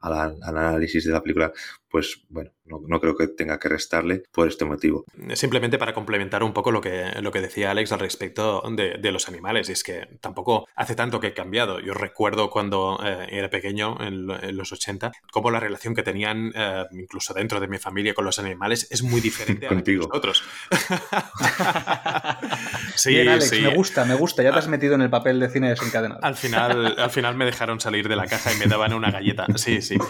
al 0.00 0.36
análisis 0.42 1.04
de 1.04 1.12
la 1.12 1.22
película, 1.22 1.52
pues 1.88 2.24
bueno, 2.28 2.50
no, 2.66 3.00
creo 3.00 3.16
que 3.16 3.28
tenga 3.28 3.58
que 3.58 3.68
restarle 3.68 4.22
por 4.32 4.48
este 4.48 4.64
motivo. 4.64 5.04
Simplemente 5.34 5.78
para 5.78 5.92
complementar 5.92 6.42
un 6.42 6.52
poco 6.52 6.70
lo 6.70 6.80
que, 6.80 7.10
lo 7.20 7.30
que 7.30 7.40
decía 7.40 7.70
Alex 7.70 7.92
al 7.92 8.00
respecto 8.00 8.62
de, 8.70 9.12
los 9.12 9.28
animales, 9.28 9.68
y 9.68 9.72
es 9.72 9.84
que 9.84 10.08
tampoco 10.20 10.66
hace 10.74 10.94
tanto 10.94 11.20
que 11.20 11.28
he 11.28 11.34
cambiado. 11.34 11.80
Yo 11.80 11.94
recuerdo 11.94 12.50
cuando 12.50 12.98
eh, 13.04 13.28
era 13.30 13.50
pequeño, 13.50 13.98
en, 14.00 14.26
los 14.56 14.72
80, 14.72 15.12
cómo 15.30 15.50
la 15.50 15.60
relación 15.60 15.94
que 15.94 16.02
tenían, 16.02 16.52
eh, 16.54 16.84
incluso 16.92 17.34
dentro 17.34 17.60
de 17.60 17.68
mi 17.68 17.78
familia, 17.78 18.14
con 18.14 18.24
los 18.24 18.38
animales 18.38 18.88
es 18.90 19.02
muy 19.02 19.20
diferente 19.20 19.66
a 19.66 19.70
nosotros. 19.70 20.42
sí, 22.94 23.20
Alex, 23.20 23.52
me 23.60 23.74
gusta, 23.74 24.04
me 24.04 24.14
gusta. 24.14 24.42
Ya 24.42 24.52
te 24.52 24.58
has 24.58 24.68
metido 24.68 24.94
en 24.94 25.02
el 25.02 25.10
papel 25.10 25.38
de 25.38 25.50
cine 25.50 25.68
desencadenado. 25.68 26.24
Al 26.24 26.34
final, 26.34 26.98
al 26.98 27.10
final 27.10 27.36
me 27.36 27.44
dejaron 27.44 27.80
salir 27.80 28.08
de 28.08 28.16
la 28.16 28.26
caja 28.26 28.52
y 28.52 28.58
me 28.58 28.66
daban 28.66 28.94
una 28.94 29.10
galleta. 29.10 29.46
Sí, 29.56 29.82
sí. 29.82 29.98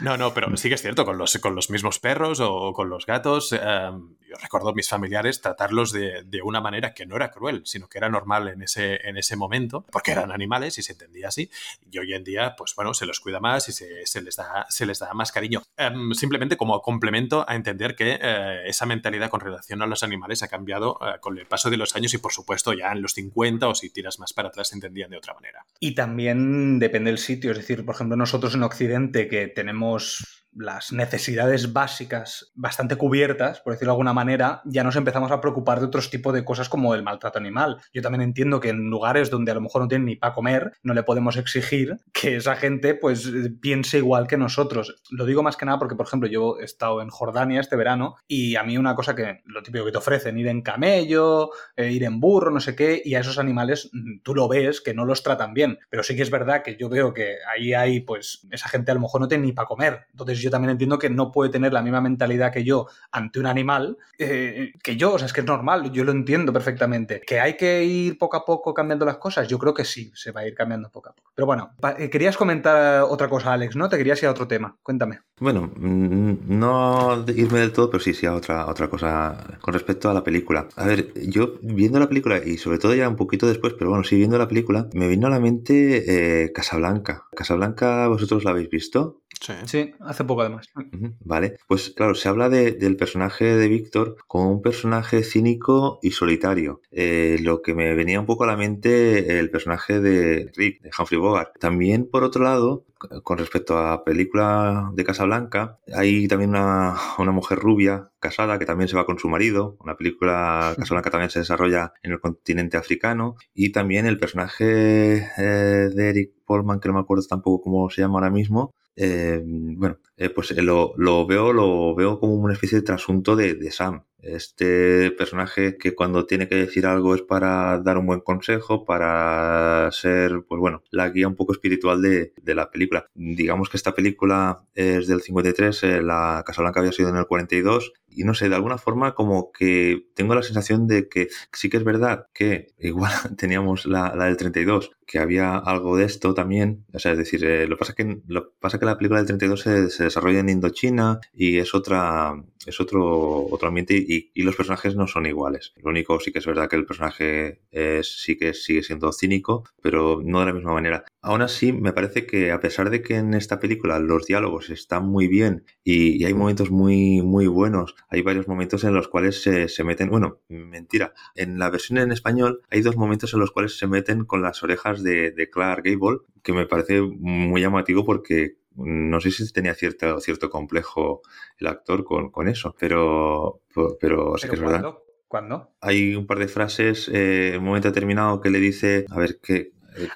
No, 0.00 0.16
no, 0.16 0.34
pero 0.34 0.56
sí 0.56 0.68
que 0.68 0.74
es 0.74 0.82
cierto, 0.82 1.04
con 1.40 1.54
los, 1.54 1.70
mismos 1.70 1.98
perros 1.98 2.40
o 2.40 2.72
con 2.72 2.88
los 2.88 3.06
gatos, 3.06 3.52
em, 3.52 4.16
yo 4.28 4.36
recuerdo 4.40 4.72
mis 4.74 4.88
familiares 4.88 5.40
tratarlos 5.40 5.92
de, 5.92 6.22
de, 6.24 6.42
una 6.42 6.60
manera 6.60 6.94
que 6.94 7.06
no 7.06 7.16
era 7.16 7.30
cruel, 7.30 7.62
sino 7.64 7.88
que 7.88 7.98
era 7.98 8.08
normal 8.08 8.48
en 8.48 8.62
ese, 8.62 9.06
en 9.06 9.16
ese 9.16 9.36
momento, 9.36 9.84
porque 9.90 10.12
eran 10.12 10.32
animales 10.32 10.78
y 10.78 10.82
se 10.82 10.92
entendía 10.92 11.28
así. 11.28 11.50
Y 11.90 11.98
hoy 11.98 12.14
en 12.14 12.24
día, 12.24 12.54
pues 12.56 12.74
bueno, 12.74 12.94
se 12.94 13.06
los 13.06 13.20
cuida 13.20 13.40
más 13.40 13.68
y 13.68 13.72
se, 13.72 14.06
se 14.06 14.22
les, 14.22 14.36
da, 14.36 14.66
se 14.68 14.86
les 14.86 14.98
da 14.98 15.12
más 15.14 15.32
cariño. 15.32 15.62
Em, 15.76 16.12
simplemente 16.14 16.56
como 16.56 16.80
complemento 16.80 17.44
a 17.48 17.54
entender 17.54 17.94
que 17.94 18.18
eh, 18.20 18.62
esa 18.66 18.86
mentalidad 18.86 19.30
con 19.30 19.40
relación 19.40 19.82
a 19.82 19.86
los 19.86 20.02
animales 20.02 20.42
ha 20.42 20.48
cambiado 20.48 20.98
eh, 21.00 21.18
con 21.20 21.38
el 21.38 21.46
paso 21.46 21.70
de 21.70 21.76
los 21.76 21.94
años 21.96 22.14
y 22.14 22.18
por 22.18 22.32
supuesto 22.32 22.72
ya 22.72 22.92
en 22.92 23.02
los 23.02 23.14
50 23.14 23.68
o 23.68 23.74
si 23.74 23.90
tiras 23.90 24.18
más 24.18 24.32
para 24.32 24.48
atrás 24.48 24.68
se 24.68 24.76
entendían 24.76 25.10
de 25.10 25.18
otra 25.18 25.34
manera. 25.34 25.64
Y 25.80 25.94
también 25.94 26.78
depende 26.78 27.10
del 27.10 27.18
sitio, 27.18 27.52
es 27.52 27.58
decir, 27.58 27.84
por 27.84 27.94
ejemplo, 27.94 28.16
nosotros 28.16 28.54
en 28.54 28.62
Occidente 28.62 29.28
que 29.28 29.48
tenemos 29.48 30.41
las 30.54 30.92
necesidades 30.92 31.72
básicas 31.72 32.52
bastante 32.54 32.96
cubiertas, 32.96 33.60
por 33.60 33.72
decirlo 33.72 33.92
de 33.92 33.94
alguna 33.94 34.12
manera, 34.12 34.62
ya 34.64 34.84
nos 34.84 34.96
empezamos 34.96 35.30
a 35.30 35.40
preocupar 35.40 35.80
de 35.80 35.86
otros 35.86 36.10
tipos 36.10 36.34
de 36.34 36.44
cosas 36.44 36.68
como 36.68 36.94
el 36.94 37.02
maltrato 37.02 37.38
animal. 37.38 37.78
Yo 37.92 38.02
también 38.02 38.22
entiendo 38.22 38.60
que 38.60 38.70
en 38.70 38.90
lugares 38.90 39.30
donde 39.30 39.52
a 39.52 39.54
lo 39.54 39.60
mejor 39.60 39.82
no 39.82 39.88
tienen 39.88 40.06
ni 40.06 40.16
para 40.16 40.34
comer, 40.34 40.72
no 40.82 40.94
le 40.94 41.02
podemos 41.02 41.36
exigir 41.36 41.98
que 42.12 42.36
esa 42.36 42.56
gente 42.56 42.94
pues 42.94 43.30
piense 43.60 43.98
igual 43.98 44.26
que 44.26 44.36
nosotros. 44.36 45.02
Lo 45.10 45.24
digo 45.24 45.42
más 45.42 45.56
que 45.56 45.64
nada 45.64 45.78
porque, 45.78 45.96
por 45.96 46.06
ejemplo, 46.06 46.28
yo 46.28 46.58
he 46.60 46.64
estado 46.64 47.02
en 47.02 47.08
Jordania 47.08 47.60
este 47.60 47.76
verano 47.76 48.16
y 48.28 48.56
a 48.56 48.62
mí 48.62 48.76
una 48.76 48.94
cosa 48.94 49.14
que 49.14 49.40
lo 49.46 49.62
típico 49.62 49.84
que 49.84 49.92
te 49.92 49.98
ofrecen, 49.98 50.38
ir 50.38 50.48
en 50.48 50.62
camello, 50.62 51.50
eh, 51.76 51.90
ir 51.90 52.04
en 52.04 52.20
burro, 52.20 52.50
no 52.50 52.60
sé 52.60 52.76
qué, 52.76 53.00
y 53.04 53.14
a 53.14 53.20
esos 53.20 53.38
animales 53.38 53.90
mm, 53.92 54.20
tú 54.22 54.34
lo 54.34 54.48
ves 54.48 54.80
que 54.80 54.94
no 54.94 55.04
los 55.04 55.22
tratan 55.22 55.54
bien. 55.54 55.78
Pero 55.88 56.02
sí 56.02 56.16
que 56.16 56.22
es 56.22 56.30
verdad 56.30 56.62
que 56.62 56.76
yo 56.76 56.88
veo 56.88 57.14
que 57.14 57.36
ahí 57.54 57.72
hay, 57.74 58.00
pues, 58.00 58.46
esa 58.50 58.68
gente 58.68 58.90
a 58.90 58.94
lo 58.94 59.00
mejor 59.00 59.20
no 59.20 59.28
tiene 59.28 59.46
ni 59.46 59.52
para 59.52 59.68
comer. 59.68 60.06
Entonces 60.10 60.41
yo 60.42 60.50
también 60.50 60.70
entiendo 60.70 60.98
que 60.98 61.10
no 61.10 61.30
puede 61.32 61.50
tener 61.50 61.72
la 61.72 61.82
misma 61.82 62.00
mentalidad 62.00 62.52
que 62.52 62.64
yo 62.64 62.86
ante 63.10 63.40
un 63.40 63.46
animal 63.46 63.96
eh, 64.18 64.72
que 64.82 64.96
yo, 64.96 65.14
o 65.14 65.18
sea, 65.18 65.26
es 65.26 65.32
que 65.32 65.40
es 65.40 65.46
normal, 65.46 65.90
yo 65.92 66.04
lo 66.04 66.12
entiendo 66.12 66.52
perfectamente. 66.52 67.20
¿Que 67.26 67.40
hay 67.40 67.56
que 67.56 67.84
ir 67.84 68.18
poco 68.18 68.36
a 68.36 68.44
poco 68.44 68.74
cambiando 68.74 69.04
las 69.04 69.16
cosas? 69.16 69.48
Yo 69.48 69.58
creo 69.58 69.74
que 69.74 69.84
sí, 69.84 70.12
se 70.14 70.32
va 70.32 70.42
a 70.42 70.46
ir 70.46 70.54
cambiando 70.54 70.90
poco 70.90 71.10
a 71.10 71.12
poco. 71.12 71.30
Pero 71.34 71.46
bueno, 71.46 71.74
eh, 71.98 72.10
querías 72.10 72.36
comentar 72.36 73.02
otra 73.02 73.28
cosa, 73.28 73.52
Alex, 73.52 73.76
¿no? 73.76 73.88
Te 73.88 73.96
querías 73.96 74.22
ir 74.22 74.28
a 74.28 74.32
otro 74.32 74.46
tema, 74.46 74.76
cuéntame. 74.82 75.20
Bueno, 75.38 75.72
mm, 75.74 76.34
no 76.46 77.24
irme 77.28 77.60
del 77.60 77.72
todo, 77.72 77.90
pero 77.90 78.02
sí, 78.02 78.14
sí 78.14 78.26
a 78.26 78.34
otra, 78.34 78.66
otra 78.66 78.88
cosa 78.88 79.58
con 79.60 79.74
respecto 79.74 80.10
a 80.10 80.14
la 80.14 80.22
película. 80.22 80.68
A 80.76 80.86
ver, 80.86 81.12
yo 81.14 81.54
viendo 81.62 81.98
la 81.98 82.08
película, 82.08 82.38
y 82.44 82.58
sobre 82.58 82.78
todo 82.78 82.94
ya 82.94 83.08
un 83.08 83.16
poquito 83.16 83.46
después, 83.46 83.74
pero 83.78 83.90
bueno, 83.90 84.04
sí 84.04 84.16
viendo 84.16 84.38
la 84.38 84.48
película, 84.48 84.88
me 84.92 85.08
vino 85.08 85.26
a 85.26 85.30
la 85.30 85.40
mente 85.40 86.44
eh, 86.44 86.52
Casablanca. 86.52 87.24
Casablanca, 87.34 88.06
¿vosotros 88.08 88.44
la 88.44 88.50
habéis 88.50 88.70
visto? 88.70 89.22
Sí. 89.66 89.92
hace 90.00 90.24
poco 90.24 90.31
además. 90.40 90.68
Vale, 91.24 91.58
pues 91.68 91.90
claro, 91.90 92.14
se 92.14 92.28
habla 92.28 92.48
del 92.48 92.96
personaje 92.96 93.44
de 93.44 93.68
Víctor 93.68 94.16
como 94.26 94.50
un 94.50 94.62
personaje 94.62 95.22
cínico 95.22 95.98
y 96.02 96.12
solitario. 96.12 96.80
Eh, 96.90 97.38
lo 97.40 97.62
que 97.62 97.74
me 97.74 97.94
venía 97.94 98.20
un 98.20 98.26
poco 98.26 98.44
a 98.44 98.46
la 98.46 98.56
mente 98.56 99.38
el 99.38 99.50
personaje 99.50 100.00
de 100.00 100.50
Rick, 100.56 100.82
de 100.82 100.90
Humphrey 100.98 101.20
Bogart. 101.20 101.58
También, 101.58 102.08
por 102.10 102.24
otro 102.24 102.44
lado, 102.44 102.84
con 103.22 103.38
respecto 103.38 103.78
a 103.78 103.90
la 103.90 104.04
película 104.04 104.90
de 104.94 105.04
Casablanca, 105.04 105.78
hay 105.94 106.28
también 106.28 106.50
una, 106.50 106.96
mujer 107.32 107.58
rubia 107.58 108.10
casada 108.20 108.58
que 108.58 108.66
también 108.66 108.88
se 108.88 108.96
va 108.96 109.06
con 109.06 109.18
su 109.18 109.28
marido. 109.28 109.76
Una 109.80 109.96
película 109.96 110.74
Casablanca 110.78 111.10
también 111.10 111.30
se 111.30 111.40
desarrolla 111.40 111.92
en 112.02 112.12
el 112.12 112.20
continente 112.20 112.76
africano. 112.76 113.36
Y 113.54 113.72
también 113.72 114.06
el 114.06 114.18
personaje 114.18 115.28
eh, 115.38 115.90
de 115.94 116.08
Eric 116.08 116.32
Polman, 116.44 116.80
que 116.80 116.88
no 116.88 116.94
me 116.94 117.00
acuerdo 117.00 117.24
tampoco 117.26 117.62
cómo 117.62 117.90
se 117.90 118.02
llama 118.02 118.14
ahora 118.14 118.30
mismo, 118.30 118.74
eh, 118.96 119.40
bueno, 119.44 119.98
eh, 120.16 120.28
pues 120.30 120.50
eh, 120.50 120.62
lo, 120.62 120.94
lo, 120.96 121.26
veo, 121.26 121.52
lo 121.52 121.94
veo 121.94 122.20
como 122.20 122.34
una 122.34 122.52
especie 122.54 122.78
de 122.78 122.84
trasunto 122.84 123.36
de, 123.36 123.54
de, 123.54 123.70
Sam. 123.70 124.04
Este 124.20 125.10
personaje 125.12 125.76
que 125.78 125.94
cuando 125.94 126.26
tiene 126.26 126.48
que 126.48 126.54
decir 126.54 126.86
algo 126.86 127.14
es 127.14 127.22
para 127.22 127.78
dar 127.80 127.98
un 127.98 128.06
buen 128.06 128.20
consejo, 128.20 128.84
para 128.84 129.90
ser, 129.90 130.44
pues 130.46 130.60
bueno, 130.60 130.82
la 130.90 131.08
guía 131.08 131.26
un 131.26 131.34
poco 131.34 131.52
espiritual 131.52 132.02
de, 132.02 132.32
de 132.40 132.54
la 132.54 132.70
película. 132.70 133.06
Digamos 133.14 133.68
que 133.68 133.76
esta 133.76 133.94
película 133.94 134.64
es 134.74 135.08
del 135.08 135.22
53, 135.22 135.82
la 136.02 136.44
Casa 136.46 136.62
Blanca 136.62 136.80
había 136.80 136.92
sido 136.92 137.08
en 137.08 137.16
el 137.16 137.26
42, 137.26 137.92
y 138.14 138.24
no 138.24 138.34
sé, 138.34 138.48
de 138.48 138.54
alguna 138.54 138.78
forma 138.78 139.14
como 139.14 139.52
que 139.52 140.06
tengo 140.14 140.34
la 140.34 140.42
sensación 140.42 140.86
de 140.86 141.08
que 141.08 141.28
sí 141.52 141.70
que 141.70 141.76
es 141.76 141.84
verdad 141.84 142.26
que 142.32 142.68
igual 142.78 143.12
teníamos 143.36 143.86
la, 143.86 144.14
la 144.14 144.26
del 144.26 144.36
32 144.36 144.92
que 145.06 145.18
había 145.18 145.56
algo 145.56 145.96
de 145.96 146.04
esto 146.04 146.34
también. 146.34 146.86
O 146.92 146.98
sea, 146.98 147.12
es 147.12 147.18
decir, 147.18 147.44
eh, 147.44 147.66
lo 147.66 147.76
pasa 147.76 147.94
que 147.94 148.22
lo 148.26 148.52
pasa 148.60 148.78
que 148.78 148.86
la 148.86 148.96
película 148.96 149.20
del 149.20 149.26
32 149.26 149.60
se, 149.60 149.90
se 149.90 150.04
desarrolla 150.04 150.40
en 150.40 150.48
Indochina 150.48 151.20
y 151.34 151.58
es 151.58 151.74
otra 151.74 152.34
es 152.66 152.80
otro, 152.80 153.46
otro 153.50 153.68
ambiente 153.68 153.94
y, 153.96 154.30
y, 154.34 154.42
los 154.42 154.56
personajes 154.56 154.94
no 154.96 155.06
son 155.06 155.26
iguales. 155.26 155.72
Lo 155.82 155.90
único 155.90 156.18
sí 156.20 156.32
que 156.32 156.38
es 156.38 156.46
verdad 156.46 156.68
que 156.68 156.76
el 156.76 156.86
personaje 156.86 157.60
es, 157.70 158.20
sí 158.22 158.36
que 158.36 158.54
sigue 158.54 158.82
siendo 158.82 159.12
cínico, 159.12 159.64
pero 159.82 160.20
no 160.24 160.40
de 160.40 160.46
la 160.46 160.52
misma 160.52 160.72
manera. 160.74 161.04
Aún 161.20 161.42
así, 161.42 161.72
me 161.72 161.92
parece 161.92 162.26
que 162.26 162.52
a 162.52 162.60
pesar 162.60 162.90
de 162.90 163.02
que 163.02 163.16
en 163.16 163.34
esta 163.34 163.60
película 163.60 163.98
los 163.98 164.26
diálogos 164.26 164.70
están 164.70 165.06
muy 165.06 165.28
bien 165.28 165.64
y, 165.84 166.22
y 166.22 166.24
hay 166.24 166.34
momentos 166.34 166.70
muy, 166.70 167.22
muy 167.22 167.46
buenos, 167.46 167.94
hay 168.08 168.22
varios 168.22 168.48
momentos 168.48 168.84
en 168.84 168.94
los 168.94 169.08
cuales 169.08 169.42
se, 169.42 169.68
se, 169.68 169.84
meten, 169.84 170.10
bueno, 170.10 170.40
mentira, 170.48 171.14
en 171.34 171.58
la 171.58 171.70
versión 171.70 171.98
en 171.98 172.12
español 172.12 172.62
hay 172.70 172.82
dos 172.82 172.96
momentos 172.96 173.32
en 173.34 173.40
los 173.40 173.50
cuales 173.50 173.78
se 173.78 173.86
meten 173.86 174.24
con 174.24 174.42
las 174.42 174.62
orejas 174.62 175.02
de, 175.02 175.30
de 175.30 175.50
Clark 175.50 175.84
Gable, 175.84 176.18
que 176.42 176.52
me 176.52 176.66
parece 176.66 177.00
muy 177.00 177.60
llamativo 177.60 178.04
porque 178.04 178.56
no 178.74 179.20
sé 179.20 179.30
si 179.30 179.50
tenía 179.52 179.74
cierto, 179.74 180.18
cierto 180.20 180.50
complejo 180.50 181.22
el 181.58 181.66
actor 181.66 182.04
con, 182.04 182.30
con 182.30 182.48
eso, 182.48 182.74
pero, 182.78 183.60
pero, 183.74 183.96
pero 184.00 184.38
sí 184.38 184.48
que 184.48 184.54
es 184.54 184.60
verdad. 184.60 184.94
¿Cuándo? 185.28 185.72
Hay 185.80 186.14
un 186.14 186.26
par 186.26 186.38
de 186.38 186.48
frases 186.48 187.08
eh, 187.08 187.54
en 187.54 187.60
un 187.60 187.66
momento 187.68 187.88
determinado 187.88 188.40
que 188.42 188.50
le 188.50 188.58
dice, 188.58 189.06
a 189.08 189.18
ver, 189.18 189.40
qué, 189.42 189.72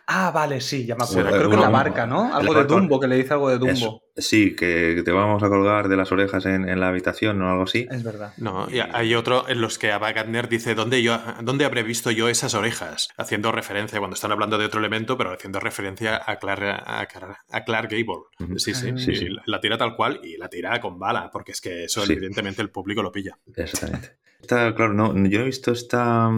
Ah, 0.07 0.31
vale, 0.31 0.61
sí, 0.61 0.87
ya 0.87 0.95
me 0.97 1.05
acuerdo. 1.05 1.31
Creo 1.31 1.49
que 1.51 1.55
en 1.57 1.61
la 1.61 1.69
barca, 1.69 2.07
¿no? 2.07 2.35
Algo 2.35 2.55
de 2.55 2.65
Dumbo, 2.65 2.99
que 3.01 3.09
le 3.09 3.17
dice 3.17 3.35
algo 3.35 3.49
de 3.51 3.59
Dumbo. 3.59 3.73
Eso. 3.73 4.03
Sí, 4.17 4.57
que 4.57 5.03
te 5.05 5.13
vamos 5.13 5.43
a 5.43 5.49
colgar 5.49 5.89
de 5.89 5.97
las 5.97 6.11
orejas 6.11 6.47
en, 6.47 6.69
en, 6.69 6.81
la 6.81 6.89
habitación 6.89 7.41
o 7.43 7.51
algo 7.51 7.65
así. 7.65 7.87
Es 7.91 8.03
verdad. 8.03 8.33
No, 8.39 8.67
y 8.71 8.81
hay 8.81 9.15
otro 9.15 9.47
en 9.49 9.61
los 9.61 9.79
que 9.79 9.93
Ava 9.93 10.13
Gardner 10.13 10.49
dice, 10.49 10.75
¿dónde, 10.75 11.03
yo, 11.03 11.19
¿dónde 11.43 11.67
habré 11.67 11.83
visto 11.83 12.11
yo 12.11 12.29
esas 12.29 12.55
orejas? 12.55 13.09
Haciendo 13.19 13.53
referencia, 13.53 13.99
cuando 13.99 14.15
están 14.15 14.33
hablando 14.33 14.57
de 14.57 14.65
otro 14.65 14.81
elemento, 14.81 15.19
pero 15.19 15.33
haciendo 15.33 15.61
referencia 15.61 16.23
a 16.25 16.37
Clark, 16.39 16.63
a, 16.65 17.07
a 17.51 17.65
Clark 17.65 17.91
Gable. 17.91 18.25
Uh 18.39 18.45
-huh. 18.45 18.59
Sí, 18.59 18.75
sí, 18.75 18.93
sí, 18.97 19.15
sí, 19.15 19.29
La 19.45 19.61
tira 19.61 19.77
tal 19.77 19.95
cual 19.97 20.21
y 20.23 20.39
la 20.39 20.49
tira 20.49 20.81
con 20.81 20.99
bala, 20.99 21.31
porque 21.31 21.53
es 21.53 21.61
que 21.61 21.85
eso 21.85 22.03
evidentemente 22.03 22.63
el 22.63 22.71
público 22.71 23.03
lo 23.03 23.13
pilla. 23.13 23.39
Exactamente. 23.55 24.17
Está, 24.41 24.75
claro, 24.75 24.93
no, 24.93 25.09
yo 25.09 25.39
no 25.39 25.43
he 25.43 25.45
visto 25.45 25.73
esta 25.73 26.31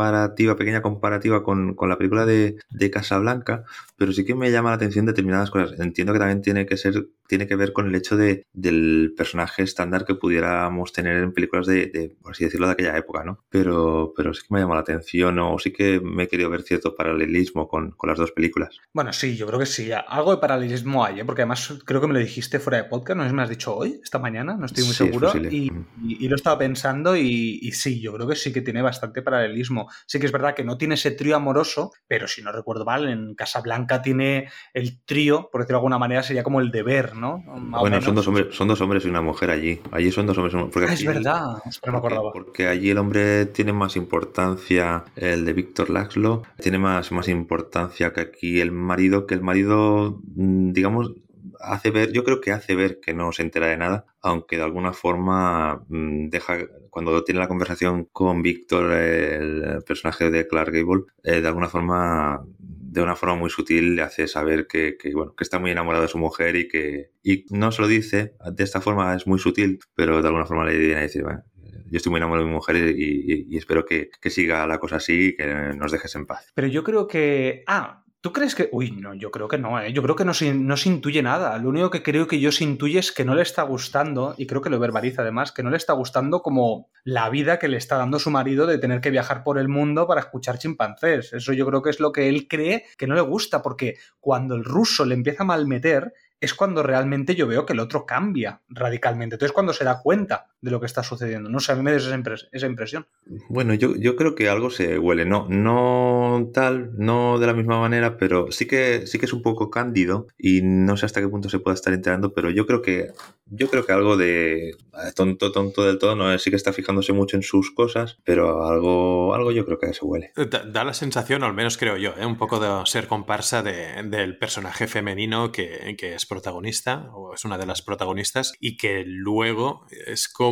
comparativa, 0.00 0.56
pequeña 0.56 0.82
comparativa 0.82 1.42
con, 1.42 1.74
con 1.74 1.88
la 1.88 1.98
película 1.98 2.24
de, 2.26 2.56
de 2.70 2.90
Casablanca, 2.90 3.64
pero 3.96 4.12
sí 4.12 4.24
que 4.24 4.34
me 4.34 4.50
llama 4.50 4.70
la 4.70 4.76
atención 4.76 5.04
determinadas 5.06 5.50
cosas. 5.50 5.78
Entiendo 5.78 6.12
que 6.12 6.18
también 6.18 6.40
tiene 6.42 6.64
que 6.66 6.76
ser, 6.76 7.08
tiene 7.28 7.46
que 7.46 7.56
ver 7.56 7.72
con 7.72 7.86
el 7.86 7.94
hecho 7.94 8.16
de, 8.16 8.46
del 8.52 9.12
personaje 9.16 9.62
estándar 9.62 10.04
que 10.04 10.14
pudiéramos 10.14 10.92
tener 10.92 11.22
en 11.22 11.32
películas 11.32 11.66
de, 11.66 11.86
de, 11.86 12.16
por 12.22 12.32
así 12.32 12.44
decirlo, 12.44 12.66
de 12.66 12.72
aquella 12.72 12.96
época, 12.96 13.24
¿no? 13.24 13.44
Pero, 13.50 14.12
pero 14.16 14.32
sí 14.32 14.42
que 14.48 14.54
me 14.54 14.60
llama 14.60 14.74
la 14.74 14.80
atención, 14.80 15.38
o 15.38 15.58
sí 15.58 15.72
que 15.72 16.00
me 16.00 16.24
he 16.24 16.28
querido 16.28 16.48
ver 16.50 16.62
cierto 16.62 16.94
paralelismo 16.96 17.68
con, 17.68 17.90
con 17.92 18.08
las 18.08 18.18
dos 18.18 18.32
películas. 18.32 18.78
Bueno, 18.94 19.12
sí, 19.12 19.36
yo 19.36 19.46
creo 19.46 19.58
que 19.58 19.66
sí. 19.66 19.90
Algo 20.08 20.30
de 20.34 20.40
paralelismo 20.40 21.04
hay, 21.04 21.20
¿eh? 21.20 21.24
porque 21.24 21.42
además 21.42 21.74
creo 21.84 22.00
que 22.00 22.06
me 22.06 22.14
lo 22.14 22.20
dijiste 22.20 22.58
fuera 22.58 22.78
de 22.78 22.84
podcast, 22.84 23.18
no 23.18 23.28
si 23.28 23.34
me 23.34 23.42
has 23.42 23.48
dicho 23.50 23.74
hoy, 23.76 24.00
esta 24.02 24.18
mañana, 24.18 24.56
no 24.56 24.66
estoy 24.66 24.84
muy 24.84 24.94
Sí, 24.94 25.04
es 25.04 25.08
seguro. 25.10 25.32
Y, 25.50 25.70
Mm. 25.70 25.84
y- 26.02 26.24
y 26.24 26.28
lo 26.28 26.36
estaba 26.36 26.58
pensando 26.58 27.16
y, 27.16 27.58
y 27.62 27.72
sí, 27.72 28.00
yo 28.00 28.12
creo 28.14 28.26
que 28.26 28.34
sí 28.36 28.52
que 28.52 28.62
tiene 28.62 28.82
bastante 28.82 29.22
paralelismo. 29.22 29.89
Sí 30.06 30.18
que 30.18 30.26
es 30.26 30.32
verdad 30.32 30.54
que 30.54 30.64
no 30.64 30.78
tiene 30.78 30.94
ese 30.94 31.10
trío 31.10 31.36
amoroso, 31.36 31.92
pero 32.06 32.28
si 32.28 32.42
no 32.42 32.52
recuerdo 32.52 32.84
mal, 32.84 33.08
en 33.08 33.34
Casablanca 33.34 34.02
tiene 34.02 34.48
el 34.74 35.00
trío, 35.04 35.48
por 35.50 35.60
decirlo 35.62 35.78
de 35.78 35.80
alguna 35.80 35.98
manera, 35.98 36.22
sería 36.22 36.42
como 36.42 36.60
el 36.60 36.70
deber, 36.70 37.16
¿no? 37.16 37.38
Más 37.38 37.80
Bueno, 37.80 38.00
son 38.00 38.14
dos, 38.14 38.26
hombres, 38.26 38.54
son 38.54 38.68
dos 38.68 38.80
hombres 38.80 39.04
y 39.04 39.08
una 39.08 39.22
mujer 39.22 39.50
allí. 39.50 39.80
Allí 39.90 40.10
son 40.10 40.26
dos 40.26 40.36
hombres 40.38 40.54
y 40.54 40.56
una 40.56 40.66
mujer. 40.66 40.84
Ah, 40.88 40.92
es 40.92 41.04
verdad, 41.04 41.42
no 41.86 41.92
me 41.92 41.98
acordaba. 41.98 42.32
Porque, 42.32 42.50
porque 42.50 42.68
allí 42.68 42.90
el 42.90 42.98
hombre 42.98 43.46
tiene 43.46 43.72
más 43.72 43.96
importancia, 43.96 45.04
el 45.16 45.44
de 45.44 45.52
Víctor 45.52 45.90
Laxlo, 45.90 46.42
tiene 46.60 46.78
más, 46.78 47.12
más 47.12 47.28
importancia 47.28 48.12
que 48.12 48.20
aquí 48.20 48.60
el 48.60 48.72
marido, 48.72 49.26
que 49.26 49.34
el 49.34 49.42
marido, 49.42 50.20
mm, 50.34 50.72
digamos, 50.72 51.12
hace 51.60 51.90
ver, 51.90 52.12
yo 52.12 52.24
creo 52.24 52.40
que 52.40 52.52
hace 52.52 52.74
ver 52.74 53.00
que 53.00 53.14
no 53.14 53.32
se 53.32 53.42
entera 53.42 53.68
de 53.68 53.76
nada, 53.76 54.06
aunque 54.20 54.56
de 54.56 54.62
alguna 54.62 54.92
forma 54.92 55.82
mm, 55.88 56.28
deja, 56.28 56.58
cuando 56.90 57.22
tiene 57.24 57.40
la 57.40 57.48
conversación 57.48 58.08
con 58.12 58.42
Víctor, 58.42 58.92
el 58.92 59.82
personaje 59.86 60.30
de 60.30 60.46
Clark 60.46 60.72
Gable, 60.72 61.04
eh, 61.22 61.40
de 61.40 61.48
alguna 61.48 61.68
forma, 61.68 62.44
de 62.58 63.02
una 63.02 63.16
forma 63.16 63.36
muy 63.36 63.50
sutil 63.50 63.94
le 63.96 64.02
hace 64.02 64.26
saber 64.28 64.66
que, 64.66 64.96
bueno, 65.14 65.34
que 65.36 65.44
está 65.44 65.58
muy 65.58 65.70
enamorado 65.70 66.02
de 66.02 66.08
su 66.08 66.18
mujer 66.18 66.56
y 66.56 66.68
que, 66.68 67.10
y 67.22 67.44
no 67.50 67.70
se 67.72 67.82
lo 67.82 67.88
dice, 67.88 68.34
de 68.52 68.64
esta 68.64 68.80
forma 68.80 69.14
es 69.14 69.26
muy 69.26 69.38
sutil, 69.38 69.78
pero 69.94 70.20
de 70.20 70.26
alguna 70.28 70.46
forma 70.46 70.64
le 70.64 70.76
viene 70.76 70.96
a 70.96 71.00
decir, 71.00 71.22
bueno, 71.22 71.42
yo 71.90 71.96
estoy 71.96 72.10
muy 72.10 72.18
enamorado 72.18 72.44
de 72.44 72.50
mi 72.50 72.54
mujer 72.56 72.76
y, 72.76 73.00
y- 73.02 73.46
y 73.48 73.56
espero 73.56 73.84
que, 73.84 74.10
que 74.20 74.30
siga 74.30 74.64
la 74.66 74.78
cosa 74.78 74.96
así 74.96 75.28
y 75.28 75.36
que 75.36 75.46
nos 75.76 75.90
dejes 75.90 76.14
en 76.14 76.24
paz. 76.26 76.46
Pero 76.54 76.68
yo 76.68 76.84
creo 76.84 77.08
que. 77.08 77.64
Ah, 77.66 77.99
¿tú 78.20 78.32
crees 78.32 78.54
que.? 78.54 78.68
Uy, 78.72 78.90
no, 78.92 79.14
yo 79.14 79.30
creo 79.30 79.48
que 79.48 79.58
no, 79.58 79.80
¿eh? 79.80 79.92
Yo 79.92 80.02
creo 80.02 80.16
que 80.16 80.24
no 80.24 80.34
se, 80.34 80.54
no 80.54 80.74
intuye 80.84 81.22
nada. 81.22 81.56
Lo 81.58 81.68
único 81.68 81.90
que 81.90 82.02
creo 82.02 82.26
que 82.26 82.40
yo 82.40 82.52
se 82.52 82.64
intuye 82.64 82.98
es 82.98 83.12
que 83.12 83.24
no 83.24 83.34
le 83.34 83.42
está 83.42 83.62
gustando, 83.62 84.34
y 84.36 84.46
creo 84.46 84.60
que 84.60 84.70
lo 84.70 84.78
verbaliza 84.78 85.22
además, 85.22 85.52
que 85.52 85.62
no 85.62 85.70
le 85.70 85.76
está 85.76 85.92
gustando 85.92 86.42
como 86.42 86.88
la 87.04 87.30
vida 87.30 87.58
que 87.58 87.68
le 87.68 87.76
está 87.76 87.96
dando 87.96 88.18
su 88.18 88.30
marido 88.30 88.66
de 88.66 88.78
tener 88.78 89.00
que 89.00 89.10
viajar 89.10 89.42
por 89.42 89.58
el 89.58 89.68
mundo 89.68 90.06
para 90.06 90.20
escuchar 90.20 90.58
chimpancés. 90.58 91.32
Eso 91.32 91.52
yo 91.52 91.66
creo 91.66 91.82
que 91.82 91.90
es 91.90 92.00
lo 92.00 92.12
que 92.12 92.28
él 92.28 92.48
cree 92.48 92.84
que 92.98 93.06
no 93.06 93.14
le 93.14 93.22
gusta, 93.22 93.62
porque 93.62 93.96
cuando 94.20 94.54
el 94.54 94.64
ruso 94.64 95.04
le 95.04 95.14
empieza 95.14 95.42
a 95.42 95.46
malmeter. 95.46 96.12
Es 96.40 96.54
cuando 96.54 96.82
realmente 96.82 97.34
yo 97.34 97.46
veo 97.46 97.66
que 97.66 97.74
el 97.74 97.80
otro 97.80 98.06
cambia 98.06 98.62
radicalmente. 98.70 99.34
Entonces, 99.34 99.52
cuando 99.52 99.74
se 99.74 99.84
da 99.84 100.00
cuenta 100.00 100.46
de 100.62 100.70
lo 100.70 100.80
que 100.80 100.86
está 100.86 101.02
sucediendo. 101.02 101.48
No 101.48 101.60
sé, 101.60 101.72
a 101.72 101.76
mí 101.76 101.82
me 101.82 101.90
da 101.92 101.96
esa, 101.96 102.16
impres- 102.16 102.48
esa 102.52 102.66
impresión. 102.66 103.06
Bueno, 103.48 103.72
yo, 103.74 103.96
yo 103.96 104.16
creo 104.16 104.34
que 104.34 104.48
algo 104.48 104.70
se 104.70 104.98
huele, 104.98 105.24
no, 105.24 105.46
no 105.48 106.50
tal, 106.52 106.90
no 106.98 107.38
de 107.38 107.46
la 107.46 107.54
misma 107.54 107.80
manera, 107.80 108.16
pero 108.18 108.50
sí 108.52 108.66
que, 108.66 109.06
sí 109.06 109.18
que 109.18 109.26
es 109.26 109.32
un 109.32 109.42
poco 109.42 109.70
cándido 109.70 110.26
y 110.38 110.60
no 110.62 110.96
sé 110.96 111.06
hasta 111.06 111.20
qué 111.20 111.28
punto 111.28 111.48
se 111.48 111.58
pueda 111.60 111.74
estar 111.74 111.92
enterando, 111.94 112.34
pero 112.34 112.50
yo 112.50 112.66
creo 112.66 112.82
que, 112.82 113.08
yo 113.46 113.68
creo 113.70 113.86
que 113.86 113.92
algo 113.92 114.16
de 114.16 114.70
eh, 114.70 114.74
tonto, 115.14 115.50
tonto 115.52 115.84
del 115.84 115.98
todo, 115.98 116.14
no, 116.14 116.36
sí 116.38 116.50
que 116.50 116.56
está 116.56 116.72
fijándose 116.72 117.12
mucho 117.12 117.36
en 117.36 117.42
sus 117.42 117.70
cosas, 117.70 118.18
pero 118.24 118.66
algo, 118.68 119.34
algo 119.34 119.52
yo 119.52 119.64
creo 119.64 119.78
que 119.78 119.94
se 119.94 120.04
huele. 120.04 120.32
Da, 120.50 120.64
da 120.64 120.84
la 120.84 120.92
sensación, 120.94 121.42
o 121.42 121.46
al 121.46 121.54
menos 121.54 121.78
creo 121.78 121.96
yo, 121.96 122.12
¿eh? 122.18 122.26
un 122.26 122.36
poco 122.36 122.60
de 122.60 122.68
ser 122.86 123.06
comparsa 123.06 123.62
de- 123.62 124.02
del 124.04 124.36
personaje 124.36 124.86
femenino 124.86 125.52
que, 125.52 125.94
que 125.98 126.14
es 126.14 126.26
protagonista, 126.26 127.08
o 127.14 127.32
es 127.34 127.44
una 127.44 127.56
de 127.56 127.66
las 127.66 127.80
protagonistas, 127.82 128.52
y 128.60 128.76
que 128.76 129.04
luego 129.06 129.86
es 130.06 130.28
como 130.28 130.49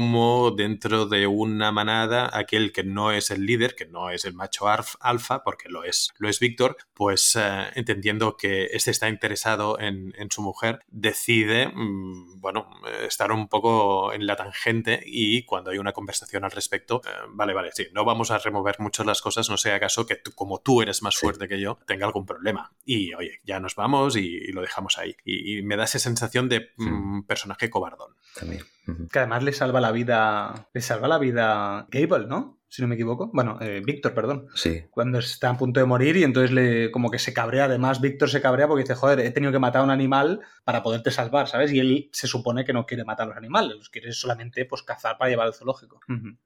dentro 0.56 1.06
de 1.06 1.26
una 1.26 1.72
manada, 1.72 2.30
aquel 2.32 2.72
que 2.72 2.84
no 2.84 3.12
es 3.12 3.30
el 3.30 3.44
líder, 3.46 3.74
que 3.74 3.86
no 3.86 4.10
es 4.10 4.24
el 4.24 4.34
macho 4.34 4.66
alfa, 4.68 5.42
porque 5.42 5.68
lo 5.68 5.84
es, 5.84 6.10
lo 6.18 6.28
es 6.28 6.40
Víctor, 6.40 6.76
pues 6.94 7.36
eh, 7.36 7.66
entendiendo 7.74 8.36
que 8.36 8.66
este 8.72 8.90
está 8.90 9.08
interesado 9.08 9.78
en, 9.80 10.14
en 10.16 10.30
su 10.30 10.42
mujer, 10.42 10.80
decide, 10.88 11.68
mm, 11.68 12.40
bueno, 12.40 12.70
estar 13.06 13.32
un 13.32 13.48
poco 13.48 14.12
en 14.12 14.26
la 14.26 14.36
tangente 14.36 15.02
y 15.04 15.44
cuando 15.44 15.70
hay 15.70 15.78
una 15.78 15.92
conversación 15.92 16.44
al 16.44 16.50
respecto, 16.50 17.00
eh, 17.04 17.10
vale, 17.30 17.52
vale, 17.54 17.70
sí, 17.74 17.86
no 17.92 18.04
vamos 18.04 18.30
a 18.30 18.38
remover 18.38 18.76
mucho 18.80 19.04
las 19.04 19.20
cosas, 19.20 19.50
no 19.50 19.56
sea 19.56 19.80
caso 19.80 20.06
que 20.06 20.16
tú- 20.16 20.32
como 20.34 20.60
tú 20.60 20.82
eres 20.82 21.02
más 21.02 21.14
Sí. 21.14 21.20
fuerte 21.20 21.48
que 21.48 21.60
yo, 21.60 21.78
tenga 21.86 22.06
algún 22.06 22.24
problema. 22.26 22.72
Y 22.84 23.12
oye, 23.14 23.40
ya 23.44 23.60
nos 23.60 23.74
vamos 23.74 24.16
y, 24.16 24.20
y 24.26 24.52
lo 24.52 24.60
dejamos 24.60 24.98
ahí. 24.98 25.16
Y, 25.24 25.58
y 25.58 25.62
me 25.62 25.76
da 25.76 25.84
esa 25.84 25.98
sensación 25.98 26.48
de 26.48 26.70
mm, 26.76 27.22
personaje 27.22 27.70
cobardón. 27.70 28.14
También. 28.34 28.64
Que 29.12 29.18
además 29.18 29.42
le 29.42 29.52
salva 29.52 29.80
la 29.80 29.92
vida. 29.92 30.68
Le 30.72 30.80
salva 30.80 31.08
la 31.08 31.18
vida 31.18 31.86
Gable, 31.90 32.26
¿no? 32.26 32.58
Si 32.68 32.82
no 32.82 32.88
me 32.88 32.96
equivoco. 32.96 33.30
Bueno, 33.32 33.58
eh, 33.62 33.80
Víctor, 33.84 34.12
perdón. 34.12 34.46
Sí, 34.54 34.84
Cuando 34.90 35.18
está 35.18 35.48
a 35.48 35.56
punto 35.56 35.80
de 35.80 35.86
morir 35.86 36.16
y 36.18 36.24
entonces 36.24 36.50
le 36.50 36.90
como 36.90 37.10
que 37.10 37.18
se 37.18 37.32
cabrea. 37.32 37.64
Además, 37.64 38.00
Víctor 38.00 38.28
se 38.28 38.42
cabrea 38.42 38.68
porque 38.68 38.82
dice, 38.82 38.94
joder, 38.94 39.20
he 39.20 39.30
tenido 39.30 39.52
que 39.52 39.58
matar 39.58 39.80
a 39.80 39.84
un 39.84 39.90
animal 39.90 40.40
para 40.64 40.82
poderte 40.82 41.10
salvar, 41.10 41.48
¿sabes? 41.48 41.72
Y 41.72 41.80
él 41.80 42.10
se 42.12 42.26
supone 42.26 42.66
que 42.66 42.74
no 42.74 42.84
quiere 42.84 43.04
matar 43.04 43.24
a 43.24 43.28
los 43.28 43.38
animales, 43.38 43.76
los 43.76 43.88
quiere 43.88 44.12
solamente 44.12 44.66
pues 44.66 44.82
cazar 44.82 45.16
para 45.16 45.30
llevar 45.30 45.46
al 45.46 45.54
zoológico. 45.54 46.00
Ujú. 46.08 46.36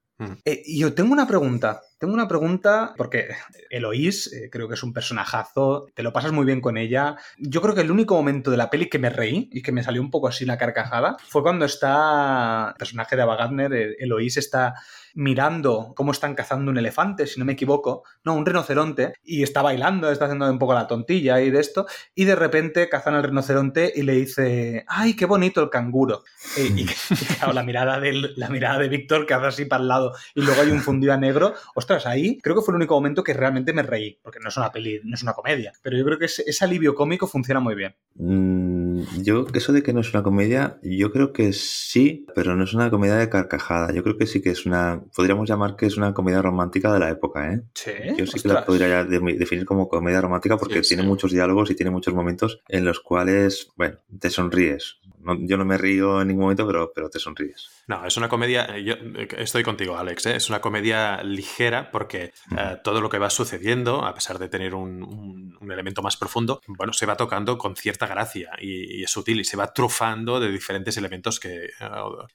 Eh, 0.45 0.63
yo 0.67 0.93
tengo 0.93 1.13
una 1.13 1.27
pregunta. 1.27 1.81
Tengo 1.97 2.13
una 2.13 2.27
pregunta 2.27 2.93
porque 2.97 3.29
Eloís 3.69 4.31
eh, 4.33 4.49
creo 4.51 4.67
que 4.67 4.73
es 4.73 4.83
un 4.83 4.93
personajazo, 4.93 5.87
te 5.93 6.03
lo 6.03 6.11
pasas 6.11 6.31
muy 6.31 6.45
bien 6.45 6.59
con 6.59 6.77
ella. 6.77 7.15
Yo 7.37 7.61
creo 7.61 7.75
que 7.75 7.81
el 7.81 7.91
único 7.91 8.15
momento 8.15 8.51
de 8.51 8.57
la 8.57 8.69
peli 8.69 8.89
que 8.89 8.99
me 8.99 9.09
reí 9.09 9.49
y 9.51 9.61
que 9.61 9.71
me 9.71 9.83
salió 9.83 10.01
un 10.01 10.11
poco 10.11 10.27
así 10.27 10.43
una 10.43 10.57
carcajada 10.57 11.15
fue 11.27 11.43
cuando 11.43 11.65
está 11.65 12.69
el 12.69 12.75
personaje 12.75 13.15
de 13.15 13.21
Ava 13.21 13.37
Gardner, 13.37 13.73
eh, 13.73 13.95
Eloís, 13.99 14.37
está 14.37 14.75
mirando 15.13 15.93
cómo 15.95 16.11
están 16.11 16.35
cazando 16.35 16.71
un 16.71 16.77
elefante, 16.77 17.27
si 17.27 17.39
no 17.39 17.45
me 17.45 17.53
equivoco, 17.53 18.03
no, 18.23 18.33
un 18.33 18.45
rinoceronte, 18.45 19.13
y 19.23 19.43
está 19.43 19.61
bailando, 19.61 20.11
está 20.11 20.25
haciendo 20.25 20.49
un 20.49 20.59
poco 20.59 20.73
la 20.73 20.87
tontilla 20.87 21.41
y 21.41 21.51
de 21.51 21.59
esto, 21.59 21.85
y 22.15 22.25
de 22.25 22.35
repente 22.35 22.89
cazan 22.89 23.15
al 23.15 23.23
rinoceronte 23.23 23.91
y 23.95 24.03
le 24.03 24.13
dice, 24.13 24.85
¡ay, 24.87 25.15
qué 25.15 25.25
bonito 25.25 25.61
el 25.61 25.69
canguro! 25.69 26.23
Y, 26.57 26.81
y 26.81 26.85
claro, 27.37 27.53
la 27.53 27.63
mirada, 27.63 27.99
del, 27.99 28.33
la 28.35 28.49
mirada 28.49 28.79
de 28.79 28.89
Víctor 28.89 29.25
que 29.25 29.33
hace 29.33 29.47
así 29.47 29.65
para 29.65 29.81
el 29.81 29.87
lado 29.87 30.13
y 30.35 30.41
luego 30.41 30.61
hay 30.61 30.71
un 30.71 30.81
fundido 30.81 31.13
a 31.13 31.17
negro, 31.17 31.53
ostras, 31.75 32.05
ahí 32.05 32.39
creo 32.41 32.55
que 32.55 32.61
fue 32.61 32.73
el 32.73 32.77
único 32.77 32.95
momento 32.95 33.23
que 33.23 33.33
realmente 33.33 33.73
me 33.73 33.83
reí, 33.83 34.19
porque 34.21 34.39
no 34.39 34.49
es 34.49 34.57
una 34.57 34.71
peli, 34.71 35.01
no 35.03 35.15
es 35.15 35.23
una 35.23 35.33
comedia, 35.33 35.73
pero 35.81 35.97
yo 35.97 36.05
creo 36.05 36.17
que 36.17 36.25
ese, 36.25 36.43
ese 36.45 36.65
alivio 36.65 36.95
cómico 36.95 37.27
funciona 37.27 37.59
muy 37.59 37.75
bien. 37.75 37.95
Mm, 38.15 38.72
Mm, 38.72 38.72
yo, 39.21 39.45
eso 39.53 39.73
de 39.73 39.83
que 39.83 39.93
no 39.93 40.01
es 40.01 40.13
una 40.13 40.23
comedia, 40.23 40.77
yo 40.83 41.11
creo 41.11 41.33
que 41.33 41.53
sí, 41.53 42.25
pero 42.35 42.55
no 42.55 42.63
es 42.63 42.73
una 42.73 42.89
comedia 42.89 43.15
de 43.15 43.29
carcajada. 43.29 43.93
Yo 43.93 44.03
creo 44.03 44.17
que 44.17 44.25
sí 44.27 44.41
que 44.41 44.49
es 44.51 44.65
una, 44.65 45.01
podríamos 45.15 45.47
llamar 45.47 45.75
que 45.75 45.85
es 45.85 45.97
una 45.97 46.13
comedia 46.13 46.41
romántica 46.41 46.91
de 46.93 46.99
la 46.99 47.09
época, 47.09 47.53
¿eh? 47.53 47.61
Sí. 47.73 47.91
Yo 48.17 48.25
sí 48.25 48.39
que 48.41 48.47
la 48.49 48.65
podría 48.65 49.03
de- 49.03 49.19
definir 49.37 49.65
como 49.65 49.87
comedia 49.89 50.21
romántica 50.21 50.57
porque 50.57 50.83
Sí, 50.83 50.89
tiene 50.89 51.03
sí. 51.03 51.09
muchos 51.09 51.31
diálogos 51.31 51.71
y 51.71 51.75
tiene 51.75 51.91
muchos 51.91 52.13
momentos 52.13 52.61
en 52.67 52.85
los 52.85 52.99
cuales, 52.99 53.69
bueno, 53.77 53.97
te 54.19 54.29
sonríes. 54.29 54.97
No- 55.23 55.37
yo 55.39 55.57
no 55.57 55.65
me 55.65 55.77
río 55.77 56.21
en 56.21 56.27
ningún 56.27 56.43
momento, 56.43 56.65
pero, 56.67 56.91
pero 56.93 57.09
te 57.09 57.19
sonríes. 57.19 57.69
No, 57.87 58.05
es 58.05 58.15
una 58.17 58.29
comedia. 58.29 58.77
Yo 58.79 58.95
estoy 59.37 59.63
contigo, 59.63 59.97
Alex. 59.97 60.25
¿eh? 60.27 60.35
Es 60.35 60.49
una 60.49 60.61
comedia 60.61 61.21
ligera 61.23 61.91
porque 61.91 62.33
eh, 62.57 62.77
todo 62.83 63.01
lo 63.01 63.09
que 63.09 63.17
va 63.19 63.29
sucediendo, 63.29 64.05
a 64.05 64.13
pesar 64.13 64.39
de 64.39 64.49
tener 64.49 64.75
un, 64.75 65.03
un- 65.03 65.57
un 65.59 65.71
elemento 65.71 66.01
más 66.01 66.17
profundo, 66.17 66.61
bueno, 66.67 66.91
se 66.93 67.05
va 67.05 67.15
tocando 67.15 67.57
con 67.57 67.75
cierta 67.75 68.05
gracia 68.07 68.51
y, 68.59 68.99
y 68.99 69.03
es 69.03 69.11
sutil 69.11 69.39
y 69.39 69.43
se 69.45 69.55
va 69.57 69.73
trufando 69.73 70.39
de 70.39 70.51
diferentes 70.51 70.97
elementos 70.97 71.39
que, 71.39 71.65
eh, 71.65 71.69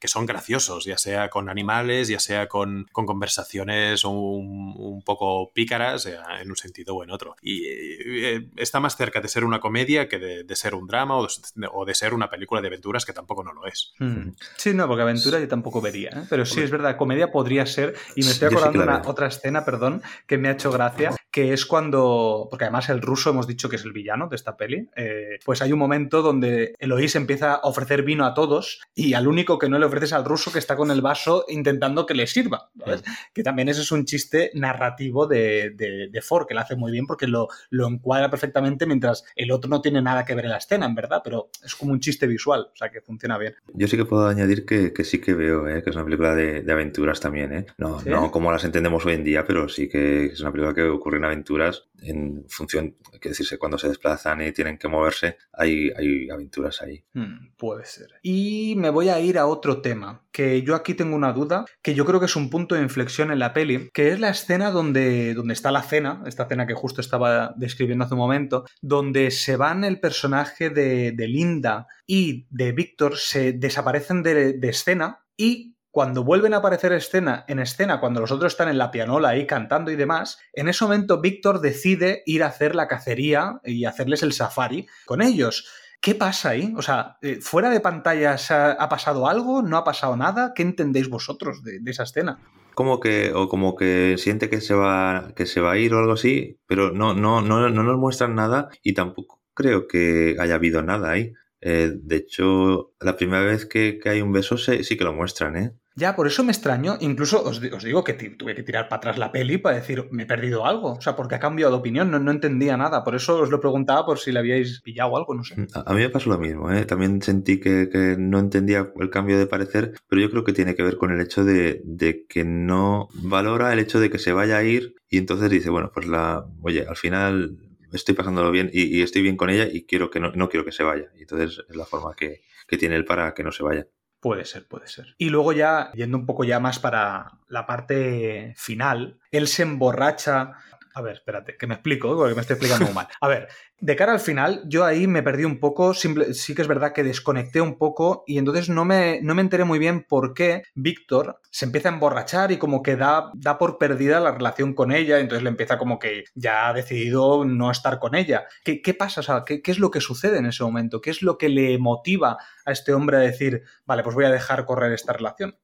que 0.01 0.09
son 0.09 0.25
graciosos, 0.27 0.85
ya 0.85 0.97
sea 0.99 1.29
con 1.29 1.49
animales, 1.49 2.09
ya 2.09 2.21
sea 2.21 2.49
con, 2.49 2.87
con 2.93 3.05
conversaciones 3.07 4.05
un, 4.05 4.75
un 4.77 5.03
poco 5.03 5.53
pícaras 5.53 6.07
eh, 6.07 6.17
en 6.41 6.51
un 6.51 6.57
sentido 6.57 6.95
o 6.97 7.05
en 7.05 7.11
otro. 7.11 7.37
Y 7.43 7.65
eh, 7.67 8.49
está 8.57 8.81
más 8.81 8.97
cerca 8.97 9.21
de 9.21 9.29
ser 9.29 9.45
una 9.45 9.61
comedia 9.61 10.09
que 10.09 10.19
de, 10.19 10.45
de 10.45 10.57
ser 10.57 10.75
un 10.75 10.87
drama 10.87 11.17
o 11.19 11.27
de, 11.55 11.69
o 11.73 11.85
de 11.85 11.95
ser 11.95 12.15
una 12.15 12.31
película 12.31 12.61
de 12.61 12.69
aventuras 12.79 13.05
que 13.05 13.13
tampoco 13.13 13.43
no 13.43 13.53
lo 13.53 13.67
es. 13.67 13.93
Mm. 13.99 14.31
Sí, 14.57 14.73
no, 14.73 14.87
porque 14.87 15.03
aventura 15.03 15.41
yo 15.41 15.49
tampoco 15.49 15.81
vería, 15.81 16.11
¿eh? 16.11 16.23
pero 16.31 16.47
sí 16.47 16.61
es 16.61 16.71
verdad, 16.71 16.97
comedia 16.97 17.31
podría 17.31 17.67
ser, 17.67 17.95
y 18.15 18.25
me 18.25 18.31
estoy 18.31 18.49
acordando 18.49 18.79
de 18.79 18.85
una 18.85 19.03
otra 19.05 19.27
escena, 19.27 19.65
perdón, 19.65 20.03
que 20.27 20.39
me 20.39 20.49
ha 20.49 20.53
hecho 20.53 20.71
gracia, 20.71 21.15
que 21.39 21.53
es 21.53 21.67
cuando, 21.67 22.49
porque 22.51 22.65
además 22.65 22.89
el 22.89 23.01
ruso 23.01 23.31
hemos 23.31 23.47
dicho 23.47 23.69
que 23.69 23.77
es 23.77 23.85
el 23.85 23.93
villano 23.93 24.27
de 24.27 24.35
esta 24.35 24.57
peli, 24.57 24.89
eh, 24.97 25.39
pues 25.45 25.63
hay 25.63 25.73
un 25.73 25.79
momento 25.79 26.21
donde 26.21 26.75
Eloís 26.81 27.15
empieza 27.15 27.55
a 27.55 27.61
ofrecer 27.63 28.03
vino 28.03 28.27
a 28.27 28.35
todos 28.35 28.81
y 28.93 29.15
al 29.15 29.29
único 29.29 29.57
que 29.57 29.69
no 29.69 29.79
le 29.79 29.87
ofrece 29.87 30.07
es 30.07 30.13
al 30.13 30.25
ruso 30.25 30.51
que 30.51 30.59
está 30.59 30.75
con 30.75 30.91
el 30.91 31.01
vaso 31.01 31.45
intentando 31.49 32.07
que 32.07 32.15
le 32.15 32.27
sirva, 32.27 32.71
¿sabes? 32.85 33.05
Que 33.33 33.45
también 33.45 33.69
ese 33.69 33.83
es 33.83 33.93
un 33.93 34.05
chiste 34.05 34.51
narrativo 34.55 35.29
de, 35.29 35.71
de, 35.77 36.09
de 36.11 36.23
Ford, 36.23 36.49
que 36.49 36.55
lo 36.55 36.61
hace 36.61 36.75
muy 36.75 36.91
bien 36.91 37.07
porque 37.07 37.29
lo, 37.29 37.47
lo 37.71 37.87
encuadra 37.87 38.31
perfectamente 38.31 38.85
mientras 38.85 39.23
el 39.37 39.53
otro 39.53 39.71
no 39.71 39.81
tiene 39.81 40.03
nada 40.03 40.25
que 40.25 40.35
ver 40.35 40.47
en 40.47 40.51
la 40.51 40.59
escena, 40.59 40.87
en 40.87 40.97
verdad, 40.97 41.21
pero 41.23 41.51
es 41.65 41.77
como 41.77 41.93
un 41.93 42.01
chiste 42.01 42.27
visual, 42.27 42.71
o 42.73 42.77
sea 42.77 42.91
que 42.91 43.01
funciona 43.01 43.39
bien. 43.39 43.55
Yo 43.75 43.87
sí 43.87 43.97
que 43.97 44.07
puedo 44.07 44.27
añadir 44.27 44.67
que, 44.67 44.93
que 44.93 45.05
sí 45.05 45.21
que 45.21 45.35
veo 45.35 45.69
¿eh? 45.69 45.85
que 45.85 45.91
es 45.91 45.95
una 45.95 46.05
película 46.05 46.35
de, 46.35 46.63
de 46.63 46.73
aventuras 46.73 47.21
también. 47.21 47.53
¿eh? 47.53 47.67
No, 47.79 48.01
¿Sí? 48.01 48.11
no 48.11 48.33
como 48.33 48.51
las 48.51 48.65
entendemos 48.65 49.07
hoy 49.07 49.15
en 49.15 49.23
día, 49.23 49.45
pero 49.47 49.69
sí 49.69 49.89
que 49.89 50.27
es 50.27 50.41
una 50.41 50.51
película 50.51 50.75
que 50.75 50.83
ocurre 50.83 51.19
en 51.19 51.28
aventuras 51.29 51.89
en 52.01 52.45
función, 52.49 52.97
hay 53.13 53.19
que 53.19 53.31
decirse, 53.31 53.59
cuando 53.59 53.79
se 53.79 53.89
desplazan 53.89 54.41
y 54.43 54.53
tienen 54.53 54.79
que 54.79 54.89
moverse, 54.89 55.37
hay, 55.53 55.91
hay 55.97 56.31
aventuras 56.31 56.81
ahí. 56.83 57.05
Hmm, 57.13 57.55
puede 57.57 57.85
ser. 57.85 58.09
Y 58.23 58.75
me 58.77 58.91
voy 58.91 59.09
a 59.09 59.21
ir 59.21 59.39
a 59.39 59.47
otro 59.47 59.81
tema, 59.81 60.25
que 60.33 60.63
yo 60.63 60.75
aquí 60.75 60.95
tengo 60.95 61.17
una 61.17 61.33
duda, 61.33 61.65
que 61.83 61.95
yo 61.95 62.05
creo 62.05 62.21
que 62.21 62.27
es 62.27 62.37
un 62.37 62.51
punto 62.51 62.75
de 62.75 62.83
inflexión 62.83 63.31
en 63.31 63.39
la 63.39 63.53
peli, 63.53 63.91
que 63.93 64.11
es 64.11 64.21
la 64.21 64.31
escena 64.31 64.71
donde, 64.71 65.35
donde 65.35 65.55
está 65.55 65.73
la 65.73 65.83
cena, 65.83 66.23
esta 66.27 66.47
cena 66.47 66.67
que 66.67 66.75
justo 66.75 67.01
estaba 67.01 67.55
describiendo 67.57 68.05
hace 68.05 68.15
un 68.15 68.21
momento, 68.21 68.65
donde 68.81 69.31
se 69.31 69.57
van 69.57 69.85
el 69.85 70.01
personaje 70.01 70.71
de, 70.71 71.13
de 71.13 71.29
Linda 71.29 71.87
y 72.07 72.47
de 72.51 72.73
Víctor, 72.73 73.17
se 73.17 73.53
desaparecen 73.53 74.23
de, 74.23 74.53
de 74.55 74.69
escena 74.69 75.25
y 75.37 75.78
cuando 75.99 76.23
vuelven 76.23 76.55
a 76.55 76.59
aparecer 76.59 76.93
escena, 76.93 77.45
en 77.49 77.59
escena, 77.59 77.99
cuando 77.99 78.21
los 78.21 78.31
otros 78.31 78.53
están 78.53 78.69
en 78.69 78.79
la 78.79 78.93
pianola 78.93 79.31
ahí 79.31 79.49
cantando 79.49 79.91
y 79.91 79.97
demás, 79.97 80.39
en 80.53 80.69
ese 80.69 80.85
momento 80.85 81.21
Víctor 81.21 81.61
decide 81.61 82.23
ir 82.25 82.45
a 82.45 82.47
hacer 82.47 82.77
la 82.77 82.87
cacería 82.87 83.59
y 83.65 83.85
hacerles 83.85 84.23
el 84.23 84.33
safari 84.33 84.87
con 85.07 85.23
ellos. 85.23 85.67
¿Qué 86.01 86.15
pasa 86.15 86.51
ahí? 86.51 86.73
O 86.77 86.83
sea, 86.83 87.17
eh, 87.21 87.41
¿fuera 87.41 87.69
de 87.69 87.81
pantallas 87.81 88.53
ha, 88.53 88.89
pasado 88.89 89.27
algo? 89.29 89.61
¿No 89.63 89.77
ha 89.77 89.83
pasado 89.83 90.17
nada? 90.17 90.53
¿Qué 90.55 90.63
entendéis 90.63 91.09
vosotros 91.11 91.65
de, 91.65 91.81
de 91.81 91.91
esa 91.91 92.05
escena? 92.05 92.39
Como 92.77 93.01
que, 93.01 93.33
o 93.35 93.49
como 93.49 93.75
que 93.75 94.15
siente 94.19 94.49
que 94.49 94.61
se 94.61 94.75
va, 94.75 95.33
que 95.35 95.47
se 95.47 95.61
va 95.61 95.73
a 95.73 95.79
ir 95.79 95.93
o 95.95 95.99
algo 95.99 96.13
así, 96.13 96.61
pero 96.69 96.93
no, 96.93 97.13
no, 97.13 97.43
no, 97.43 97.69
no 97.71 97.83
nos 97.83 97.99
muestran 97.99 98.37
nada 98.37 98.69
y 98.85 98.95
tampoco 98.95 99.43
creo 99.53 99.89
que 99.89 100.37
haya 100.39 100.55
habido 100.55 100.81
nada 100.81 101.11
ahí. 101.11 101.33
Eh, 101.61 101.91
de 101.93 102.17
hecho, 102.17 102.93
la 103.01 103.17
primera 103.17 103.43
vez 103.43 103.67
que, 103.67 103.99
que 103.99 104.09
hay 104.11 104.21
un 104.21 104.31
beso 104.33 104.57
se- 104.57 104.85
sí 104.85 104.97
que 104.97 105.03
lo 105.03 105.13
muestran, 105.13 105.57
¿eh? 105.57 105.73
Ya, 105.99 106.15
por 106.15 106.29
eso 106.29 106.45
me 106.45 106.53
extraño. 106.53 106.97
Incluso 107.01 107.43
os, 107.43 107.61
os 107.61 107.83
digo 107.83 108.05
que 108.05 108.15
tuve 108.15 108.55
que 108.55 108.63
tirar 108.63 108.89
para 108.89 108.99
atrás 108.99 109.19
la 109.19 109.33
peli 109.33 109.59
para 109.59 109.77
decir, 109.77 110.07
me 110.13 110.23
he 110.23 110.27
perdido 110.27 110.65
algo. 110.65 110.93
O 110.93 111.01
sea, 111.01 111.17
porque 111.17 111.35
ha 111.35 111.41
cambiado 111.41 111.73
de 111.73 111.79
opinión, 111.79 112.11
no, 112.11 112.21
no 112.21 112.31
entendía 112.31 112.77
nada. 112.77 113.03
Por 113.03 113.17
eso 113.17 113.41
os 113.41 113.51
lo 113.51 113.61
preguntaba 113.61 114.07
por 114.07 114.19
si 114.21 114.31
le 114.31 114.39
habíais 114.39 114.81
pillado 114.81 115.17
algo, 115.17 115.35
no 115.35 115.43
sé. 115.43 115.57
A 115.75 115.91
a 115.91 115.95
mí 115.95 116.01
me 116.01 116.11
pasó 116.11 116.31
lo 116.31 116.39
mismo, 116.39 116.71
¿eh? 116.71 116.85
También 116.85 117.21
sentí 117.23 117.59
que, 117.59 117.89
que 117.91 118.17
no 118.19 118.39
entendía 118.39 118.93
el 119.01 119.11
cambio 119.11 119.39
de 119.39 119.47
parecer, 119.47 119.95
pero 120.09 120.23
yo 120.23 120.31
creo 120.31 120.45
que 120.45 120.53
tiene 120.53 120.77
que 120.77 120.85
ver 120.85 120.97
con 120.97 121.11
el 121.11 121.21
hecho 121.21 121.45
de, 121.45 121.81
de 121.85 122.27
que 122.29 122.45
no 122.45 123.09
valora 123.15 123.73
el 123.73 123.81
hecho 123.81 123.99
de 123.99 124.11
que 124.11 124.19
se 124.19 124.33
vaya 124.33 124.59
a 124.59 124.63
ir 124.63 124.95
y 125.09 125.19
entonces 125.19 125.51
dice, 125.51 125.71
bueno, 125.71 125.91
pues 125.93 126.07
la, 126.07 126.45
oye, 126.63 126.87
al 126.87 126.97
final 126.97 127.59
estoy 127.93 128.15
pasándolo 128.15 128.51
bien 128.51 128.71
y, 128.73 128.99
y 128.99 129.03
estoy 129.03 129.23
bien 129.23 129.37
con 129.37 129.51
ella 129.51 129.67
y 129.71 129.85
quiero 129.85 130.11
que 130.11 130.21
no, 130.21 130.31
no 130.33 130.49
quiero 130.49 130.65
que 130.65 130.73
se 130.73 130.85
vaya. 130.85 131.07
Y 131.17 131.23
entonces 131.23 131.65
es 131.69 131.77
la 131.77 131.87
forma 131.87 132.15
que, 132.15 132.43
que 132.69 132.77
tiene 132.77 132.97
él 132.97 133.05
para 133.05 133.35
que 133.35 133.43
no 133.43 133.51
se 133.51 133.63
vaya. 133.63 133.87
Puede 134.21 134.45
ser, 134.45 134.67
puede 134.67 134.89
ser. 134.89 135.15
Y 135.17 135.31
luego 135.31 135.53
ya, 135.53 135.93
yendo 135.95 136.19
un 136.19 136.27
poco 136.27 136.43
ya 136.45 136.59
más 136.59 136.79
para 136.79 137.39
la 137.49 137.67
parte 137.67 138.53
final, 138.57 139.21
él 139.31 139.47
se 139.47 139.63
emborracha. 139.63 140.55
A 140.95 141.01
ver, 141.01 141.15
espérate, 141.15 141.57
que 141.57 141.69
me 141.69 141.75
explico, 141.75 142.17
porque 142.17 142.35
me 142.35 142.41
estoy 142.41 142.55
explicando 142.55 142.87
muy 142.87 142.95
mal. 142.95 143.07
A 143.21 143.29
ver, 143.29 143.49
de 143.81 143.97
cara 143.97 144.13
al 144.13 144.21
final, 144.21 144.63
yo 144.67 144.85
ahí 144.85 145.07
me 145.07 145.23
perdí 145.23 145.45
un 145.45 145.61
poco, 145.61 145.95
simple- 145.95 146.35
sí 146.35 146.55
que 146.55 146.63
es 146.63 146.69
verdad 146.69 146.93
que 146.93 147.05
desconecté 147.05 147.61
un 147.61 147.79
poco 147.79 148.25
y 148.27 148.39
entonces 148.39 148.69
no 148.69 148.85
me, 148.85 149.21
no 149.23 149.35
me 149.35 149.43
enteré 149.43 149.65
muy 149.65 149.79
bien 149.79 150.05
por 150.09 150.35
qué 150.35 150.63
Víctor 150.75 151.41
se 151.51 151.65
empieza 151.65 151.89
a 151.89 151.93
emborrachar 151.93 152.51
y 152.53 152.57
como 152.59 152.83
que 152.83 152.97
da, 152.97 153.31
da 153.35 153.57
por 153.59 153.79
perdida 153.79 154.21
la 154.21 154.33
relación 154.33 154.75
con 154.75 154.91
ella, 154.93 155.19
entonces 155.21 155.43
le 155.45 155.51
empieza 155.51 155.79
como 155.79 155.99
que 155.99 156.25
ya 156.35 156.69
ha 156.69 156.73
decidido 156.73 157.45
no 157.45 157.71
estar 157.71 157.99
con 157.99 158.15
ella. 158.15 158.47
¿Qué, 158.65 158.83
qué 158.83 158.95
pasa? 158.95 159.21
O 159.21 159.25
sea, 159.25 159.43
¿qué, 159.47 159.63
¿qué 159.63 159.71
es 159.71 159.79
lo 159.79 159.91
que 159.91 160.01
sucede 160.01 160.39
en 160.39 160.47
ese 160.47 160.63
momento? 160.65 161.01
¿Qué 161.01 161.11
es 161.11 161.23
lo 161.23 161.39
que 161.39 161.49
le 161.49 161.79
motiva 161.79 162.37
a 162.67 162.73
este 162.73 162.93
hombre 162.93 163.17
a 163.17 163.21
decir, 163.21 163.63
vale, 163.87 164.03
pues 164.03 164.15
voy 164.15 164.25
a 164.27 164.31
dejar 164.31 164.65
correr 164.65 164.93
esta 164.93 165.13
relación? 165.13 165.57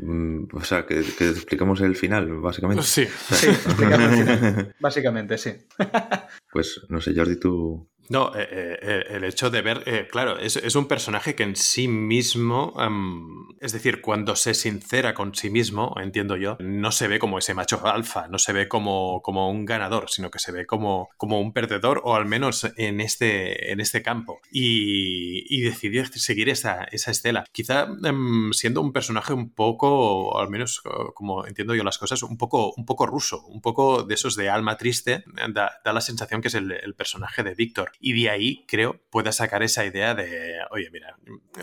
Mm, 0.00 0.44
O 0.52 0.62
sea, 0.64 0.86
que, 0.86 1.02
que 1.16 1.28
expliquemos 1.30 1.80
el 1.80 1.96
final, 1.96 2.30
básicamente. 2.40 2.82
Sí. 2.82 3.06
Sí, 3.30 3.48
explícame 3.48 4.04
el 4.04 4.10
final. 4.12 4.74
Básicamente, 4.80 5.38
sí. 5.38 5.52
Pues 6.52 6.80
no 6.88 7.00
sé, 7.00 7.14
Jordi, 7.14 7.38
tú. 7.38 7.90
No, 8.10 8.32
eh, 8.34 8.48
eh, 8.50 9.04
el 9.10 9.24
hecho 9.24 9.50
de 9.50 9.60
ver, 9.60 9.82
eh, 9.86 10.08
claro, 10.10 10.38
es, 10.38 10.56
un 10.74 10.86
personaje 10.86 11.34
que 11.34 11.42
en 11.42 11.56
sí 11.56 11.88
mismo, 11.88 12.74
em, 12.78 13.48
es 13.60 13.72
decir, 13.72 14.00
cuando 14.00 14.34
se 14.34 14.54
sincera 14.54 15.12
con 15.12 15.34
sí 15.34 15.50
mismo, 15.50 15.94
entiendo 16.00 16.36
yo, 16.36 16.56
no 16.60 16.90
se 16.90 17.06
ve 17.08 17.18
como 17.18 17.38
ese 17.38 17.52
macho 17.52 17.86
alfa, 17.86 18.28
no 18.28 18.38
se 18.38 18.52
ve 18.54 18.66
como, 18.66 19.20
como 19.22 19.50
un 19.50 19.66
ganador, 19.66 20.08
sino 20.08 20.30
que 20.30 20.38
se 20.38 20.52
ve 20.52 20.64
como, 20.64 21.10
como 21.18 21.40
un 21.40 21.52
perdedor, 21.52 22.00
o 22.04 22.14
al 22.14 22.24
menos 22.24 22.66
en 22.76 23.00
este, 23.00 23.72
en 23.72 23.80
este 23.80 24.02
campo. 24.02 24.40
Y, 24.50 25.58
decidió 25.68 26.06
seguir 26.06 26.48
esa, 26.48 26.84
esa 26.84 27.10
estela. 27.10 27.44
Quizá 27.52 27.88
em, 28.04 28.52
siendo 28.52 28.80
un 28.80 28.92
personaje 28.92 29.34
un 29.34 29.50
poco, 29.50 30.38
al 30.38 30.48
menos 30.48 30.80
eh, 30.84 30.88
como 31.14 31.46
entiendo 31.46 31.74
yo 31.74 31.84
las 31.84 31.98
cosas, 31.98 32.22
un 32.22 32.38
poco, 32.38 32.72
un 32.74 32.86
poco 32.86 33.06
ruso, 33.06 33.44
un 33.48 33.60
poco 33.60 34.04
de 34.04 34.14
esos 34.14 34.34
de 34.36 34.48
alma 34.48 34.78
triste, 34.78 35.24
da, 35.52 35.72
da 35.84 35.92
la 35.92 36.00
sensación 36.00 36.40
que 36.40 36.48
es 36.48 36.54
el, 36.54 36.72
el 36.72 36.94
personaje 36.94 37.42
de 37.42 37.54
Víctor. 37.54 37.92
Y 38.00 38.12
de 38.22 38.30
ahí, 38.30 38.64
creo, 38.68 39.00
pueda 39.10 39.32
sacar 39.32 39.62
esa 39.64 39.84
idea 39.84 40.14
de, 40.14 40.58
oye, 40.70 40.88
mira, 40.90 41.16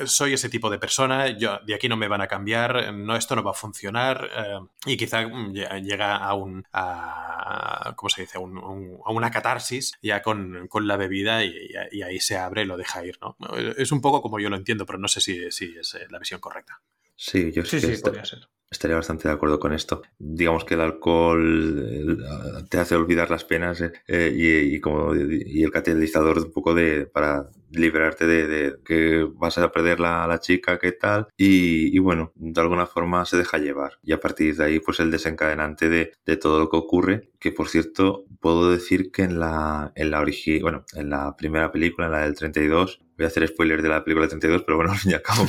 soy 0.05 0.33
ese 0.33 0.49
tipo 0.49 0.69
de 0.69 0.77
persona, 0.77 1.29
yo 1.29 1.59
de 1.65 1.73
aquí 1.75 1.87
no 1.87 1.95
me 1.95 2.09
van 2.09 2.19
a 2.21 2.27
cambiar, 2.27 2.93
no, 2.93 3.15
esto 3.15 3.35
no 3.37 3.43
va 3.43 3.51
a 3.51 3.53
funcionar, 3.53 4.29
eh, 4.35 4.59
y 4.85 4.97
quizá 4.97 5.25
mm, 5.25 5.53
lle- 5.53 5.81
llega 5.81 6.17
a 6.17 6.33
un, 6.33 6.65
a, 6.73 7.93
¿cómo 7.95 8.09
se 8.09 8.21
dice? 8.21 8.37
Un- 8.37 8.57
un- 8.57 8.99
a 9.05 9.11
una 9.11 9.31
catarsis 9.31 9.93
ya 10.01 10.21
con, 10.21 10.67
con 10.67 10.87
la 10.87 10.97
bebida 10.97 11.43
y, 11.43 11.69
ahí 12.03 12.19
se 12.19 12.37
abre 12.37 12.63
y 12.63 12.65
lo 12.65 12.75
deja 12.77 13.05
ir, 13.05 13.17
¿no? 13.21 13.37
Es 13.77 13.91
un 13.91 14.01
poco 14.01 14.21
como 14.21 14.39
yo 14.39 14.49
lo 14.49 14.57
entiendo, 14.57 14.85
pero 14.85 14.99
no 14.99 15.07
sé 15.07 15.21
si, 15.21 15.51
si 15.51 15.75
es 15.77 15.95
eh, 15.95 16.07
la 16.09 16.19
visión 16.19 16.39
correcta. 16.41 16.81
Sí, 17.15 17.51
yo 17.53 17.63
Sí, 17.63 17.79
sí, 17.79 17.95
podría 18.01 18.25
ser. 18.25 18.47
Estaría 18.69 18.95
bastante 18.95 19.27
de 19.27 19.33
acuerdo 19.33 19.59
con 19.59 19.73
esto. 19.73 20.01
Digamos 20.19 20.65
que 20.65 20.75
el 20.75 20.81
alcohol 20.81 22.23
te 22.69 22.77
hace 22.77 22.95
olvidar 22.95 23.29
las 23.29 23.43
penas 23.43 23.81
eh, 23.81 23.93
eh, 24.07 24.33
y, 24.35 24.75
y 24.75 24.79
como, 24.79 25.15
y 25.15 25.63
el 25.63 25.71
catalizador 25.71 26.39
un 26.39 26.51
poco 26.51 26.73
de 26.73 27.05
para 27.07 27.49
liberarte 27.75 28.25
de, 28.27 28.47
de 28.47 28.75
que 28.85 29.27
vas 29.35 29.57
a 29.57 29.71
perder 29.71 29.99
la, 29.99 30.27
la 30.27 30.39
chica, 30.39 30.79
qué 30.79 30.91
tal, 30.91 31.27
y, 31.37 31.95
y 31.95 31.99
bueno, 31.99 32.31
de 32.35 32.61
alguna 32.61 32.85
forma 32.85 33.25
se 33.25 33.37
deja 33.37 33.57
llevar. 33.57 33.93
Y 34.03 34.13
a 34.13 34.19
partir 34.19 34.55
de 34.55 34.63
ahí, 34.65 34.79
pues 34.79 34.99
el 34.99 35.11
desencadenante 35.11 35.89
de, 35.89 36.13
de 36.25 36.37
todo 36.37 36.59
lo 36.59 36.69
que 36.69 36.77
ocurre, 36.77 37.29
que 37.39 37.51
por 37.51 37.69
cierto, 37.69 38.25
puedo 38.39 38.71
decir 38.71 39.11
que 39.11 39.23
en 39.23 39.39
la, 39.39 39.91
en 39.95 40.11
la 40.11 40.19
origi 40.21 40.59
bueno, 40.61 40.85
en 40.93 41.09
la 41.09 41.35
primera 41.35 41.71
película, 41.71 42.07
en 42.07 42.11
la 42.13 42.19
del 42.21 42.35
32, 42.35 43.01
voy 43.17 43.25
a 43.25 43.27
hacer 43.27 43.47
spoiler 43.47 43.81
de 43.81 43.89
la 43.89 44.03
película 44.03 44.23
del 44.23 44.31
32, 44.39 44.63
pero 44.63 44.77
bueno, 44.77 44.91
al 44.91 44.97
fin 44.97 45.11
y 45.11 45.13
al 45.15 45.21
cabo 45.21 45.45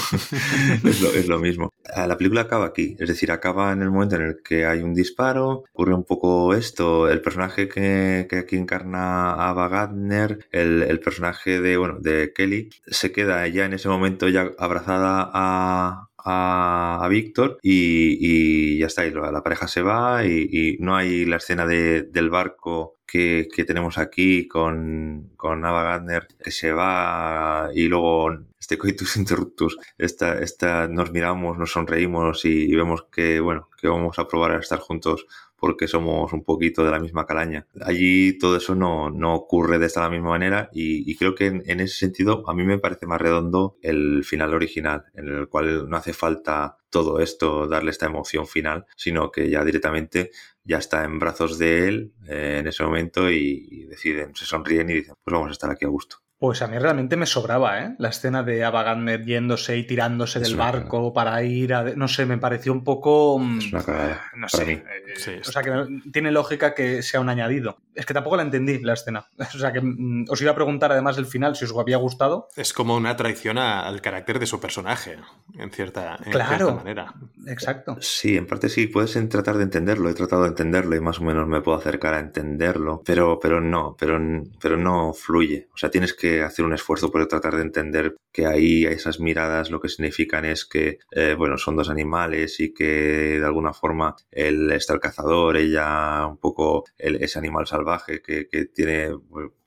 es, 0.84 1.00
lo, 1.00 1.08
es 1.10 1.26
lo 1.28 1.38
mismo. 1.38 1.72
Ah, 1.94 2.06
La 2.06 2.16
película 2.16 2.42
acaba 2.42 2.66
aquí, 2.66 2.96
es 2.98 3.08
decir, 3.08 3.30
acaba 3.32 3.72
en 3.72 3.82
el 3.82 3.90
momento 3.90 4.16
en 4.16 4.22
el 4.22 4.36
que 4.42 4.66
hay 4.66 4.80
un 4.82 4.94
disparo, 4.94 5.64
ocurre 5.72 5.94
un 5.94 6.04
poco 6.04 6.54
esto, 6.54 7.08
el 7.08 7.20
personaje 7.22 7.68
que, 7.68 8.26
que 8.28 8.36
aquí 8.38 8.56
encarna 8.56 9.32
a 9.32 9.50
Ava 9.50 9.68
Gardner, 9.68 10.46
el, 10.52 10.82
el 10.82 11.00
personaje 11.00 11.60
de, 11.60 11.76
bueno, 11.76 11.98
de 12.00 12.15
eh, 12.24 12.32
Kelly, 12.34 12.70
se 12.86 13.12
queda 13.12 13.46
ya 13.48 13.64
en 13.64 13.74
ese 13.74 13.88
momento 13.88 14.28
ya 14.28 14.50
abrazada 14.58 15.30
a, 15.32 16.08
a, 16.18 17.08
Víctor 17.08 17.58
y, 17.62 18.78
ya 18.78 18.86
está, 18.86 19.06
y 19.06 19.10
la, 19.12 19.42
pareja 19.42 19.68
se 19.68 19.82
va 19.82 20.24
y, 20.24 20.76
no 20.80 20.96
hay 20.96 21.24
la 21.24 21.36
escena 21.36 21.66
del 21.66 22.30
barco 22.30 22.96
que, 23.06 23.48
tenemos 23.66 23.98
aquí 23.98 24.48
con, 24.48 25.30
con 25.36 25.64
Ava 25.64 25.82
Gardner 25.84 26.26
que 26.42 26.50
se 26.50 26.72
va 26.72 27.70
y 27.74 27.88
luego 27.88 28.30
este 28.58 28.78
coitus 28.78 29.16
interruptus, 29.16 29.78
esta, 29.96 30.40
esta, 30.40 30.88
nos 30.88 31.12
miramos, 31.12 31.56
nos 31.56 31.70
sonreímos 31.70 32.44
y, 32.44 32.74
vemos 32.74 33.06
que, 33.12 33.38
bueno, 33.40 33.68
que 33.80 33.88
vamos 33.88 34.18
a 34.18 34.26
probar 34.26 34.52
a 34.52 34.58
estar 34.58 34.80
juntos 34.80 35.26
porque 35.56 35.88
somos 35.88 36.32
un 36.32 36.44
poquito 36.44 36.84
de 36.84 36.90
la 36.90 37.00
misma 37.00 37.26
calaña. 37.26 37.66
Allí 37.80 38.38
todo 38.38 38.56
eso 38.56 38.74
no, 38.74 39.10
no 39.10 39.34
ocurre 39.34 39.78
de 39.78 39.86
esta 39.86 40.08
misma 40.10 40.30
manera 40.30 40.70
y, 40.72 41.16
creo 41.16 41.34
que 41.34 41.46
en, 41.46 41.80
ese 41.80 41.96
sentido 41.96 42.48
a 42.48 42.54
mí 42.54 42.64
me 42.64 42.78
parece 42.78 43.06
más 43.06 43.20
redondo 43.20 43.78
el 43.82 44.24
final 44.24 44.54
original, 44.54 45.04
en 45.14 45.28
el 45.28 45.48
cual 45.48 45.88
no 45.88 45.96
hace 45.96 46.12
falta 46.12 46.76
todo 46.90 47.20
esto, 47.20 47.66
darle 47.66 47.90
esta 47.90 48.06
emoción 48.06 48.46
final, 48.46 48.86
sino 48.96 49.30
que 49.30 49.50
ya 49.50 49.64
directamente 49.64 50.30
ya 50.64 50.78
está 50.78 51.04
en 51.04 51.18
brazos 51.18 51.58
de 51.58 51.88
él 51.88 52.12
eh, 52.28 52.58
en 52.60 52.66
ese 52.66 52.82
momento 52.82 53.30
y 53.30 53.86
deciden, 53.86 54.34
se 54.34 54.44
sonríen 54.44 54.90
y 54.90 54.94
dicen, 54.94 55.14
pues 55.22 55.32
vamos 55.32 55.48
a 55.48 55.52
estar 55.52 55.70
aquí 55.70 55.84
a 55.84 55.88
gusto. 55.88 56.25
Pues 56.38 56.60
a 56.60 56.68
mí 56.68 56.78
realmente 56.78 57.16
me 57.16 57.24
sobraba, 57.24 57.82
¿eh? 57.82 57.94
La 57.98 58.10
escena 58.10 58.42
de 58.42 58.62
Ava 58.62 58.82
Gardner 58.82 59.24
yéndose 59.24 59.78
y 59.78 59.86
tirándose 59.86 60.38
del 60.38 60.54
barco 60.54 61.14
para 61.14 61.42
ir 61.42 61.72
a... 61.72 61.82
No 61.96 62.08
sé, 62.08 62.26
me 62.26 62.36
pareció 62.36 62.72
un 62.72 62.84
poco... 62.84 63.38
Mm, 63.38 63.58
es 63.58 63.72
una 63.72 63.82
cagada. 63.82 64.22
No 64.36 64.48
sé. 64.48 64.72
Eh, 64.72 65.40
o 65.40 65.50
sea, 65.50 65.62
que 65.62 65.72
tiene 66.12 66.30
lógica 66.30 66.74
que 66.74 67.02
sea 67.02 67.20
un 67.20 67.30
añadido. 67.30 67.78
Es 67.96 68.04
que 68.04 68.12
tampoco 68.12 68.36
la 68.36 68.42
entendí, 68.42 68.78
la 68.78 68.92
escena. 68.92 69.26
O 69.56 69.58
sea, 69.58 69.72
que 69.72 69.80
mm, 69.80 70.26
os 70.28 70.40
iba 70.42 70.50
a 70.50 70.54
preguntar 70.54 70.92
además 70.92 71.16
del 71.16 71.24
final 71.24 71.56
si 71.56 71.64
os 71.64 71.74
había 71.76 71.96
gustado. 71.96 72.48
Es 72.56 72.74
como 72.74 72.94
una 72.94 73.16
traición 73.16 73.56
al 73.56 74.02
carácter 74.02 74.38
de 74.38 74.46
su 74.46 74.60
personaje, 74.60 75.16
en 75.58 75.70
cierta, 75.70 76.18
en 76.22 76.32
cierta 76.32 76.74
manera. 76.74 77.14
Exacto. 77.46 77.96
Sí, 78.00 78.36
en 78.36 78.46
parte 78.46 78.68
sí, 78.68 78.86
puedes 78.86 79.16
tratar 79.30 79.56
de 79.56 79.62
entenderlo. 79.62 80.10
He 80.10 80.14
tratado 80.14 80.42
de 80.42 80.48
entenderlo 80.48 80.94
y 80.94 81.00
más 81.00 81.20
o 81.20 81.24
menos 81.24 81.48
me 81.48 81.62
puedo 81.62 81.78
acercar 81.78 82.12
a 82.14 82.20
entenderlo. 82.20 83.02
Pero, 83.06 83.38
pero 83.40 83.62
no, 83.62 83.96
pero, 83.98 84.20
pero 84.60 84.76
no 84.76 85.14
fluye. 85.14 85.68
O 85.72 85.78
sea, 85.78 85.90
tienes 85.90 86.12
que 86.12 86.42
hacer 86.42 86.66
un 86.66 86.74
esfuerzo 86.74 87.10
por 87.10 87.26
tratar 87.26 87.56
de 87.56 87.62
entender 87.62 88.16
que 88.30 88.46
ahí 88.46 88.84
esas 88.84 89.20
miradas 89.20 89.70
lo 89.70 89.80
que 89.80 89.88
significan 89.88 90.44
es 90.44 90.66
que, 90.66 90.98
eh, 91.12 91.34
bueno, 91.38 91.56
son 91.56 91.76
dos 91.76 91.88
animales 91.88 92.60
y 92.60 92.74
que 92.74 93.38
de 93.40 93.46
alguna 93.46 93.72
forma 93.72 94.14
él 94.30 94.70
está 94.72 94.92
el 94.92 95.00
cazador, 95.00 95.56
ella 95.56 96.26
un 96.26 96.36
poco 96.36 96.84
ese 96.98 97.38
animal 97.38 97.66
salvaje 97.66 97.85
que, 98.22 98.46
tiene, 98.74 99.10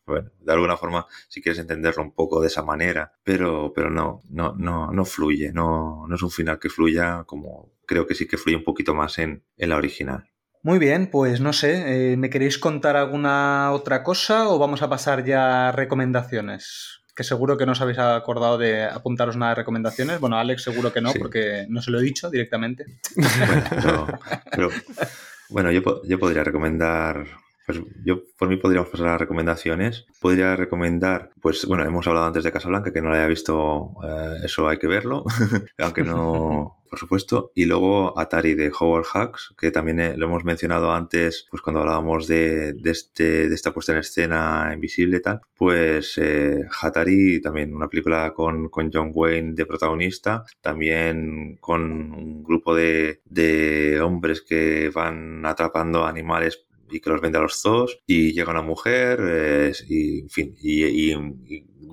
bueno, 0.05 0.31
de 0.39 0.53
alguna 0.53 0.77
forma, 0.77 1.05
si 1.27 1.41
quieres 1.41 1.59
entenderlo 1.59 2.03
un 2.03 2.13
poco 2.13 2.41
de 2.41 2.47
esa 2.47 2.63
manera, 2.63 3.13
pero, 3.23 3.71
pero 3.73 3.89
no, 3.89 4.21
no, 4.29 4.55
no, 4.57 4.91
no 4.91 5.05
fluye, 5.05 5.51
no, 5.53 6.05
no 6.07 6.15
es 6.15 6.21
un 6.21 6.31
final 6.31 6.59
que 6.59 6.69
fluya 6.69 7.23
como 7.25 7.71
creo 7.85 8.05
que 8.05 8.15
sí 8.15 8.27
que 8.27 8.37
fluye 8.37 8.57
un 8.57 8.63
poquito 8.63 8.93
más 8.93 9.17
en, 9.17 9.43
en 9.57 9.69
la 9.69 9.77
original. 9.77 10.29
Muy 10.61 10.77
bien, 10.77 11.09
pues 11.09 11.39
no 11.39 11.53
sé, 11.53 12.11
eh, 12.11 12.17
¿me 12.17 12.29
queréis 12.29 12.57
contar 12.57 12.97
alguna 12.97 13.71
otra 13.71 14.03
cosa 14.03 14.49
o 14.49 14.59
vamos 14.59 14.81
a 14.81 14.89
pasar 14.89 15.23
ya 15.23 15.69
a 15.69 15.71
recomendaciones? 15.71 17.01
Que 17.15 17.23
seguro 17.23 17.57
que 17.57 17.65
no 17.65 17.71
os 17.71 17.81
habéis 17.81 17.99
acordado 17.99 18.57
de 18.57 18.83
apuntaros 18.83 19.37
nada 19.37 19.51
de 19.51 19.55
recomendaciones. 19.55 20.19
Bueno, 20.19 20.37
Alex 20.37 20.63
seguro 20.63 20.91
que 20.91 21.01
no, 21.01 21.13
porque 21.13 21.65
no 21.69 21.81
se 21.81 21.91
lo 21.91 21.99
he 21.99 22.03
dicho 22.03 22.29
directamente. 22.29 22.85
Bueno, 25.49 25.71
yo, 25.71 26.03
yo 26.03 26.19
podría 26.19 26.43
recomendar 26.43 27.25
pues 27.69 27.83
yo 28.03 28.23
por 28.35 28.49
mí 28.49 28.57
podríamos 28.57 28.89
pasar 28.89 29.09
a 29.09 29.11
las 29.11 29.21
recomendaciones. 29.21 30.07
Podría 30.19 30.55
recomendar, 30.55 31.29
pues 31.39 31.67
bueno, 31.67 31.83
hemos 31.83 32.07
hablado 32.07 32.25
antes 32.25 32.43
de 32.43 32.51
Casablanca, 32.51 32.91
que 32.91 32.99
no 32.99 33.11
la 33.11 33.17
haya 33.17 33.27
visto, 33.27 33.91
eh, 34.03 34.37
eso 34.43 34.67
hay 34.67 34.79
que 34.79 34.87
verlo, 34.87 35.23
aunque 35.77 36.01
no, 36.01 36.81
por 36.89 36.97
supuesto. 36.97 37.51
Y 37.53 37.65
luego 37.65 38.17
Atari 38.17 38.55
de 38.55 38.71
Howard 38.71 39.05
Hawks, 39.13 39.53
que 39.55 39.69
también 39.69 39.99
eh, 39.99 40.17
lo 40.17 40.25
hemos 40.25 40.45
mencionado 40.45 40.91
antes, 40.91 41.45
pues 41.51 41.61
cuando 41.61 41.81
hablábamos 41.81 42.25
de, 42.25 42.75
este, 42.85 43.47
de 43.47 43.53
esta 43.53 43.71
puesta 43.71 43.91
en 43.91 43.99
escena 43.99 44.71
invisible 44.73 45.17
y 45.17 45.21
tal. 45.21 45.41
Pues 45.55 46.17
eh, 46.17 46.65
Hatari, 46.81 47.39
también 47.39 47.75
una 47.75 47.87
película 47.87 48.33
con, 48.33 48.69
con, 48.69 48.89
John 48.91 49.11
Wayne 49.13 49.53
de 49.53 49.67
protagonista, 49.67 50.43
también 50.59 51.57
con 51.61 51.81
un 51.83 52.43
grupo 52.43 52.73
de, 52.73 53.21
de 53.25 54.01
hombres 54.01 54.41
que 54.41 54.89
van 54.89 55.45
atrapando 55.45 56.03
animales 56.03 56.65
y 56.90 56.99
que 56.99 57.10
los 57.10 57.22
vende 57.22 57.38
a 57.38 57.41
los 57.41 57.61
zoos 57.61 57.99
y 58.06 58.34
llega 58.34 58.52
una 58.52 58.61
mujer 58.61 59.20
eh, 59.22 59.74
y, 59.88 60.22
en 60.22 60.30
fin, 60.30 60.56
y, 60.61 61.14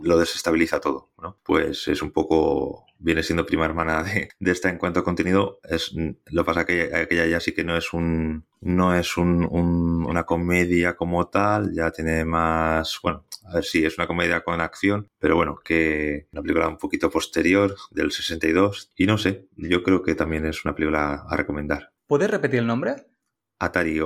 lo 0.03 0.19
desestabiliza 0.19 0.81
todo, 0.81 1.11
¿no? 1.21 1.39
Pues 1.43 1.89
es 1.89 2.03
un 2.03 2.13
poco 2.13 2.87
viene 2.99 3.23
siendo 3.23 3.47
prima 3.47 3.65
hermana 3.65 4.03
de, 4.03 4.29
esta 4.51 4.69
en 4.69 4.79
cuanto 4.79 5.01
a 5.01 5.05
contenido. 5.05 5.59
Es, 5.65 5.95
lo 6.27 6.45
pasa 6.45 6.65
que 6.65 6.95
aquella 6.95 7.27
ya 7.27 7.41
sí 7.41 7.53
que 7.53 7.65
no 7.65 7.77
es 7.77 7.93
un 7.93 8.45
no 8.61 8.95
es 8.95 9.17
un, 9.17 9.45
una 9.45 10.25
comedia 10.25 10.97
como 10.97 11.29
tal, 11.29 11.73
ya 11.73 11.91
tiene 11.93 12.25
más, 12.25 12.99
bueno, 13.03 13.25
a 13.45 13.55
ver 13.57 13.65
si 13.65 13.85
es 13.85 13.97
una 13.97 14.07
comedia 14.07 14.43
con 14.43 14.61
acción, 14.61 15.09
pero 15.21 15.37
bueno, 15.37 15.61
que 15.63 16.27
una 16.33 16.43
película 16.43 16.69
un 16.69 16.79
poquito 16.79 17.11
posterior 17.11 17.77
del 17.91 18.11
62 18.11 18.93
y 18.97 19.07
no 19.07 19.19
sé, 19.19 19.47
yo 19.57 19.83
creo 19.83 20.03
que 20.03 20.15
también 20.15 20.47
es 20.47 20.65
una 20.65 20.75
película 20.75 21.25
a 21.29 21.37
recomendar. 21.37 21.93
¿Puedes 22.09 22.31
repetir 22.31 22.61
el 22.61 22.67
nombre? 22.67 23.07
Atari, 23.59 23.99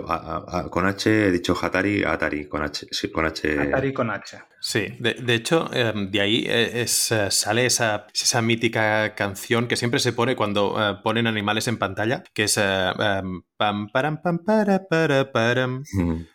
con 0.68 0.86
H 0.86 1.26
he 1.26 1.30
dicho 1.30 1.58
Hatari, 1.60 2.04
Atari, 2.04 2.46
con 2.46 2.62
H. 2.62 2.86
con 3.10 3.24
H. 3.24 3.58
Atari 3.58 3.92
con 3.92 4.10
H. 4.10 4.46
Sí, 4.62 4.88
de, 4.98 5.34
hecho, 5.34 5.72
em, 5.72 6.10
de 6.10 6.20
ahí 6.20 6.44
eh, 6.46 6.82
es, 6.82 7.10
eh, 7.12 7.30
sale 7.30 7.64
esa, 7.64 8.06
esa, 8.12 8.42
mítica 8.42 9.14
canción 9.14 9.66
que 9.66 9.76
siempre 9.76 10.00
se 10.00 10.12
pone 10.12 10.36
cuando 10.36 10.76
eh, 10.78 10.98
ponen 11.02 11.26
animales 11.26 11.66
en 11.66 11.78
pantalla, 11.78 12.22
que 12.34 12.44
es 12.44 12.58
em, 12.58 13.42
pam, 13.56 13.88
param, 13.90 14.20
pam, 14.20 14.38
para, 14.44 14.86
para, 14.86 15.32
param. 15.32 15.82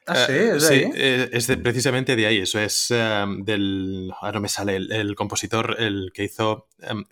Ah, 0.08 0.16
sí, 0.26 0.34
es 0.34 0.68
de 0.68 1.30
es 1.32 1.48
precisamente 1.58 2.16
de 2.16 2.26
ahí. 2.26 2.40
Eso 2.40 2.60
es 2.60 2.90
em, 2.90 3.44
del. 3.44 4.12
Ahora 4.20 4.40
me 4.40 4.50
sale 4.50 4.76
el, 4.76 5.16
compositor, 5.16 5.76
el 5.78 6.12
que 6.12 6.24
hizo 6.24 6.70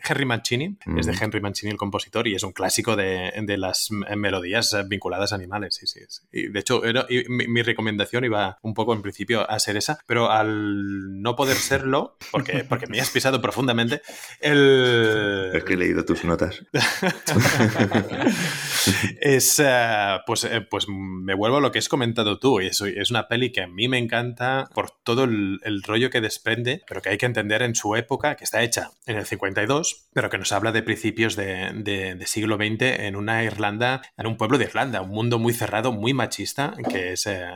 Henry 0.08 0.26
Mancini. 0.26 0.78
Es 0.98 1.06
de 1.06 1.14
Henry 1.20 1.42
Mancini 1.42 1.72
el 1.72 1.78
compositor 1.78 2.28
y 2.28 2.34
es 2.34 2.44
un 2.44 2.54
clásico 2.54 2.96
de, 2.96 3.32
de 3.40 3.58
las 3.58 3.90
melodías 3.92 4.76
vinculadas 4.88 5.32
a 5.32 5.36
animales. 5.36 5.76
Sí, 5.76 5.86
sí. 5.86 6.00
Y 6.32 6.48
de 6.48 6.60
hecho, 6.60 6.84
era, 6.84 7.06
mi, 7.30 7.48
mi 7.48 7.62
recomendación 7.62 8.26
iba 8.26 8.58
un 8.64 8.74
poco 8.74 8.94
en 8.94 9.04
principio 9.04 9.50
a 9.50 9.60
ser 9.60 9.78
esa, 9.78 10.00
pero 10.08 10.32
al 10.32 11.03
no 11.10 11.36
poder 11.36 11.58
serlo, 11.58 12.18
porque, 12.32 12.64
porque 12.64 12.88
me 12.88 13.00
has 13.00 13.10
pisado 13.10 13.42
profundamente, 13.42 14.02
el... 14.40 15.52
Es 15.54 15.64
que 15.64 15.74
he 15.74 15.78
leído 15.78 16.06
tus 16.06 16.24
notas. 16.24 16.64
es, 19.22 19.60
eh, 19.60 20.18
pues, 20.26 20.44
eh, 20.46 20.62
pues 20.62 20.88
me 20.88 21.34
vuelvo 21.34 21.58
a 21.58 21.62
lo 21.62 21.72
que 21.72 21.80
has 21.80 21.90
comentado 21.90 22.40
tú, 22.40 22.62
y 22.62 22.68
es, 22.68 22.82
es 22.82 23.12
una 23.12 23.28
peli 23.28 23.52
que 23.52 23.62
a 23.62 23.68
mí 23.68 23.88
me 23.88 23.98
encanta 23.98 24.70
por 24.74 24.92
todo 24.92 25.26
el, 25.26 25.60
rollo 25.84 26.10
que 26.10 26.22
desprende, 26.22 26.82
pero 26.88 27.02
que 27.02 27.10
hay 27.10 27.18
que 27.18 27.26
entender 27.26 27.62
en 27.62 27.76
su 27.76 27.96
época, 27.96 28.36
que 28.36 28.44
está 28.44 28.62
hecha 28.62 28.92
en 29.06 29.18
el 29.18 29.26
52, 29.26 30.08
pero 30.14 30.30
que 30.30 30.38
nos 30.38 30.52
habla 30.52 30.72
de 30.72 30.82
principios 30.82 31.36
de, 31.36 31.72
de, 31.74 32.26
siglo 32.26 32.56
XX 32.56 33.00
en 33.00 33.16
una 33.16 33.44
Irlanda, 33.44 34.02
en 34.18 34.28
un 34.28 34.38
pueblo 34.38 34.58
de 34.58 34.66
Irlanda, 34.66 35.02
un 35.02 35.10
mundo 35.10 35.40
muy 35.40 35.54
cerrado, 35.54 35.92
muy 35.92 36.14
machista, 36.14 36.74
que 36.90 37.14
es 37.14 37.28
eh, 37.28 37.50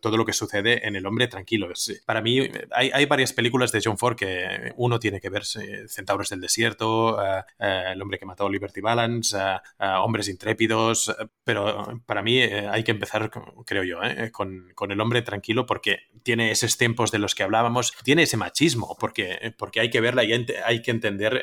todo 0.00 0.16
lo 0.16 0.24
que 0.24 0.32
sucede 0.32 0.86
en 0.86 0.96
el 0.96 1.06
hombre 1.06 1.28
tranquilo. 1.28 1.68
para 2.04 2.20
mí 2.20 2.48
hay, 2.74 3.04
varias 3.06 3.32
películas 3.32 3.72
de 3.72 3.80
John 3.82 3.98
Ford 3.98 4.16
que 4.16 4.72
uno 4.76 4.98
tiene 4.98 5.20
que 5.20 5.28
ver, 5.28 5.44
Centauros 5.44 6.28
del 6.30 6.40
Desierto, 6.40 7.22
eh, 7.22 7.44
eh, 7.58 7.84
El 7.92 8.02
hombre 8.02 8.18
que 8.18 8.26
mató 8.26 8.46
a 8.46 8.50
Liberty 8.50 8.80
Balance, 8.80 9.36
eh, 9.36 9.58
Hombres 10.02 10.28
Intrépidos, 10.28 11.14
pero 11.44 12.00
para 12.06 12.22
mí 12.22 12.40
hay 12.40 12.82
que 12.84 12.92
empezar, 12.92 13.30
creo 13.64 13.84
yo, 13.84 13.98
con, 14.32 14.90
El 14.90 15.00
hombre 15.00 15.22
tranquilo 15.22 15.66
porque 15.66 16.00
tiene 16.22 16.50
esos 16.50 16.76
tiempos 16.76 17.10
de 17.10 17.18
los 17.18 17.34
que 17.34 17.42
hablábamos, 17.42 17.92
tiene 18.02 18.22
ese 18.22 18.36
machismo, 18.36 18.96
porque, 18.98 19.54
porque 19.56 19.80
hay 19.80 19.90
que 19.90 20.00
verla 20.00 20.24
y 20.24 20.32
hay 20.64 20.82
que 20.82 20.90
entender 20.90 21.42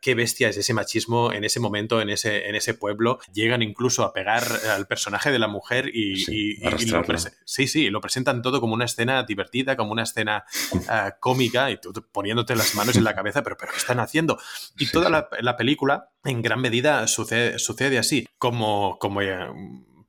qué 0.00 0.14
bestia 0.14 0.48
es 0.48 0.56
ese 0.56 0.74
machismo 0.74 1.32
en 1.32 1.44
ese 1.44 1.60
momento, 1.60 2.00
en 2.00 2.10
ese, 2.10 2.48
en 2.48 2.54
ese 2.54 2.74
pueblo. 2.74 3.18
Llegan 3.32 3.62
incluso 3.62 4.04
a 4.04 4.12
pegar 4.12 4.44
al 4.70 4.86
personaje 4.86 5.30
de 5.30 5.38
la 5.38 5.48
mujer 5.48 5.90
y, 5.94 6.16
sí, 6.16 6.56
lo, 6.86 7.02
sí, 7.44 7.66
sí, 7.66 7.90
lo 7.90 8.00
presentan 8.00 8.42
todo 8.42 8.60
como 8.60 8.74
una 8.74 8.84
escena 8.84 9.22
divertida, 9.22 9.76
como 9.76 9.92
una 9.92 10.02
escena 10.02 10.44
eh, 10.72 11.12
cómica 11.20 11.70
y 11.70 11.80
tú 11.80 11.92
poniéndote 12.12 12.54
las 12.54 12.74
manos 12.74 12.96
en 12.96 13.04
la 13.04 13.14
cabeza, 13.14 13.42
pero, 13.42 13.56
pero 13.56 13.72
¿qué 13.72 13.78
están 13.78 14.00
haciendo? 14.00 14.38
Y 14.78 14.90
toda 14.90 15.10
la, 15.10 15.56
película 15.56 16.10
en 16.24 16.42
gran 16.42 16.60
medida 16.60 17.06
sucede, 17.06 17.58
sucede 17.58 17.98
así, 17.98 18.26
como, 18.38 18.98
como 18.98 19.20
eh, 19.20 19.36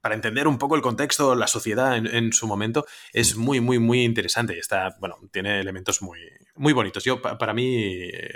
para 0.02 0.16
entender 0.16 0.48
un 0.48 0.58
poco 0.58 0.76
el 0.76 0.82
contexto, 0.82 1.36
la 1.36 1.48
sociedad 1.48 1.96
en, 1.96 2.34
su 2.34 2.48
momento, 2.48 2.86
es 3.14 3.36
muy, 3.36 3.60
muy, 3.62 3.80
muy 3.80 4.04
interesante. 4.04 4.58
Está, 4.58 4.96
bueno, 5.00 5.18
tiene 5.32 5.60
elementos 5.60 6.02
muy, 6.02 6.20
muy 6.56 6.74
bonitos. 6.74 7.04
Yo, 7.04 7.22
para 7.22 7.54
mí, 7.54 7.76
eh, 7.78 8.32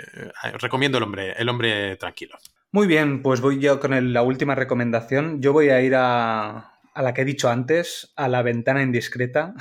recomiendo 0.60 0.98
el 0.98 1.04
hombre, 1.04 1.32
el 1.36 1.48
hombre 1.48 1.96
tranquilo. 1.96 2.38
Muy 2.70 2.86
bien, 2.86 3.22
pues 3.22 3.40
voy 3.40 3.58
yo 3.58 3.80
con 3.80 4.12
la 4.12 4.22
última 4.22 4.54
recomendación. 4.54 5.40
Yo 5.40 5.52
voy 5.52 5.70
a 5.70 5.80
ir 5.80 5.94
a, 5.96 6.78
a 6.94 7.02
la 7.02 7.12
que 7.12 7.22
he 7.22 7.24
dicho 7.24 7.50
antes, 7.50 8.12
a 8.16 8.28
la 8.28 8.42
ventana 8.42 8.82
indiscreta 8.82 9.54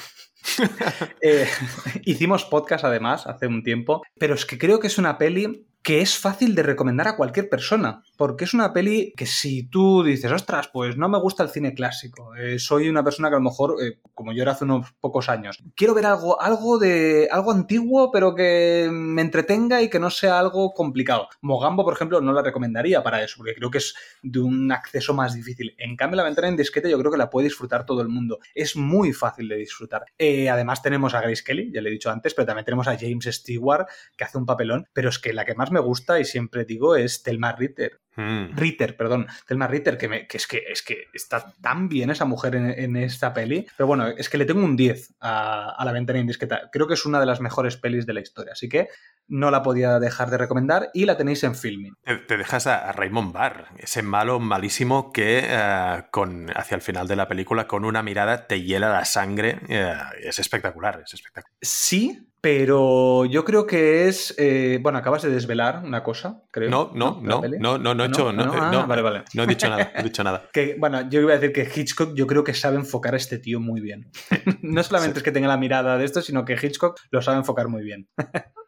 Eh, 1.22 1.48
hicimos 2.06 2.46
podcast 2.46 2.86
además 2.86 3.28
hace 3.28 3.48
un 3.48 3.64
tiempo, 3.64 4.04
pero 4.20 4.36
es 4.36 4.46
que 4.46 4.58
creo 4.58 4.80
que 4.80 4.88
es 4.88 4.98
una 4.98 5.18
peli 5.18 5.66
que 5.86 6.02
es 6.02 6.18
fácil 6.18 6.56
de 6.56 6.64
recomendar 6.64 7.08
a 7.08 7.16
cualquier 7.16 7.48
persona, 7.48 8.02
porque 8.18 8.46
es 8.46 8.56
una 8.56 8.74
peli 8.74 9.14
que 9.16 9.28
si 9.28 9.68
tú 9.70 10.02
dices, 10.04 10.32
ostras, 10.32 10.68
pues 10.74 10.98
no 10.98 11.08
me 11.10 11.20
gusta 11.20 11.44
el 11.44 11.50
cine 11.50 11.76
clásico, 11.76 12.34
eh, 12.36 12.58
soy 12.58 12.90
una 12.90 13.04
persona 13.04 13.30
que 13.30 13.36
a 13.36 13.38
lo 13.38 13.44
mejor, 13.44 13.76
eh, 13.80 14.00
como 14.16 14.34
yo 14.34 14.42
era 14.42 14.54
hace 14.54 14.64
unos 14.64 14.94
pocos 15.00 15.30
años, 15.30 15.64
quiero 15.76 15.94
ver 15.94 16.08
algo, 16.08 16.42
algo 16.42 16.80
de 16.80 17.28
algo 17.30 17.52
antiguo, 17.52 18.10
pero 18.12 18.34
que 18.34 18.90
me 18.92 19.22
entretenga 19.22 19.84
y 19.84 19.88
que 19.92 20.00
no 20.00 20.10
sea 20.10 20.40
algo 20.40 20.74
complicado. 20.74 21.28
Mogambo, 21.42 21.86
por 21.86 21.94
ejemplo, 21.94 22.20
no 22.20 22.34
la 22.34 22.42
recomendaría 22.42 23.04
para 23.04 23.24
eso, 23.24 23.36
porque 23.38 23.54
creo 23.54 23.70
que 23.70 23.78
es 23.78 23.94
de 24.24 24.40
un 24.40 24.72
acceso 24.72 25.14
más 25.14 25.36
difícil. 25.36 25.76
En 25.78 25.96
cambio, 25.96 26.18
la 26.18 26.24
ventana 26.24 26.48
en 26.48 26.58
disquete 26.58 26.90
yo 26.90 26.98
creo 26.98 27.12
que 27.12 27.20
la 27.20 27.30
puede 27.30 27.46
disfrutar 27.46 27.86
todo 27.86 28.02
el 28.02 28.10
mundo. 28.10 28.40
Es 28.56 28.76
muy 28.76 29.14
fácil 29.14 29.48
de 29.50 29.58
disfrutar. 29.58 30.06
Eh, 30.18 30.50
además 30.50 30.82
tenemos 30.82 31.14
a 31.14 31.22
Grace 31.22 31.44
Kelly, 31.44 31.72
ya 31.72 31.82
le 31.82 31.90
he 31.90 31.94
dicho 31.94 32.10
antes, 32.10 32.34
pero 32.34 32.48
también 32.48 32.66
tenemos 32.66 32.88
a 32.88 32.98
James 32.98 33.26
Stewart, 33.26 33.86
que 34.18 34.24
hace 34.24 34.40
un 34.40 34.48
papelón, 34.48 34.88
pero 34.92 35.10
es 35.10 35.20
que 35.20 35.32
la 35.32 35.46
que 35.46 35.54
más 35.54 35.75
me 35.76 35.80
gusta 35.82 36.20
y 36.20 36.26
siempre 36.26 36.66
digo 36.66 36.96
es 36.96 37.22
Thelma 37.24 37.52
Ritter. 37.54 38.00
Mm. 38.18 38.56
Ritter, 38.56 38.96
perdón, 38.96 39.28
Thelma 39.46 39.68
Ritter, 39.68 39.98
que, 39.98 40.08
me- 40.08 40.26
que 40.26 40.38
es 40.38 40.48
que 40.48 40.64
es 40.72 40.82
que 40.82 41.08
está 41.14 41.54
tan 41.62 41.90
bien 41.90 42.10
esa 42.10 42.24
mujer 42.24 42.56
en, 42.56 42.70
en 42.70 42.96
esta 42.96 43.34
peli. 43.34 43.68
Pero 43.76 43.88
bueno, 43.88 44.08
es 44.08 44.30
que 44.30 44.38
le 44.38 44.46
tengo 44.46 44.64
un 44.64 44.78
10 44.78 45.16
a, 45.20 45.76
a 45.78 45.84
la 45.86 45.92
ventana 45.92 46.20
indiscreta. 46.20 46.70
Creo 46.72 46.88
que 46.88 46.94
es 46.94 47.06
una 47.06 47.20
de 47.20 47.26
las 47.26 47.42
mejores 47.42 47.76
pelis 47.76 48.06
de 48.06 48.14
la 48.14 48.22
historia, 48.22 48.54
así 48.54 48.70
que 48.70 48.88
no 49.28 49.52
la 49.52 49.62
podía 49.64 50.00
dejar 50.00 50.30
de 50.30 50.38
recomendar 50.38 50.92
y 50.94 51.04
la 51.06 51.18
tenéis 51.18 51.44
en 51.44 51.56
filming. 51.56 51.94
Te, 52.28 52.38
dejas 52.38 52.68
a, 52.68 52.88
a 52.90 52.94
Raymond 52.94 53.34
Barr, 53.34 53.66
ese 53.80 54.02
malo 54.02 54.40
malísimo 54.40 55.12
que 55.12 55.42
eh, 55.44 56.04
con, 56.12 56.50
hacia 56.56 56.76
el 56.76 56.82
final 56.82 57.10
de 57.10 57.18
la 57.18 57.28
película 57.28 57.68
con 57.68 57.84
una 57.84 58.02
mirada 58.02 58.48
te 58.48 58.62
hiela 58.62 58.88
la 58.94 59.04
sangre. 59.04 59.60
eh, 59.68 59.94
es 60.24 60.40
espectacular, 60.40 61.02
es 61.06 61.14
espectacular. 61.14 61.52
Sí, 61.62 62.30
pero 62.46 63.26
yo 63.26 63.44
creo 63.44 63.66
que 63.66 64.08
es. 64.08 64.36
eh, 64.38 64.78
bueno, 64.80 65.00
acabas 65.00 65.24
de 65.24 65.32
desvelar 65.32 65.82
una 65.84 66.04
cosa, 66.04 66.44
creo. 66.52 66.70
No, 66.70 66.92
no, 66.94 67.20
¿La 67.24 67.28
no, 67.28 67.42
peli? 67.42 67.58
no, 67.60 67.80
no, 67.80 67.96
no 67.96 68.04
he 68.04 68.08
hecho, 68.08 68.32
no, 68.32 68.46
no, 68.46 68.54
eh, 68.54 68.58
ah, 68.62 68.70
no, 68.72 68.86
vale, 68.86 69.02
vale. 69.02 69.24
no 69.34 69.42
he 69.42 69.48
dicho 69.48 69.68
nada, 69.68 69.92
no 69.96 70.02
he 70.02 70.04
dicho 70.04 70.24
nada. 70.24 70.48
Que, 70.54 70.76
bueno, 70.78 71.10
yo 71.10 71.22
iba 71.22 71.32
a 71.34 71.40
decir 71.40 71.52
que 71.52 71.68
Hitchcock 71.76 72.14
yo 72.14 72.28
creo 72.28 72.44
que 72.44 72.54
sabe 72.54 72.76
enfocar 72.76 73.16
a 73.16 73.18
este 73.18 73.40
tío 73.40 73.60
muy 73.60 73.82
bien. 73.82 74.12
no 74.62 74.84
solamente 74.84 75.18
es 75.18 75.24
que 75.24 75.32
tenga 75.32 75.48
la 75.48 75.58
mirada 75.58 75.98
de 75.98 76.06
esto, 76.06 76.22
sino 76.22 76.46
que 76.46 76.54
Hitchcock 76.54 77.00
lo 77.10 77.24
sabe 77.24 77.38
enfocar 77.40 77.68
muy 77.68 77.82
bien. 77.82 78.10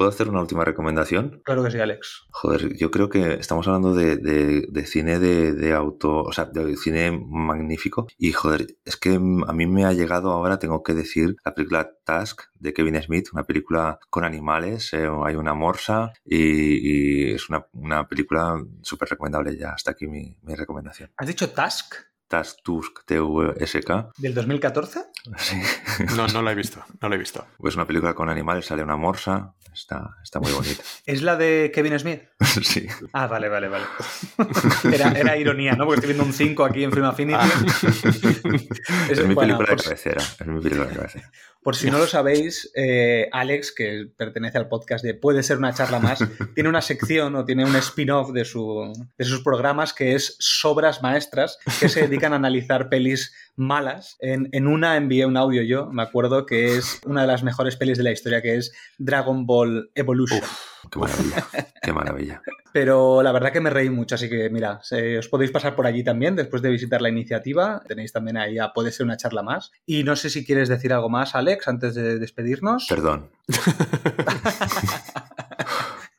¿Puedo 0.00 0.08
hacer 0.12 0.30
una 0.30 0.40
última 0.40 0.64
recomendación? 0.64 1.42
Claro 1.44 1.62
que 1.62 1.70
sí, 1.70 1.78
Alex. 1.78 2.22
Joder, 2.30 2.74
yo 2.74 2.90
creo 2.90 3.10
que 3.10 3.34
estamos 3.34 3.68
hablando 3.68 3.92
de, 3.92 4.16
de- 4.16 4.66
de 4.66 4.86
cine 4.86 5.18
de, 5.18 5.52
de 5.52 5.74
auto, 5.74 6.22
o 6.22 6.32
sea, 6.32 6.46
de 6.46 6.74
cine 6.78 7.10
magnífico. 7.12 8.06
Y 8.16 8.32
joder, 8.32 8.78
es 8.86 8.96
que 8.96 9.16
a 9.16 9.52
mí 9.52 9.66
me 9.66 9.84
ha 9.84 9.92
llegado 9.92 10.30
ahora, 10.30 10.58
tengo 10.58 10.82
que 10.82 10.94
decir, 10.94 11.36
la 11.44 11.52
película 11.54 11.90
Task 12.02 12.40
de 12.54 12.72
Kevin 12.72 13.02
Smith, 13.02 13.28
una 13.34 13.44
película 13.44 13.98
con 14.08 14.24
animales, 14.24 14.90
eh, 14.94 15.06
hay 15.22 15.34
una 15.34 15.52
morsa 15.52 16.14
y, 16.24 16.38
y 17.28 17.32
es 17.34 17.50
una, 17.50 17.66
una 17.74 18.08
película 18.08 18.56
súper 18.80 19.10
recomendable 19.10 19.54
ya. 19.58 19.72
Hasta 19.74 19.90
aquí 19.90 20.06
mi, 20.06 20.34
mi 20.40 20.54
recomendación. 20.54 21.10
¿Has 21.18 21.26
dicho 21.26 21.50
Task 21.50 21.94
Task, 22.30 22.58
Tusk, 22.62 23.04
T-U-S-K. 23.06 24.12
del 24.16 24.34
2014? 24.34 25.00
Sí. 25.36 25.60
No, 26.16 26.28
no 26.28 26.42
lo 26.42 26.50
he 26.50 26.54
visto, 26.54 26.84
no 27.00 27.08
lo 27.08 27.16
he 27.16 27.18
visto. 27.18 27.44
Pues 27.58 27.74
una 27.74 27.88
película 27.88 28.14
con 28.14 28.28
animales, 28.28 28.66
sale 28.66 28.84
una 28.84 28.96
morsa, 28.96 29.54
está, 29.74 30.16
está 30.22 30.40
muy 30.40 30.52
bonita. 30.52 30.82
¿Es 31.06 31.22
la 31.22 31.36
de 31.36 31.70
Kevin 31.74 31.98
Smith? 31.98 32.22
sí. 32.62 32.86
Ah, 33.12 33.26
vale, 33.26 33.48
vale, 33.48 33.68
vale. 33.68 33.84
Era, 34.92 35.12
era 35.12 35.36
ironía, 35.36 35.72
¿no? 35.72 35.86
Porque 35.86 36.00
estoy 36.00 36.14
viendo 36.14 36.24
un 36.24 36.32
5 36.32 36.64
aquí 36.64 36.84
en 36.84 36.92
Film 36.92 37.06
Affinity. 37.06 37.38
Es, 39.10 39.18
mi 39.26 39.34
bueno, 39.34 39.58
película 39.58 39.70
de 39.70 39.76
por, 39.76 39.84
cabecera. 39.84 40.22
Es 40.22 40.46
mi 40.46 40.60
película 40.60 40.88
de 40.88 40.96
cabecera. 40.96 41.30
por 41.62 41.76
si 41.76 41.90
no 41.90 41.98
lo 41.98 42.06
sabéis, 42.06 42.70
eh, 42.74 43.28
Alex, 43.32 43.72
que 43.72 44.08
pertenece 44.16 44.58
al 44.58 44.68
podcast 44.68 45.04
de 45.04 45.14
Puede 45.14 45.42
ser 45.42 45.58
una 45.58 45.72
charla 45.72 45.98
más, 45.98 46.24
tiene 46.54 46.68
una 46.68 46.80
sección 46.80 47.34
o 47.36 47.44
tiene 47.44 47.64
un 47.64 47.74
spin-off 47.76 48.32
de, 48.32 48.44
su, 48.44 48.92
de 49.16 49.24
sus 49.24 49.42
programas 49.42 49.92
que 49.92 50.14
es 50.14 50.36
Sobras 50.38 51.02
Maestras, 51.02 51.58
que 51.78 51.88
se 51.88 52.08
dedican 52.20 52.32
a 52.34 52.36
analizar 52.36 52.88
pelis 52.88 53.34
malas. 53.56 54.16
En, 54.20 54.48
en 54.52 54.66
una 54.66 54.96
envié 54.96 55.24
un 55.24 55.36
audio 55.36 55.62
yo, 55.62 55.86
me 55.86 56.02
acuerdo 56.02 56.44
que 56.44 56.76
es 56.76 57.00
una 57.06 57.22
de 57.22 57.26
las 57.26 57.42
mejores 57.42 57.76
pelis 57.76 57.96
de 57.98 58.04
la 58.04 58.10
historia, 58.10 58.42
que 58.42 58.56
es 58.56 58.72
Dragon 58.98 59.46
Ball 59.46 59.90
Evolution. 59.94 60.40
Qué 60.90 60.98
maravilla. 60.98 61.46
Qué 61.82 61.92
maravilla. 61.92 62.42
Pero 62.72 63.22
la 63.22 63.32
verdad 63.32 63.52
que 63.52 63.60
me 63.60 63.70
reí 63.70 63.90
mucho, 63.90 64.14
así 64.14 64.28
que 64.28 64.48
mira, 64.50 64.80
os 65.18 65.28
podéis 65.28 65.50
pasar 65.50 65.74
por 65.74 65.86
allí 65.86 66.04
también 66.04 66.36
después 66.36 66.62
de 66.62 66.70
visitar 66.70 67.00
la 67.02 67.08
iniciativa. 67.08 67.82
Tenéis 67.86 68.12
también 68.12 68.36
ahí 68.36 68.58
a 68.58 68.72
Puede 68.72 68.92
ser 68.92 69.06
una 69.06 69.16
charla 69.16 69.42
más. 69.42 69.72
Y 69.86 70.04
no 70.04 70.14
sé 70.16 70.30
si 70.30 70.44
quieres 70.44 70.68
decir 70.68 70.92
algo 70.92 71.08
más, 71.08 71.34
Alex, 71.34 71.68
antes 71.68 71.94
de 71.94 72.18
despedirnos. 72.18 72.86
Perdón. 72.88 73.30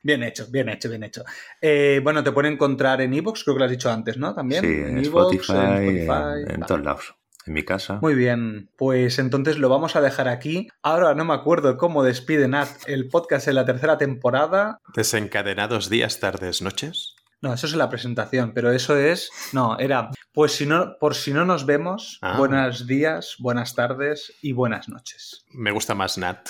Bien 0.02 0.22
hecho, 0.22 0.46
bien 0.50 0.68
hecho, 0.68 0.88
bien 0.88 1.04
hecho. 1.04 1.22
Eh, 1.60 2.00
bueno, 2.02 2.24
te 2.24 2.32
pueden 2.32 2.54
encontrar 2.54 3.00
en 3.00 3.14
Evox, 3.14 3.44
creo 3.44 3.54
que 3.54 3.58
lo 3.60 3.64
has 3.66 3.70
dicho 3.70 3.90
antes, 3.90 4.16
¿no? 4.16 4.34
También. 4.34 4.62
Sí, 4.62 4.66
en 4.66 4.98
Spotify, 4.98 5.52
en, 5.52 5.98
en 5.98 6.06
Vale. 6.06 6.46
todos 6.66 6.82
lados. 6.82 7.14
En 7.46 7.54
mi 7.54 7.64
casa. 7.64 7.98
Muy 8.00 8.14
bien, 8.14 8.70
pues 8.76 9.18
entonces 9.18 9.58
lo 9.58 9.68
vamos 9.68 9.96
a 9.96 10.00
dejar 10.00 10.28
aquí. 10.28 10.68
Ahora 10.82 11.14
no 11.14 11.24
me 11.24 11.34
acuerdo 11.34 11.76
cómo 11.76 12.04
despide 12.04 12.46
Nat 12.46 12.68
el 12.86 13.08
podcast 13.08 13.48
en 13.48 13.56
la 13.56 13.64
tercera 13.64 13.98
temporada. 13.98 14.80
Desencadenados 14.94 15.88
días, 15.88 16.20
tardes, 16.20 16.62
noches. 16.62 17.16
No, 17.42 17.52
eso 17.52 17.66
es 17.66 17.72
en 17.72 17.80
la 17.80 17.88
presentación, 17.90 18.52
pero 18.54 18.70
eso 18.70 18.96
es. 18.96 19.30
No, 19.52 19.76
era. 19.78 20.10
Pues 20.32 20.52
si 20.52 20.64
no, 20.64 20.96
por 21.00 21.16
si 21.16 21.32
no 21.32 21.44
nos 21.44 21.66
vemos, 21.66 22.18
Ah. 22.22 22.36
buenos 22.38 22.86
días, 22.86 23.34
buenas 23.40 23.74
tardes 23.74 24.32
y 24.42 24.52
buenas 24.52 24.88
noches. 24.88 25.44
Me 25.52 25.72
gusta 25.72 25.94
más 25.96 26.16
Nat. 26.18 26.48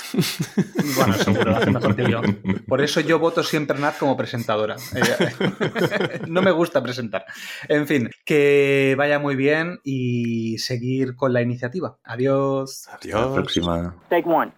Bueno, 0.97 1.15
seguro, 1.15 1.51
lo 1.53 1.57
hace 1.57 1.71
mejor 1.71 1.97
que 1.97 2.11
yo. 2.11 2.21
Por 2.69 2.83
eso 2.83 3.01
yo 3.01 3.19
voto 3.19 3.43
siempre 3.43 3.79
Nat 3.79 3.97
como 3.99 4.17
presentadora. 4.19 4.77
Eh, 4.95 6.21
no 6.29 6.43
me 6.43 6.51
gusta 6.51 6.83
presentar. 6.83 7.25
En 7.69 7.87
fin, 7.87 8.11
que 8.27 8.95
vaya 8.99 9.19
muy 9.19 9.35
bien 9.35 9.81
y 9.85 10.59
seguir 10.59 11.17
con 11.17 11.33
la 11.33 11.41
iniciativa. 11.41 11.97
Adiós. 12.05 12.87
Hasta 12.89 13.09
la 13.09 13.19
Adiós. 13.23 13.35
próxima. 13.35 13.97
Take 14.11 14.29
one. 14.29 14.53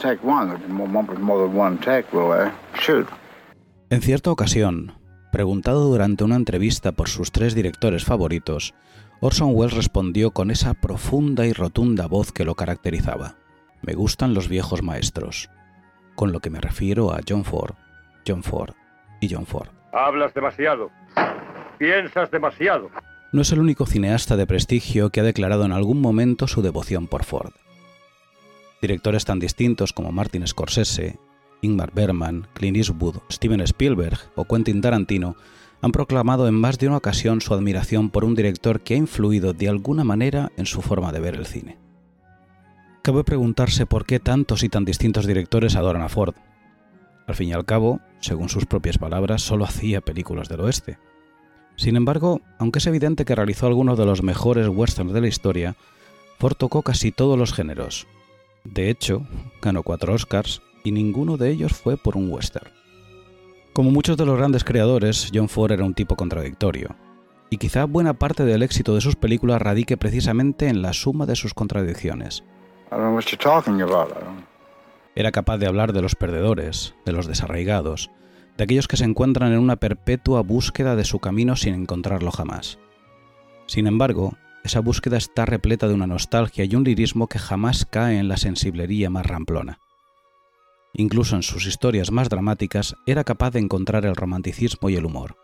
Take 0.00 0.20
one. 0.24 0.56
More 0.68 1.06
than 1.06 1.58
one 1.58 1.78
take, 1.78 2.06
well, 2.12 2.30
uh, 2.30 2.50
shoot. 2.78 3.06
En 3.90 4.02
cierta 4.02 4.30
ocasión, 4.30 4.92
preguntado 5.32 5.88
durante 5.88 6.22
una 6.22 6.36
entrevista 6.36 6.92
por 6.92 7.08
sus 7.08 7.32
tres 7.32 7.54
directores 7.54 8.04
favoritos, 8.04 8.74
Orson 9.20 9.52
Welles 9.54 9.74
respondió 9.74 10.32
con 10.32 10.50
esa 10.50 10.74
profunda 10.74 11.46
y 11.46 11.54
rotunda 11.54 12.06
voz 12.06 12.30
que 12.30 12.44
lo 12.44 12.54
caracterizaba. 12.54 13.36
Me 13.80 13.94
gustan 13.94 14.34
los 14.34 14.48
viejos 14.48 14.82
maestros, 14.82 15.48
con 16.14 16.32
lo 16.32 16.40
que 16.40 16.50
me 16.50 16.60
refiero 16.60 17.12
a 17.14 17.20
John 17.26 17.44
Ford, 17.44 17.76
John 18.26 18.42
Ford 18.42 18.74
y 19.22 19.32
John 19.32 19.46
Ford. 19.46 19.70
Hablas 19.94 20.34
demasiado. 20.34 20.90
Piensas 21.78 22.30
demasiado. 22.30 22.90
No 23.32 23.40
es 23.40 23.50
el 23.52 23.58
único 23.58 23.86
cineasta 23.86 24.36
de 24.36 24.46
prestigio 24.46 25.08
que 25.08 25.20
ha 25.20 25.24
declarado 25.24 25.64
en 25.64 25.72
algún 25.72 26.02
momento 26.02 26.46
su 26.46 26.60
devoción 26.60 27.06
por 27.06 27.24
Ford. 27.24 27.52
Directores 28.82 29.24
tan 29.24 29.38
distintos 29.38 29.94
como 29.94 30.12
Martin 30.12 30.46
Scorsese, 30.46 31.18
Ingmar 31.60 31.92
Bergman, 31.92 32.46
Clint 32.54 32.76
Eastwood, 32.76 33.16
Steven 33.30 33.60
Spielberg 33.62 34.18
o 34.36 34.44
Quentin 34.44 34.80
Tarantino 34.80 35.36
han 35.80 35.92
proclamado 35.92 36.48
en 36.48 36.54
más 36.54 36.78
de 36.78 36.88
una 36.88 36.96
ocasión 36.96 37.40
su 37.40 37.54
admiración 37.54 38.10
por 38.10 38.24
un 38.24 38.34
director 38.34 38.80
que 38.80 38.94
ha 38.94 38.96
influido 38.96 39.52
de 39.52 39.68
alguna 39.68 40.04
manera 40.04 40.50
en 40.56 40.66
su 40.66 40.82
forma 40.82 41.12
de 41.12 41.20
ver 41.20 41.34
el 41.34 41.46
cine. 41.46 41.78
Cabe 43.02 43.24
preguntarse 43.24 43.86
por 43.86 44.04
qué 44.04 44.20
tantos 44.20 44.62
y 44.62 44.68
tan 44.68 44.84
distintos 44.84 45.26
directores 45.26 45.76
adoran 45.76 46.02
a 46.02 46.08
Ford. 46.08 46.34
Al 47.26 47.34
fin 47.34 47.48
y 47.48 47.52
al 47.52 47.64
cabo, 47.64 48.00
según 48.20 48.48
sus 48.48 48.66
propias 48.66 48.98
palabras, 48.98 49.42
solo 49.42 49.64
hacía 49.64 50.00
películas 50.00 50.48
del 50.48 50.60
oeste. 50.60 50.98
Sin 51.76 51.94
embargo, 51.94 52.40
aunque 52.58 52.80
es 52.80 52.86
evidente 52.86 53.24
que 53.24 53.36
realizó 53.36 53.66
algunos 53.66 53.96
de 53.96 54.04
los 54.04 54.22
mejores 54.22 54.68
westerns 54.68 55.12
de 55.12 55.20
la 55.20 55.28
historia, 55.28 55.76
Ford 56.38 56.56
tocó 56.56 56.82
casi 56.82 57.12
todos 57.12 57.38
los 57.38 57.52
géneros. 57.52 58.06
De 58.64 58.90
hecho, 58.90 59.26
ganó 59.62 59.82
cuatro 59.82 60.14
Oscars 60.14 60.60
y 60.84 60.92
ninguno 60.92 61.36
de 61.36 61.50
ellos 61.50 61.72
fue 61.72 61.96
por 61.96 62.16
un 62.16 62.30
western. 62.30 62.70
Como 63.72 63.90
muchos 63.90 64.16
de 64.16 64.26
los 64.26 64.36
grandes 64.36 64.64
creadores, 64.64 65.30
John 65.32 65.48
Ford 65.48 65.72
era 65.72 65.84
un 65.84 65.94
tipo 65.94 66.16
contradictorio, 66.16 66.96
y 67.50 67.58
quizá 67.58 67.84
buena 67.84 68.14
parte 68.14 68.44
del 68.44 68.62
éxito 68.62 68.94
de 68.94 69.00
sus 69.00 69.16
películas 69.16 69.62
radique 69.62 69.96
precisamente 69.96 70.68
en 70.68 70.82
la 70.82 70.92
suma 70.92 71.26
de 71.26 71.36
sus 71.36 71.54
contradicciones. 71.54 72.44
Era 75.14 75.32
capaz 75.32 75.58
de 75.58 75.66
hablar 75.66 75.92
de 75.92 76.02
los 76.02 76.14
perdedores, 76.14 76.94
de 77.04 77.12
los 77.12 77.26
desarraigados, 77.26 78.10
de 78.56 78.64
aquellos 78.64 78.88
que 78.88 78.96
se 78.96 79.04
encuentran 79.04 79.52
en 79.52 79.58
una 79.58 79.76
perpetua 79.76 80.42
búsqueda 80.42 80.96
de 80.96 81.04
su 81.04 81.20
camino 81.20 81.56
sin 81.56 81.74
encontrarlo 81.74 82.30
jamás. 82.30 82.78
Sin 83.66 83.86
embargo, 83.86 84.34
esa 84.64 84.80
búsqueda 84.80 85.16
está 85.16 85.46
repleta 85.46 85.88
de 85.88 85.94
una 85.94 86.06
nostalgia 86.06 86.64
y 86.64 86.74
un 86.74 86.84
lirismo 86.84 87.28
que 87.28 87.38
jamás 87.38 87.86
cae 87.86 88.18
en 88.18 88.28
la 88.28 88.36
sensiblería 88.36 89.10
más 89.10 89.26
ramplona. 89.26 89.78
Incluso 90.94 91.36
en 91.36 91.42
sus 91.42 91.66
historias 91.66 92.10
más 92.10 92.28
dramáticas 92.28 92.96
era 93.06 93.24
capaz 93.24 93.50
de 93.52 93.60
encontrar 93.60 94.04
el 94.06 94.16
romanticismo 94.16 94.90
y 94.90 94.96
el 94.96 95.04
humor. 95.04 95.36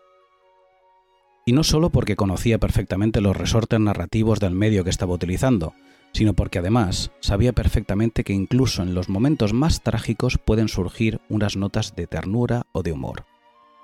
Y 1.45 1.53
no 1.53 1.63
solo 1.63 1.91
porque 1.91 2.15
conocía 2.15 2.57
perfectamente 2.57 3.21
los 3.21 3.37
resortes 3.37 3.79
narrativos 3.79 4.39
del 4.39 4.55
medio 4.55 4.83
que 4.83 4.89
estaba 4.89 5.13
utilizando, 5.13 5.73
sino 6.11 6.33
porque 6.33 6.59
además 6.59 7.11
sabía 7.19 7.53
perfectamente 7.53 8.23
que 8.23 8.33
incluso 8.33 8.81
en 8.81 8.95
los 8.95 9.09
momentos 9.09 9.53
más 9.53 9.83
trágicos 9.83 10.37
pueden 10.37 10.69
surgir 10.69 11.19
unas 11.29 11.55
notas 11.55 11.95
de 11.95 12.07
ternura 12.07 12.63
o 12.71 12.81
de 12.83 12.93
humor. 12.93 13.25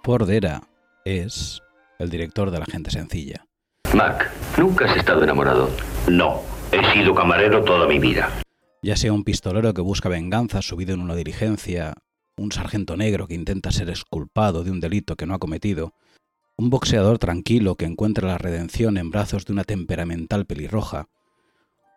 Ford 0.04 0.30
era, 0.30 0.64
es, 1.06 1.62
el 2.00 2.10
director 2.10 2.50
de 2.50 2.60
La 2.60 2.66
gente 2.66 2.90
sencilla. 2.90 3.46
Mac, 3.94 4.32
¿nunca 4.58 4.86
has 4.86 4.98
estado 4.98 5.24
enamorado? 5.24 5.70
No, 6.10 6.42
he 6.72 6.94
sido 6.94 7.14
camarero 7.14 7.64
toda 7.64 7.86
mi 7.86 8.00
vida. 8.00 8.30
Ya 8.84 8.96
sea 8.96 9.14
un 9.14 9.24
pistolero 9.24 9.76
que 9.76 9.82
busca 9.82 10.10
venganza 10.10 10.64
subido 10.64 10.96
en 10.96 11.02
una 11.02 11.16
diligencia, 11.16 11.94
un 12.36 12.52
sargento 12.52 12.98
negro 12.98 13.28
que 13.28 13.36
intenta 13.36 13.72
ser 13.72 13.90
exculpado 13.90 14.64
de 14.64 14.72
un 14.72 14.80
delito 14.80 15.16
que 15.16 15.28
no 15.28 15.36
ha 15.36 15.40
cometido, 15.40 15.94
un 16.58 16.72
boxeador 16.72 17.20
tranquilo 17.20 17.76
que 17.76 17.86
encuentra 17.86 18.28
la 18.28 18.40
redención 18.40 18.98
en 18.98 19.12
brazos 19.12 19.46
de 19.46 19.54
una 19.54 19.66
temperamental 19.66 20.48
pelirroja, 20.48 21.10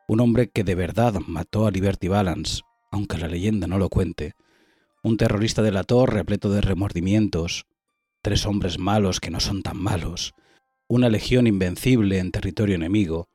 un 0.09 0.21
hombre 0.21 0.51
que 0.51 0.63
de 0.63 0.75
verdad 0.75 1.15
mató 1.27 1.67
a 1.67 1.71
Liberty 1.71 2.09
Balance, 2.09 2.61
aunque 2.91 3.17
la 3.17 3.29
leyenda 3.29 3.67
no 3.67 3.79
lo 3.79 3.89
cuente, 3.89 4.35
un 5.03 5.17
terrorista 5.17 5.63
delator 5.63 6.13
repleto 6.13 6.51
de 6.51 6.61
remordimientos, 6.61 7.65
tres 8.21 8.45
hombres 8.45 8.79
malos 8.79 9.21
que 9.21 9.31
no 9.31 9.41
son 9.41 9.63
tan 9.63 9.79
malos, 9.79 10.35
una 10.87 11.09
legión 11.09 11.47
invencible 11.47 12.19
en 12.19 12.31
territorio 12.31 12.75
enemigo, 12.75 13.29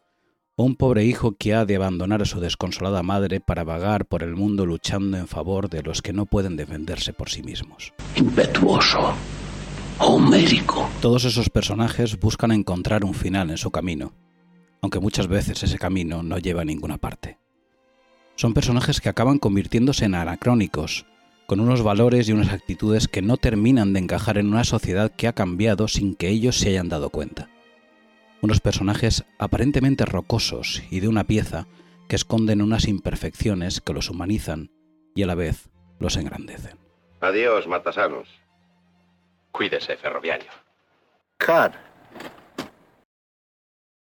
o 0.59 0.63
un 0.65 0.75
pobre 0.75 1.05
hijo 1.05 1.37
que 1.37 1.53
ha 1.53 1.63
de 1.63 1.77
abandonar 1.77 2.21
a 2.21 2.25
su 2.25 2.41
desconsolada 2.41 3.01
madre 3.01 3.39
para 3.39 3.63
vagar 3.63 4.03
por 4.03 4.23
el 4.23 4.35
mundo 4.35 4.65
luchando 4.65 5.15
en 5.15 5.25
favor 5.25 5.69
de 5.69 5.81
los 5.81 6.01
que 6.01 6.11
no 6.11 6.25
pueden 6.25 6.57
defenderse 6.57 7.13
por 7.13 7.29
sí 7.29 7.41
mismos. 7.41 7.93
Impetuoso. 8.17 9.13
Homérico. 9.99 10.89
Todos 11.01 11.23
esos 11.23 11.49
personajes 11.49 12.19
buscan 12.19 12.51
encontrar 12.51 13.05
un 13.05 13.13
final 13.13 13.51
en 13.51 13.57
su 13.57 13.71
camino, 13.71 14.11
aunque 14.81 14.99
muchas 14.99 15.27
veces 15.27 15.63
ese 15.63 15.77
camino 15.77 16.23
no 16.23 16.37
lleva 16.37 16.63
a 16.63 16.65
ninguna 16.65 16.97
parte. 16.97 17.37
Son 18.35 18.53
personajes 18.53 18.99
que 18.99 19.07
acaban 19.07 19.39
convirtiéndose 19.39 20.03
en 20.03 20.15
anacrónicos, 20.15 21.05
con 21.47 21.61
unos 21.61 21.83
valores 21.83 22.27
y 22.27 22.33
unas 22.33 22.51
actitudes 22.51 23.07
que 23.07 23.21
no 23.21 23.37
terminan 23.37 23.93
de 23.93 24.01
encajar 24.01 24.37
en 24.37 24.47
una 24.47 24.65
sociedad 24.65 25.09
que 25.09 25.29
ha 25.29 25.33
cambiado 25.33 25.87
sin 25.87 26.15
que 26.15 26.27
ellos 26.27 26.57
se 26.57 26.67
hayan 26.67 26.89
dado 26.89 27.11
cuenta. 27.11 27.47
Unos 28.41 28.61
personajes 28.61 29.25
aparentemente 29.37 30.05
rocosos 30.05 30.81
y 30.89 31.01
de 31.01 31.07
una 31.07 31.25
pieza 31.25 31.67
que 32.07 32.15
esconden 32.15 32.61
unas 32.61 32.87
imperfecciones 32.87 33.81
que 33.81 33.93
los 33.93 34.09
humanizan 34.09 34.71
y 35.13 35.23
a 35.23 35.27
la 35.27 35.35
vez 35.35 35.69
los 35.99 36.15
engrandecen. 36.15 36.77
Adiós, 37.21 37.67
matasanos. 37.67 38.29
Cuídese, 39.51 39.97
ferroviario. 39.97 40.49
Cut. 41.37 41.88